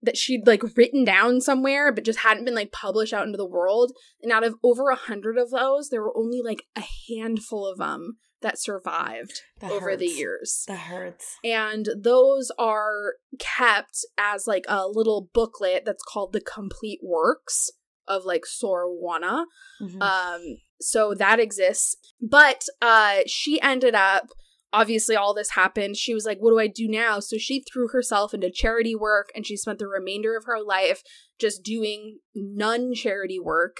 that 0.06 0.16
she'd 0.16 0.46
like 0.46 0.62
written 0.76 1.04
down 1.04 1.40
somewhere 1.42 1.92
but 1.92 2.04
just 2.04 2.20
hadn't 2.20 2.44
been 2.46 2.54
like 2.54 2.72
published 2.72 3.12
out 3.12 3.26
into 3.26 3.36
the 3.36 3.46
world. 3.46 3.92
And 4.22 4.32
out 4.32 4.42
of 4.44 4.54
over 4.62 4.88
a 4.88 4.96
hundred 4.96 5.36
of 5.36 5.50
those, 5.50 5.90
there 5.90 6.00
were 6.02 6.16
only 6.16 6.40
like 6.42 6.62
a 6.74 6.82
handful 7.10 7.66
of 7.66 7.78
them 7.78 8.16
that 8.42 8.58
survived 8.60 9.40
That 9.60 9.70
over 9.72 9.96
the 9.96 10.06
years 10.06 10.64
That 10.68 10.78
hurts. 10.78 11.36
and 11.44 11.86
those 11.96 12.50
are 12.58 13.14
kept 13.38 13.98
as 14.18 14.46
like 14.46 14.64
a 14.68 14.86
little 14.88 15.28
booklet 15.34 15.84
that's 15.84 16.02
called 16.04 16.32
the 16.32 16.40
complete 16.40 17.00
works 17.02 17.70
of 18.08 18.24
like 18.24 18.46
Sor 18.46 18.86
Juana. 18.88 19.46
Mhm. 19.82 20.00
Um 20.00 20.42
so 20.80 21.14
that 21.14 21.40
exists. 21.40 21.96
But 22.20 22.62
uh 22.82 23.20
she 23.26 23.60
ended 23.60 23.94
up 23.94 24.28
obviously 24.76 25.16
all 25.16 25.32
this 25.32 25.52
happened. 25.52 25.96
She 25.96 26.12
was 26.12 26.26
like, 26.26 26.36
what 26.38 26.50
do 26.50 26.58
I 26.58 26.66
do 26.66 26.86
now? 26.86 27.18
So 27.18 27.38
she 27.38 27.62
threw 27.62 27.88
herself 27.88 28.34
into 28.34 28.50
charity 28.50 28.94
work 28.94 29.30
and 29.34 29.46
she 29.46 29.56
spent 29.56 29.78
the 29.78 29.88
remainder 29.88 30.36
of 30.36 30.44
her 30.44 30.62
life 30.62 31.02
just 31.40 31.62
doing 31.62 32.18
nun 32.34 32.92
charity 32.94 33.40
work. 33.40 33.78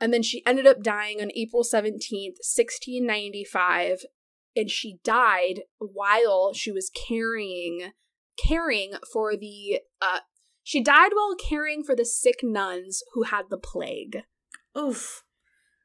And 0.00 0.14
then 0.14 0.22
she 0.22 0.42
ended 0.46 0.66
up 0.66 0.82
dying 0.82 1.20
on 1.20 1.30
April 1.36 1.62
17th, 1.62 2.40
1695, 2.40 3.98
and 4.56 4.70
she 4.70 4.96
died 5.04 5.60
while 5.78 6.54
she 6.54 6.72
was 6.72 6.90
carrying 7.08 7.92
caring 8.38 8.94
for 9.12 9.36
the 9.36 9.80
uh 10.00 10.20
she 10.62 10.82
died 10.82 11.10
while 11.12 11.34
caring 11.36 11.82
for 11.84 11.94
the 11.94 12.06
sick 12.06 12.36
nuns 12.42 13.02
who 13.12 13.24
had 13.24 13.46
the 13.50 13.58
plague. 13.58 14.22
Oof. 14.78 15.22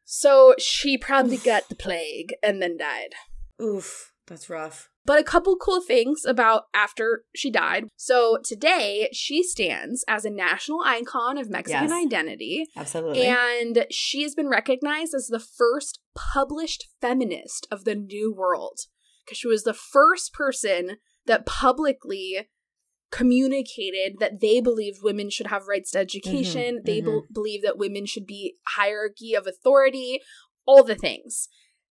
So 0.06 0.56
she 0.58 0.98
probably 0.98 1.36
Oof. 1.36 1.44
got 1.44 1.68
the 1.68 1.76
plague 1.76 2.34
and 2.42 2.62
then 2.62 2.78
died. 2.78 3.16
Oof. 3.62 4.14
That's 4.28 4.50
rough. 4.50 4.90
But 5.06 5.20
a 5.20 5.24
couple 5.24 5.56
cool 5.56 5.82
things 5.82 6.26
about 6.26 6.64
after 6.74 7.26
she 7.36 7.52
died. 7.52 7.86
So 7.96 8.40
today 8.44 9.08
she 9.14 9.44
stands 9.44 10.04
as 10.08 10.26
a 10.26 10.32
national 10.32 10.82
icon 10.84 11.38
of 11.38 11.50
Mexican 11.50 11.90
Yes. 11.90 12.06
identity. 12.06 12.66
Absolutely. 12.76 13.28
And 13.28 13.86
she 13.92 14.24
has 14.24 14.34
been 14.34 14.48
recognized 14.50 15.14
as 15.14 15.28
the 15.28 15.40
first 15.40 16.00
published 16.16 16.88
feminist 17.02 17.68
of 17.70 17.84
the 17.84 17.94
New 17.94 18.34
World 18.34 18.80
because 19.24 19.38
she 19.38 19.48
was 19.48 19.64
the 19.64 19.76
first 19.76 20.34
person 20.34 20.98
that 21.28 21.46
publicly 21.46 22.48
communicated 23.12 24.18
that 24.20 24.42
they 24.42 24.60
believed 24.60 25.00
women 25.02 25.30
should 25.30 25.48
have 25.48 25.68
rights 25.68 25.92
to 25.92 26.00
education, 26.00 26.80
Mhm, 26.80 26.86
they 26.86 27.02
mhm. 27.02 27.22
be- 27.22 27.28
believe 27.34 27.62
that 27.62 27.78
women 27.78 28.06
should 28.06 28.26
be 28.26 28.58
hierarchy 28.76 29.34
of 29.34 29.48
authority, 29.48 30.20
all 30.66 30.84
the 30.84 30.96
things. 30.96 31.48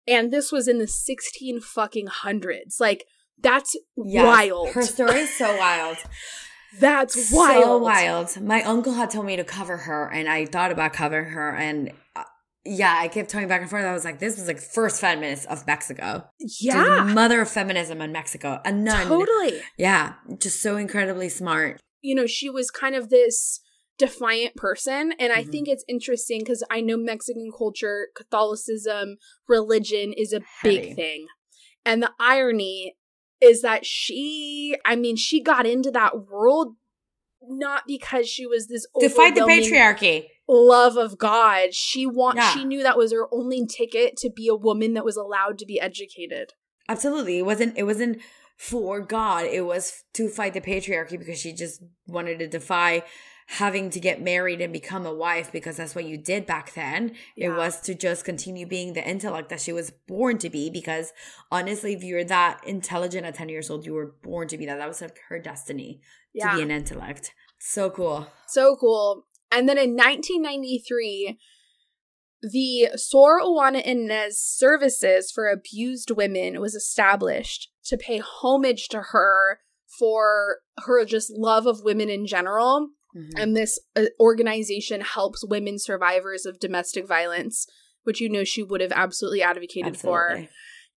And 0.08 0.32
this 0.32 0.52
was 0.52 0.68
in 0.68 0.80
the 0.80 0.88
16 0.88 1.62
fucking 1.62 2.08
hundreds. 2.08 2.80
Like 2.80 3.06
that's 3.42 3.76
Yes. 3.98 4.26
wild. 4.26 4.70
Her 4.70 4.82
story 4.84 5.20
is 5.22 5.36
so 5.38 5.56
wild. 5.58 5.98
that's 6.80 7.32
wild. 7.32 7.64
So 7.64 7.78
wild. 7.80 8.42
My 8.42 8.62
uncle 8.64 8.94
had 8.94 9.10
told 9.10 9.26
me 9.26 9.36
to 9.36 9.44
cover 9.44 9.78
her, 9.78 10.08
and 10.12 10.30
I 10.30 10.46
thought 10.46 10.72
about 10.72 10.94
covering 10.94 11.32
her, 11.32 11.56
and 11.56 11.92
uh, 12.16 12.24
yeah, 12.64 12.96
I 13.00 13.08
kept 13.08 13.30
talking 13.30 13.48
back 13.48 13.62
and 13.62 13.70
forth. 13.70 13.84
I 13.86 13.94
was 13.94 14.06
like, 14.06 14.20
this 14.20 14.38
was 14.38 14.48
like 14.48 14.60
first 14.60 15.02
feminist 15.02 15.48
of 15.48 15.66
Mexico. 15.68 16.26
Yeah. 16.60 17.04
The 17.08 17.14
mother 17.14 17.42
of 17.42 17.50
feminism 17.50 18.02
in 18.02 18.12
Mexico. 18.12 18.62
A 18.64 18.72
nun. 18.72 19.08
Totally. 19.08 19.60
Yeah. 19.78 20.14
Just 20.40 20.62
so 20.62 20.78
incredibly 20.78 21.28
smart. 21.30 21.80
you 22.02 22.14
know, 22.16 22.26
she 22.28 22.50
was 22.50 22.70
kind 22.72 22.96
of 22.96 23.10
this 23.10 23.60
defiant 24.06 24.56
person. 24.56 25.14
And 25.20 25.32
I 25.32 25.44
Mhm. 25.44 25.52
think 25.52 25.68
it's 25.68 25.86
interesting 25.88 26.40
because 26.40 26.64
I 26.70 26.82
know 26.82 26.98
Mexican 26.98 27.52
culture, 27.56 28.10
Catholicism, 28.16 29.18
religion 29.48 30.14
is 30.14 30.34
a 30.34 30.42
Heavy. 30.62 30.78
big 30.88 30.96
thing. 30.96 31.28
And 31.86 32.02
the 32.04 32.12
irony 32.20 32.98
is 33.40 33.62
that 33.62 33.86
she, 33.86 34.76
I 34.86 34.96
mean, 34.96 35.16
she 35.16 35.42
got 35.42 35.66
into 35.66 35.92
that 35.92 36.28
world 36.28 36.76
not 37.44 37.84
because 37.88 38.28
she 38.30 38.46
was 38.46 38.68
this 38.68 38.86
fight 39.16 39.34
the 39.36 39.42
patriarchy. 39.42 40.28
love 40.48 40.96
of 40.98 41.18
God. 41.18 41.74
She 41.74 42.06
want 42.06 42.38
Yeah. 42.38 42.54
she 42.54 42.66
knew 42.66 42.84
that 42.84 42.98
was 42.98 43.12
her 43.12 43.28
only 43.34 43.66
ticket 43.66 44.16
to 44.18 44.30
be 44.30 44.48
a 44.48 44.56
woman 44.56 44.94
that 44.94 45.06
was 45.06 45.18
allowed 45.18 45.58
to 45.60 45.66
be 45.66 45.80
educated. 45.80 46.54
Absolutely. 46.90 47.40
It 47.40 47.46
wasn't 47.46 47.78
it 47.78 47.84
wasn't 47.84 48.22
for 48.58 49.00
God. 49.02 49.46
It 49.46 49.62
was 49.66 50.04
to 50.14 50.30
fight 50.30 50.54
the 50.54 50.62
patriarchy 50.62 51.18
because 51.18 51.40
she 51.40 51.52
just 51.52 51.82
wanted 52.06 52.38
to 52.40 52.48
defy 52.48 53.04
having 53.58 53.90
to 53.90 54.00
get 54.00 54.22
married 54.22 54.62
and 54.62 54.72
become 54.72 55.06
a 55.06 55.14
wife 55.14 55.52
because 55.52 55.76
that's 55.76 55.94
what 55.94 56.06
you 56.06 56.18
did 56.18 56.46
back 56.46 56.74
then. 56.74 57.12
It 57.36 57.50
was 57.50 57.82
to 57.82 57.94
just 57.94 58.24
continue 58.24 58.66
being 58.66 58.94
the 58.94 59.06
intellect 59.06 59.50
that 59.50 59.60
she 59.60 59.74
was 59.74 59.92
born 60.08 60.38
to 60.38 60.50
be 60.50 60.70
because 60.70 61.12
honestly, 61.52 61.92
if 61.94 62.02
you 62.02 62.16
were 62.16 62.24
that 62.24 62.62
intelligent 62.66 63.26
at 63.26 63.36
10 63.36 63.50
years 63.50 63.70
old, 63.70 63.86
you 63.86 63.94
were 63.94 64.16
born 64.24 64.48
to 64.48 64.58
be 64.58 64.66
that. 64.68 64.78
That 64.78 64.88
was 64.88 65.02
like 65.02 65.20
her 65.28 65.38
destiny 65.38 66.00
Yeah. 66.34 66.52
to 66.52 66.56
be 66.58 66.64
an 66.64 66.72
intellect. 66.72 67.34
So 67.60 67.90
cool. 67.90 68.28
So 68.48 68.78
cool. 68.80 69.26
And 69.52 69.68
then 69.68 69.78
in 69.78 69.98
1993, 69.98 71.38
the 72.42 72.92
Sor 72.96 73.42
Juana 73.44 73.80
Inez 73.80 74.40
Services 74.40 75.30
for 75.30 75.50
Abused 75.50 76.10
Women 76.10 76.62
was 76.62 76.74
established 76.74 77.70
to 77.84 77.98
pay 77.98 78.20
homage 78.20 78.88
to 78.90 79.02
her 79.12 79.60
for 80.00 80.60
her 80.86 81.04
just 81.04 81.30
love 81.36 81.66
of 81.68 81.84
women 81.84 82.10
in 82.10 82.26
general. 82.26 82.92
Mhm. 83.16 83.32
And 83.38 83.56
this 83.56 83.80
uh, 83.96 84.06
organization 84.20 85.02
helps 85.02 85.46
women 85.46 85.80
survivors 85.80 86.46
of 86.46 86.60
domestic 86.60 87.08
violence, 87.08 87.68
which 88.04 88.22
you 88.22 88.30
know 88.30 88.44
she 88.44 88.64
would 88.64 88.82
have 88.82 88.94
absolutely 88.94 89.42
advocated 89.42 89.98
for. 89.98 90.48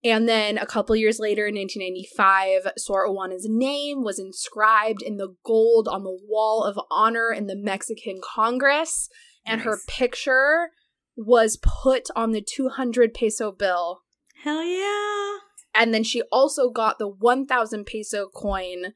And 0.05 0.29
then 0.29 0.59
a 0.59 0.67
couple 0.67 0.95
years 0.95 1.19
later, 1.19 1.47
in 1.47 1.55
1995, 1.55 2.73
Sor 2.77 3.07
Juana's 3.09 3.47
name 3.49 4.05
was 4.05 4.19
inscribed 4.19 5.01
in 5.01 5.17
the 5.17 5.35
gold 5.45 5.89
on 5.89 6.05
the 6.05 6.19
wall 6.29 6.62
of 6.62 6.79
honor 6.91 7.33
in 7.33 7.47
the 7.47 7.57
Mexican 7.57 8.21
Congress, 8.23 9.09
and 9.47 9.62
her 9.62 9.79
picture 9.89 10.71
was 11.17 11.57
put 11.57 12.09
on 12.15 12.33
the 12.33 12.43
200 12.43 13.15
peso 13.15 13.51
bill. 13.51 14.03
Hell 14.43 14.62
yeah. 14.62 15.39
And 15.75 15.95
then 15.95 16.05
she 16.05 16.23
also 16.31 16.71
got 16.71 16.99
the 16.99 17.09
1,000 17.09 17.87
peso 17.87 18.29
coin 18.29 18.93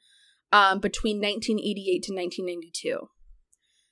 um, 0.53 0.81
between 0.81 1.17
1988 1.19 2.03
to 2.05 2.13
1992. 2.15 3.09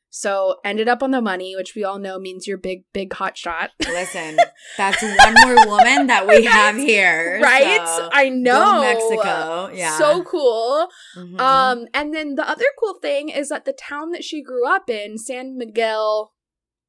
So 0.09 0.57
ended 0.65 0.89
up 0.89 1.03
on 1.03 1.11
the 1.11 1.21
money, 1.21 1.55
which 1.57 1.75
we 1.77 1.85
all 1.85 1.99
know 1.99 2.19
means 2.19 2.47
you're 2.47 2.57
big, 2.57 2.85
big 2.95 3.13
hot 3.13 3.37
shot. 3.37 3.71
Listen, 3.87 4.39
that's 4.79 5.03
one 5.03 5.35
more 5.45 5.67
woman 5.67 6.07
that 6.07 6.27
we 6.27 6.45
have 6.45 6.75
here. 6.77 7.39
right? 7.43 7.87
so 7.87 8.09
I 8.13 8.31
go 8.31 8.35
know. 8.35 8.81
Mexico. 8.81 9.71
Yeah. 9.75 9.99
So 9.99 10.23
cool. 10.23 10.89
Mhm. 11.19 11.39
Um, 11.39 11.87
and 11.93 12.15
then 12.15 12.35
the 12.37 12.49
other 12.49 12.65
cool 12.81 12.95
thing 13.03 13.29
is 13.29 13.51
that 13.51 13.67
the 13.67 13.75
town 13.75 14.13
that 14.13 14.25
she 14.25 14.43
grew 14.43 14.67
up 14.67 14.89
in, 14.89 15.19
San 15.19 15.59
Miguel 15.59 16.33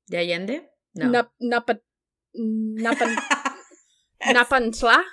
De 0.10 0.18
Allende? 0.18 0.62
No. 0.96 1.10
Nap- 1.10 1.32
Napa 1.42 1.80
Napan 2.40 3.18
Napantla. 4.24 5.04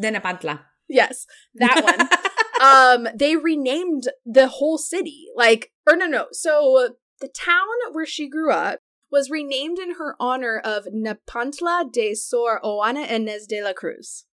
De 0.00 0.10
Napantla. 0.12 0.60
Yes, 0.88 1.26
that 1.54 1.82
one. 1.82 2.08
um, 2.60 3.08
they 3.14 3.36
renamed 3.36 4.04
the 4.24 4.48
whole 4.48 4.78
city. 4.78 5.26
Like, 5.34 5.70
or 5.86 5.96
no, 5.96 6.06
no. 6.06 6.26
So 6.32 6.90
the 7.20 7.28
town 7.28 7.66
where 7.92 8.06
she 8.06 8.28
grew 8.28 8.52
up 8.52 8.80
was 9.10 9.30
renamed 9.30 9.78
in 9.78 9.94
her 9.94 10.14
honor 10.20 10.60
of 10.62 10.84
Napantla 10.94 11.90
de 11.92 12.14
Sor 12.14 12.60
Juana 12.62 13.02
Inez 13.02 13.46
de 13.48 13.62
la 13.62 13.72
Cruz. 13.72 14.24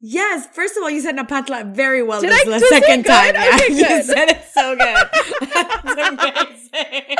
Yes, 0.00 0.46
first 0.52 0.76
of 0.76 0.82
all, 0.84 0.90
you 0.90 1.00
said 1.00 1.16
Napantla 1.16 1.74
very 1.74 2.02
well 2.04 2.20
Did 2.20 2.30
this 2.30 2.42
I- 2.42 2.44
the 2.44 2.50
did 2.58 2.62
I 2.62 2.68
say 2.68 2.80
second 2.80 3.04
time. 3.04 3.34
Yeah, 3.34 3.54
Okay, 3.56 3.72
you 3.96 4.02
said 4.02 4.28
it 4.28 4.44
so 4.52 4.76
good. 4.76 5.08
That's 5.54 6.72
amazing. 6.72 7.16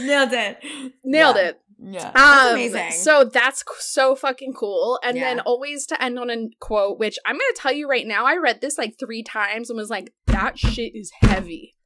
Nailed 0.06 0.32
it. 0.32 0.58
Nailed 1.04 1.36
Yeah. 1.36 1.42
it. 1.48 1.60
Yeah. 1.78 2.10
That's 2.12 2.46
um, 2.46 2.54
amazing. 2.54 2.90
So 2.92 3.24
that's 3.24 3.62
so 3.78 4.14
fucking 4.16 4.54
cool. 4.54 4.98
And 5.04 5.16
then 5.16 5.40
always 5.40 5.86
to 5.86 6.02
end 6.02 6.18
on 6.18 6.30
a 6.30 6.48
quote, 6.60 6.98
which 6.98 7.18
I'm 7.24 7.36
going 7.36 7.54
to 7.54 7.60
tell 7.60 7.72
you 7.72 7.88
right 7.88 8.06
now, 8.06 8.26
I 8.26 8.36
read 8.36 8.60
this 8.60 8.76
like 8.78 8.98
three 8.98 9.22
times 9.22 9.70
and 9.70 9.76
was 9.76 9.90
like, 9.90 10.12
that 10.26 10.58
shit 10.58 10.94
is 10.94 11.12
heavy. 11.20 11.76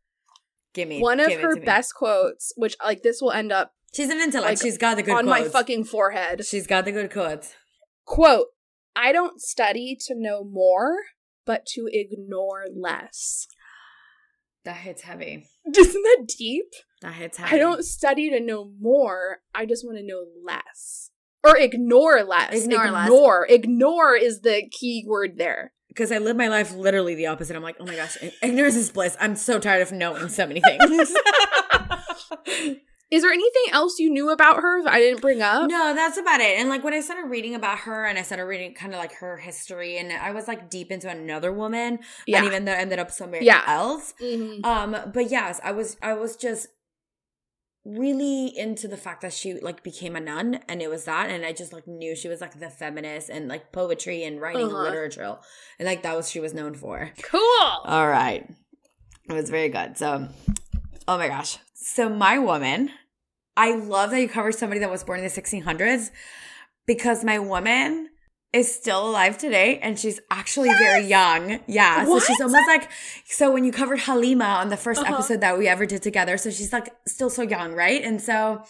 give 0.72 0.88
me 0.88 1.00
One 1.00 1.20
of 1.20 1.28
give 1.28 1.40
it 1.40 1.42
her 1.42 1.56
best 1.56 1.94
quotes, 1.94 2.52
which 2.56 2.76
like 2.82 3.02
this 3.02 3.20
will 3.20 3.32
end 3.32 3.52
up 3.52 3.72
She's 3.92 4.08
an 4.08 4.20
intellect. 4.20 4.48
like, 4.48 4.62
She's 4.62 4.78
got 4.78 4.96
the 4.96 5.02
good 5.02 5.14
on 5.14 5.26
my 5.26 5.44
fucking 5.44 5.84
forehead. 5.84 6.46
She's 6.46 6.66
got 6.66 6.86
the 6.86 6.92
good 6.92 7.12
quotes. 7.12 7.54
Quote, 8.06 8.46
I 8.96 9.12
don't 9.12 9.40
study 9.40 9.96
to 10.06 10.14
know 10.16 10.44
more, 10.44 10.96
but 11.44 11.66
to 11.74 11.88
ignore 11.92 12.64
less. 12.74 13.46
That 14.64 14.76
hits 14.76 15.02
heavy. 15.02 15.46
Isn't 15.76 16.02
that 16.02 16.26
deep? 16.38 16.72
That 17.02 17.12
hits 17.14 17.36
heavy. 17.38 17.54
I 17.56 17.58
don't 17.58 17.84
study 17.84 18.30
to 18.30 18.40
know 18.40 18.70
more. 18.80 19.38
I 19.54 19.66
just 19.66 19.84
want 19.84 19.98
to 19.98 20.04
know 20.04 20.24
less. 20.44 21.10
Or 21.44 21.56
ignore 21.56 22.22
less. 22.24 22.54
Ignore 22.64 22.90
less. 22.90 23.06
ignore. 23.08 23.46
Ignore 23.48 24.14
is 24.16 24.40
the 24.42 24.62
key 24.70 25.04
word 25.06 25.36
there. 25.38 25.72
because 25.88 26.10
I 26.12 26.18
live 26.18 26.36
my 26.36 26.48
life 26.48 26.72
literally 26.74 27.14
the 27.14 27.26
opposite. 27.26 27.54
I'm 27.56 27.62
like, 27.62 27.76
oh 27.80 27.84
my 27.84 27.96
gosh, 27.96 28.16
ignorance 28.42 28.76
is 28.76 28.90
bliss. 28.90 29.16
I'm 29.20 29.34
so 29.36 29.58
tired 29.58 29.82
of 29.82 29.92
knowing 29.92 30.28
so 30.28 30.46
many 30.46 30.60
things. 30.60 31.12
Is 33.10 33.20
there 33.20 33.30
anything 33.30 33.72
else 33.74 33.98
you 33.98 34.08
knew 34.10 34.30
about 34.30 34.62
her 34.62 34.82
that 34.84 34.92
I 34.94 34.98
didn't 34.98 35.20
bring 35.20 35.42
up? 35.42 35.68
no, 35.68 35.94
that's 35.94 36.16
about 36.16 36.40
it. 36.40 36.58
And 36.58 36.70
like 36.70 36.82
when 36.82 36.94
I 36.94 37.00
started 37.00 37.28
reading 37.28 37.54
about 37.54 37.80
her 37.80 38.06
and 38.06 38.18
I 38.18 38.22
started 38.22 38.44
reading 38.46 38.72
kind 38.72 38.94
of 38.94 39.00
like 39.00 39.12
her 39.16 39.36
history, 39.36 39.98
and 39.98 40.10
I 40.14 40.30
was 40.30 40.48
like 40.48 40.70
deep 40.70 40.90
into 40.90 41.10
another 41.10 41.52
woman, 41.52 41.98
Yeah. 42.26 42.38
and 42.38 42.46
even 42.46 42.64
though 42.64 42.72
I 42.72 42.76
ended 42.76 42.98
up 42.98 43.10
somewhere 43.10 43.42
Yeah. 43.42 43.62
else. 43.66 44.14
Mhm. 44.18 44.64
Um, 44.64 44.96
but 45.12 45.30
yes, 45.30 45.60
I 45.62 45.72
was 45.72 45.98
I 46.00 46.14
was 46.14 46.36
just 46.36 46.68
really 47.84 48.46
into 48.56 48.86
the 48.86 48.96
fact 48.96 49.22
that 49.22 49.32
she 49.32 49.54
like 49.60 49.82
became 49.82 50.14
a 50.14 50.20
nun 50.20 50.60
and 50.68 50.80
it 50.80 50.88
was 50.88 51.04
that 51.04 51.28
and 51.30 51.44
I 51.44 51.52
just 51.52 51.72
like 51.72 51.86
knew 51.88 52.14
she 52.14 52.28
was 52.28 52.40
like 52.40 52.60
the 52.60 52.70
feminist 52.70 53.28
and 53.28 53.48
like 53.48 53.72
poetry 53.72 54.22
and 54.22 54.40
writing 54.40 54.66
Uh-huh. 54.66 54.82
literature 54.82 55.36
and 55.80 55.86
like 55.86 56.02
that 56.04 56.16
was 56.16 56.30
she 56.30 56.38
was 56.38 56.54
known 56.54 56.74
for. 56.74 57.10
Cool. 57.22 57.40
All 57.84 58.06
right. 58.08 58.48
It 59.28 59.32
was 59.32 59.50
very 59.50 59.68
good. 59.68 59.98
So, 59.98 60.28
oh 61.08 61.18
my 61.18 61.26
gosh. 61.28 61.58
So, 61.74 62.08
my 62.08 62.38
woman, 62.38 62.90
I 63.56 63.74
love 63.74 64.10
that 64.10 64.20
you 64.20 64.28
covered 64.28 64.54
somebody 64.54 64.78
that 64.80 64.90
was 64.90 65.02
born 65.02 65.18
in 65.18 65.24
the 65.24 65.30
1600s 65.30 66.10
because 66.86 67.24
my 67.24 67.38
woman 67.40 68.10
is 68.52 68.72
still 68.74 69.08
alive 69.08 69.38
today 69.38 69.78
and 69.78 69.98
she's 69.98 70.20
actually 70.30 70.68
very 70.78 71.04
young. 71.06 71.60
Yeah. 71.66 72.04
So, 72.04 72.18
she's 72.20 72.40
almost 72.40 72.66
like, 72.68 72.90
so 73.26 73.50
when 73.50 73.64
you 73.64 73.72
covered 73.72 74.00
Halima 74.00 74.44
on 74.44 74.68
the 74.68 74.76
1st 74.76 74.98
Uh-huh. 74.98 75.14
episode 75.14 75.40
that 75.40 75.56
we 75.58 75.68
ever 75.68 75.86
did 75.86 76.02
together, 76.02 76.36
so 76.36 76.50
she's 76.50 76.72
like 76.72 76.94
still 77.06 77.30
so 77.30 77.42
young, 77.42 77.72
right? 77.72 78.02
And 78.02 78.20
so, 78.20 78.62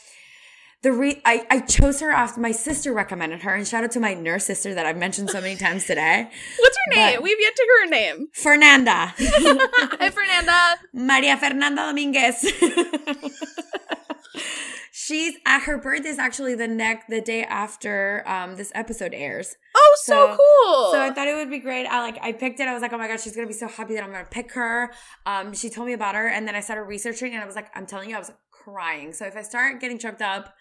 the 0.82 0.90
re- 0.92 1.20
I, 1.24 1.46
I 1.48 1.60
chose 1.60 2.00
her 2.00 2.10
after 2.10 2.40
my 2.40 2.50
sister 2.50 2.92
recommended 2.92 3.42
her 3.42 3.54
and 3.54 3.66
shout 3.66 3.84
out 3.84 3.92
to 3.92 4.00
my 4.00 4.14
nurse 4.14 4.46
sister 4.46 4.74
that 4.74 4.84
I've 4.84 4.96
mentioned 4.96 5.30
so 5.30 5.40
many 5.40 5.54
times 5.56 5.84
today 5.86 6.28
What's 6.58 6.76
her 6.86 6.94
name? 6.96 7.14
But- 7.16 7.22
We've 7.22 7.40
yet 7.40 7.54
to 7.54 7.62
hear 7.62 7.84
her 7.84 7.90
name. 7.90 8.28
Fernanda 8.32 9.14
Hi, 9.18 10.10
Fernanda. 10.10 10.80
Maria 10.92 11.36
Fernanda 11.36 11.82
Dominguez. 11.82 12.46
She's 15.12 15.34
at 15.44 15.64
her 15.64 15.76
birthday 15.76 16.08
is 16.08 16.18
actually 16.18 16.54
the 16.54 16.66
next 16.66 17.08
the 17.08 17.20
day 17.20 17.44
after 17.44 18.24
um 18.26 18.56
this 18.56 18.72
episode 18.74 19.12
airs. 19.12 19.56
Oh, 19.76 19.96
so, 20.04 20.14
So- 20.14 20.36
cool. 20.38 20.92
So 20.92 21.00
I 21.02 21.10
thought 21.10 21.28
it 21.28 21.34
would 21.34 21.50
be 21.50 21.58
great. 21.58 21.84
I 21.86 22.00
like 22.00 22.18
I 22.22 22.32
picked 22.32 22.60
it. 22.60 22.66
I 22.66 22.72
was 22.72 22.80
like, 22.80 22.94
oh 22.94 22.98
my 22.98 23.08
gosh, 23.08 23.22
she's 23.22 23.36
gonna 23.36 23.46
be 23.46 23.52
so 23.52 23.68
happy 23.68 23.92
that 23.94 24.02
I'm 24.04 24.10
gonna 24.10 24.24
pick 24.24 24.52
her. 24.52 24.90
Um, 25.26 25.52
she 25.52 25.68
told 25.68 25.86
me 25.86 25.92
about 25.92 26.14
her, 26.14 26.28
and 26.28 26.48
then 26.48 26.54
I 26.54 26.60
started 26.60 26.84
researching, 26.84 27.34
and 27.34 27.42
I 27.42 27.46
was 27.46 27.56
like, 27.56 27.68
I'm 27.74 27.84
telling 27.84 28.08
you, 28.08 28.16
I 28.16 28.20
was 28.20 28.32
crying. 28.50 29.12
So 29.12 29.26
if 29.26 29.36
I 29.36 29.42
start 29.42 29.80
getting 29.80 29.98
choked 29.98 30.22
up, 30.22 30.54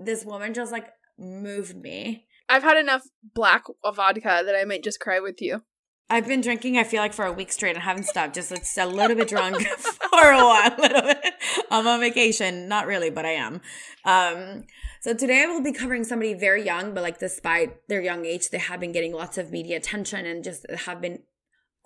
this 0.00 0.24
woman 0.24 0.52
just 0.52 0.72
like 0.72 0.88
moved 1.16 1.76
me. 1.76 2.26
I've 2.48 2.64
had 2.64 2.78
enough 2.78 3.02
black 3.34 3.64
vodka 3.94 4.42
that 4.44 4.56
I 4.60 4.64
might 4.64 4.82
just 4.82 4.98
cry 4.98 5.20
with 5.20 5.40
you. 5.40 5.62
I've 6.10 6.26
been 6.26 6.42
drinking, 6.42 6.76
I 6.76 6.84
feel 6.84 7.00
like, 7.00 7.14
for 7.14 7.24
a 7.24 7.32
week 7.32 7.50
straight 7.52 7.74
and 7.74 7.82
haven't 7.82 8.04
stopped. 8.04 8.34
Just 8.34 8.52
it's 8.52 8.76
a 8.76 8.86
little 8.86 9.16
bit 9.16 9.28
drunk 9.28 9.62
for 9.66 10.30
a 10.30 10.36
while, 10.36 10.74
a 10.76 10.80
little 10.80 11.02
bit. 11.02 11.34
I'm 11.70 11.86
on 11.86 12.00
vacation. 12.00 12.68
Not 12.68 12.86
really, 12.86 13.08
but 13.08 13.24
I 13.24 13.30
am. 13.30 13.60
Um, 14.04 14.64
so 15.00 15.14
today 15.14 15.42
I 15.42 15.46
will 15.46 15.62
be 15.62 15.72
covering 15.72 16.04
somebody 16.04 16.34
very 16.34 16.64
young, 16.64 16.92
but 16.92 17.02
like 17.02 17.18
despite 17.18 17.88
their 17.88 18.02
young 18.02 18.26
age, 18.26 18.50
they 18.50 18.58
have 18.58 18.80
been 18.80 18.92
getting 18.92 19.12
lots 19.12 19.38
of 19.38 19.50
media 19.50 19.76
attention 19.78 20.26
and 20.26 20.44
just 20.44 20.66
have 20.70 21.00
been 21.00 21.22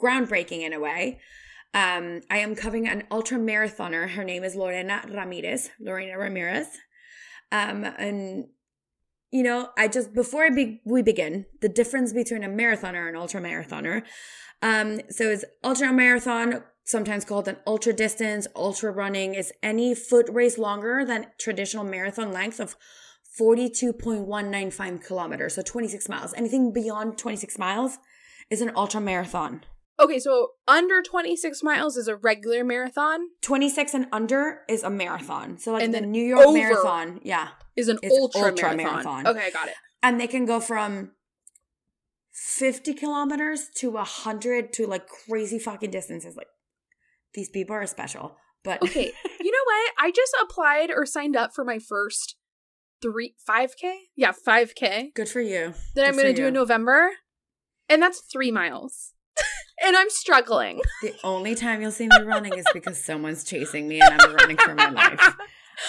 groundbreaking 0.03 0.63
in 0.63 0.73
a 0.73 0.81
way. 0.81 1.21
Um, 1.73 2.23
I 2.31 2.39
am 2.39 2.55
covering 2.55 2.89
an 2.89 3.05
ultra 3.11 3.39
marathoner. 3.39 4.09
Her 4.09 4.25
name 4.25 4.45
is 4.45 4.57
Lorena 4.57 5.03
Ramirez. 5.09 5.71
Lorena 5.79 6.19
Ramirez. 6.19 6.67
Um, 7.53 7.85
and 7.85 8.47
you 9.37 9.43
know, 9.43 9.69
I 9.77 9.87
just 9.87 10.15
before 10.15 10.45
I 10.45 10.49
be, 10.49 10.81
we 10.87 11.03
begin, 11.03 11.45
the 11.61 11.69
difference 11.69 12.15
between 12.15 12.43
a 12.43 12.49
marathoner 12.49 13.07
and 13.07 13.19
ultra 13.19 13.39
marathoner. 13.39 14.03
Um, 14.63 15.03
so 15.11 15.25
it's 15.25 15.45
ultra 15.63 15.93
marathon, 15.93 16.63
sometimes 16.85 17.27
called 17.27 17.47
an 17.47 17.59
ultra 17.67 17.93
distance, 17.93 18.47
ultra 18.57 18.91
running, 18.91 19.35
is 19.35 19.53
any 19.63 19.95
foot 19.95 20.27
race 20.33 20.57
longer 20.57 21.05
than 21.05 21.27
traditional 21.39 21.85
marathon 21.85 22.33
length 22.33 22.61
of 22.61 22.77
42.195 23.39 25.05
kilometers, 25.05 25.57
so 25.57 25.61
26 25.61 26.09
miles. 26.09 26.33
Anything 26.33 26.73
beyond 26.73 27.19
26 27.19 27.59
miles 27.59 27.99
is 28.49 28.63
an 28.63 28.73
ultra 28.75 29.03
marathon. 29.03 29.65
Okay, 29.99 30.19
so 30.19 30.51
under 30.69 31.01
26 31.03 31.63
miles 31.63 31.97
is 31.97 32.07
a 32.07 32.17
regular 32.17 32.63
marathon, 32.65 33.21
26 33.43 33.95
and 33.95 34.07
under 34.13 34.61
is 34.69 34.83
a 34.83 34.91
marathon. 34.91 35.57
So 35.59 35.73
like 35.73 35.83
And 35.85 35.95
the 35.95 36.03
New 36.03 36.23
York 36.23 36.53
Marathon, 36.53 37.21
yeah. 37.23 37.49
is 37.77 37.89
an 37.89 37.99
ultra, 38.05 38.51
ultra 38.51 38.77
marathon. 38.77 38.77
marathon. 38.77 39.27
Okay, 39.27 39.51
got 39.53 39.69
it. 39.69 39.75
and 40.03 40.21
they 40.21 40.27
can 40.27 40.45
go 40.45 40.61
from 40.61 41.13
50 42.33 42.93
kilometers 42.95 43.69
to 43.77 43.91
100 43.91 44.73
to 44.75 44.87
like 44.87 45.07
crazy 45.09 45.59
fucking 45.59 45.91
distances 45.91 46.37
like 46.37 46.49
these 47.33 47.49
people 47.49 47.75
are 47.75 47.87
special 47.87 48.37
but 48.63 48.83
Okay, 48.83 49.13
you 49.41 49.51
know 49.51 49.65
what? 49.65 49.93
I 49.99 50.11
just 50.15 50.35
applied 50.43 50.91
or 50.91 51.07
signed 51.07 51.37
up 51.37 51.53
for 51.55 51.65
my 51.65 51.79
first 51.79 52.35
three, 53.01 53.35
5K? 53.49 53.95
Yeah, 54.17 54.33
5K 54.47 55.15
good 55.15 55.29
for 55.29 55.41
you 55.41 55.73
that 55.95 56.05
I'm 56.07 56.17
gonna 56.17 56.33
do 56.35 56.43
you. 56.43 56.49
in 56.49 56.55
November. 56.55 57.11
And 57.89 58.03
that's 58.03 58.21
three 58.21 58.51
miles. 58.51 59.13
And 59.85 59.97
I'm 59.97 60.11
struggling. 60.11 60.81
the 61.03 61.15
only 61.25 61.55
time 61.55 61.81
you'll 61.83 61.91
see 61.93 62.09
me 62.09 62.23
running 62.23 62.55
is 62.55 62.65
because 62.73 63.03
someone's 63.03 63.45
chasing 63.45 63.87
me 63.89 64.01
and 64.01 64.21
i'm 64.21 64.35
running 64.35 64.57
for 64.57 64.75
my 64.75 64.89
life 64.91 65.37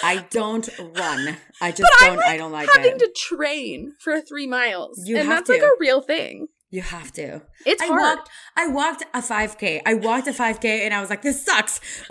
i 0.02 0.24
don't 0.30 0.68
run 0.78 1.36
i 1.62 1.70
just 1.70 1.90
But 2.00 2.06
don't 2.06 2.22
i 2.24 2.36
don't 2.36 2.52
like 2.52 2.68
Having 2.74 2.92
it 2.96 2.98
to 2.98 3.12
train 3.16 3.94
for 4.00 4.20
three 4.20 4.46
miles. 4.46 5.02
You 5.06 5.16
and 5.18 5.30
that's 5.30 5.48
like 5.48 5.62
a 5.62 5.70
real 5.80 6.00
thing. 6.02 6.48
you 6.70 6.82
have 6.82 7.10
to 7.12 7.40
It's 7.64 7.82
I 7.82 7.86
hard. 7.86 8.00
walked 8.02 8.28
I 8.56 8.66
walked 8.68 9.02
a 9.14 9.20
5k 9.22 9.80
I 9.86 9.94
walked 9.94 10.26
a 10.28 10.32
5k 10.32 10.64
and 10.66 10.92
I 10.92 11.00
was 11.00 11.08
like 11.10 11.22
this 11.22 11.44
sucks 11.44 11.80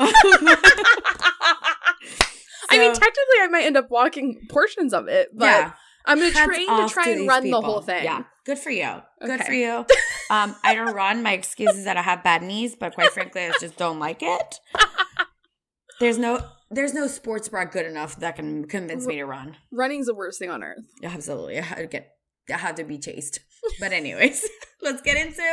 I 2.70 2.80
mean, 2.80 2.92
technically, 2.94 3.40
I 3.42 3.48
might 3.50 3.64
end 3.64 3.78
up 3.78 3.90
walking 3.90 4.42
portions 4.50 4.94
of 4.94 5.08
it, 5.08 5.30
but 5.34 5.46
yeah 5.46 5.72
I'm 6.06 6.20
going 6.20 6.32
to 6.32 6.38
train 6.46 6.68
to 6.68 6.88
try 6.88 7.10
and 7.10 7.28
run 7.28 7.44
the 7.50 7.60
whole 7.60 7.82
thing. 7.82 8.04
Yeah, 8.06 8.24
good 8.48 8.58
for 8.58 8.72
you. 8.72 8.92
Good 9.22 9.42
Okay. 9.42 9.46
for 9.46 9.54
you. 9.54 9.86
Um, 10.30 10.58
I 10.62 10.76
don't 10.76 10.94
run. 10.94 11.24
My 11.24 11.32
excuse 11.32 11.74
is 11.74 11.86
that 11.86 11.96
I 11.96 12.02
have 12.02 12.22
bad 12.22 12.44
knees, 12.44 12.76
but 12.76 12.94
quite 12.94 13.12
frankly, 13.14 13.46
I 13.46 13.54
just 13.62 13.78
don't 13.78 13.98
like 13.98 14.22
it. 14.22 14.60
There's 16.02 16.18
no 16.18 16.42
there's 16.70 16.94
no 16.94 17.08
sports 17.08 17.48
bra 17.48 17.64
good 17.64 17.86
enough 17.86 18.20
that 18.20 18.36
can 18.36 18.66
convince 18.68 19.08
me 19.08 19.16
to 19.16 19.26
run. 19.26 19.56
Running's 19.72 20.08
the 20.08 20.14
worst 20.14 20.38
thing 20.40 20.50
on 20.50 20.64
earth. 20.64 20.84
Yeah, 21.02 21.12
absolutely. 21.14 21.58
I 21.60 21.62
had 21.62 21.78
to 21.78 21.88
get 21.88 22.14
had 22.50 22.76
to 22.76 22.84
be 22.84 22.98
chased. 22.98 23.40
But 23.80 23.94
anyways, 23.94 24.46
let's 24.82 25.02
get 25.02 25.16
into 25.16 25.44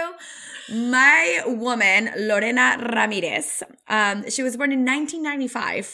my 0.72 1.42
woman, 1.46 2.10
Lorena 2.16 2.76
Ramirez. 2.94 3.62
Um, 3.88 4.28
she 4.28 4.42
was 4.42 4.56
born 4.56 4.72
in 4.72 4.80
1995. 4.84 5.86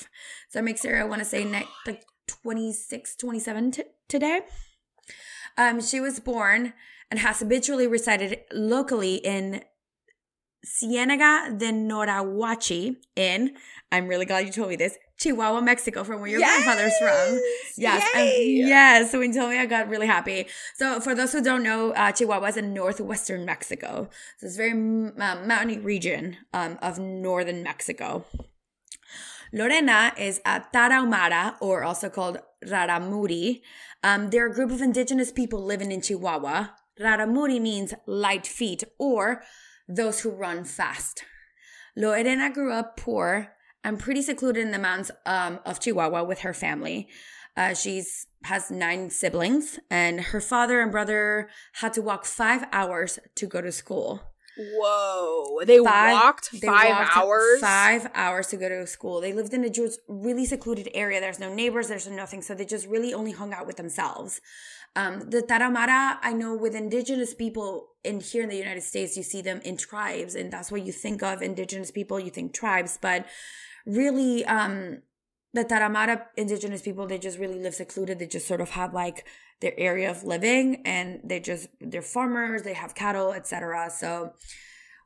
So 0.48 0.58
that 0.58 0.62
makes 0.64 0.82
her, 0.84 0.98
I 0.98 1.04
want 1.04 1.20
to 1.20 1.24
say, 1.26 1.44
ne- 1.44 1.68
like 1.86 2.04
26, 2.26 3.16
27 3.16 3.70
t- 3.72 3.82
today. 4.08 4.40
Um, 5.60 5.82
she 5.82 6.00
was 6.00 6.20
born 6.20 6.72
and 7.10 7.20
has 7.20 7.40
habitually 7.40 7.86
resided 7.86 8.40
locally 8.50 9.16
in 9.16 9.62
Cienega 10.64 11.54
de 11.54 11.70
Norahuachi 11.70 12.96
in, 13.14 13.54
I'm 13.92 14.08
really 14.08 14.24
glad 14.24 14.46
you 14.46 14.52
told 14.52 14.70
me 14.70 14.76
this, 14.76 14.96
Chihuahua, 15.18 15.60
Mexico, 15.60 16.02
from 16.02 16.22
where 16.22 16.30
your 16.30 16.40
grandfather's 16.40 16.96
from. 16.96 17.40
Yes. 17.76 18.08
yes. 18.14 19.10
So 19.10 19.18
when 19.18 19.34
you 19.34 19.38
told 19.38 19.50
me, 19.50 19.58
I 19.58 19.66
got 19.66 19.90
really 19.90 20.06
happy. 20.06 20.46
So 20.76 20.98
for 20.98 21.14
those 21.14 21.32
who 21.32 21.42
don't 21.42 21.62
know, 21.62 21.92
uh, 21.92 22.12
Chihuahua 22.12 22.46
is 22.46 22.56
in 22.56 22.72
northwestern 22.72 23.44
Mexico. 23.44 24.08
So 24.38 24.46
it's 24.46 24.54
a 24.54 24.58
very 24.58 24.72
um, 24.72 25.12
mountainy 25.18 25.78
region 25.78 26.38
um, 26.54 26.78
of 26.80 26.98
northern 26.98 27.62
Mexico. 27.62 28.24
Lorena 29.52 30.12
is 30.16 30.40
a 30.44 30.62
Tarahumara, 30.72 31.56
or 31.60 31.82
also 31.82 32.08
called 32.08 32.38
Raramuri. 32.64 33.62
Um, 34.02 34.30
they're 34.30 34.46
a 34.46 34.54
group 34.54 34.70
of 34.70 34.80
indigenous 34.80 35.32
people 35.32 35.62
living 35.62 35.90
in 35.90 36.00
Chihuahua. 36.00 36.68
Raramuri 37.00 37.60
means 37.60 37.94
light 38.06 38.46
feet 38.46 38.84
or 38.98 39.42
those 39.88 40.20
who 40.20 40.30
run 40.30 40.64
fast. 40.64 41.24
Lorena 41.96 42.50
grew 42.50 42.72
up 42.72 42.96
poor 42.96 43.48
and 43.82 43.98
pretty 43.98 44.22
secluded 44.22 44.64
in 44.64 44.70
the 44.70 44.78
mountains 44.78 45.10
um, 45.26 45.58
of 45.64 45.80
Chihuahua 45.80 46.22
with 46.24 46.40
her 46.40 46.54
family. 46.54 47.08
Uh, 47.56 47.74
she's 47.74 48.26
has 48.44 48.70
nine 48.70 49.10
siblings, 49.10 49.78
and 49.90 50.20
her 50.20 50.40
father 50.40 50.80
and 50.80 50.90
brother 50.90 51.50
had 51.74 51.92
to 51.92 52.00
walk 52.00 52.24
five 52.24 52.64
hours 52.72 53.18
to 53.34 53.46
go 53.46 53.60
to 53.60 53.72
school. 53.72 54.22
Whoa. 54.58 55.60
They 55.64 55.78
Five- 55.78 56.12
walked 56.12 56.52
they 56.60 56.66
five 56.66 56.90
walked 56.90 57.16
hours. 57.16 57.60
Five 57.60 58.10
hours 58.14 58.48
to 58.48 58.56
go 58.56 58.68
to 58.68 58.86
school. 58.86 59.20
They 59.20 59.32
lived 59.32 59.54
in 59.54 59.64
a 59.64 59.70
just 59.70 60.00
really 60.08 60.44
secluded 60.44 60.88
area. 60.94 61.20
There's 61.20 61.38
no 61.38 61.52
neighbors. 61.54 61.88
There's 61.88 62.08
nothing. 62.08 62.42
So 62.42 62.54
they 62.54 62.64
just 62.64 62.86
really 62.86 63.14
only 63.14 63.32
hung 63.32 63.52
out 63.52 63.66
with 63.66 63.76
themselves. 63.76 64.40
Um, 64.96 65.30
the 65.30 65.40
Tarahumara, 65.42 66.16
I 66.20 66.32
know 66.32 66.56
with 66.56 66.74
indigenous 66.74 67.32
people 67.32 67.90
in 68.02 68.18
here 68.20 68.42
in 68.42 68.48
the 68.48 68.56
United 68.56 68.82
States, 68.82 69.16
you 69.16 69.22
see 69.22 69.40
them 69.40 69.60
in 69.64 69.76
tribes, 69.76 70.34
and 70.34 70.52
that's 70.52 70.72
what 70.72 70.84
you 70.84 70.90
think 70.90 71.22
of 71.22 71.42
indigenous 71.42 71.92
people. 71.92 72.18
You 72.18 72.30
think 72.30 72.52
tribes, 72.52 72.98
but 73.00 73.24
really, 73.86 74.44
um, 74.46 75.02
the 75.54 75.64
Tarahumara 75.64 76.22
indigenous 76.36 76.82
people, 76.82 77.06
they 77.06 77.18
just 77.18 77.38
really 77.38 77.60
live 77.60 77.74
secluded. 77.74 78.18
They 78.18 78.26
just 78.26 78.48
sort 78.48 78.60
of 78.60 78.70
have 78.70 78.92
like 78.92 79.24
their 79.60 79.74
area 79.78 80.10
of 80.10 80.24
living, 80.24 80.82
and 80.84 81.20
they 81.24 81.40
just 81.40 81.68
they're 81.80 82.02
farmers. 82.02 82.62
They 82.62 82.74
have 82.74 82.94
cattle, 82.94 83.32
etc. 83.32 83.90
So 83.90 84.32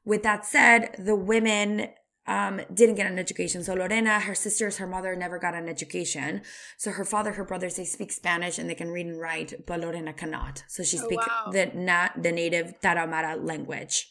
with 0.05 0.23
that 0.23 0.45
said, 0.47 0.97
the 0.99 1.17
women 1.17 1.89
um, 2.27 2.61
didn't 2.73 2.95
get 2.95 3.07
an 3.11 3.19
education. 3.19 3.63
So 3.65 3.75
Lorena, 3.75 4.21
her 4.21 4.35
sisters, 4.35 4.79
her 4.79 4.87
mother 4.87 5.15
never 5.15 5.39
got 5.39 5.55
an 5.55 5.69
education. 5.69 6.43
So 6.79 6.91
her 6.93 7.05
father, 7.05 7.33
her 7.33 7.45
brothers, 7.45 7.77
they 7.77 7.85
speak 7.85 8.13
Spanish 8.13 8.59
and 8.59 8.69
they 8.69 8.75
can 8.75 8.91
read 8.91 9.07
and 9.07 9.21
write, 9.21 9.67
but 9.67 9.81
Lorena 9.81 10.13
cannot. 10.13 10.65
So 10.69 10.83
she 10.83 10.99
Oh, 10.99 11.05
speaks 11.05 11.27
wow. 11.27 11.51
the 11.53 11.67
not 11.75 12.23
the 12.23 12.33
native 12.33 12.81
Tarahumara 12.81 13.45
language. 13.45 14.09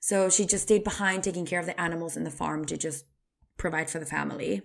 So 0.00 0.28
she 0.30 0.46
just 0.46 0.64
stayed 0.64 0.84
behind, 0.84 1.22
taking 1.22 1.46
care 1.46 1.60
of 1.60 1.66
the 1.66 1.80
animals 1.80 2.16
in 2.16 2.24
the 2.24 2.30
farm 2.30 2.64
to 2.66 2.76
just 2.76 3.04
provide 3.56 3.88
for 3.90 3.98
the 3.98 4.06
family. 4.06 4.62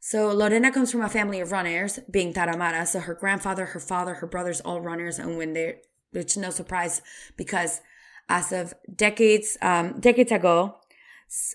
So 0.00 0.32
Lorena 0.32 0.72
comes 0.72 0.90
from 0.90 1.02
a 1.02 1.10
family 1.10 1.40
of 1.40 1.52
runners, 1.52 1.98
being 2.10 2.32
Tarahumara. 2.32 2.86
So 2.86 3.00
her 3.00 3.14
grandfather, 3.14 3.66
her 3.66 3.80
father, 3.80 4.14
her 4.14 4.26
brothers, 4.26 4.60
all 4.62 4.80
runners, 4.80 5.18
and 5.18 5.36
when 5.36 5.52
they're, 5.52 5.76
it's 6.14 6.38
no 6.38 6.48
surprise 6.50 7.02
because 7.36 7.82
as 8.28 8.50
of 8.50 8.72
decades, 8.96 9.58
um, 9.60 10.00
decades 10.00 10.32
ago, 10.32 10.76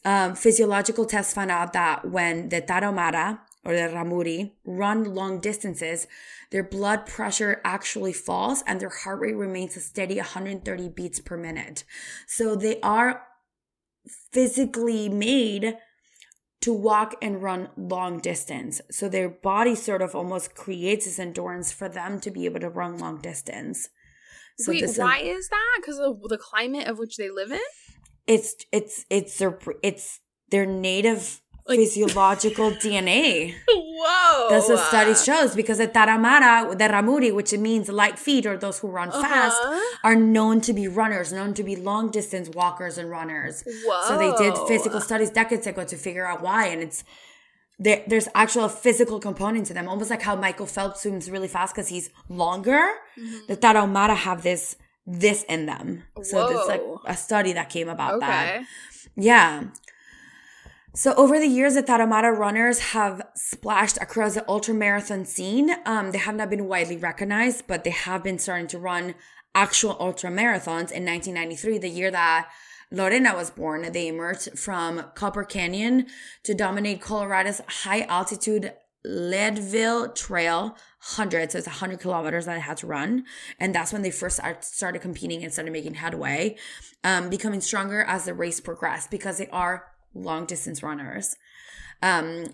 um, 0.06 0.36
physiological 0.36 1.06
tests 1.06 1.34
found 1.34 1.50
out 1.50 1.74
that 1.74 2.10
when 2.10 2.50
the 2.50 2.62
Tarahumara 2.62 3.40
or 3.66 3.74
the 3.74 3.82
Ramuri 3.82 4.52
run 4.64 5.16
long 5.16 5.40
distances, 5.40 6.06
their 6.52 6.64
blood 6.64 7.08
pressure 7.08 7.62
actually 7.66 8.14
falls 8.14 8.64
and 8.68 8.80
their 8.80 8.90
heart 8.90 9.20
rate 9.20 9.36
remains 9.36 9.76
a 9.76 9.80
steady 9.80 10.18
130 10.18 10.90
beats 10.90 11.20
per 11.20 11.36
minute. 11.36 11.84
So 12.28 12.56
they 12.56 12.80
are 12.82 13.24
physically 14.32 15.10
made 15.10 15.78
to 16.66 16.74
walk 16.74 17.16
and 17.22 17.42
run 17.42 17.70
long 17.78 18.20
distance. 18.20 18.82
So 18.92 19.08
their 19.08 19.30
body 19.30 19.76
sort 19.76 20.02
of 20.02 20.16
almost 20.16 20.56
creates 20.56 21.06
this 21.06 21.20
endurance 21.20 21.72
for 21.72 21.88
them 21.88 22.20
to 22.22 22.32
be 22.32 22.46
able 22.46 22.60
to 22.60 22.70
run 22.70 22.98
long 22.98 23.22
distance. 23.22 23.90
So 24.58 24.72
Wait, 24.72 24.84
why 24.98 25.20
is 25.20 25.50
that? 25.50 25.78
Because 25.80 26.00
of 26.00 26.22
the 26.24 26.38
climate 26.38 26.88
of 26.88 26.98
which 26.98 27.18
they 27.18 27.30
live 27.30 27.52
in? 27.52 27.60
it's 28.28 28.56
it's 28.72 29.06
it's 29.10 29.38
their 29.38 29.58
it's 29.84 30.20
their 30.50 30.66
native 30.66 31.42
Like- 31.68 31.80
physiological 31.80 32.72
DNA. 32.84 33.56
Whoa. 33.68 34.50
That's 34.50 34.70
what 34.70 34.80
study 34.88 35.16
shows 35.16 35.56
because 35.56 35.78
the 35.80 35.88
Taramara, 35.88 36.78
the 36.78 36.84
Ramuri, 36.86 37.34
which 37.34 37.54
means 37.54 37.90
light 37.90 38.20
feet 38.20 38.46
or 38.46 38.56
those 38.58 38.80
who 38.80 38.88
run 38.90 39.10
fast, 39.12 39.60
Uh-huh. 39.64 39.98
are 40.04 40.16
known 40.16 40.62
to 40.62 40.74
be 40.74 40.88
runners, 40.88 41.32
known 41.34 41.54
to 41.56 41.64
be 41.64 41.76
long 41.76 42.12
distance 42.12 42.50
walkers 42.50 42.98
and 42.98 43.10
runners. 43.10 43.64
Whoa. 43.66 44.02
So 44.08 44.18
they 44.18 44.32
did 44.44 44.56
physical 44.68 45.02
studies 45.02 45.32
decades 45.32 45.66
ago 45.66 45.84
to 45.86 45.96
figure 45.98 46.26
out 46.28 46.42
why, 46.42 46.68
and 46.68 46.82
it's 46.84 47.04
there, 47.80 48.04
there's 48.08 48.28
actual 48.36 48.70
physical 48.70 49.20
component 49.20 49.66
to 49.68 49.74
them, 49.74 49.88
almost 49.90 50.10
like 50.10 50.22
how 50.22 50.36
Michael 50.36 50.66
Phelps 50.68 51.02
swims 51.02 51.30
really 51.32 51.48
fast 51.50 51.74
because 51.74 51.88
he's 51.90 52.10
longer. 52.30 52.80
Mm-hmm. 53.20 53.48
The 53.48 53.58
Tarahumara 53.58 54.16
have 54.16 54.44
this 54.44 54.76
this 55.08 55.44
in 55.44 55.66
them, 55.68 56.04
so 56.24 56.48
it's 56.50 56.68
like 56.68 56.82
a 57.06 57.16
study 57.18 57.54
that 57.54 57.70
came 57.70 57.90
about 57.90 58.20
that. 58.22 58.56
Okay. 58.56 58.66
Yeah. 59.16 59.64
So 60.96 61.14
over 61.16 61.40
the 61.40 61.48
years, 61.48 61.74
the 61.74 61.84
Tarahumara 61.84 62.38
runners 62.38 62.80
have 62.80 63.22
splashed 63.36 63.98
across 63.98 64.36
the 64.36 64.46
ultramarathon 64.48 65.28
scene. 65.28 65.76
Um, 65.86 66.12
they 66.12 66.18
have 66.20 66.36
not 66.36 66.50
been 66.50 66.70
widely 66.70 66.96
recognized, 66.96 67.68
but 67.68 67.84
they 67.84 67.90
have 67.90 68.24
been 68.24 68.40
starting 68.40 68.68
to 68.68 68.80
run 68.80 69.16
actual 69.54 69.96
ultramarathons. 69.96 70.94
In 70.94 71.04
1993, 71.04 71.80
the 71.80 71.90
year 71.90 72.12
that 72.12 72.50
Lorena 72.92 73.36
was 73.36 73.50
born, 73.50 73.92
they 73.92 74.08
emerged 74.08 74.58
from 74.58 75.04
Copper 75.16 75.44
Canyon 75.44 76.08
to 76.44 76.54
dominate 76.54 77.02
Colorado's 77.02 77.60
high 77.68 78.04
altitude 78.04 78.72
Leadville 79.04 80.14
Trail 80.14 80.78
100. 81.18 81.52
So 81.52 81.58
it's 81.58 81.68
100 81.68 82.00
kilometers 82.00 82.46
that 82.46 82.54
they 82.54 82.62
had 82.62 82.78
to 82.78 82.88
run. 82.88 83.26
And 83.60 83.76
that's 83.76 83.92
when 83.92 84.02
they 84.02 84.12
first 84.12 84.40
started 84.62 85.02
competing 85.02 85.44
and 85.44 85.52
started 85.52 85.72
making 85.72 85.96
headway, 85.96 86.56
um, 87.04 87.30
becoming 87.30 87.60
stronger 87.60 88.02
as 88.02 88.24
the 88.24 88.34
race 88.34 88.62
progressed 88.62 89.12
because 89.12 89.38
they 89.38 89.50
are 89.50 89.88
long 90.16 90.46
distance 90.46 90.82
runners. 90.82 91.36
Um, 92.02 92.46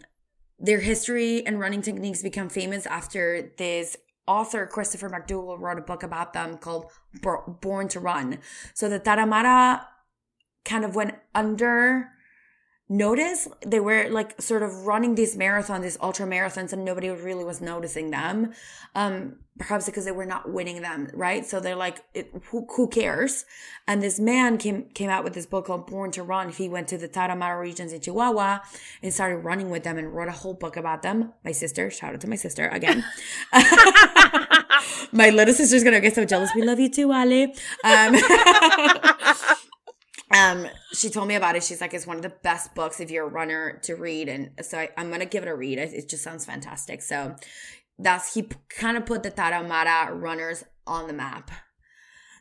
their 0.59 0.79
history 0.79 1.45
and 1.45 1.59
running 1.59 1.81
techniques 1.81 2.21
become 2.21 2.49
famous 2.49 2.85
after 2.85 3.51
this 3.57 3.97
author, 4.27 4.67
Christopher 4.67 5.09
McDougall, 5.09 5.59
wrote 5.59 5.79
a 5.79 5.81
book 5.81 6.03
about 6.03 6.33
them 6.33 6.57
called 6.57 6.91
Born 7.61 7.87
to 7.89 7.99
Run. 7.99 8.39
So 8.73 8.89
the 8.89 8.99
Taramara 8.99 9.83
kind 10.65 10.85
of 10.85 10.95
went 10.95 11.15
under 11.33 12.09
notice. 12.91 13.47
They 13.65 13.79
were 13.79 14.09
like 14.09 14.39
sort 14.41 14.61
of 14.61 14.85
running 14.85 15.15
these 15.15 15.35
marathons, 15.35 15.83
these 15.83 15.97
ultra 16.01 16.27
marathons, 16.27 16.73
and 16.73 16.83
nobody 16.83 17.09
really 17.09 17.45
was 17.45 17.61
noticing 17.61 18.11
them. 18.11 18.51
Um, 18.93 19.37
perhaps 19.57 19.85
because 19.85 20.05
they 20.05 20.11
were 20.11 20.25
not 20.25 20.51
winning 20.51 20.81
them, 20.81 21.09
right? 21.13 21.45
So 21.45 21.59
they're 21.59 21.75
like, 21.75 22.03
it, 22.13 22.31
who, 22.49 22.67
who 22.75 22.87
cares? 22.87 23.45
And 23.87 24.01
this 24.03 24.19
man 24.19 24.57
came 24.57 24.89
came 24.89 25.09
out 25.09 25.23
with 25.23 25.33
this 25.33 25.45
book 25.45 25.67
called 25.67 25.87
Born 25.87 26.11
to 26.11 26.23
Run. 26.23 26.49
He 26.49 26.67
went 26.67 26.89
to 26.89 26.97
the 26.97 27.07
Tarahumara 27.07 27.59
regions 27.59 27.93
in 27.93 28.01
Chihuahua 28.01 28.59
and 29.01 29.13
started 29.13 29.37
running 29.37 29.69
with 29.69 29.83
them 29.83 29.97
and 29.97 30.13
wrote 30.13 30.27
a 30.27 30.33
whole 30.33 30.53
book 30.53 30.75
about 30.75 31.01
them. 31.01 31.33
My 31.45 31.53
sister, 31.53 31.89
shout 31.89 32.13
out 32.13 32.21
to 32.21 32.27
my 32.27 32.35
sister 32.35 32.67
again. 32.67 33.05
my 35.11 35.29
little 35.29 35.53
sister's 35.53 35.83
gonna 35.83 35.99
get 35.99 36.15
so 36.15 36.25
jealous. 36.25 36.51
We 36.55 36.61
love 36.61 36.79
you 36.79 36.89
too, 36.89 37.11
Ale. 37.11 37.53
Um, 37.83 38.15
um, 40.33 40.67
she 40.93 41.09
told 41.09 41.27
me 41.27 41.35
about 41.35 41.55
it. 41.55 41.63
She's 41.63 41.81
like, 41.81 41.93
it's 41.93 42.07
one 42.07 42.17
of 42.17 42.23
the 42.23 42.33
best 42.43 42.73
books 42.75 42.99
if 42.99 43.11
you're 43.11 43.27
a 43.27 43.29
runner 43.29 43.79
to 43.83 43.95
read, 43.95 44.29
and 44.29 44.51
so 44.61 44.79
I, 44.79 44.89
I'm 44.97 45.09
gonna 45.09 45.25
give 45.25 45.43
it 45.43 45.49
a 45.49 45.55
read. 45.55 45.77
It, 45.77 45.93
it 45.93 46.09
just 46.09 46.23
sounds 46.23 46.45
fantastic. 46.45 47.01
So 47.01 47.35
that's 47.97 48.33
he 48.33 48.47
kind 48.69 48.97
of 48.97 49.05
put 49.05 49.23
the 49.23 49.31
Tarahumara 49.31 50.09
runners 50.11 50.63
on 50.87 51.07
the 51.07 51.13
map. 51.13 51.51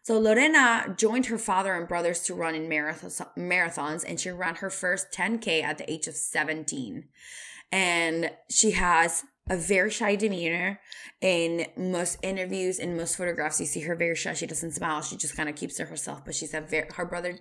So 0.02 0.18
Lorena 0.18 0.94
joined 0.96 1.26
her 1.26 1.38
father 1.38 1.74
and 1.74 1.86
brothers 1.86 2.20
to 2.24 2.34
run 2.34 2.54
in 2.54 2.68
marathons, 2.68 4.04
and 4.06 4.18
she 4.18 4.30
ran 4.30 4.56
her 4.56 4.70
first 4.70 5.12
10k 5.12 5.62
at 5.62 5.78
the 5.78 5.90
age 5.90 6.06
of 6.06 6.14
17. 6.14 7.04
And 7.70 8.30
she 8.50 8.72
has 8.72 9.24
a 9.50 9.56
very 9.56 9.90
shy 9.90 10.14
demeanor. 10.14 10.80
In 11.20 11.66
most 11.76 12.16
interviews, 12.22 12.78
in 12.78 12.96
most 12.96 13.16
photographs, 13.16 13.60
you 13.60 13.66
see 13.66 13.80
her 13.80 13.94
very 13.94 14.16
shy. 14.16 14.32
She 14.32 14.46
doesn't 14.46 14.70
smile. 14.70 15.02
She 15.02 15.16
just 15.16 15.36
kind 15.36 15.50
of 15.50 15.56
keeps 15.56 15.76
to 15.76 15.84
herself. 15.84 16.24
But 16.24 16.34
she's 16.34 16.54
a 16.54 16.62
very. 16.62 16.88
Her 16.94 17.04
brother 17.04 17.38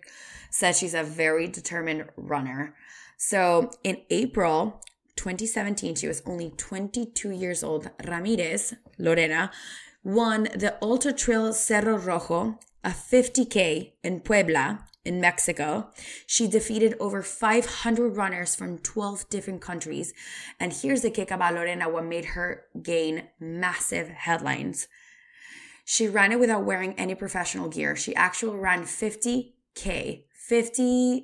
says 0.49 0.77
she's 0.79 0.95
a 0.95 1.03
very 1.03 1.47
determined 1.47 2.09
runner. 2.17 2.75
So 3.15 3.71
in 3.83 4.01
April 4.09 4.81
2017, 5.15 5.95
she 5.95 6.07
was 6.07 6.21
only 6.25 6.51
22 6.57 7.31
years 7.31 7.63
old. 7.63 7.89
Ramirez, 8.05 8.73
Lorena, 8.97 9.51
won 10.03 10.43
the 10.55 10.77
Ultra 10.81 11.13
Trail 11.13 11.53
Cerro 11.53 11.97
Rojo, 11.97 12.57
a 12.83 12.89
50K 12.89 13.93
in 14.03 14.21
Puebla, 14.21 14.85
in 15.05 15.21
Mexico. 15.21 15.89
She 16.27 16.47
defeated 16.47 16.95
over 16.99 17.21
500 17.21 18.17
runners 18.17 18.55
from 18.55 18.79
12 18.79 19.29
different 19.29 19.61
countries. 19.61 20.13
And 20.59 20.73
here's 20.73 21.01
the 21.01 21.09
kick 21.09 21.31
about 21.31 21.53
Lorena, 21.53 21.89
what 21.89 22.05
made 22.05 22.25
her 22.25 22.65
gain 22.81 23.29
massive 23.39 24.09
headlines. 24.09 24.87
She 25.85 26.07
ran 26.07 26.31
it 26.31 26.39
without 26.39 26.65
wearing 26.65 26.93
any 26.93 27.15
professional 27.15 27.69
gear. 27.69 27.95
She 27.95 28.13
actually 28.15 28.57
ran 28.59 28.83
50K. 28.83 30.23
50K 30.49 31.23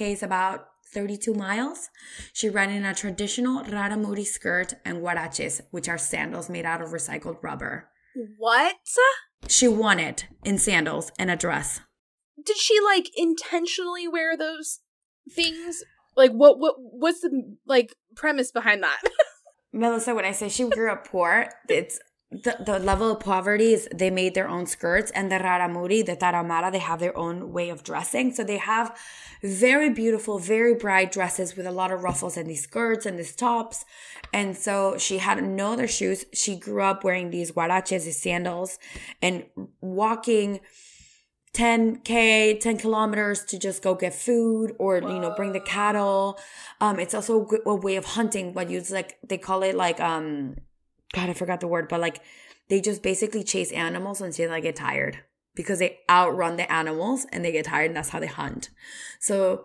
is 0.00 0.22
about 0.22 0.68
32 0.92 1.34
miles. 1.34 1.90
She 2.32 2.48
ran 2.48 2.70
in 2.70 2.84
a 2.84 2.94
traditional 2.94 3.64
raramuri 3.64 4.24
skirt 4.24 4.74
and 4.84 4.98
huaraches, 4.98 5.60
which 5.72 5.88
are 5.88 5.98
sandals 5.98 6.48
made 6.48 6.64
out 6.64 6.80
of 6.80 6.90
recycled 6.90 7.42
rubber. 7.42 7.88
What? 8.38 8.76
She 9.48 9.66
won 9.66 9.98
it 9.98 10.26
in 10.44 10.58
sandals 10.58 11.10
and 11.18 11.30
a 11.30 11.36
dress. 11.36 11.80
Did 12.44 12.56
she 12.56 12.80
like 12.80 13.10
intentionally 13.16 14.08
wear 14.08 14.36
those 14.36 14.80
things? 15.30 15.82
Like 16.16 16.32
what 16.32 16.58
what 16.58 16.76
what's 16.78 17.20
the 17.20 17.56
like 17.66 17.94
premise 18.14 18.52
behind 18.52 18.82
that? 18.82 19.00
Melissa, 19.72 20.14
when 20.14 20.24
I 20.24 20.32
say 20.32 20.48
she 20.48 20.68
grew 20.68 20.90
up 20.90 21.08
poor, 21.08 21.48
it's 21.68 21.98
the, 22.42 22.56
the 22.64 22.78
level 22.78 23.12
of 23.12 23.20
poverty 23.20 23.72
is 23.72 23.88
they 23.94 24.10
made 24.10 24.34
their 24.34 24.48
own 24.48 24.66
skirts 24.66 25.10
and 25.12 25.30
the 25.30 25.36
raramuri, 25.36 26.04
the 26.04 26.16
tarahumara, 26.16 26.72
they 26.72 26.78
have 26.78 26.98
their 26.98 27.16
own 27.16 27.52
way 27.52 27.70
of 27.70 27.84
dressing. 27.84 28.32
So 28.32 28.42
they 28.42 28.56
have 28.56 28.96
very 29.42 29.90
beautiful, 29.90 30.38
very 30.38 30.74
bright 30.74 31.12
dresses 31.12 31.56
with 31.56 31.66
a 31.66 31.70
lot 31.70 31.92
of 31.92 32.02
ruffles 32.02 32.36
and 32.36 32.48
these 32.48 32.64
skirts 32.64 33.06
and 33.06 33.18
these 33.18 33.36
tops. 33.36 33.84
And 34.32 34.56
so 34.56 34.98
she 34.98 35.18
had 35.18 35.42
no 35.44 35.72
other 35.72 35.86
shoes. 35.86 36.24
She 36.32 36.56
grew 36.56 36.82
up 36.82 37.04
wearing 37.04 37.30
these 37.30 37.52
huaraches, 37.52 38.04
these 38.04 38.20
sandals 38.20 38.78
and 39.22 39.44
walking 39.80 40.60
10k 41.54 42.60
10 42.60 42.78
kilometers 42.78 43.44
to 43.44 43.58
just 43.58 43.82
go 43.82 43.94
get 43.94 44.12
food 44.12 44.74
or 44.78 44.98
you 44.98 45.20
know 45.20 45.32
bring 45.36 45.52
the 45.52 45.60
cattle. 45.60 46.38
Um 46.80 46.98
it's 47.00 47.14
also 47.14 47.48
a 47.64 47.74
way 47.74 47.96
of 47.96 48.04
hunting 48.04 48.52
but 48.52 48.68
you 48.70 48.82
like 48.90 49.18
they 49.26 49.38
call 49.38 49.62
it 49.62 49.74
like 49.74 50.00
um 50.00 50.56
god 51.14 51.30
i 51.30 51.32
forgot 51.32 51.60
the 51.60 51.68
word 51.68 51.88
but 51.88 52.00
like 52.00 52.20
they 52.68 52.80
just 52.80 53.02
basically 53.02 53.44
chase 53.44 53.70
animals 53.72 54.20
until 54.20 54.50
they 54.50 54.60
get 54.60 54.76
tired 54.76 55.20
because 55.54 55.78
they 55.78 56.00
outrun 56.10 56.56
the 56.56 56.70
animals 56.72 57.26
and 57.32 57.44
they 57.44 57.52
get 57.52 57.66
tired 57.66 57.86
and 57.86 57.96
that's 57.96 58.08
how 58.08 58.20
they 58.20 58.26
hunt. 58.26 58.70
So 59.20 59.64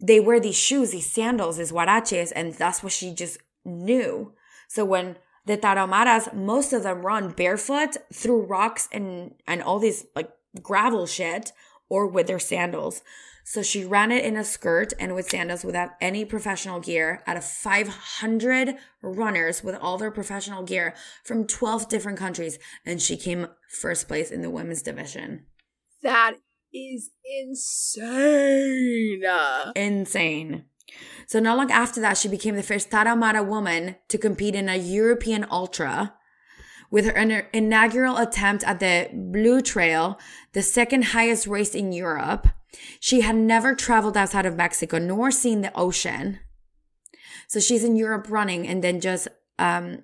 they 0.00 0.20
wear 0.20 0.40
these 0.40 0.56
shoes 0.56 0.92
these 0.92 1.10
sandals 1.10 1.58
these 1.58 1.72
huaraches 1.72 2.32
and 2.34 2.54
that's 2.54 2.82
what 2.82 2.92
she 2.92 3.12
just 3.12 3.38
knew. 3.64 4.32
So 4.68 4.84
when 4.84 5.16
the 5.46 5.56
tarahumaras 5.56 6.32
most 6.34 6.72
of 6.72 6.82
them 6.84 7.02
run 7.02 7.30
barefoot 7.30 7.96
through 8.12 8.46
rocks 8.46 8.88
and 8.92 9.34
and 9.46 9.62
all 9.62 9.78
these 9.78 10.06
like 10.14 10.30
gravel 10.62 11.06
shit 11.06 11.52
or 11.88 12.06
with 12.06 12.26
their 12.26 12.38
sandals. 12.38 13.02
So 13.44 13.62
she 13.62 13.84
ran 13.84 14.12
it 14.12 14.24
in 14.24 14.36
a 14.36 14.44
skirt 14.44 14.92
and 14.98 15.14
with 15.14 15.28
sandals 15.28 15.64
without 15.64 15.90
any 16.00 16.24
professional 16.24 16.78
gear 16.78 17.22
out 17.26 17.36
of 17.36 17.44
500 17.44 18.76
runners 19.02 19.64
with 19.64 19.74
all 19.74 19.98
their 19.98 20.12
professional 20.12 20.62
gear 20.62 20.94
from 21.24 21.46
12 21.46 21.88
different 21.88 22.18
countries. 22.18 22.58
And 22.86 23.02
she 23.02 23.16
came 23.16 23.48
first 23.68 24.06
place 24.06 24.30
in 24.30 24.42
the 24.42 24.50
women's 24.50 24.82
division. 24.82 25.46
That 26.02 26.34
is 26.72 27.10
insane. 27.24 29.24
Insane. 29.74 30.64
So 31.26 31.40
not 31.40 31.56
long 31.56 31.70
after 31.70 32.00
that, 32.00 32.18
she 32.18 32.28
became 32.28 32.56
the 32.56 32.62
first 32.62 32.90
Tarahumara 32.90 33.46
woman 33.46 33.96
to 34.08 34.18
compete 34.18 34.54
in 34.54 34.68
a 34.68 34.76
European 34.76 35.46
ultra 35.50 36.14
with 36.90 37.04
her 37.04 37.46
inaugural 37.52 38.16
attempt 38.16 38.64
at 38.64 38.80
the 38.80 39.08
Blue 39.12 39.60
Trail, 39.60 40.18
the 40.52 40.62
second 40.62 41.06
highest 41.06 41.46
race 41.46 41.74
in 41.74 41.92
Europe. 41.92 42.48
She 42.98 43.20
had 43.20 43.36
never 43.36 43.74
traveled 43.74 44.16
outside 44.16 44.46
of 44.46 44.56
Mexico 44.56 44.98
nor 44.98 45.30
seen 45.30 45.60
the 45.60 45.76
ocean. 45.76 46.40
So 47.48 47.60
she's 47.60 47.84
in 47.84 47.96
Europe 47.96 48.26
running 48.28 48.66
and 48.66 48.82
then 48.82 49.00
just 49.00 49.28
um 49.58 50.02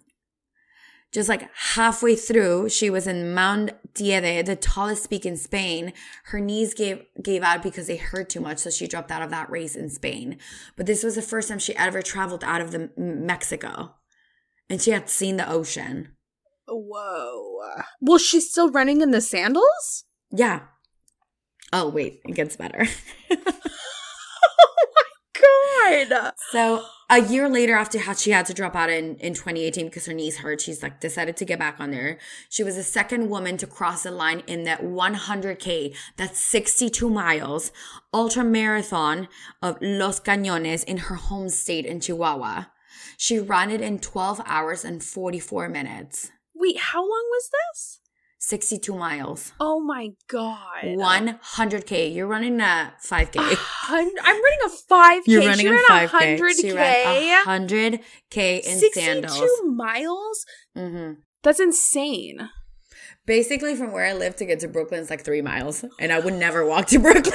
just 1.12 1.28
like 1.28 1.48
halfway 1.54 2.16
through, 2.16 2.68
she 2.68 2.90
was 2.90 3.06
in 3.06 3.32
Mount 3.32 3.70
Teide, 3.94 4.44
the 4.44 4.56
tallest 4.56 5.08
peak 5.08 5.24
in 5.24 5.36
Spain. 5.36 5.92
Her 6.24 6.40
knees 6.40 6.74
gave 6.74 7.04
gave 7.22 7.42
out 7.42 7.62
because 7.62 7.86
they 7.86 7.96
hurt 7.96 8.28
too 8.28 8.40
much, 8.40 8.58
so 8.58 8.70
she 8.70 8.86
dropped 8.86 9.10
out 9.10 9.22
of 9.22 9.30
that 9.30 9.48
race 9.48 9.76
in 9.76 9.88
Spain. 9.88 10.38
But 10.76 10.86
this 10.86 11.02
was 11.02 11.14
the 11.14 11.22
first 11.22 11.48
time 11.48 11.58
she 11.58 11.76
ever 11.76 12.02
traveled 12.02 12.44
out 12.44 12.60
of 12.60 12.72
the 12.72 12.90
Mexico, 12.96 13.94
and 14.68 14.82
she 14.82 14.90
had 14.90 15.08
seen 15.08 15.36
the 15.36 15.48
ocean. 15.48 16.15
Whoa. 16.68 17.60
Well, 18.00 18.18
she's 18.18 18.50
still 18.50 18.70
running 18.70 19.00
in 19.00 19.10
the 19.10 19.20
sandals? 19.20 20.04
Yeah. 20.30 20.62
Oh, 21.72 21.88
wait, 21.88 22.20
it 22.24 22.34
gets 22.34 22.56
better. 22.56 22.86
oh 23.30 23.36
my 25.84 26.06
god. 26.08 26.32
So 26.50 26.84
a 27.08 27.20
year 27.20 27.48
later 27.48 27.74
after 27.74 27.98
how 27.98 28.14
she 28.14 28.30
had 28.30 28.46
to 28.46 28.54
drop 28.54 28.74
out 28.74 28.90
in, 28.90 29.16
in 29.16 29.34
2018 29.34 29.86
because 29.86 30.06
her 30.06 30.12
knees 30.12 30.38
hurt, 30.38 30.60
she's 30.60 30.82
like 30.82 31.00
decided 31.00 31.36
to 31.36 31.44
get 31.44 31.58
back 31.58 31.76
on 31.78 31.90
there. 31.90 32.18
She 32.48 32.64
was 32.64 32.76
the 32.76 32.82
second 32.82 33.30
woman 33.30 33.56
to 33.58 33.66
cross 33.66 34.02
the 34.02 34.10
line 34.10 34.42
in 34.46 34.64
that 34.64 34.82
100K, 34.82 35.94
that's 36.16 36.40
62 36.40 37.08
miles, 37.08 37.72
ultra 38.12 38.44
marathon 38.44 39.28
of 39.62 39.78
Los 39.80 40.20
Cañones 40.20 40.84
in 40.84 40.98
her 40.98 41.14
home 41.14 41.48
state 41.48 41.86
in 41.86 42.00
Chihuahua. 42.00 42.66
She 43.16 43.38
ran 43.38 43.70
it 43.70 43.80
in 43.80 43.98
12 43.98 44.42
hours 44.44 44.84
and 44.84 45.02
44 45.02 45.68
minutes. 45.68 46.32
Wait, 46.58 46.78
how 46.78 47.00
long 47.00 47.24
was 47.30 47.50
this? 47.72 48.00
62 48.38 48.94
miles. 48.94 49.52
Oh 49.58 49.80
my 49.80 50.10
god. 50.28 50.84
100k. 50.84 52.14
You're 52.14 52.26
running 52.26 52.60
a 52.60 52.92
5k. 53.02 53.58
I'm 53.88 54.06
running 54.08 54.58
a 54.64 54.68
5k. 54.68 55.22
You're 55.26 55.40
running 55.42 55.66
she 55.66 55.66
a 55.66 55.78
5k. 55.90 56.38
100k. 56.38 56.60
She 56.60 56.72
ran 56.72 57.46
100k 57.46 58.60
in 58.60 58.78
62 58.78 59.00
sandals. 59.00 59.50
miles? 59.64 60.46
hmm 60.74 61.12
That's 61.42 61.60
insane. 61.60 62.50
Basically, 63.26 63.74
from 63.74 63.90
where 63.92 64.04
I 64.06 64.12
live 64.12 64.36
to 64.36 64.44
get 64.44 64.60
to 64.60 64.68
Brooklyn 64.68 65.00
is 65.00 65.10
like 65.10 65.24
three 65.24 65.42
miles, 65.42 65.84
and 65.98 66.12
I 66.12 66.20
would 66.20 66.34
never 66.34 66.64
walk 66.64 66.86
to 66.88 66.98
Brooklyn. 67.00 67.34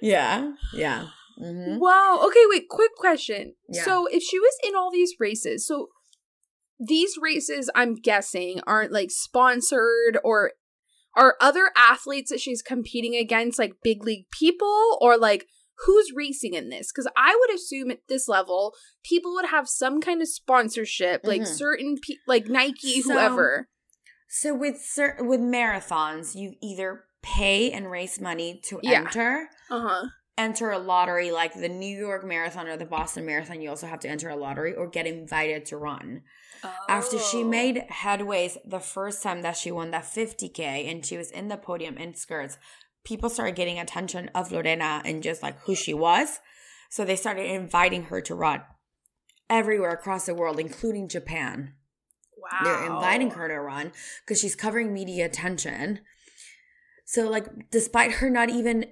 yeah, 0.00 0.52
yeah. 0.72 1.08
hmm 1.38 1.76
Wow. 1.78 2.20
Okay, 2.26 2.44
wait, 2.48 2.68
quick 2.70 2.94
question. 2.96 3.54
Yeah. 3.68 3.84
So 3.84 4.06
if 4.06 4.22
she 4.22 4.38
was 4.38 4.56
in 4.66 4.74
all 4.74 4.90
these 4.90 5.14
races, 5.20 5.66
so 5.66 5.88
these 6.86 7.14
races 7.20 7.70
I'm 7.74 7.94
guessing 7.94 8.60
aren't 8.66 8.92
like 8.92 9.10
sponsored 9.10 10.18
or 10.24 10.52
are 11.16 11.36
other 11.40 11.70
athletes 11.76 12.30
that 12.30 12.40
she's 12.40 12.62
competing 12.62 13.14
against 13.14 13.58
like 13.58 13.74
big 13.82 14.02
league 14.04 14.26
people 14.30 14.98
or 15.00 15.16
like 15.16 15.46
who's 15.86 16.12
racing 16.14 16.54
in 16.54 16.68
this 16.70 16.90
because 16.92 17.08
i 17.16 17.36
would 17.40 17.52
assume 17.54 17.90
at 17.90 17.98
this 18.08 18.28
level 18.28 18.72
people 19.04 19.32
would 19.34 19.46
have 19.46 19.68
some 19.68 20.00
kind 20.00 20.22
of 20.22 20.28
sponsorship 20.28 21.20
like 21.24 21.42
Mhm. 21.42 21.46
certain 21.46 21.96
pe- 22.04 22.14
like 22.28 22.46
nike 22.48 23.00
So- 23.02 23.12
whoever 23.12 23.68
So 24.28 24.52
with 24.54 24.80
cer- 24.80 25.18
with 25.20 25.38
marathons, 25.40 26.34
you 26.34 26.54
either 26.60 27.04
pay 27.22 27.70
and 27.70 27.88
raise 27.90 28.20
money 28.20 28.60
to 28.64 28.80
Yeah. 28.82 29.00
enter, 29.00 29.48
uh-huh 29.70 30.06
enter 30.36 30.72
a 30.72 30.78
lottery 30.78 31.30
like 31.30 31.54
the 31.54 31.68
New 31.68 31.96
York 31.96 32.24
Marathon 32.24 32.66
or 32.66 32.76
the 32.76 32.84
Boston 32.84 33.24
Marathon. 33.24 33.60
You 33.60 33.70
also 33.70 33.86
have 33.86 34.00
to 34.00 34.08
enter 34.08 34.28
a 34.28 34.34
lottery 34.34 34.74
or 34.74 34.88
get 34.88 35.06
invited 35.06 35.64
to 35.66 35.76
run. 35.76 36.22
After 36.88 37.18
she 37.18 37.38
Oh. 37.38 37.44
made 37.48 37.86
headways 37.90 38.56
the 38.64 38.80
first 38.80 39.22
time 39.22 39.42
that 39.42 39.56
she 39.56 39.70
won 39.70 39.90
that 39.90 40.04
50K 40.04 40.88
and 40.90 41.04
she 41.04 41.16
was 41.16 41.30
in 41.30 41.48
the 41.48 41.56
podium 41.56 41.96
in 41.96 42.14
skirts, 42.14 42.58
people 43.04 43.28
started 43.28 43.56
getting 43.56 43.78
attention 43.78 44.28
of 44.34 44.50
Lorena 44.52 45.02
and 45.04 45.22
just 45.22 45.42
like 45.42 45.58
who 45.60 45.74
she 45.74 45.92
was. 45.94 46.40
So 46.90 47.04
they 47.04 47.16
started 47.16 47.50
inviting 47.50 48.04
her 48.04 48.20
to 48.22 48.34
run 48.34 48.62
everywhere 49.50 49.90
across 49.90 50.26
the 50.26 50.34
world, 50.34 50.58
including 50.58 51.08
Japan. 51.08 51.74
wow 52.36 52.60
They're 52.62 52.86
inviting 52.86 53.30
her 53.32 53.48
to 53.48 53.58
run 53.60 53.92
because 54.20 54.40
she's 54.40 54.54
covering 54.54 54.92
media 54.92 55.26
attention. 55.26 56.00
So, 57.04 57.28
like, 57.28 57.70
despite 57.70 58.12
her 58.12 58.30
not 58.30 58.48
even 58.48 58.86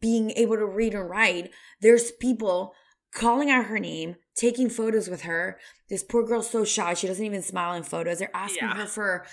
being 0.00 0.30
able 0.32 0.56
to 0.56 0.66
read 0.66 0.94
and 0.94 1.08
write, 1.08 1.50
there's 1.80 2.12
people 2.12 2.74
calling 3.14 3.50
out 3.50 3.66
her 3.66 3.78
name, 3.78 4.16
taking 4.38 4.70
photos 4.70 5.08
with 5.08 5.22
her. 5.22 5.58
This 5.88 6.02
poor 6.02 6.24
girl's 6.24 6.48
so 6.50 6.64
shy; 6.64 6.94
she 6.94 7.06
doesn't 7.06 7.24
even 7.24 7.42
smile 7.42 7.74
in 7.74 7.82
photos. 7.82 8.18
They're 8.18 8.34
asking 8.34 8.68
Yeah. 8.68 8.76
her 8.76 8.86
for, 8.86 9.26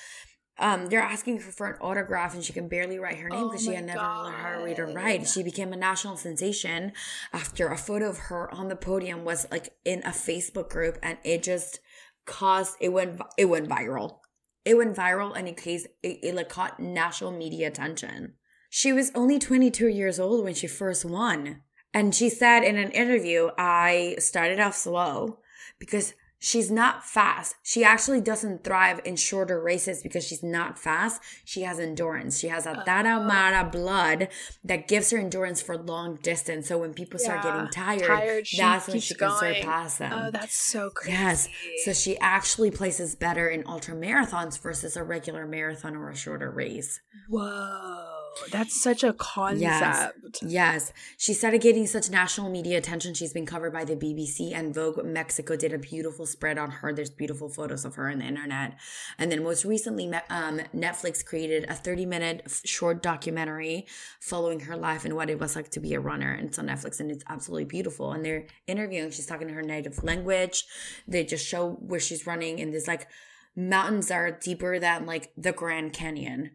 um, 0.57 0.87
they're 0.87 1.01
asking 1.01 1.41
her 1.41 1.51
for 1.51 1.67
an 1.67 1.77
autograph, 1.81 2.33
and 2.33 2.43
she 2.43 2.53
can 2.53 2.67
barely 2.67 2.97
write 2.99 3.19
her 3.19 3.29
name 3.29 3.43
Oh 3.45 3.49
because 3.49 3.63
she 3.63 3.69
my 3.69 3.75
had 3.75 3.85
never 3.85 3.99
learned 3.99 4.35
how 4.35 4.57
to 4.57 4.63
read 4.65 4.79
or 4.79 4.87
write. 4.87 5.27
She 5.27 5.43
became 5.43 5.71
a 5.73 5.77
national 5.77 6.17
sensation 6.17 6.93
after 7.33 7.67
a 7.67 7.77
photo 7.77 8.09
of 8.09 8.17
her 8.29 8.53
on 8.53 8.67
the 8.69 8.75
podium 8.75 9.23
was 9.23 9.45
like 9.51 9.69
in 9.85 9.99
a 10.03 10.09
Facebook 10.11 10.69
group, 10.69 10.97
and 11.03 11.17
it 11.23 11.43
just 11.43 11.79
caused 12.25 12.75
it 12.79 12.89
went 12.89 13.21
it 13.37 13.45
went 13.45 13.69
viral. 13.69 14.19
It 14.65 14.75
went 14.77 14.95
viral 14.95 15.37
and 15.37 15.47
it 15.47 15.57
case 15.57 15.85
it, 16.01 16.19
it 16.23 16.33
like 16.35 16.49
caught 16.49 16.79
national 16.79 17.31
media 17.31 17.67
attention. 17.67 18.33
She 18.71 18.91
was 18.91 19.11
only 19.13 19.37
22 19.39 19.87
years 19.87 20.19
old 20.19 20.43
when 20.43 20.55
she 20.55 20.67
first 20.67 21.05
won. 21.05 21.61
And 21.95 22.13
she 22.13 22.29
said 22.29 22.63
in 22.63 22.77
an 22.77 22.91
interview, 22.91 23.51
I 23.57 24.17
started 24.19 24.59
off 24.59 24.75
slow 24.75 25.39
because 25.79 26.13
she's 26.37 26.69
not 26.69 27.05
fast. 27.05 27.55
She 27.63 27.85
actually 27.85 28.19
doesn't 28.19 28.65
thrive 28.65 28.99
in 29.05 29.15
shorter 29.15 29.61
races 29.61 30.03
because 30.03 30.27
she's 30.27 30.43
not 30.43 30.77
fast. 30.77 31.21
She 31.45 31.61
has 31.61 31.79
endurance. 31.79 32.37
She 32.37 32.49
has 32.49 32.65
a 32.65 32.71
uh, 32.71 32.83
Tarahumara 32.83 33.61
uh. 33.61 33.69
blood 33.69 34.27
that 34.65 34.89
gives 34.89 35.11
her 35.11 35.17
endurance 35.17 35.61
for 35.61 35.77
long 35.77 36.17
distance. 36.17 36.67
So 36.67 36.77
when 36.77 36.93
people 36.93 37.17
start 37.17 37.43
getting 37.43 37.69
tired, 37.69 38.01
Tired, 38.01 38.45
she 38.45 38.57
that's 38.57 38.89
when 38.89 38.99
she 38.99 39.15
can 39.15 39.31
surpass 39.39 39.97
them. 39.97 40.11
Oh, 40.13 40.31
that's 40.31 40.53
so 40.53 40.89
crazy. 40.89 41.13
Yes. 41.13 41.47
So 41.85 41.93
she 41.93 42.17
actually 42.19 42.71
places 42.71 43.15
better 43.15 43.47
in 43.47 43.63
ultra 43.65 43.95
marathons 43.95 44.61
versus 44.61 44.97
a 44.97 45.03
regular 45.05 45.47
marathon 45.47 45.95
or 45.95 46.09
a 46.09 46.15
shorter 46.15 46.51
race. 46.51 46.99
Whoa. 47.29 48.24
That's 48.51 48.81
such 48.81 49.03
a 49.03 49.13
concept. 49.13 50.43
Yes. 50.43 50.91
She 51.17 51.33
started 51.33 51.61
getting 51.61 51.87
such 51.87 52.09
national 52.09 52.49
media 52.49 52.77
attention. 52.77 53.13
She's 53.13 53.33
been 53.33 53.45
covered 53.45 53.73
by 53.73 53.85
the 53.85 53.95
BBC 53.95 54.53
and 54.53 54.73
Vogue 54.73 55.03
Mexico 55.05 55.55
did 55.55 55.73
a 55.73 55.77
beautiful 55.77 56.25
spread 56.25 56.57
on 56.57 56.71
her. 56.71 56.93
There's 56.93 57.09
beautiful 57.09 57.49
photos 57.49 57.85
of 57.85 57.95
her 57.95 58.09
on 58.09 58.19
the 58.19 58.25
internet. 58.25 58.77
And 59.17 59.31
then 59.31 59.43
most 59.43 59.65
recently, 59.65 60.13
um, 60.29 60.61
Netflix 60.75 61.25
created 61.25 61.65
a 61.69 61.73
30 61.73 62.05
minute 62.05 62.61
short 62.65 63.01
documentary 63.01 63.87
following 64.19 64.61
her 64.61 64.75
life 64.75 65.05
and 65.05 65.15
what 65.15 65.29
it 65.29 65.39
was 65.39 65.55
like 65.55 65.69
to 65.71 65.79
be 65.79 65.93
a 65.93 65.99
runner. 65.99 66.31
And 66.31 66.49
it's 66.49 66.59
on 66.59 66.67
Netflix 66.67 66.99
and 66.99 67.11
it's 67.11 67.23
absolutely 67.29 67.65
beautiful. 67.65 68.11
And 68.11 68.25
they're 68.25 68.47
interviewing, 68.67 69.11
she's 69.11 69.25
talking 69.25 69.49
in 69.49 69.55
her 69.55 69.63
native 69.63 70.03
language. 70.03 70.65
They 71.07 71.23
just 71.23 71.45
show 71.45 71.71
where 71.71 71.99
she's 71.99 72.27
running 72.27 72.59
and 72.59 72.73
there's 72.73 72.87
like 72.87 73.07
mountains 73.55 74.11
are 74.11 74.31
deeper 74.31 74.79
than 74.79 75.05
like 75.05 75.31
the 75.37 75.51
Grand 75.51 75.93
Canyon. 75.93 76.51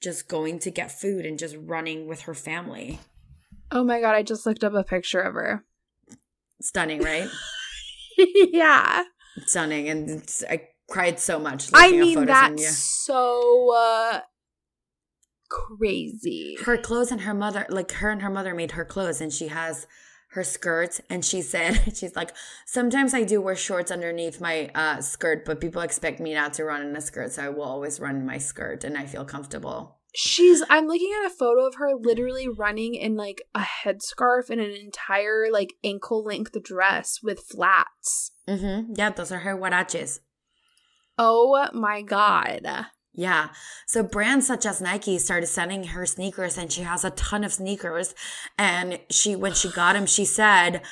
Just 0.00 0.28
going 0.28 0.58
to 0.60 0.70
get 0.70 0.92
food 0.92 1.26
and 1.26 1.38
just 1.38 1.56
running 1.58 2.06
with 2.06 2.22
her 2.22 2.34
family. 2.34 3.00
Oh 3.70 3.84
my 3.84 4.00
god, 4.00 4.14
I 4.14 4.22
just 4.22 4.46
looked 4.46 4.64
up 4.64 4.74
a 4.74 4.84
picture 4.84 5.20
of 5.20 5.34
her. 5.34 5.64
Stunning, 6.60 7.02
right? 7.02 7.28
yeah. 8.16 9.04
Stunning. 9.46 9.88
And 9.88 10.22
I 10.48 10.68
cried 10.88 11.20
so 11.20 11.38
much. 11.38 11.68
I 11.74 11.92
mean, 11.92 12.24
that's 12.24 12.62
yeah. 12.62 12.70
so 12.70 13.74
uh, 13.74 14.20
crazy. 15.48 16.56
her 16.64 16.76
clothes 16.76 17.10
and 17.10 17.22
her 17.22 17.34
mother 17.34 17.66
like 17.68 17.92
her 17.92 18.10
and 18.10 18.22
her 18.22 18.30
mother 18.30 18.54
made 18.54 18.72
her 18.72 18.84
clothes 18.84 19.20
and 19.20 19.32
she 19.32 19.48
has 19.48 19.86
her 20.32 20.44
skirts 20.44 21.00
and 21.08 21.24
she 21.24 21.42
said 21.42 21.80
she's 21.96 22.14
like 22.16 22.32
sometimes 22.66 23.14
i 23.14 23.24
do 23.24 23.40
wear 23.40 23.56
shorts 23.56 23.90
underneath 23.90 24.40
my 24.40 24.70
uh 24.74 25.00
skirt 25.00 25.44
but 25.44 25.60
people 25.60 25.82
expect 25.82 26.20
me 26.20 26.34
not 26.34 26.52
to 26.52 26.64
run 26.64 26.82
in 26.82 26.94
a 26.96 27.00
skirt 27.00 27.32
so 27.32 27.42
i 27.42 27.48
will 27.48 27.62
always 27.62 27.98
run 28.00 28.16
in 28.16 28.26
my 28.26 28.38
skirt 28.38 28.84
and 28.84 28.96
i 28.96 29.06
feel 29.06 29.24
comfortable 29.24 29.94
She's 30.14 30.62
I'm 30.70 30.86
looking 30.86 31.12
at 31.20 31.26
a 31.30 31.34
photo 31.34 31.66
of 31.66 31.74
her 31.74 31.90
literally 31.94 32.48
running 32.48 32.94
in 32.94 33.14
like 33.14 33.42
a 33.54 33.60
headscarf 33.60 34.48
and 34.48 34.58
an 34.58 34.70
entire 34.72 35.48
like 35.52 35.74
ankle 35.84 36.24
length 36.24 36.60
dress 36.62 37.18
with 37.22 37.40
flats. 37.40 38.32
mm-hmm 38.48 38.94
yeah 38.96 39.10
those 39.10 39.30
are 39.30 39.40
her 39.40 39.54
huaraches 39.56 40.20
Oh 41.18 41.68
my 41.74 42.02
god. 42.02 42.86
Yeah. 43.18 43.48
So 43.84 44.04
brands 44.04 44.46
such 44.46 44.64
as 44.64 44.80
nike 44.80 45.18
started 45.18 45.48
sending 45.48 45.84
her 45.88 46.06
sneakers 46.06 46.56
and 46.56 46.70
she 46.70 46.82
has 46.82 47.04
a 47.04 47.10
ton 47.10 47.42
of 47.42 47.52
sneakers. 47.52 48.14
And 48.56 49.00
she 49.10 49.34
when 49.34 49.54
she 49.54 49.70
got 49.70 49.94
them 49.94 50.06
she 50.06 50.24
said 50.24 50.82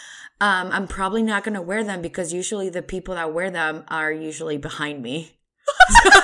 um, 0.40 0.70
i'm 0.73 0.89
probably 0.89 1.23
not 1.23 1.44
going 1.44 1.55
to 1.55 1.62
wear 1.62 1.85
them 1.85 2.03
because 2.03 2.32
usually 2.32 2.69
the 2.69 2.82
people 2.82 3.15
that 3.15 3.32
wear 3.32 3.51
them 3.51 3.85
are 3.89 4.12
usually 4.12 4.59
behind 4.59 5.03
me 5.03 5.39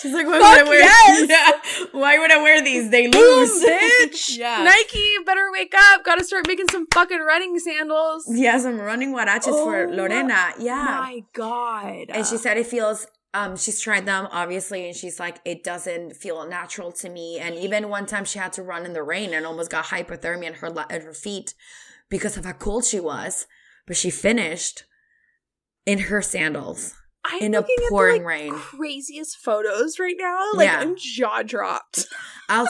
She's 0.00 0.12
like, 0.12 0.26
why 0.26 0.38
Fuck 0.38 0.56
would 0.56 0.66
I 0.66 0.68
wear? 0.68 0.80
yes! 0.80 1.28
Yeah, 1.28 1.86
why 1.92 2.18
would 2.18 2.30
I 2.30 2.40
wear 2.42 2.62
these? 2.62 2.90
They 2.90 3.08
lose, 3.08 3.64
bitch. 3.68 4.38
yeah. 4.38 4.62
Nike, 4.62 5.14
better 5.26 5.50
wake 5.52 5.74
up. 5.76 6.04
Gotta 6.04 6.24
start 6.24 6.46
making 6.46 6.66
some 6.70 6.86
fucking 6.94 7.18
running 7.20 7.58
sandals. 7.58 8.24
Yes, 8.28 8.64
I'm 8.64 8.80
running 8.80 9.12
huaraches 9.14 9.44
for 9.64 9.86
Oh 9.88 9.90
Lorena. 9.94 10.52
Yeah, 10.58 10.84
My 10.84 11.22
god. 11.32 12.06
and 12.10 12.26
she 12.26 12.36
said 12.36 12.56
it 12.56 12.66
feels. 12.66 13.06
Um, 13.34 13.56
she's 13.58 13.80
tried 13.80 14.06
them 14.06 14.26
obviously, 14.32 14.86
and 14.86 14.96
she's 14.96 15.20
like, 15.20 15.38
it 15.44 15.62
doesn't 15.62 16.16
feel 16.16 16.48
natural 16.48 16.90
to 16.92 17.10
me. 17.10 17.38
And 17.38 17.54
even 17.56 17.88
one 17.90 18.06
time, 18.06 18.24
she 18.24 18.38
had 18.38 18.52
to 18.54 18.62
run 18.62 18.86
in 18.86 18.94
the 18.94 19.02
rain 19.02 19.34
and 19.34 19.44
almost 19.44 19.70
got 19.70 19.86
hypothermia 19.86 20.46
in 20.46 20.54
her 20.54 20.68
in 20.90 21.02
her 21.02 21.12
feet 21.12 21.54
because 22.08 22.36
of 22.38 22.44
how 22.46 22.52
cold 22.52 22.84
she 22.86 22.98
was. 23.00 23.46
But 23.86 23.96
she 23.96 24.10
finished 24.10 24.84
in 25.84 25.98
her 25.98 26.22
sandals. 26.22 26.94
I'm 27.24 27.42
in 27.42 27.54
a 27.54 27.58
at 27.58 27.66
the, 27.66 27.86
pouring 27.88 28.22
like, 28.22 28.28
rain. 28.28 28.54
Craziest 28.54 29.36
photos 29.38 29.98
right 29.98 30.16
now. 30.18 30.52
Like 30.54 30.66
Yeah. 30.66 30.80
I'm 30.80 30.96
jaw 30.96 31.42
dropped. 31.42 32.06
I'll 32.48 32.68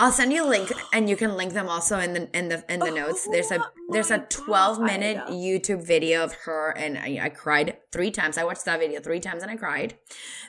I'll 0.00 0.10
send 0.10 0.32
you 0.32 0.44
a 0.44 0.48
link, 0.48 0.72
and 0.92 1.08
you 1.08 1.16
can 1.16 1.36
link 1.36 1.52
them 1.52 1.68
also 1.68 1.98
in 1.98 2.12
the 2.12 2.36
in 2.36 2.48
the 2.48 2.64
in 2.68 2.80
the 2.80 2.90
oh, 2.90 2.94
notes. 2.94 3.28
There's 3.30 3.50
a 3.52 3.60
Oh 3.60 3.70
there's 3.90 4.10
a 4.10 4.18
my 4.18 4.24
12 4.28 4.80
minute 4.80 5.18
YouTube 5.28 5.86
video 5.86 6.24
of 6.24 6.32
her, 6.44 6.70
and 6.70 6.98
I, 6.98 7.20
I 7.24 7.28
cried 7.28 7.76
three 7.92 8.10
times. 8.10 8.38
I 8.38 8.44
watched 8.44 8.64
that 8.64 8.80
video 8.80 9.00
three 9.00 9.20
times, 9.20 9.42
and 9.42 9.50
I 9.50 9.56
cried. 9.56 9.96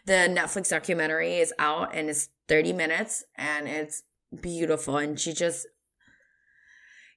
The 0.06 0.14
Netflix 0.14 0.70
documentary 0.70 1.36
is 1.36 1.53
out, 1.60 1.94
and 1.94 2.10
it's 2.10 2.30
30 2.48 2.74
minutes, 2.74 3.24
and 3.36 3.68
it's 3.68 4.03
beautiful. 4.41 4.98
And 4.98 5.20
she 5.20 5.34
just, 5.34 5.68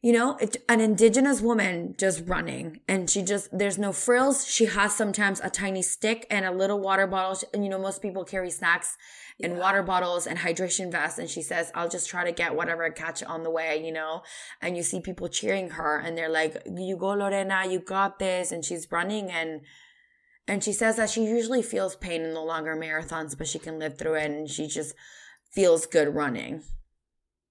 you 0.07 0.13
know, 0.13 0.37
it, 0.37 0.59
an 0.69 0.81
indigenous 0.81 1.41
woman 1.41 1.97
just 1.99 2.23
running, 2.29 2.79
and 2.87 3.11
she 3.11 3.23
just 3.23 3.49
there's 3.51 3.77
no 3.77 3.91
frills. 3.93 4.47
She 4.47 4.67
has 4.67 4.95
sometimes 4.95 5.41
a 5.43 5.51
tiny 5.51 5.83
stick 5.83 6.29
and 6.31 6.45
a 6.45 6.53
little 6.53 6.79
water 6.79 7.09
bottle, 7.09 7.37
and 7.53 7.65
you 7.65 7.69
know 7.69 7.81
most 7.81 8.01
people 8.01 8.25
carry 8.25 8.51
snacks 8.51 8.97
and 9.43 9.59
water 9.59 9.83
bottles 9.83 10.29
and 10.29 10.39
hydration 10.39 10.93
vests. 10.93 11.19
And 11.19 11.29
she 11.29 11.43
says 11.43 11.73
i'll 11.75 11.89
just 11.89 12.09
try 12.09 12.23
to 12.25 12.31
get 12.31 12.55
whatever 12.55 12.85
i 12.85 12.91
catch 12.91 13.21
on 13.25 13.43
the 13.43 13.51
way 13.51 13.85
you 13.85 13.91
know? 13.91 14.23
And 14.63 14.77
you 14.77 14.85
see 14.85 15.01
people 15.01 15.29
cheering 15.29 15.71
her 15.71 15.99
and 15.99 16.17
they're 16.17 16.29
like 16.29 16.63
you 16.73 16.97
go 16.97 17.11
lorena 17.11 17.65
you 17.69 17.81
got 17.81 18.21
this. 18.21 18.53
And 18.53 18.65
she's 18.65 18.87
running 18.93 19.33
and 19.33 19.63
and 20.47 20.63
she 20.63 20.73
says 20.73 20.95
that 20.99 21.11
she 21.11 21.25
usually 21.25 21.63
feels 21.63 21.97
pain 21.97 22.23
in 22.23 22.33
the 22.33 22.41
longer 22.53 22.77
marathons 22.77 23.37
but 23.37 23.49
she 23.49 23.59
can 23.59 23.81
live 23.81 23.99
through 23.99 24.15
it 24.15 24.31
and 24.31 24.49
she 24.49 24.69
just 24.69 24.95
feels 25.53 25.85
good 25.85 26.15
running. 26.15 26.63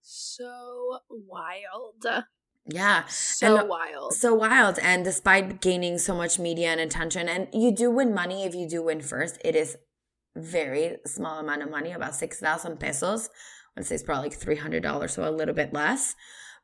So 0.02 1.00
wild. 1.10 2.26
Yeah 2.68 3.06
So 3.08 3.58
And- 3.58 3.70
wild. 3.70 4.14
so 4.14 4.34
wild 4.34 4.80
and 4.80 5.04
despite 5.04 5.62
gaining 5.62 5.98
so 6.00 6.16
much 6.16 6.40
media 6.40 6.70
and 6.70 6.80
attention 6.80 7.30
and 7.30 7.48
you 7.54 7.72
do 7.72 7.92
win 7.92 8.14
money 8.14 8.44
if 8.44 8.56
you 8.56 8.68
do 8.68 8.84
win 8.84 9.02
first 9.02 9.38
it 9.44 9.56
is 9.56 9.78
very 10.36 10.98
small 11.06 11.40
amount 11.40 11.62
of 11.64 11.70
money 11.72 11.92
about 11.94 12.16
6000 12.16 12.78
pesos. 12.80 13.30
I 13.30 13.80
would 13.80 13.86
say 13.86 13.96
it's 13.96 14.04
probably 14.04 14.30
like 14.30 14.40
$300 14.40 15.10
so 15.10 15.28
a 15.28 15.32
little 15.32 15.54
bit 15.56 15.74
less. 15.74 16.16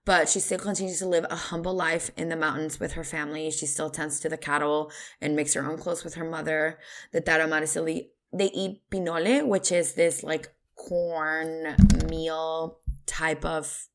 But 0.04 0.28
she 0.28 0.40
still 0.40 0.58
continues 0.58 1.00
to 1.00 1.08
live 1.08 1.26
a 1.30 1.36
humble 1.36 1.74
life 1.76 2.10
in 2.18 2.30
the 2.30 2.36
mountains 2.36 2.80
with 2.80 2.94
her 2.94 3.04
family. 3.04 3.52
She 3.52 3.68
still 3.68 3.90
tends 3.90 4.20
to 4.22 4.30
the 4.30 4.38
cattle 4.38 4.92
and 5.22 5.36
makes 5.36 5.54
her 5.54 5.64
own 5.70 5.78
clothes 5.78 6.04
with 6.04 6.16
her 6.16 6.26
mother. 6.30 6.80
The 7.14 7.22
Tarahumara 7.22 8.08
they 8.34 8.50
eat 8.52 8.82
pinole 8.90 9.46
which 9.48 9.72
is 9.72 9.94
this 9.94 10.24
like 10.24 10.50
corn 10.76 11.76
meal 12.10 12.80
type 13.06 13.46
of 13.46 13.88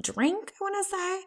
drink, 0.00 0.52
I 0.60 0.64
want 0.64 0.74
to 0.84 0.90
say. 0.90 1.22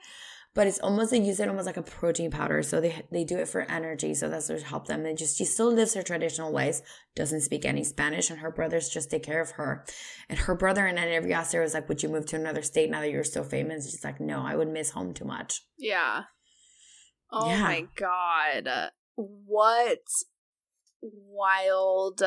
But 0.55 0.67
it's 0.67 0.77
almost 0.79 1.09
they 1.09 1.19
use 1.19 1.39
it 1.39 1.47
almost 1.49 1.65
like 1.65 1.77
a 1.77 1.81
protein 1.81 2.29
powder, 2.29 2.61
so 2.61 2.79
they 2.79 3.03
they 3.11 3.23
do 3.23 3.37
it 3.39 3.47
for 3.47 3.61
energy. 3.61 4.13
So 4.13 4.29
that's 4.29 4.49
what 4.49 4.61
help 4.61 4.85
them. 4.85 5.01
They 5.01 5.15
just 5.15 5.35
she 5.35 5.45
still 5.45 5.73
lives 5.73 5.95
her 5.95 6.03
traditional 6.03 6.51
ways, 6.53 6.83
doesn't 7.15 7.41
speak 7.41 7.65
any 7.65 7.83
Spanish, 7.83 8.29
and 8.29 8.37
her 8.39 8.51
brothers 8.51 8.89
just 8.89 9.09
take 9.09 9.23
care 9.23 9.41
of 9.41 9.51
her. 9.51 9.83
And 10.29 10.37
her 10.37 10.53
brother 10.53 10.85
in 10.85 10.99
an 10.99 11.07
interview 11.07 11.33
asked 11.33 11.53
her 11.53 11.61
was 11.61 11.73
like, 11.73 11.89
"Would 11.89 12.03
you 12.03 12.09
move 12.09 12.27
to 12.27 12.35
another 12.35 12.61
state 12.61 12.91
now 12.91 13.01
that 13.01 13.09
you're 13.09 13.23
so 13.23 13.43
famous?" 13.43 13.89
She's 13.89 14.03
like, 14.03 14.19
"No, 14.19 14.45
I 14.45 14.55
would 14.55 14.67
miss 14.69 14.91
home 14.91 15.15
too 15.15 15.25
much." 15.25 15.65
Yeah. 15.79 16.25
Oh 17.31 17.49
Yeah. 17.49 17.63
my 17.63 17.87
god. 17.95 18.91
What 19.15 20.03
wild 21.01 22.21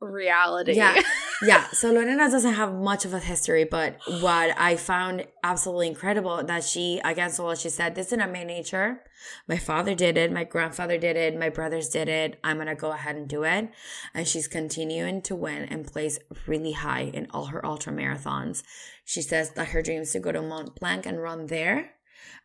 reality. 0.00 0.74
Yeah. 0.74 1.00
yeah. 1.42 1.68
So 1.72 1.92
Lorena 1.92 2.16
doesn't 2.16 2.54
have 2.54 2.74
much 2.74 3.04
of 3.04 3.14
a 3.14 3.18
history, 3.18 3.64
but 3.64 3.96
what 4.20 4.58
I 4.58 4.76
found 4.76 5.26
absolutely 5.42 5.88
incredible 5.88 6.42
that 6.44 6.64
she, 6.64 7.00
against 7.04 7.40
all, 7.40 7.54
she 7.54 7.68
said, 7.68 7.94
"This 7.94 8.12
is 8.12 8.18
not 8.18 8.32
my 8.32 8.44
nature. 8.44 9.02
My 9.48 9.56
father 9.56 9.94
did 9.94 10.16
it. 10.16 10.32
My 10.32 10.44
grandfather 10.44 10.98
did 10.98 11.16
it. 11.16 11.38
My 11.38 11.48
brothers 11.48 11.88
did 11.88 12.08
it. 12.08 12.38
I'm 12.44 12.58
gonna 12.58 12.74
go 12.74 12.92
ahead 12.92 13.16
and 13.16 13.28
do 13.28 13.42
it." 13.44 13.70
And 14.14 14.28
she's 14.28 14.48
continuing 14.48 15.22
to 15.22 15.34
win 15.34 15.64
and 15.64 15.86
place 15.86 16.18
really 16.46 16.72
high 16.72 17.10
in 17.12 17.26
all 17.30 17.46
her 17.46 17.64
ultra 17.64 17.92
marathons. 17.92 18.62
She 19.04 19.22
says 19.22 19.50
that 19.52 19.68
her 19.68 19.82
dream 19.82 20.02
is 20.02 20.12
to 20.12 20.20
go 20.20 20.32
to 20.32 20.42
Mont 20.42 20.74
Blanc 20.76 21.06
and 21.06 21.22
run 21.22 21.46
there. 21.46 21.94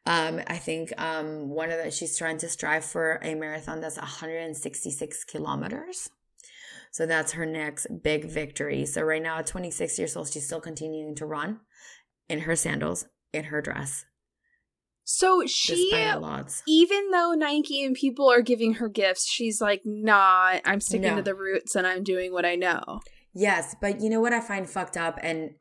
Um, 0.05 0.41
I 0.47 0.57
think 0.57 0.93
um, 0.99 1.49
one 1.49 1.69
of 1.69 1.83
the 1.83 1.91
she's 1.91 2.17
trying 2.17 2.37
to 2.39 2.49
strive 2.49 2.85
for 2.85 3.19
a 3.21 3.35
marathon 3.35 3.81
that's 3.81 3.97
166 3.97 5.23
kilometers. 5.25 6.09
So 6.91 7.05
that's 7.05 7.33
her 7.33 7.45
next 7.45 7.87
big 8.03 8.25
victory. 8.25 8.85
So 8.85 9.01
right 9.03 9.21
now 9.21 9.37
at 9.39 9.47
26 9.47 9.97
years 9.99 10.15
old, 10.17 10.29
she's 10.31 10.45
still 10.45 10.61
continuing 10.61 11.15
to 11.15 11.25
run 11.25 11.59
in 12.27 12.41
her 12.41 12.55
sandals, 12.55 13.05
in 13.33 13.45
her 13.45 13.61
dress, 13.61 14.05
So 15.03 15.43
she 15.47 15.89
despite 15.91 16.15
all 16.15 16.25
odds. 16.25 16.63
even 16.67 17.09
though 17.11 17.33
Nike 17.33 17.83
and 17.83 17.95
people 17.95 18.29
are 18.31 18.41
giving 18.41 18.75
her 18.75 18.87
gifts, 18.89 19.27
she's 19.29 19.59
like, 19.61 19.81
nah, 19.85 20.59
I'm 20.65 20.81
sticking 20.81 21.09
No. 21.11 21.15
to 21.17 21.21
the 21.23 21.35
roots 21.35 21.75
and 21.75 21.85
I'm 21.87 22.03
doing 22.03 22.31
what 22.33 22.45
I 22.45 22.55
know. 22.55 23.01
Yes, 23.33 23.75
but 23.79 24.01
you 24.01 24.09
know 24.09 24.19
what 24.21 24.33
I 24.33 24.41
find 24.41 24.67
fucked 24.69 24.97
up, 24.97 25.19
and 25.21 25.51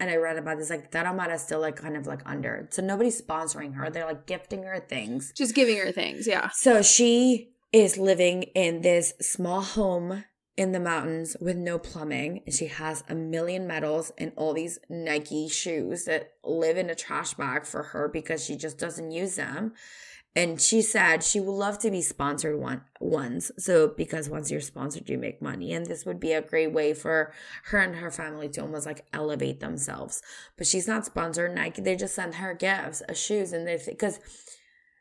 and 0.00 0.10
I 0.10 0.16
read 0.16 0.36
about 0.38 0.58
this, 0.58 0.70
like 0.70 0.90
Taramara 0.92 1.34
is 1.34 1.42
still 1.42 1.60
like 1.60 1.76
kind 1.76 1.96
of 1.96 2.06
like 2.06 2.20
under. 2.24 2.68
So 2.70 2.82
nobody's 2.82 3.20
sponsoring 3.20 3.74
her. 3.74 3.90
They're 3.90 4.06
like 4.06 4.26
gifting 4.26 4.62
her 4.62 4.78
things. 4.80 5.32
Just 5.36 5.54
giving 5.54 5.76
her 5.78 5.90
things, 5.92 6.26
yeah. 6.26 6.50
So 6.54 6.82
she 6.82 7.50
is 7.72 7.98
living 7.98 8.44
in 8.54 8.80
this 8.82 9.12
small 9.20 9.60
home 9.60 10.24
in 10.58 10.72
the 10.72 10.80
mountains 10.80 11.36
with 11.40 11.56
no 11.56 11.78
plumbing. 11.78 12.42
And 12.44 12.54
she 12.54 12.66
has 12.66 13.04
a 13.08 13.14
million 13.14 13.66
medals 13.66 14.12
and 14.18 14.32
all 14.36 14.52
these 14.52 14.80
Nike 14.90 15.48
shoes 15.48 16.04
that 16.04 16.32
live 16.42 16.76
in 16.76 16.90
a 16.90 16.96
trash 16.96 17.34
bag 17.34 17.64
for 17.64 17.84
her 17.84 18.08
because 18.08 18.44
she 18.44 18.56
just 18.56 18.76
doesn't 18.76 19.12
use 19.12 19.36
them. 19.36 19.72
And 20.34 20.60
she 20.60 20.82
said 20.82 21.22
she 21.22 21.40
would 21.40 21.52
love 21.52 21.78
to 21.80 21.90
be 21.90 22.02
sponsored 22.02 22.58
one 22.60 22.82
once. 23.00 23.52
So 23.56 23.88
because 23.96 24.28
once 24.28 24.50
you're 24.50 24.60
sponsored, 24.60 25.08
you 25.08 25.16
make 25.16 25.40
money. 25.40 25.72
And 25.72 25.86
this 25.86 26.04
would 26.04 26.18
be 26.18 26.32
a 26.32 26.42
great 26.42 26.72
way 26.72 26.92
for 26.92 27.32
her 27.66 27.78
and 27.78 27.96
her 27.96 28.10
family 28.10 28.48
to 28.50 28.60
almost 28.60 28.84
like 28.84 29.06
elevate 29.12 29.60
themselves. 29.60 30.20
But 30.56 30.66
she's 30.66 30.88
not 30.88 31.06
sponsored 31.06 31.54
Nike. 31.54 31.82
They 31.82 31.96
just 31.96 32.16
send 32.16 32.34
her 32.36 32.52
gifts, 32.52 33.02
uh, 33.08 33.14
shoes, 33.14 33.52
and 33.52 33.66
they 33.66 33.80
because 33.84 34.18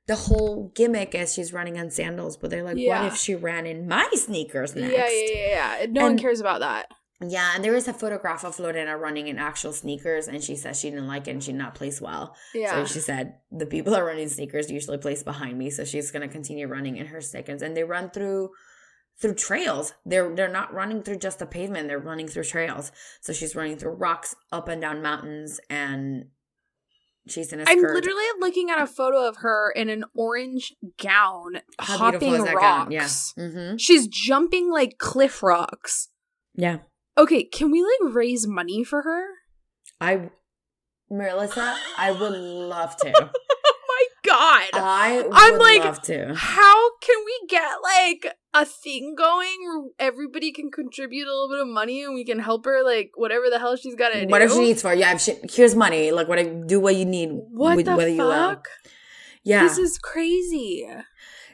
the 0.08 0.16
whole 0.16 0.72
gimmick 0.76 1.14
as 1.14 1.34
she's 1.34 1.54
running 1.54 1.78
on 1.80 1.92
sandals. 1.92 2.38
But 2.38 2.50
they're 2.50 2.64
like, 2.64 2.78
Yeah. 2.78 3.04
what 3.04 3.14
if 3.14 3.18
she 3.18 3.36
ran 3.36 3.66
in 3.66 3.88
my 3.88 4.08
sneakers 4.14 4.76
next? 4.76 4.94
Yeah, 4.94 5.10
yeah, 5.10 5.32
yeah, 5.34 5.80
yeah. 5.82 5.86
No 5.90 6.04
one 6.04 6.18
cares 6.18 6.40
about 6.40 6.62
that. 6.62 6.88
Yeah, 7.20 7.54
and 7.56 7.64
there 7.64 7.76
is 7.76 7.88
a 7.88 7.94
photograph 7.94 8.46
of 8.46 8.60
Lorena 8.60 8.96
running 8.96 9.28
in 9.28 9.40
actual 9.40 9.74
sneakers, 9.74 10.28
and 10.28 10.44
she 10.44 10.56
says 10.56 10.80
she 10.80 10.92
didn't 10.92 11.08
like 11.08 11.28
it 11.28 11.32
and 11.32 11.44
she 11.44 11.52
did 11.52 11.58
not 11.58 11.74
place 11.74 12.00
well. 12.00 12.36
Yeah. 12.54 12.74
So 12.74 12.86
she 12.94 13.00
said 13.00 13.36
the 13.52 13.66
people 13.66 13.94
that 13.94 14.04
run 14.04 14.20
in 14.20 14.30
sneakers 14.30 14.70
usually 14.70 15.00
place 15.00 15.24
behind 15.24 15.58
me, 15.58 15.72
so 15.72 15.84
she's 15.84 16.12
gonna 16.12 16.28
continue 16.28 16.68
running 16.68 16.96
in 16.98 17.08
her 17.08 17.20
sneakers, 17.22 17.64
and 17.64 17.76
they 17.76 17.84
run 17.84 18.12
through 18.12 18.52
through 19.20 19.34
trails. 19.34 19.96
They're 20.06 20.34
they're 20.36 20.48
not 20.48 20.72
running 20.72 21.02
through 21.02 21.18
just 21.18 21.40
the 21.40 21.48
pavement; 21.48 21.88
they're 21.88 21.98
running 21.98 22.28
through 22.28 22.44
trails. 22.44 22.92
So 23.22 23.34
she's 23.34 23.56
running 23.56 23.78
through 23.78 23.94
rocks, 23.94 24.36
up 24.52 24.68
and 24.68 24.80
down 24.80 25.02
mountains, 25.02 25.60
and 25.72 26.26
she's 27.28 27.52
in 27.54 27.60
a 27.60 27.64
I'm 27.68 27.82
literally 27.82 28.24
looking 28.40 28.70
at 28.70 28.82
a 28.82 28.88
photo 28.88 29.28
of 29.28 29.38
her 29.38 29.72
in 29.76 29.90
an 29.90 30.04
orange 30.16 30.74
gown, 31.02 31.58
How 31.80 31.98
hopping 31.98 32.20
beautiful 32.20 32.46
is 32.46 32.46
that 32.46 32.56
rocks. 32.56 32.84
gown? 32.84 32.92
Yeah. 32.92 33.04
Mm-hmm. 33.46 33.78
She's 33.78 34.08
jumping 34.08 34.72
like 34.72 34.98
cliff 34.98 35.42
rocks. 35.44 36.10
Yeah. 36.56 36.80
Okay, 37.18 37.44
can 37.44 37.72
we 37.72 37.82
like 37.84 38.14
raise 38.14 38.46
money 38.48 38.84
for 38.84 39.02
her? 39.02 39.26
I, 40.00 40.30
Melissa, 41.10 41.76
I 41.98 42.12
would 42.12 42.34
love 42.34 42.96
to. 42.98 43.32
God. 44.28 44.64
I 44.74 45.22
would 45.26 45.32
I'm 45.34 45.58
like, 45.58 45.84
love 45.84 46.02
to. 46.04 46.34
How 46.36 46.98
can 47.00 47.16
we 47.26 47.48
get 47.48 47.72
like 47.84 48.34
a 48.54 48.66
thing 48.66 49.16
going 49.18 49.58
where 49.66 49.84
everybody 50.00 50.52
can 50.52 50.70
contribute 50.72 51.26
a 51.28 51.32
little 51.32 51.50
bit 51.50 51.60
of 51.62 51.68
money 51.68 52.04
and 52.04 52.14
we 52.14 52.26
can 52.26 52.40
help 52.40 52.66
her 52.66 52.84
like 52.84 53.12
whatever 53.16 53.50
the 53.50 53.60
hell 53.60 53.76
she's 53.76 53.96
got 53.96 54.10
to 54.10 54.22
do? 54.26 54.28
Whatever 54.32 54.54
she 54.54 54.60
needs 54.60 54.82
for, 54.82 54.94
yeah. 54.94 55.16
She, 55.18 55.36
here's 55.50 55.76
money. 55.76 56.12
Like, 56.12 56.28
what 56.28 56.40
I 56.40 56.44
do 56.44 56.80
what 56.80 56.96
you 56.96 57.06
need. 57.06 57.30
What 57.32 57.78
with- 57.78 57.86
the 57.86 57.96
whether 57.96 58.10
you 58.10 58.22
will. 58.24 58.32
fuck? 58.32 58.68
Yeah, 59.44 59.64
This 59.64 59.78
is 59.78 59.98
crazy. 59.98 60.86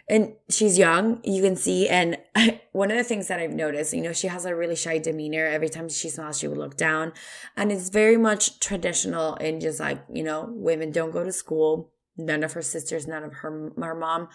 and 0.09 0.33
she's 0.49 0.79
young. 0.79 1.19
You 1.23 1.43
can 1.43 1.55
see, 1.55 1.87
and 1.87 2.17
one 2.71 2.89
of 2.89 2.97
the 2.97 3.03
things 3.03 3.27
that 3.27 3.39
I've 3.39 3.53
noticed, 3.53 3.93
you 3.93 4.01
know, 4.01 4.13
she 4.13 4.27
has 4.27 4.45
a 4.45 4.55
really 4.55 4.75
shy 4.75 4.97
demeanor. 4.97 5.45
Every 5.45 5.69
time 5.69 5.87
she 5.89 6.09
smiles, 6.09 6.39
she 6.39 6.47
would 6.47 6.57
look 6.57 6.75
down, 6.75 7.13
and 7.55 7.71
it's 7.71 7.89
very 7.89 8.17
much 8.17 8.59
traditional 8.59 9.35
in 9.35 9.59
just 9.59 9.79
like 9.79 10.03
you 10.11 10.23
know, 10.23 10.47
women 10.49 10.91
don't 10.91 11.11
go 11.11 11.23
to 11.23 11.31
school. 11.31 11.91
None 12.17 12.43
of 12.43 12.53
her 12.53 12.61
sisters, 12.61 13.07
none 13.07 13.23
of 13.23 13.33
her 13.33 13.71
her 13.77 13.95
mom, 13.95 14.27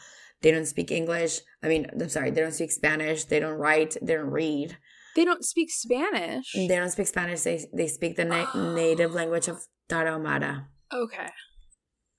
they 0.43 0.51
don't 0.51 0.67
speak 0.67 0.91
English. 0.91 1.41
I 1.63 1.69
mean, 1.69 1.87
I'm 1.93 2.09
sorry, 2.09 2.31
they 2.31 2.41
don't 2.41 2.53
speak 2.53 2.73
Spanish. 2.73 3.25
They 3.25 3.41
don't 3.41 3.59
write. 3.59 3.97
They 4.03 4.15
don't 4.15 4.31
read. 4.31 4.77
They 5.17 5.25
don't 5.25 5.45
speak 5.45 5.71
Spanish. 5.71 6.53
They 6.55 6.69
don't 6.69 6.91
speak 6.91 7.07
Spanish. 7.07 7.41
They 7.43 7.65
they 7.73 7.89
speak 7.89 8.17
the 8.17 8.25
na- 8.25 8.53
native 8.75 9.15
language 9.15 9.49
of 9.49 9.67
Tarahumara 9.89 10.67
okay. 10.93 11.31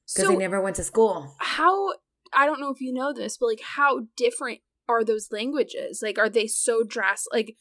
because 0.05 0.25
So 0.25 0.27
they 0.29 0.37
never 0.37 0.61
went 0.61 0.75
to 0.77 0.83
school. 0.83 1.35
how 1.39 1.93
I 2.33 2.45
don't 2.45 2.59
know 2.59 2.71
if 2.71 2.81
you 2.81 2.93
know 2.93 3.13
this, 3.13 3.37
but 3.37 3.47
like 3.47 3.61
how 3.61 4.01
different 4.17 4.59
are 4.87 5.03
those 5.03 5.29
languages? 5.31 6.01
Like 6.01 6.17
are 6.17 6.29
they 6.29 6.47
so 6.47 6.83
drastic 6.83 7.33
like 7.33 7.57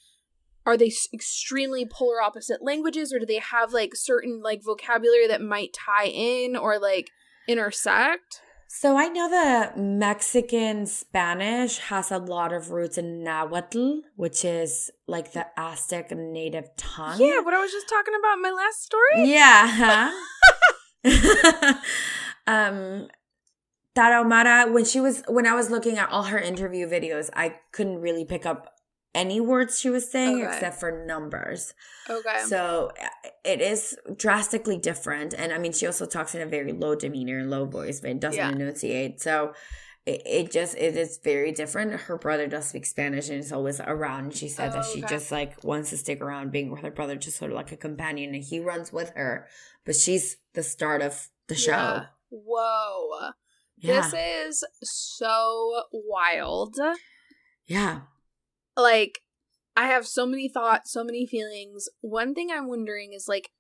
are 0.67 0.77
they 0.77 0.93
extremely 1.15 1.87
polar 1.87 2.21
opposite 2.21 2.63
languages 2.63 3.13
or 3.13 3.19
do 3.19 3.27
they 3.27 3.39
have 3.39 3.73
like 3.73 3.95
certain 3.95 4.43
like 4.43 4.63
vocabulary 4.63 5.27
that 5.29 5.41
might 5.41 5.73
tie 5.73 6.07
in 6.07 6.57
or 6.57 6.79
like 6.79 7.09
intersect? 7.49 8.43
So 8.71 8.99
I 8.99 9.09
know 9.09 9.29
the 9.29 9.81
Mexican 9.81 10.85
Spanish 10.87 11.79
has 11.79 12.13
a 12.13 12.19
lot 12.19 12.53
of 12.53 12.71
roots 12.71 12.99
in 12.99 13.25
Nahuatl, 13.25 14.03
which 14.15 14.45
is 14.45 14.91
like 15.07 15.33
the 15.33 15.47
Aztec 15.57 16.11
native 16.11 16.69
tongue. 16.77 17.19
Yeah, 17.19 17.41
what 17.41 17.55
I 17.55 17.61
was 17.61 17.73
just 17.73 17.89
talking 17.89 18.15
about 18.15 18.35
in 18.35 18.43
my 18.43 18.51
last 18.51 18.83
story? 18.83 19.33
Yeah. 19.33 20.13
huh? 21.05 21.75
um 22.47 23.09
Tarahumara, 23.97 24.73
when 24.73 24.85
she 24.85 25.01
was 25.01 25.23
when 25.27 25.47
I 25.47 25.55
was 25.55 25.71
looking 25.71 25.99
at 25.99 26.11
all 26.11 26.25
her 26.25 26.39
interview 26.39 26.87
videos, 26.87 27.31
I 27.35 27.57
couldn't 27.73 28.01
really 28.01 28.25
pick 28.25 28.47
up 28.47 28.78
any 29.15 29.41
words 29.41 29.81
she 29.81 29.91
was 29.91 30.11
saying 30.11 30.43
Okay. 30.45 30.53
except 30.55 30.79
for 30.81 31.05
numbers. 31.07 31.75
Okay. 32.09 32.41
So 32.47 32.91
uh, 33.03 33.29
it 33.45 33.61
is 33.61 33.97
drastically 34.17 34.77
different. 34.79 35.35
And 35.35 35.53
I 35.53 35.59
mean, 35.59 35.73
she 35.73 35.87
also 35.87 36.07
talks 36.07 36.35
in 36.35 36.43
a 36.43 36.47
very 36.47 36.73
low 36.73 36.95
demeanor 36.95 37.39
and 37.39 37.51
low 37.51 37.65
voice, 37.65 38.01
but 38.01 38.11
it 38.11 38.21
doesn't 38.21 38.39
Yeah. 38.39 38.51
enunciate. 38.51 39.21
So 39.21 39.55
it, 40.07 40.23
it 40.27 40.53
just, 40.53 40.77
it 40.77 40.97
is 40.97 41.19
very 41.25 41.53
different. 41.53 41.93
Her 42.03 42.17
brother 42.19 42.47
does 42.47 42.67
speak 42.69 42.87
Spanish 42.87 43.29
and 43.29 43.39
is 43.39 43.53
always 43.53 43.81
around. 43.81 44.35
She 44.35 44.49
said 44.49 44.73
that 44.73 44.85
Oh, 44.85 44.93
she 44.95 45.03
okay. 45.05 45.15
just 45.15 45.33
like 45.33 45.63
wants 45.65 45.91
to 45.91 45.97
stick 45.97 46.21
around 46.21 46.53
being 46.53 46.71
with 46.71 46.81
her 46.83 46.91
brother, 46.91 47.17
just 47.17 47.39
sort 47.39 47.51
of 47.51 47.57
like 47.57 47.73
a 47.73 47.77
companion. 47.77 48.35
And 48.35 48.45
he 48.45 48.61
runs 48.61 48.93
with 48.93 49.11
her, 49.17 49.47
but 49.85 49.97
she's 49.97 50.37
the 50.55 50.63
start 50.63 51.03
of 51.03 51.29
the 51.49 51.55
show. 51.55 51.71
Yeah. 51.73 52.05
Whoa. 52.31 53.31
Yeah. 53.79 54.03
This 54.11 54.15
is 54.51 54.65
so 54.83 55.83
wild. 55.93 56.77
yeah. 57.67 58.01
Like, 58.79 59.19
I 59.77 59.89
have 59.89 60.07
so 60.07 60.25
many 60.25 60.49
thoughts, 60.49 60.93
so 60.93 61.05
many 61.05 61.27
feelings. 61.27 61.89
One 62.01 62.35
thing 62.35 62.51
I'm 62.51 62.69
wondering 62.69 63.13
is 63.13 63.27
like, 63.29 63.51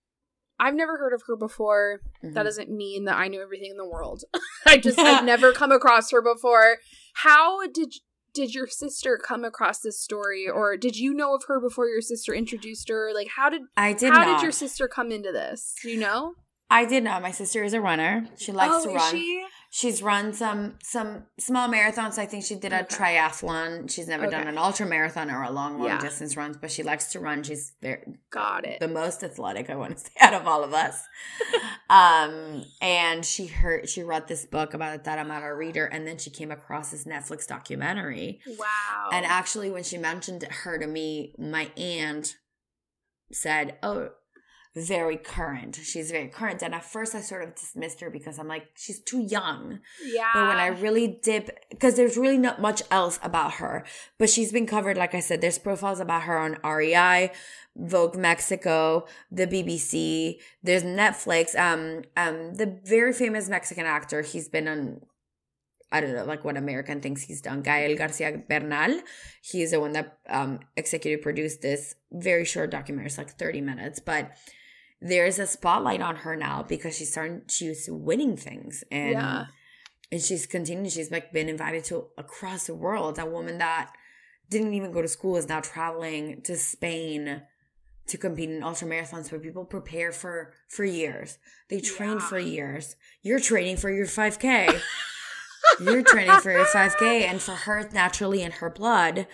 I've 0.60 0.74
never 0.74 0.96
heard 0.96 1.12
of 1.12 1.22
her 1.26 1.36
before. 1.36 2.00
That 2.22 2.32
Mhm. 2.32 2.44
doesn't 2.44 2.70
mean 2.70 3.04
that 3.04 3.16
I 3.16 3.28
knew 3.28 3.40
everything 3.42 3.70
in 3.70 3.76
the 3.76 3.88
world. 3.88 4.24
I 4.66 4.78
just 4.78 4.98
I've 4.98 5.24
never 5.24 5.52
come 5.52 5.70
across 5.72 6.10
her 6.10 6.22
before. 6.22 6.78
How 7.14 7.66
did 7.68 7.94
did 8.34 8.54
your 8.54 8.66
sister 8.68 9.18
come 9.18 9.44
across 9.44 9.80
this 9.80 10.00
story, 10.00 10.48
or 10.48 10.76
did 10.76 10.96
you 10.96 11.12
know 11.14 11.34
of 11.34 11.44
her 11.48 11.60
before 11.60 11.88
your 11.88 12.00
sister 12.02 12.32
introduced 12.34 12.88
her? 12.88 13.10
Like, 13.12 13.28
how 13.36 13.48
did 13.48 13.62
I 13.76 13.92
did 13.92 14.12
how 14.12 14.22
not. 14.24 14.26
did 14.26 14.42
your 14.42 14.52
sister 14.52 14.86
come 14.86 15.10
into 15.10 15.32
this? 15.32 15.74
Do 15.82 15.90
you 15.90 15.98
know? 15.98 16.34
I 16.70 16.84
did 16.84 17.02
not. 17.04 17.22
My 17.22 17.30
sister 17.30 17.64
is 17.64 17.72
a 17.72 17.80
runner. 17.80 18.26
She 18.36 18.52
likes 18.52 18.74
oh, 18.76 18.84
to 18.84 18.90
is 18.90 18.94
run. 18.96 19.10
she? 19.12 19.44
She's 19.70 20.02
run 20.02 20.32
some 20.32 20.74
some 20.82 21.24
small 21.38 21.68
marathons. 21.68 22.18
I 22.18 22.24
think 22.26 22.44
she 22.44 22.54
did 22.54 22.72
a 22.72 22.82
Okay. 22.82 22.96
triathlon. 22.96 23.90
She's 23.90 24.08
never 24.08 24.26
done 24.26 24.48
an 24.48 24.56
ultra 24.56 24.86
marathon 24.86 25.30
or 25.30 25.42
a 25.42 25.50
long, 25.50 25.78
long 25.78 25.88
Yeah. 25.88 25.98
distance 25.98 26.36
runs, 26.36 26.56
but 26.56 26.70
she 26.70 26.82
likes 26.82 27.12
to 27.12 27.20
run. 27.20 27.42
She's 27.42 27.72
very, 27.82 28.02
Got 28.30 28.66
it. 28.66 28.80
the 28.80 28.88
most 28.88 29.22
athletic, 29.22 29.68
I 29.68 29.76
want 29.76 29.96
to 29.96 29.98
say, 30.04 30.10
out 30.20 30.32
of 30.34 30.46
all 30.46 30.64
of 30.64 30.72
us. 30.72 31.02
um, 31.90 32.64
and 32.80 33.24
she 33.24 33.46
heard 33.46 33.88
she 33.88 34.02
read 34.02 34.26
this 34.28 34.46
book 34.46 34.72
about 34.74 35.04
the 35.04 35.10
a 35.18 35.54
reader, 35.54 35.84
and 35.86 36.06
then 36.06 36.16
she 36.18 36.30
came 36.30 36.50
across 36.50 36.90
this 36.90 37.04
Netflix 37.04 37.46
documentary. 37.46 38.40
Wow. 38.46 39.10
And 39.12 39.26
actually, 39.26 39.70
when 39.70 39.84
she 39.84 39.98
mentioned 39.98 40.44
her 40.44 40.78
to 40.78 40.86
me, 40.86 41.34
my 41.38 41.70
aunt 41.76 42.36
said, 43.32 43.76
"Oh, 43.82 44.10
very 44.86 45.16
current. 45.16 45.78
She's 45.82 46.10
very 46.10 46.28
current." 46.28 46.62
And 46.62 46.74
at 46.74 46.84
first, 46.84 47.14
I 47.14 47.20
sort 47.20 47.42
of 47.42 47.54
dismissed 47.54 48.00
her 48.00 48.10
because 48.10 48.38
I'm 48.38 48.48
like, 48.48 48.68
she's 48.74 49.00
too 49.00 49.20
young. 49.20 49.80
yeah. 50.04 50.30
But 50.34 50.48
when 50.48 50.56
I 50.58 50.68
really 50.68 51.18
dip, 51.22 51.50
because 51.70 51.96
there's 51.96 52.16
really 52.16 52.38
not 52.38 52.60
much 52.60 52.82
else 52.90 53.18
about 53.22 53.54
her. 53.54 53.84
But 54.18 54.30
she's 54.30 54.52
been 54.52 54.66
covered, 54.66 54.96
like 54.96 55.14
I 55.14 55.20
said, 55.20 55.40
there's 55.40 55.58
profiles 55.58 56.00
about 56.00 56.22
her 56.22 56.38
on 56.38 56.58
REI, 56.64 57.30
Vogue 57.76 58.16
Mexico, 58.16 59.06
the 59.30 59.46
BBC. 59.46 60.36
There's 60.62 60.82
Netflix. 60.82 61.58
Um, 61.58 62.02
um, 62.16 62.54
the 62.54 62.80
very 62.84 63.12
famous 63.12 63.48
Mexican 63.48 63.86
actor. 63.86 64.22
He's 64.22 64.48
been 64.48 64.68
on. 64.68 65.00
I 65.90 66.02
don't 66.02 66.14
know, 66.14 66.24
like 66.24 66.44
what 66.44 66.58
American 66.58 67.00
thinks 67.00 67.22
he's 67.22 67.40
done. 67.40 67.62
Gael 67.62 67.96
Garcia 67.96 68.42
Bernal. 68.46 69.00
He's 69.40 69.70
the 69.70 69.80
one 69.80 69.92
that 69.92 70.18
um 70.28 70.60
executive 70.76 71.22
produced 71.22 71.62
this 71.62 71.94
very 72.12 72.44
short 72.44 72.70
documentary. 72.70 73.06
It's 73.06 73.16
like 73.16 73.30
30 73.30 73.62
minutes, 73.62 73.98
but 73.98 74.32
there's 75.00 75.38
a 75.38 75.46
spotlight 75.46 76.00
on 76.00 76.16
her 76.16 76.34
now 76.36 76.62
because 76.62 76.96
she's 76.96 77.10
starting 77.12 77.42
she's 77.48 77.88
winning 77.90 78.36
things. 78.36 78.82
And 78.90 79.12
Yeah. 79.12 79.46
and 80.10 80.20
she's 80.20 80.46
continued 80.46 80.92
she's 80.92 81.10
like 81.10 81.32
been 81.32 81.48
invited 81.48 81.84
to 81.84 82.06
across 82.16 82.66
the 82.66 82.74
world. 82.74 83.18
A 83.18 83.26
woman 83.26 83.58
that 83.58 83.92
didn't 84.50 84.74
even 84.74 84.92
go 84.92 85.02
to 85.02 85.08
school 85.08 85.36
is 85.36 85.48
now 85.48 85.60
traveling 85.60 86.40
to 86.42 86.56
spain 86.56 87.42
to 88.06 88.16
compete 88.16 88.48
in 88.48 88.62
ultra 88.62 88.88
marathons 88.88 89.30
where 89.30 89.38
people 89.40 89.64
prepare 89.66 90.10
for 90.12 90.52
for 90.68 90.84
years. 90.84 91.38
They 91.68 91.80
train 91.80 92.14
Yeah. 92.18 92.28
for 92.28 92.38
years. 92.38 92.96
You're 93.22 93.40
training 93.40 93.76
for 93.76 93.90
your 93.90 94.06
5k 94.06 94.80
you're 95.80 96.02
training 96.02 96.40
for 96.40 96.50
your 96.50 96.64
5k 96.64 97.02
and 97.30 97.40
for 97.40 97.52
her 97.52 97.88
naturally 97.92 98.42
in 98.42 98.52
her 98.52 98.70
blood. 98.70 99.26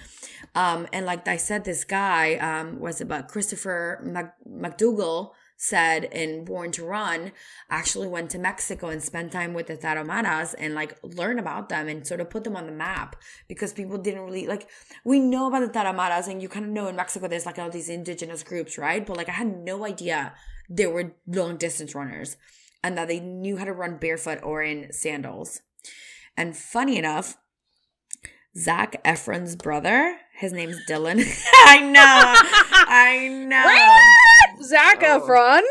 Um 0.55 0.86
and 0.93 1.07
like 1.07 1.27
i 1.28 1.36
said 1.36 1.65
this 1.65 1.85
guy 1.85 2.35
um 2.36 2.81
was 2.81 3.01
about 3.01 3.28
christopher 3.28 4.01
Mac- 4.05 4.36
McDougall 4.47 5.32
said 5.65 6.05
in 6.05 6.45
Born 6.45 6.70
to 6.73 6.85
Run 6.85 7.32
actually 7.70 8.07
went 8.07 8.31
to 8.31 8.39
Mexico 8.39 8.89
and 8.89 9.03
spent 9.03 9.32
time 9.32 9.55
with 9.55 9.66
the 9.66 9.78
Tarahumaras 9.78 10.55
and 10.59 10.74
like 10.74 10.99
learn 11.03 11.39
about 11.39 11.70
them 11.70 11.89
and 11.89 12.07
sort 12.07 12.20
of 12.20 12.28
put 12.28 12.45
them 12.45 12.55
on 12.55 12.66
the 12.66 12.73
map 12.73 13.16
because 13.49 13.73
people 13.73 13.97
didn't 13.97 14.20
really 14.20 14.47
like 14.47 14.69
we 15.07 15.19
know 15.19 15.49
about 15.49 15.61
the 15.61 15.78
Tarahumaras 15.78 16.28
and 16.28 16.43
you 16.43 16.51
kind 16.51 16.66
of 16.66 16.70
know 16.70 16.89
in 16.89 16.97
Mexico 16.97 17.28
there's 17.28 17.47
like 17.47 17.59
all 17.59 17.70
these 17.70 17.89
indigenous 17.89 18.43
groups, 18.43 18.77
right? 18.77 19.07
But 19.07 19.16
like 19.16 19.31
I 19.31 19.32
had 19.32 19.57
no 19.65 19.86
idea 19.86 20.35
they 20.69 20.86
were 20.86 21.15
long 21.27 21.57
distance 21.57 21.95
runners 21.95 22.36
and 22.82 22.99
that 22.99 23.09
they 23.09 23.20
knew 23.20 23.57
how 23.57 23.65
to 23.65 23.73
run 23.73 23.97
barefoot 23.97 24.41
or 24.43 24.62
in 24.62 24.93
sandals. 24.93 25.62
And 26.36 26.55
funny 26.55 26.99
enough, 26.99 27.39
Zac 28.55 29.03
Efron's 29.03 29.57
brother, 29.57 30.19
his 30.36 30.53
name's 30.53 30.78
Dylan. 30.86 31.24
I 31.55 31.81
know. 31.81 32.35
I 32.86 33.28
know. 33.28 34.23
Zac 34.62 35.02
Oh. 35.02 35.20
Efron. 35.20 35.62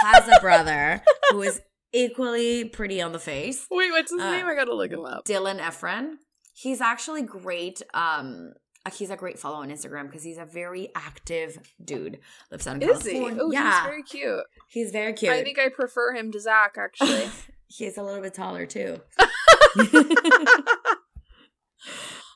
Has 0.00 0.28
a 0.28 0.40
brother 0.40 1.02
who 1.30 1.42
is 1.42 1.60
equally 1.92 2.64
pretty 2.64 3.00
on 3.00 3.12
the 3.12 3.18
face. 3.18 3.66
Wait, 3.70 3.90
what's 3.90 4.10
his 4.10 4.20
Uh, 4.20 4.30
name? 4.30 4.46
I 4.46 4.54
gotta 4.54 4.74
look 4.74 4.90
him 4.90 5.04
up. 5.04 5.24
Dylan 5.24 5.60
Efron. 5.60 6.16
He's 6.52 6.80
actually 6.80 7.22
great. 7.22 7.82
Um, 7.94 8.52
he's 8.94 9.10
a 9.10 9.16
great 9.16 9.38
follow 9.38 9.56
on 9.56 9.70
Instagram 9.70 10.06
because 10.06 10.22
he's 10.22 10.38
a 10.38 10.44
very 10.44 10.90
active 10.94 11.58
dude. 11.82 12.18
Lives 12.50 12.66
out 12.66 12.76
in 12.82 12.82
Is 12.82 13.02
he? 13.04 13.12
California. 13.12 13.42
Oh, 13.42 13.50
yeah, 13.50 13.72
he's 13.80 13.82
very 13.88 14.02
cute. 14.02 14.44
he's 14.68 14.90
very 14.90 15.12
cute. 15.14 15.32
I 15.32 15.42
think 15.42 15.58
I 15.58 15.68
prefer 15.68 16.12
him 16.14 16.30
to 16.32 16.40
Zac, 16.40 16.76
actually. 16.78 17.30
he's 17.68 17.96
a 17.96 18.02
little 18.02 18.20
bit 18.22 18.34
taller 18.34 18.66
too. 18.66 19.00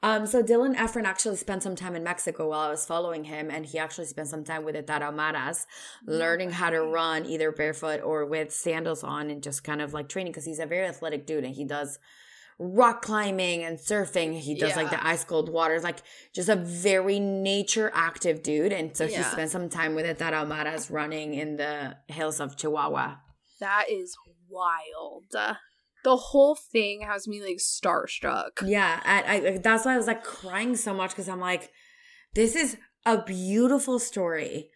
um, 0.02 0.26
so 0.26 0.42
Dylan 0.42 0.76
Efron 0.76 1.04
actually 1.04 1.36
spent 1.36 1.62
some 1.62 1.76
time 1.76 1.94
in 1.96 2.04
Mexico 2.04 2.48
while 2.48 2.60
I 2.60 2.70
was 2.70 2.84
following 2.86 3.24
him, 3.24 3.50
and 3.50 3.66
he 3.66 3.78
actually 3.78 4.06
spent 4.06 4.28
some 4.28 4.44
time 4.44 4.64
with 4.64 4.74
the 4.74 4.82
Tarahumaras, 4.82 5.66
learning 6.06 6.50
how 6.52 6.70
to 6.70 6.80
run 6.82 7.26
either 7.26 7.50
barefoot 7.52 8.00
or 8.02 8.24
with 8.26 8.52
sandals 8.52 9.02
on, 9.02 9.30
and 9.30 9.42
just 9.42 9.64
kind 9.64 9.80
of 9.82 9.92
like 9.92 10.08
training 10.08 10.32
because 10.32 10.44
he's 10.44 10.58
a 10.58 10.66
very 10.66 10.86
athletic 10.86 11.26
dude, 11.26 11.44
and 11.44 11.54
he 11.54 11.64
does 11.64 11.98
rock 12.60 13.02
climbing 13.02 13.62
and 13.62 13.78
surfing. 13.78 14.36
He 14.38 14.54
does 14.56 14.74
like 14.76 14.90
the 14.90 15.06
ice 15.06 15.22
cold 15.24 15.48
waters, 15.48 15.84
like 15.84 15.98
just 16.34 16.48
a 16.48 16.56
very 16.56 17.20
nature 17.20 17.90
active 17.94 18.42
dude. 18.42 18.72
And 18.72 18.96
so 18.96 19.06
he 19.06 19.12
spent 19.22 19.50
some 19.50 19.68
time 19.68 19.94
with 19.94 20.06
the 20.06 20.24
Tarahumaras 20.24 20.90
running 20.90 21.34
in 21.34 21.56
the 21.56 21.96
hills 22.08 22.40
of 22.40 22.56
Chihuahua. 22.56 23.16
that 23.60 23.84
is 23.88 24.16
wild. 24.48 25.58
The 26.08 26.16
whole 26.16 26.54
thing 26.54 27.02
has 27.02 27.28
me 27.28 27.42
like 27.42 27.58
starstruck. 27.58 28.62
Yeah, 28.64 28.98
I, 29.04 29.36
I 29.36 29.58
that's 29.58 29.84
why 29.84 29.92
I 29.92 29.98
was 29.98 30.06
like 30.06 30.24
crying 30.24 30.74
so 30.74 30.94
much 30.94 31.10
because 31.10 31.28
I'm 31.28 31.38
like, 31.38 31.70
this 32.34 32.56
is 32.56 32.78
a 33.04 33.22
beautiful 33.22 33.98
story 33.98 34.70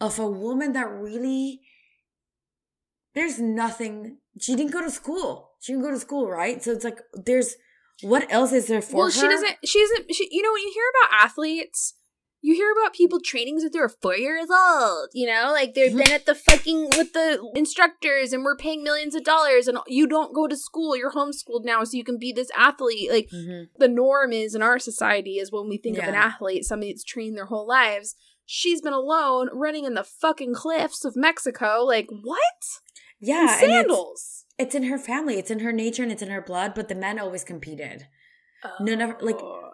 of 0.00 0.20
a 0.20 0.30
woman 0.30 0.74
that 0.74 0.88
really 0.88 1.62
there's 3.16 3.40
nothing. 3.40 4.18
She 4.40 4.54
didn't 4.54 4.72
go 4.72 4.80
to 4.80 4.90
school. 4.92 5.50
She 5.58 5.72
didn't 5.72 5.82
go 5.82 5.90
to 5.90 5.98
school, 5.98 6.30
right? 6.30 6.62
So 6.62 6.70
it's 6.70 6.84
like 6.84 7.00
there's 7.12 7.56
what 8.02 8.30
else 8.30 8.52
is 8.52 8.68
there 8.68 8.80
for 8.80 8.98
well, 8.98 9.06
her? 9.06 9.10
she 9.10 9.26
doesn't. 9.26 9.56
She 9.64 9.80
isn't. 9.80 10.14
She, 10.14 10.28
you 10.30 10.42
know, 10.42 10.52
when 10.52 10.62
you 10.62 10.72
hear 10.72 10.84
about 10.94 11.24
athletes, 11.24 11.94
you 12.40 12.54
hear 12.54 12.70
about 12.72 12.92
people 12.94 13.18
training 13.20 13.58
since 13.58 13.72
they 13.72 13.80
were 13.80 13.88
four 13.88 14.16
years 14.16 14.48
old. 14.50 15.08
You 15.12 15.26
know, 15.26 15.50
like 15.52 15.74
they've 15.74 15.90
Mm-hmm. 15.90 15.98
been 15.98 16.12
at 16.12 16.26
the 16.26 16.34
fucking 16.34 16.90
with 16.96 17.12
the 17.12 17.50
instructors, 17.54 18.32
and 18.32 18.44
we're 18.44 18.56
paying 18.56 18.82
millions 18.84 19.14
of 19.14 19.24
dollars, 19.24 19.66
and 19.68 19.78
you 19.86 20.06
don't 20.06 20.34
go 20.34 20.46
to 20.46 20.56
school. 20.56 20.96
You're 20.96 21.12
homeschooled 21.12 21.64
now, 21.64 21.82
so 21.84 21.96
you 21.96 22.04
can 22.04 22.18
be 22.18 22.32
this 22.32 22.50
athlete. 22.56 23.10
Like 23.10 23.28
Mhm. 23.34 23.68
the 23.78 23.88
norm 23.88 24.32
is 24.32 24.54
in 24.54 24.62
our 24.62 24.78
society 24.78 25.38
is 25.38 25.50
when 25.52 25.68
we 25.68 25.78
think 25.78 25.98
of 25.98 26.04
an 26.04 26.14
athlete, 26.14 26.64
somebody 26.64 26.92
that's 26.92 27.04
trained 27.04 27.36
their 27.36 27.46
whole 27.46 27.66
lives. 27.66 28.14
She's 28.46 28.80
been 28.80 28.92
alone, 28.94 29.50
running 29.52 29.84
in 29.84 29.94
the 29.94 30.04
fucking 30.04 30.54
cliffs 30.54 31.04
of 31.04 31.16
Mexico. 31.16 31.82
Like 31.84 32.06
what? 32.22 32.40
Yeah, 33.20 33.42
In 33.42 33.48
and 33.48 33.50
it's- 33.50 33.60
sandals. 33.60 34.44
It's, 34.58 34.74
in 34.74 34.84
her 34.84 34.98
family. 34.98 35.38
It's 35.38 35.50
in 35.50 35.60
her 35.60 35.70
nature 35.72 36.02
and 36.02 36.10
it's 36.10 36.22
in 36.22 36.30
her 36.30 36.40
blood. 36.42 36.72
But 36.74 36.88
the 36.88 36.94
men 36.94 37.18
always 37.18 37.44
competed. 37.44 38.06
None 38.80 39.00
of 39.00 39.20
like 39.22 39.36
Oh. 39.36 39.67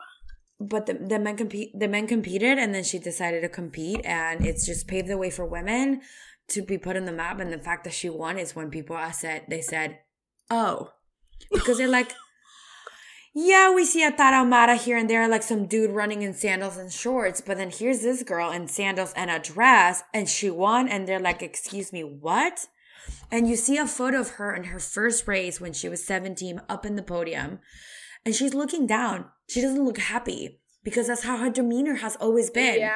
But 0.69 0.87
the, 0.87 0.95
the 0.95 1.19
men 1.19 1.37
compete 1.37 1.79
the 1.79 1.89
men 1.89 2.07
competed 2.07 2.59
and 2.59 2.75
then 2.75 2.85
she 2.85 2.99
decided 2.99 3.41
to 3.43 3.49
compete 3.49 4.01
and 4.05 4.47
it's 4.47 4.67
just 4.67 4.87
paved 4.87 5.09
the 5.09 5.19
way 5.19 5.31
for 5.31 5.45
women 5.45 6.01
to 6.49 6.63
be 6.63 6.79
put 6.79 6.97
on 6.97 7.05
the 7.05 7.13
map. 7.13 7.41
And 7.41 7.53
the 7.53 7.59
fact 7.59 7.85
that 7.85 7.93
she 7.93 8.09
won 8.09 8.39
is 8.39 8.55
when 8.55 8.71
people 8.71 8.97
are 8.97 9.13
said 9.13 9.45
they 9.49 9.61
said 9.61 10.01
oh 10.51 10.93
because 11.53 11.79
they're 11.79 11.89
like 11.89 12.13
yeah 13.35 13.75
we 13.75 13.85
see 13.85 14.05
a 14.05 14.13
tarahumara 14.13 14.77
here 14.77 14.97
and 14.97 15.11
there 15.11 15.27
like 15.29 15.43
some 15.43 15.67
dude 15.67 15.91
running 15.91 16.23
in 16.23 16.35
sandals 16.35 16.77
and 16.77 16.93
shorts 16.93 17.41
but 17.41 17.57
then 17.57 17.71
here's 17.71 18.03
this 18.03 18.23
girl 18.23 18.51
in 18.51 18.69
sandals 18.69 19.13
and 19.17 19.31
a 19.31 19.39
dress 19.39 20.03
and 20.13 20.29
she 20.29 20.51
won. 20.51 20.89
And 20.89 21.07
they're 21.07 21.21
like 21.21 21.43
excuse 21.43 21.93
me 21.93 22.03
what? 22.03 22.67
And 23.31 23.49
you 23.49 23.57
see 23.57 23.77
a 23.77 23.87
photo 23.87 24.21
of 24.21 24.31
her 24.31 24.55
in 24.55 24.65
her 24.65 24.79
first 24.79 25.27
race 25.27 25.61
when 25.61 25.73
she 25.73 25.89
was 25.89 26.05
17 26.05 26.61
up 26.69 26.87
in 26.87 26.97
the 26.97 27.03
podium 27.03 27.59
and 28.25 28.35
she's 28.35 28.55
looking 28.55 28.87
down. 28.87 29.27
She 29.49 29.61
doesn't 29.61 29.85
look 29.85 29.99
happy 29.99 30.61
because 30.83 31.07
that's 31.07 31.23
how 31.25 31.37
her 31.39 31.51
demeanor 31.51 31.95
has 31.97 32.17
always 32.17 32.51
been. 32.51 32.79
Yeah. 32.81 32.93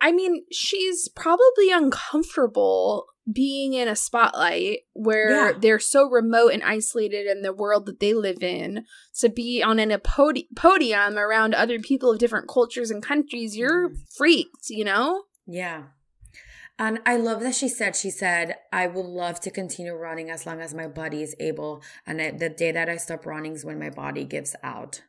I 0.00 0.12
mean, 0.12 0.44
she's 0.52 1.08
probably 1.08 1.70
uncomfortable 1.70 3.06
being 3.30 3.74
in 3.74 3.88
a 3.88 3.94
spotlight 3.96 4.80
where 4.94 5.30
Yeah. 5.30 5.52
they're 5.58 5.78
so 5.78 6.08
remote 6.08 6.52
and 6.52 6.62
isolated 6.62 7.26
in 7.26 7.42
the 7.42 7.52
world 7.52 7.86
that 7.86 8.00
they 8.00 8.14
live 8.14 8.42
in. 8.42 8.84
To 9.20 9.28
be 9.28 9.62
on 9.62 9.78
an, 9.78 9.90
a 9.90 9.98
podi- 9.98 10.48
podium 10.56 11.18
around 11.18 11.54
other 11.54 11.78
people 11.78 12.10
of 12.10 12.18
different 12.18 12.48
cultures 12.48 12.90
and 12.90 13.02
countries, 13.02 13.56
you're 13.56 13.88
Mm-hmm. 13.90 14.00
freaked, 14.16 14.70
you 14.70 14.84
know? 14.84 15.24
Yeah. 15.46 15.84
And 16.78 17.00
I 17.04 17.16
love 17.16 17.40
that 17.40 17.56
she 17.56 17.68
said, 17.68 17.96
she 17.96 18.10
said, 18.10 18.56
I 18.72 18.86
would 18.86 19.04
love 19.04 19.40
to 19.40 19.50
continue 19.50 19.94
running 19.94 20.30
as 20.30 20.46
long 20.46 20.60
as 20.60 20.72
my 20.72 20.86
body 20.86 21.22
is 21.22 21.34
able. 21.40 21.82
And 22.06 22.22
I, 22.22 22.30
the 22.30 22.48
day 22.48 22.70
that 22.70 22.88
I 22.88 22.96
stop 22.96 23.26
running 23.26 23.54
is 23.54 23.64
when 23.64 23.80
my 23.80 23.90
body 23.90 24.24
gives 24.24 24.54
out. 24.62 25.02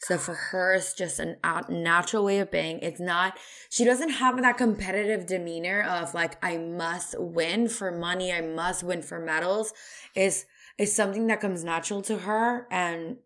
So 0.00 0.14
oh 0.14 0.18
for 0.18 0.34
her, 0.34 0.74
it's 0.74 0.94
just 0.94 1.18
an 1.18 1.36
out 1.44 1.68
natural 1.68 2.24
way 2.24 2.38
of 2.38 2.50
being. 2.50 2.78
It's 2.78 3.00
not, 3.00 3.36
she 3.68 3.84
doesn't 3.84 4.10
have 4.10 4.40
that 4.40 4.56
competitive 4.56 5.26
demeanor 5.26 5.82
of 5.82 6.14
like, 6.14 6.42
I 6.42 6.56
must 6.56 7.16
win 7.18 7.68
for 7.68 7.90
money. 7.90 8.32
I 8.32 8.40
must 8.40 8.82
win 8.82 9.02
for 9.02 9.18
medals. 9.18 9.74
Is 10.14 10.46
is 10.78 10.94
something 10.94 11.26
that 11.26 11.40
comes 11.40 11.64
natural 11.64 12.02
to 12.02 12.18
her 12.18 12.66
and, 12.70 13.16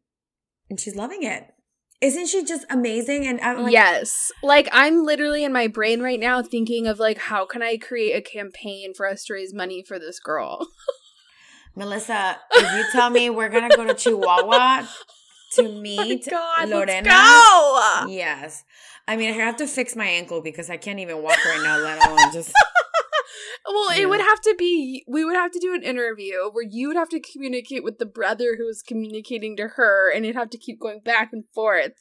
and 0.68 0.78
she's 0.78 0.94
loving 0.94 1.24
it. 1.24 1.52
Isn't 2.00 2.28
she 2.28 2.44
just 2.44 2.64
amazing? 2.70 3.26
And 3.26 3.40
I'm 3.40 3.64
like, 3.64 3.72
yes. 3.72 4.32
Like, 4.42 4.68
I'm 4.72 5.04
literally 5.04 5.44
in 5.44 5.52
my 5.52 5.66
brain 5.66 6.00
right 6.00 6.18
now 6.18 6.42
thinking 6.42 6.86
of, 6.86 6.98
like, 6.98 7.18
how 7.18 7.44
can 7.44 7.62
I 7.62 7.76
create 7.76 8.12
a 8.12 8.22
campaign 8.22 8.94
for 8.94 9.06
us 9.06 9.24
to 9.26 9.34
raise 9.34 9.52
money 9.52 9.82
for 9.82 9.98
this 9.98 10.18
girl? 10.18 10.68
Melissa, 11.76 12.38
if 12.52 12.72
you 12.74 12.84
tell 12.92 13.10
me 13.10 13.30
we're 13.30 13.48
gonna 13.48 13.74
go 13.74 13.84
to 13.84 13.94
Chihuahua 13.94 14.86
to 15.52 15.62
oh 15.66 15.80
meet 15.80 16.26
Lorena, 16.66 17.08
go! 17.08 18.06
yes. 18.08 18.64
I 19.06 19.16
mean, 19.16 19.30
I 19.30 19.44
have 19.44 19.56
to 19.56 19.66
fix 19.66 19.94
my 19.94 20.06
ankle 20.06 20.40
because 20.40 20.70
I 20.70 20.76
can't 20.76 20.98
even 20.98 21.22
walk 21.22 21.44
right 21.44 21.60
now, 21.62 21.78
let 21.78 22.06
alone 22.06 22.32
just. 22.32 22.52
Well, 23.66 23.94
Yeah. 23.94 24.02
it 24.02 24.08
would 24.08 24.20
have 24.20 24.40
to 24.42 24.54
be, 24.58 25.04
we 25.08 25.24
would 25.24 25.36
have 25.36 25.50
to 25.52 25.58
do 25.60 25.74
an 25.74 25.82
interview 25.82 26.50
where 26.52 26.64
you 26.68 26.88
would 26.88 26.96
have 26.96 27.08
to 27.10 27.20
communicate 27.20 27.84
with 27.84 27.98
the 27.98 28.06
brother 28.06 28.56
who 28.58 28.64
was 28.66 28.82
communicating 28.82 29.56
to 29.56 29.68
her, 29.68 30.10
and 30.10 30.24
it'd 30.24 30.36
have 30.36 30.50
to 30.50 30.58
keep 30.58 30.80
going 30.80 31.00
back 31.00 31.30
and 31.32 31.44
forth. 31.54 31.92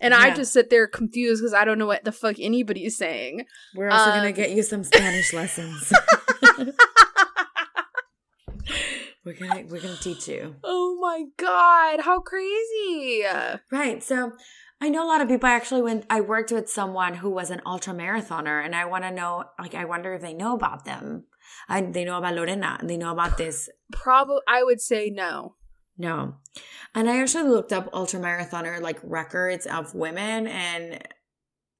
And 0.00 0.12
I 0.12 0.34
just 0.34 0.52
sit 0.52 0.70
there 0.70 0.86
confused 0.88 1.40
because 1.40 1.54
I 1.54 1.64
don't 1.64 1.78
know 1.78 1.86
what 1.86 2.04
the 2.04 2.12
fuck 2.12 2.36
anybody's 2.38 2.96
saying. 2.98 3.46
We're 3.74 3.88
also 3.90 4.10
gonna 4.10 4.26
Um, 4.28 4.32
get 4.34 4.50
you 4.50 4.62
some 4.62 4.82
Spanish 4.84 5.32
lessons. 5.40 5.92
we're 9.24 9.32
gonna 9.34 9.62
we're 9.68 9.80
gonna 9.80 9.96
teach 9.96 10.28
you. 10.28 10.56
oh 10.64 10.98
my 11.00 11.24
god, 11.38 12.00
how 12.00 12.20
crazy! 12.20 13.22
Right. 13.70 14.02
So 14.02 14.32
I 14.80 14.88
know 14.88 15.04
a 15.04 15.08
lot 15.08 15.20
of 15.20 15.28
people. 15.28 15.48
I 15.48 15.52
actually 15.52 15.82
went. 15.82 16.04
I 16.10 16.20
worked 16.20 16.52
with 16.52 16.68
someone 16.68 17.14
who 17.14 17.30
was 17.30 17.50
an 17.50 17.62
ultra 17.64 17.94
marathoner, 17.94 18.64
and 18.64 18.74
I 18.74 18.84
want 18.84 19.04
to 19.04 19.10
know. 19.10 19.44
Like, 19.58 19.74
I 19.74 19.84
wonder 19.84 20.14
if 20.14 20.22
they 20.22 20.34
know 20.34 20.54
about 20.54 20.84
them. 20.84 21.24
I, 21.68 21.80
they 21.80 22.04
know 22.04 22.18
about 22.18 22.34
Lorena. 22.34 22.78
They 22.82 22.96
know 22.96 23.12
about 23.12 23.38
this 23.38 23.68
Probably, 23.92 24.40
I 24.48 24.62
would 24.62 24.80
say 24.80 25.10
no. 25.10 25.54
No. 25.96 26.36
And 26.94 27.08
I 27.08 27.20
actually 27.20 27.48
looked 27.48 27.72
up 27.72 27.88
ultra 27.92 28.20
marathoner 28.20 28.80
like 28.80 28.98
records 29.02 29.66
of 29.66 29.94
women 29.94 30.46
and 30.46 31.00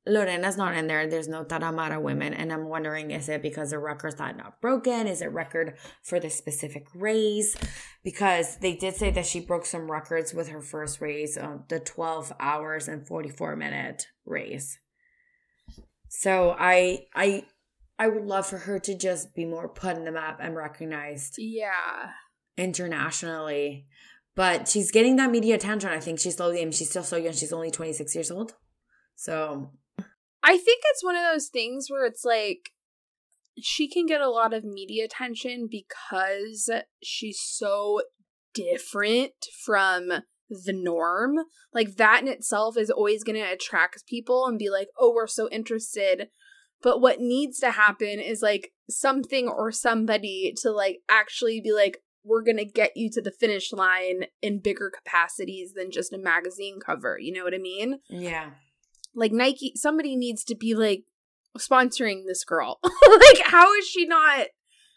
Lorena's 0.06 0.56
not 0.59 0.74
in 0.76 0.86
there. 0.86 1.06
There's 1.06 1.28
no 1.28 1.44
Tarahumara 1.44 2.01
women. 2.02 2.35
And 2.35 2.52
I'm 2.52 2.66
wondering, 2.68 3.10
is 3.10 3.28
it 3.28 3.40
because 3.40 3.70
the 3.70 3.78
records 3.78 4.20
are 4.20 4.32
not 4.35 4.60
broken? 4.60 5.06
Is 5.06 5.22
it 5.22 5.26
record 5.32 5.78
for 6.02 6.20
the 6.20 6.28
specific 6.28 6.86
race? 6.94 7.56
Because 8.02 8.59
they 8.59 8.74
did 8.76 8.97
say 8.97 9.10
that 9.12 9.24
she 9.24 9.40
broke 9.40 9.64
some 9.64 9.90
records 9.90 10.35
with 10.35 10.48
her 10.48 10.60
first 10.60 11.01
race, 11.01 11.39
uh, 11.39 11.59
the 11.68 11.81
12 11.81 12.32
hours 12.39 12.86
and 12.86 13.06
44 13.06 13.56
minute 13.56 14.09
race. 14.26 14.78
So 16.09 16.55
I, 16.59 17.06
I, 17.14 17.44
I 17.98 18.09
would 18.09 18.24
love 18.24 18.47
for 18.47 18.59
her 18.59 18.78
to 18.81 18.94
just 18.97 19.35
be 19.35 19.44
more 19.47 19.68
put 19.68 19.97
in 19.97 20.05
the 20.05 20.12
map 20.12 20.39
and 20.40 20.55
recognized 20.55 21.36
Yeah. 21.39 22.10
internationally. 22.56 23.86
But 24.36 24.68
she's 24.68 24.90
getting 24.90 25.16
that 25.16 25.31
media 25.31 25.55
attention. 25.55 25.90
I 25.90 26.01
think 26.01 26.18
she's 26.18 26.36
slowly, 26.36 26.60
I 26.60 26.64
mean, 26.64 26.72
she's 26.72 26.90
still 26.90 27.05
so 27.05 27.16
young. 27.16 27.32
She's 27.32 27.52
only 27.52 27.70
26 27.70 28.14
years 28.14 28.31
old. 28.32 28.55
So, 29.14 29.70
I 30.44 30.58
think 30.58 30.82
it's 30.90 31.02
one 31.02 31.16
of 31.16 31.22
those 31.22 31.48
things 31.48 31.86
where 31.88 32.04
it's 32.04 32.24
like 32.24 32.70
she 33.58 33.88
can 33.88 34.04
get 34.04 34.20
a 34.20 34.28
lot 34.28 34.52
of 34.52 34.62
media 34.62 35.06
attention 35.06 35.68
because 35.70 36.70
she's 37.02 37.40
so 37.40 38.02
different 38.52 39.32
from 39.64 40.08
the 40.50 40.72
norm. 40.72 41.36
Like 41.72 41.96
that 41.96 42.22
in 42.22 42.28
itself 42.28 42.76
is 42.76 42.90
always 42.90 43.24
going 43.24 43.40
to 43.40 43.52
attract 43.52 44.06
people 44.06 44.46
and 44.46 44.58
be 44.58 44.68
like, 44.68 44.88
"Oh, 44.98 45.12
we're 45.14 45.26
so 45.26 45.48
interested." 45.50 46.28
But 46.82 47.00
what 47.00 47.20
needs 47.20 47.58
to 47.60 47.70
happen 47.70 48.20
is 48.20 48.42
like 48.42 48.72
something 48.90 49.48
or 49.48 49.72
somebody 49.72 50.52
to 50.60 50.70
like 50.70 50.98
actually 51.08 51.62
be 51.62 51.72
like, 51.72 51.98
"We're 52.22 52.42
going 52.42 52.58
to 52.58 52.66
get 52.66 52.92
you 52.94 53.08
to 53.12 53.22
the 53.22 53.32
finish 53.32 53.72
line 53.72 54.26
in 54.42 54.60
bigger 54.60 54.92
capacities 54.94 55.72
than 55.74 55.90
just 55.90 56.12
a 56.12 56.18
magazine 56.18 56.80
cover." 56.84 57.16
You 57.18 57.32
know 57.32 57.44
what 57.44 57.54
I 57.54 57.58
mean? 57.58 58.00
Yeah. 58.10 58.50
Like 59.15 59.32
Nike 59.32 59.73
somebody 59.77 60.16
needs 60.16 60.45
to 60.45 60.55
be 60.55 60.74
like 60.74 61.05
sponsoring 61.59 62.23
this 62.27 62.45
girl. 62.45 62.78
like 62.85 63.41
how 63.45 63.73
is 63.74 63.86
she 63.86 64.07
not 64.07 64.47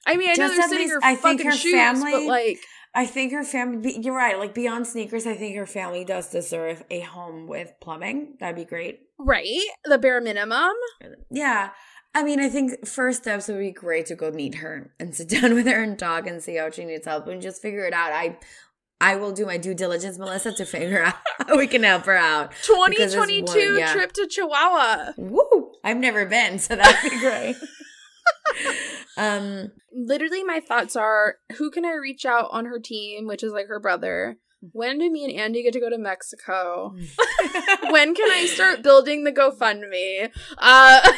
I 0.05 0.15
mean, 0.15 0.29
I 0.29 0.33
know 0.35 0.47
they're 0.47 0.67
sitting 0.69 0.87
least- 0.87 0.93
her 0.93 0.99
I 1.03 1.15
think 1.15 1.39
fucking 1.41 1.51
her 1.51 1.57
shoes, 1.57 1.73
family- 1.73 2.11
but 2.11 2.23
like 2.23 2.59
I 2.95 3.05
think 3.05 3.31
her 3.33 3.43
family, 3.43 3.99
you're 4.01 4.15
right. 4.15 4.39
Like 4.39 4.55
beyond 4.55 4.87
sneakers, 4.87 5.27
I 5.27 5.35
think 5.35 5.55
her 5.55 5.67
family 5.67 6.03
does 6.03 6.29
deserve 6.29 6.83
a 6.89 7.01
home 7.01 7.45
with 7.45 7.73
plumbing. 7.79 8.37
That'd 8.39 8.55
be 8.55 8.65
great. 8.65 9.01
right, 9.19 9.59
the 9.85 9.99
bare 9.99 10.19
minimum. 10.19 10.71
Yeah. 11.29 11.71
I 12.15 12.23
mean, 12.23 12.39
I 12.39 12.49
think 12.49 12.87
first 12.87 13.21
steps 13.21 13.49
would 13.49 13.59
be 13.59 13.71
great 13.71 14.07
to 14.07 14.15
go 14.15 14.31
meet 14.31 14.55
her 14.55 14.95
and 14.99 15.13
sit 15.13 15.29
down 15.41 15.53
with 15.53 15.67
her 15.67 15.83
and 15.83 15.99
talk 15.99 16.25
and 16.25 16.41
see 16.41 16.55
how 16.55 16.71
she 16.71 16.85
needs 16.85 17.05
help 17.05 17.27
and 17.27 17.39
just 17.39 17.61
figure 17.61 17.85
it 17.85 17.93
out. 17.93 18.11
I 18.13 18.39
I 18.99 19.15
will 19.15 19.31
do 19.31 19.45
my 19.45 19.57
due 19.57 19.73
diligence, 19.73 20.17
Melissa, 20.17 20.51
to 20.53 20.65
figure 20.65 21.03
out 21.05 21.15
how 21.47 21.57
we 21.57 21.67
can 21.67 21.83
help 21.83 22.05
her 22.05 22.15
out. 22.15 22.51
2022 22.63 23.45
one- 23.45 23.79
yeah. 23.79 23.93
trip 23.93 24.11
to 24.13 24.27
Chihuahua. 24.27 25.13
Woo! 25.17 25.71
I've 25.83 25.97
never 25.97 26.25
been, 26.25 26.59
so 26.59 26.75
that'd 26.75 27.11
be 27.11 27.19
great. 27.19 27.55
um, 29.17 29.71
Literally, 29.93 30.43
my 30.43 30.59
thoughts 30.59 30.95
are: 30.95 31.37
Who 31.57 31.71
can 31.71 31.85
I 31.85 31.93
reach 31.93 32.25
out 32.25 32.49
on 32.51 32.65
her 32.65 32.79
team, 32.79 33.25
which 33.27 33.43
is 33.43 33.51
like 33.51 33.67
her 33.67 33.79
brother? 33.79 34.37
When 34.71 34.97
do 34.99 35.11
me 35.11 35.23
and 35.23 35.33
Andy 35.33 35.63
get 35.63 35.73
to 35.73 35.79
go 35.79 35.89
to 35.89 35.97
Mexico? 35.97 36.95
when 37.89 38.15
can 38.15 38.31
I 38.31 38.45
start 38.47 38.81
building 38.81 39.23
the 39.23 39.31
GoFundMe? 39.31 40.31
Uh, 40.57 41.11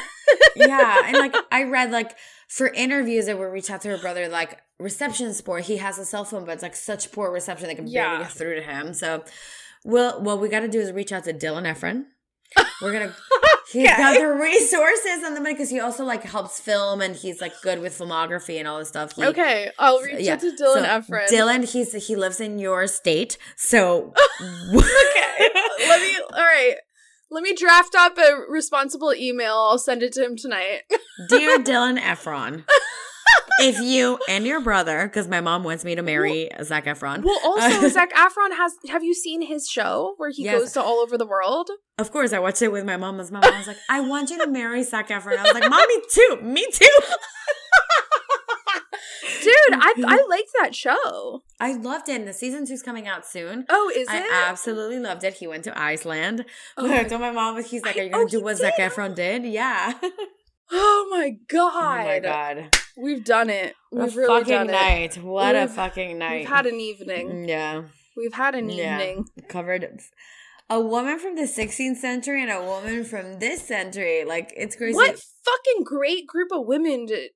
yeah, 0.55 1.01
and 1.05 1.17
like 1.17 1.35
I 1.51 1.63
read 1.63 1.91
like 1.91 2.15
for 2.47 2.67
interviews 2.67 3.25
that 3.27 3.37
were 3.37 3.51
reach 3.51 3.69
out 3.69 3.81
to 3.81 3.89
her 3.89 3.97
brother, 3.97 4.27
like 4.27 4.59
reception 4.79 5.33
support. 5.33 5.63
He 5.63 5.77
has 5.77 5.97
a 5.99 6.05
cell 6.05 6.25
phone, 6.25 6.45
but 6.45 6.53
it's 6.53 6.63
like 6.63 6.75
such 6.75 7.11
poor 7.11 7.31
reception 7.31 7.67
they 7.67 7.75
can 7.75 7.87
Yeah. 7.87 8.09
barely 8.11 8.23
get 8.23 8.31
through 8.33 8.55
to 8.55 8.61
him. 8.61 8.93
So, 8.93 9.23
well, 9.83 10.21
what 10.21 10.39
we 10.41 10.49
got 10.49 10.61
to 10.61 10.67
do 10.67 10.79
is 10.79 10.91
reach 10.91 11.11
out 11.11 11.23
to 11.25 11.33
Dylan 11.33 11.63
Efron. 11.63 12.05
We're 12.81 12.93
gonna. 12.93 13.15
He's 13.71 13.87
got 13.87 14.17
the 14.17 14.25
resources 14.25 15.21
and 15.23 15.35
the 15.37 15.41
money 15.41 15.53
because 15.53 15.69
he 15.69 15.79
also 15.79 16.03
like 16.03 16.23
helps 16.23 16.59
film 16.59 17.01
and 17.01 17.15
he's 17.15 17.39
like 17.39 17.53
good 17.61 17.79
with 17.81 17.95
filmography 17.95 18.57
and 18.57 18.67
all 18.67 18.79
this 18.79 18.89
stuff. 18.89 19.15
He, 19.15 19.23
okay, 19.23 19.69
I'll 19.77 20.01
reach 20.01 20.21
yeah. 20.25 20.33
out 20.33 20.39
to 20.39 20.47
Dylan 20.53 20.55
So, 20.55 20.83
Efron. 20.85 21.27
Dylan, 21.27 21.71
he's 21.71 22.07
he 22.07 22.15
lives 22.15 22.39
in 22.39 22.57
your 22.57 22.87
state, 22.87 23.37
so 23.55 24.11
okay. 24.41 25.49
Let 25.87 26.01
me. 26.01 26.17
All 26.33 26.39
right. 26.39 26.75
Let 27.31 27.43
me 27.43 27.53
draft 27.53 27.93
up 27.95 28.17
a 28.17 28.41
responsible 28.49 29.13
email. 29.13 29.53
I'll 29.53 29.77
send 29.77 30.01
it 30.03 30.13
to 30.13 30.23
him 30.25 30.35
tonight. 30.35 30.81
Dear 31.29 31.59
Dylan 31.59 31.99
Efron, 31.99 32.63
if 33.59 33.79
you 33.79 34.17
and 34.27 34.47
your 34.47 34.59
brother, 34.61 35.03
because 35.07 35.27
my 35.27 35.39
mom 35.39 35.63
wants 35.63 35.85
me 35.85 35.93
to 35.93 36.01
marry 36.01 36.49
Zac 36.63 36.85
Efron. 36.85 37.23
Well, 37.23 37.39
also 37.43 37.87
Zac 37.89 38.11
Efron 38.13 38.55
has. 38.57 38.73
Have 38.89 39.03
you 39.03 39.13
seen 39.13 39.43
his 39.43 39.67
show 39.69 40.15
where 40.17 40.31
he 40.31 40.43
Yes. 40.45 40.59
goes 40.59 40.71
to 40.73 40.81
all 40.81 40.97
over 40.99 41.17
the 41.17 41.27
world? 41.27 41.69
Of 41.99 42.11
course, 42.11 42.33
I 42.33 42.39
watched 42.39 42.61
it 42.63 42.71
with 42.71 42.85
my 42.85 42.97
mom. 42.97 43.19
As 43.19 43.31
my 43.31 43.39
mom 43.41 43.57
was 43.57 43.67
like, 43.67 43.77
"I 43.89 43.99
want 44.01 44.31
you 44.31 44.37
to 44.43 44.47
marry 44.47 44.81
Zac 44.83 45.09
Efron." 45.09 45.37
I 45.37 45.43
was 45.43 45.53
like, 45.53 45.69
"Mommy, 45.69 45.95
too. 46.11 46.39
Me 46.41 46.65
too." 46.71 46.87
Dude, 49.41 49.53
I 49.73 49.93
I 50.07 50.25
liked 50.29 50.49
that 50.61 50.75
show. 50.75 51.43
I 51.59 51.73
loved 51.73 52.09
it. 52.09 52.15
And 52.15 52.27
the 52.27 52.33
season 52.33 52.65
two's 52.65 52.81
coming 52.81 53.07
out 53.07 53.25
soon. 53.25 53.65
Oh, 53.69 53.91
is 53.95 54.07
I 54.09 54.17
it? 54.17 54.23
I 54.31 54.49
absolutely 54.49 54.99
loved 54.99 55.23
it. 55.23 55.35
He 55.35 55.47
went 55.47 55.63
to 55.65 55.79
Iceland. 55.79 56.45
Oh 56.77 56.85
I 56.91 57.03
my- 57.03 57.03
told 57.03 57.21
my 57.21 57.31
mom, 57.31 57.61
he's 57.63 57.83
like, 57.83 57.97
I- 57.97 58.01
"Are 58.01 58.03
you 58.03 58.09
gonna 58.11 58.23
oh, 58.23 58.27
do 58.27 58.41
what 58.41 58.57
Zac? 58.57 58.77
Efron 58.77 59.15
did?" 59.15 59.45
Yeah. 59.45 59.93
Oh, 60.71 61.07
oh 61.11 61.17
my 61.17 61.31
god. 61.47 61.99
Oh 62.01 62.03
my 62.05 62.19
god. 62.19 62.77
We've 62.95 63.23
done 63.25 63.49
it. 63.49 63.73
We've 63.91 64.13
a 64.15 64.19
really 64.19 64.27
fucking 64.41 64.53
done 64.53 64.69
it. 64.69 64.73
Fucking 64.73 64.99
night. 64.99 65.17
What 65.23 65.55
a 65.55 65.61
We've- 65.61 65.73
fucking 65.73 66.17
night. 66.19 66.39
We've 66.41 66.47
had 66.49 66.65
an 66.67 66.79
evening. 66.79 67.29
Mm, 67.29 67.47
yeah. 67.49 67.81
We've 68.15 68.33
had 68.33 68.53
an 68.53 68.69
Yeah. 68.69 68.99
evening. 68.99 69.25
Covered 69.47 69.99
a 70.69 70.79
woman 70.79 71.17
from 71.17 71.35
the 71.35 71.47
16th 71.47 71.95
century 71.97 72.43
and 72.43 72.51
a 72.51 72.61
woman 72.61 73.03
from 73.03 73.39
this 73.39 73.63
century. 73.67 74.23
Like 74.25 74.53
it's 74.55 74.75
crazy. 74.75 74.93
What 74.95 75.19
fucking 75.43 75.83
great 75.85 76.27
group 76.27 76.49
of 76.51 76.67
women 76.67 77.07
to 77.07 77.29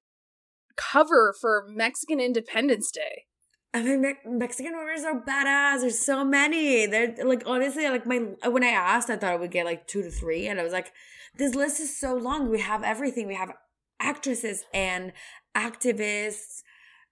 cover 0.75 1.33
for 1.39 1.65
Mexican 1.67 2.19
Independence 2.19 2.91
Day. 2.91 3.25
I 3.73 3.81
mean, 3.81 4.01
Me- 4.01 4.13
Mexican 4.25 4.73
women 4.73 4.89
are 4.89 4.97
so 4.97 5.19
badass. 5.19 5.81
There's 5.81 5.99
so 5.99 6.23
many. 6.23 6.85
They're 6.85 7.15
like 7.23 7.43
honestly, 7.45 7.89
like 7.89 8.05
my 8.05 8.17
when 8.47 8.63
I 8.63 8.69
asked, 8.69 9.09
I 9.09 9.15
thought 9.15 9.33
I 9.33 9.35
would 9.35 9.51
get 9.51 9.65
like 9.65 9.87
two 9.87 10.03
to 10.03 10.11
three, 10.11 10.47
and 10.47 10.59
I 10.59 10.63
was 10.63 10.73
like, 10.73 10.91
this 11.37 11.55
list 11.55 11.79
is 11.79 11.97
so 11.97 12.15
long. 12.15 12.49
We 12.49 12.61
have 12.61 12.83
everything. 12.83 13.27
We 13.27 13.35
have 13.35 13.51
actresses 13.99 14.63
and 14.73 15.11
activists, 15.55 16.61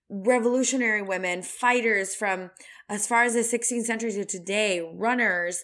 revolutionary 0.09 1.01
women, 1.01 1.41
fighters 1.41 2.13
from 2.13 2.51
as 2.89 3.07
far 3.07 3.23
as 3.23 3.33
the 3.33 3.39
16th 3.39 3.85
century 3.85 4.11
to 4.11 4.25
today, 4.25 4.81
runners, 4.93 5.63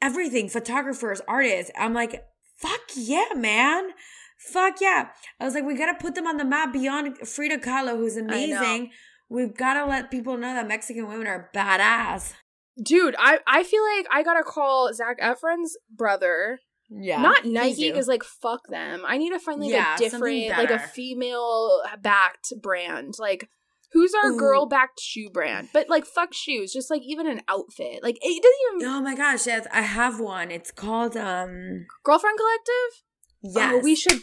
everything, 0.00 0.48
photographers, 0.48 1.20
artists. 1.26 1.72
I'm 1.76 1.94
like, 1.94 2.24
fuck 2.56 2.80
yeah, 2.94 3.28
man. 3.34 3.90
Fuck 4.38 4.80
yeah. 4.80 5.08
I 5.40 5.44
was 5.44 5.54
like, 5.54 5.64
we 5.64 5.74
gotta 5.74 5.98
put 5.98 6.14
them 6.14 6.26
on 6.26 6.36
the 6.36 6.44
map 6.44 6.72
beyond 6.72 7.18
Frida 7.18 7.58
Kahlo, 7.58 7.96
who's 7.96 8.16
amazing. 8.16 8.90
We've 9.28 9.54
gotta 9.54 9.84
let 9.84 10.10
people 10.10 10.36
know 10.36 10.54
that 10.54 10.66
Mexican 10.68 11.08
women 11.08 11.26
are 11.26 11.50
badass. 11.54 12.34
Dude, 12.82 13.16
I, 13.18 13.40
I 13.46 13.64
feel 13.64 13.82
like 13.96 14.06
I 14.10 14.22
gotta 14.22 14.44
call 14.44 14.92
Zac 14.94 15.20
Efron's 15.20 15.76
brother. 15.90 16.60
Yeah. 16.88 17.20
Not 17.20 17.44
Nike, 17.44 17.90
because 17.90 18.08
like 18.08 18.22
fuck 18.22 18.60
them. 18.68 19.02
I 19.06 19.18
need 19.18 19.30
to 19.30 19.40
find 19.40 19.60
like 19.60 19.70
Yeah, 19.70 19.96
a 19.96 19.98
different, 19.98 20.48
like 20.50 20.70
a 20.70 20.78
female 20.78 21.82
backed 22.00 22.52
brand. 22.62 23.14
Like 23.18 23.50
who's 23.92 24.14
our 24.14 24.30
Ooh. 24.30 24.38
girl 24.38 24.66
backed 24.66 25.00
shoe 25.00 25.28
brand? 25.30 25.68
But 25.74 25.90
like 25.90 26.06
fuck 26.06 26.32
shoes, 26.32 26.72
just 26.72 26.90
like 26.90 27.02
even 27.04 27.26
an 27.26 27.42
outfit. 27.48 28.02
Like 28.02 28.16
it 28.22 28.42
doesn't 28.42 28.82
even 28.82 28.94
Oh 28.94 29.02
my 29.02 29.14
gosh, 29.14 29.46
yes, 29.46 29.66
I 29.72 29.82
have 29.82 30.20
one. 30.20 30.50
It's 30.50 30.70
called 30.70 31.16
um 31.16 31.86
girlfriend 32.04 32.38
collective? 32.38 33.02
Yes. 33.42 33.72
Oh, 33.74 33.78
we 33.82 33.94
should. 33.94 34.20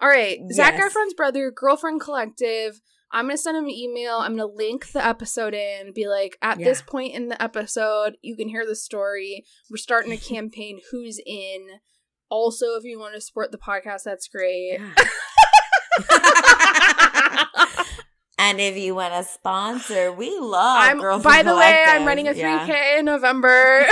All 0.00 0.08
right, 0.08 0.38
Zac 0.52 0.74
Yes. 0.76 0.94
Efron's 0.94 1.14
brother, 1.14 1.50
girlfriend 1.50 2.00
collective. 2.00 2.80
I'm 3.14 3.26
gonna 3.26 3.36
send 3.36 3.56
him 3.58 3.64
an 3.64 3.70
email. 3.70 4.18
I'm 4.18 4.32
gonna 4.36 4.46
link 4.46 4.90
the 4.92 5.04
episode 5.04 5.54
in. 5.54 5.92
Be 5.92 6.08
like, 6.08 6.38
at 6.42 6.58
this 6.58 6.82
point 6.82 7.14
in 7.14 7.28
the 7.28 7.40
episode, 7.42 8.16
you 8.22 8.36
can 8.36 8.48
hear 8.48 8.64
the 8.66 8.74
story. 8.76 9.44
We're 9.70 9.76
starting 9.76 10.12
a 10.12 10.16
campaign. 10.16 10.80
Who's 10.90 11.20
in? 11.24 11.66
Also, 12.30 12.74
if 12.76 12.84
you 12.84 12.98
want 12.98 13.14
to 13.14 13.20
support 13.20 13.52
the 13.52 13.58
podcast, 13.58 14.02
that's 14.04 14.28
great. 14.28 14.78
and 18.38 18.60
if 18.60 18.76
you 18.76 18.94
want 18.94 19.12
to 19.14 19.24
sponsor, 19.24 20.12
we 20.12 20.38
love 20.38 20.78
I'm. 20.80 20.98
By 21.22 21.42
the 21.42 21.54
way, 21.54 21.84
I'm 21.86 22.06
running 22.06 22.28
a 22.28 22.32
3K 22.32 22.68
Yeah. 22.68 22.98
in 22.98 23.04
November. 23.04 23.86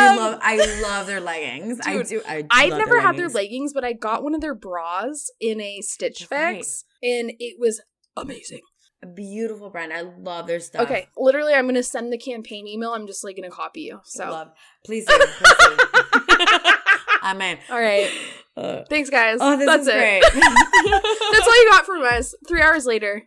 I 0.00 0.08
um, 0.08 0.14
do 0.16 0.20
love 0.22 0.38
I 0.42 0.80
love 0.82 1.06
their 1.06 1.20
leggings. 1.20 1.78
I 1.84 2.02
do 2.02 2.22
I 2.26 2.44
I've 2.50 2.76
never 2.78 3.00
had 3.00 3.16
their 3.16 3.28
leggings. 3.28 3.72
but 3.72 3.84
I 3.84 3.92
got 3.92 4.22
one 4.22 4.34
of 4.34 4.40
their 4.40 4.54
bras 4.54 5.30
in 5.40 5.60
a 5.60 5.80
Stitch 5.80 6.26
Right. 6.30 6.56
Fix, 6.56 6.84
and 7.02 7.32
it 7.38 7.56
was 7.58 7.80
amazing. 8.16 8.60
A 9.02 9.06
beautiful 9.06 9.70
brand. 9.70 9.92
I 9.94 10.02
love 10.02 10.46
their 10.46 10.60
stuff. 10.60 10.82
Okay, 10.82 11.08
literally, 11.16 11.54
I'm 11.54 11.66
gonna 11.66 11.82
send 11.82 12.12
the 12.12 12.18
campaign 12.18 12.66
email. 12.66 12.90
I'm 12.90 13.06
just 13.06 13.24
like 13.24 13.34
gonna 13.36 13.48
copy 13.50 13.80
you. 13.82 14.00
So, 14.04 14.28
love. 14.30 14.48
Please 14.84 15.06
do. 15.06 15.16
Please 15.18 15.54
do. 15.58 16.70
Amen. 17.24 17.58
all 17.70 17.80
right, 17.80 18.10
Uh, 18.56 18.82
thanks, 18.88 19.08
guys. 19.10 19.38
oh, 19.40 19.56
this 19.56 19.66
That's 19.66 19.82
is 19.82 19.88
it. 19.88 19.92
great. 19.94 20.22
That's 20.32 21.46
all 21.46 21.64
you 21.64 21.70
got 21.70 21.86
from 21.86 22.02
us. 22.02 22.34
Three 22.48 22.60
hours 22.62 22.84
later. 22.86 23.26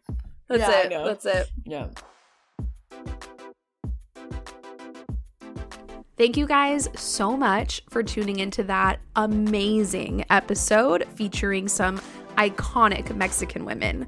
That's 0.50 0.62
Yeah, 0.62 0.80
it. 1.02 1.06
That's 1.06 1.26
it. 1.26 1.48
yeah. 1.66 1.88
Thank 6.24 6.38
you 6.38 6.48
guys 6.48 6.88
so 6.95 7.36
much 7.36 7.84
for 7.90 8.02
tuning 8.02 8.40
into 8.40 8.64
that 8.64 9.02
amazing 9.18 10.24
episode 10.30 11.06
featuring 11.16 11.68
some 11.68 12.00
iconic 12.38 13.14
Mexican 13.14 13.66
women. 13.66 14.08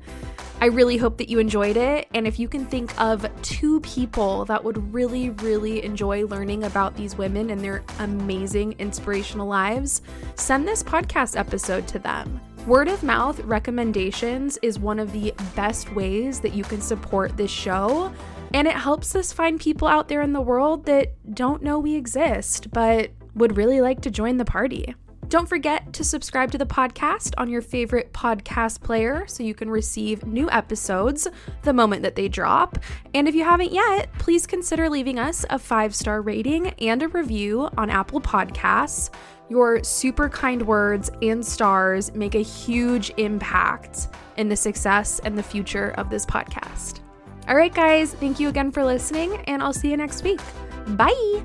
I 0.61 0.67
really 0.67 0.95
hope 0.95 1.17
that 1.17 1.27
you 1.27 1.39
enjoyed 1.39 1.75
it. 1.75 2.07
And 2.13 2.25
if 2.25 2.39
you 2.39 2.47
can 2.47 2.67
think 2.67 2.97
of 3.01 3.27
two 3.41 3.81
people 3.81 4.45
that 4.45 4.63
would 4.63 4.93
really, 4.93 5.31
really 5.31 5.83
enjoy 5.83 6.25
learning 6.25 6.63
about 6.63 6.95
these 6.95 7.17
women 7.17 7.49
and 7.49 7.61
their 7.61 7.83
amazing 7.99 8.75
inspirational 8.79 9.47
lives, 9.47 10.01
send 10.35 10.65
this 10.65 10.81
podcast 10.81 11.37
episode 11.37 11.85
to 11.89 11.99
them. 11.99 12.39
Word 12.65 12.87
of 12.87 13.03
mouth 13.03 13.41
recommendations 13.41 14.57
is 14.61 14.79
one 14.79 14.99
of 14.99 15.11
the 15.11 15.33
best 15.53 15.93
ways 15.93 16.39
that 16.39 16.53
you 16.53 16.63
can 16.63 16.79
support 16.79 17.35
this 17.35 17.51
show. 17.51 18.13
And 18.55 18.69
it 18.69 18.75
helps 18.75 19.17
us 19.17 19.33
find 19.33 19.59
people 19.59 19.85
out 19.85 20.07
there 20.07 20.21
in 20.21 20.31
the 20.31 20.39
world 20.39 20.85
that 20.85 21.11
don't 21.35 21.61
know 21.61 21.77
we 21.77 21.95
exist, 21.95 22.71
but 22.71 23.11
would 23.33 23.57
really 23.57 23.81
like 23.81 23.99
to 24.03 24.09
join 24.09 24.37
the 24.37 24.45
party. 24.45 24.95
Don't 25.27 25.49
forget 25.49 25.91
to 25.91 26.05
subscribe 26.05 26.51
to 26.51 26.57
the 26.57 26.65
podcast 26.65 27.33
on 27.37 27.49
your 27.49 27.61
favorite 27.61 28.13
podcast 28.13 28.81
player 28.81 29.25
so 29.27 29.43
you 29.43 29.53
can 29.53 29.69
receive 29.69 30.25
new 30.25 30.49
episodes 30.51 31.27
the 31.63 31.73
moment 31.73 32.03
that 32.03 32.15
they 32.15 32.29
drop. 32.29 32.77
And 33.13 33.27
if 33.27 33.35
you 33.35 33.43
haven't 33.43 33.73
yet, 33.73 34.07
please 34.19 34.47
consider 34.47 34.89
leaving 34.89 35.19
us 35.19 35.45
a 35.49 35.59
five 35.59 35.93
star 35.93 36.21
rating 36.21 36.69
and 36.79 37.03
a 37.03 37.09
review 37.09 37.67
on 37.77 37.89
Apple 37.89 38.21
Podcasts. 38.21 39.09
Your 39.49 39.83
super 39.83 40.29
kind 40.29 40.61
words 40.61 41.11
and 41.21 41.45
stars 41.45 42.13
make 42.13 42.35
a 42.35 42.41
huge 42.41 43.11
impact 43.17 44.07
in 44.37 44.47
the 44.47 44.55
success 44.55 45.19
and 45.25 45.37
the 45.37 45.43
future 45.43 45.89
of 45.97 46.09
this 46.09 46.25
podcast. 46.25 47.01
All 47.47 47.55
right, 47.55 47.73
guys, 47.73 48.13
thank 48.13 48.39
you 48.39 48.49
again 48.49 48.71
for 48.71 48.83
listening, 48.83 49.35
and 49.45 49.61
I'll 49.61 49.73
see 49.73 49.91
you 49.91 49.97
next 49.97 50.23
week. 50.23 50.41
Bye. 50.89 51.43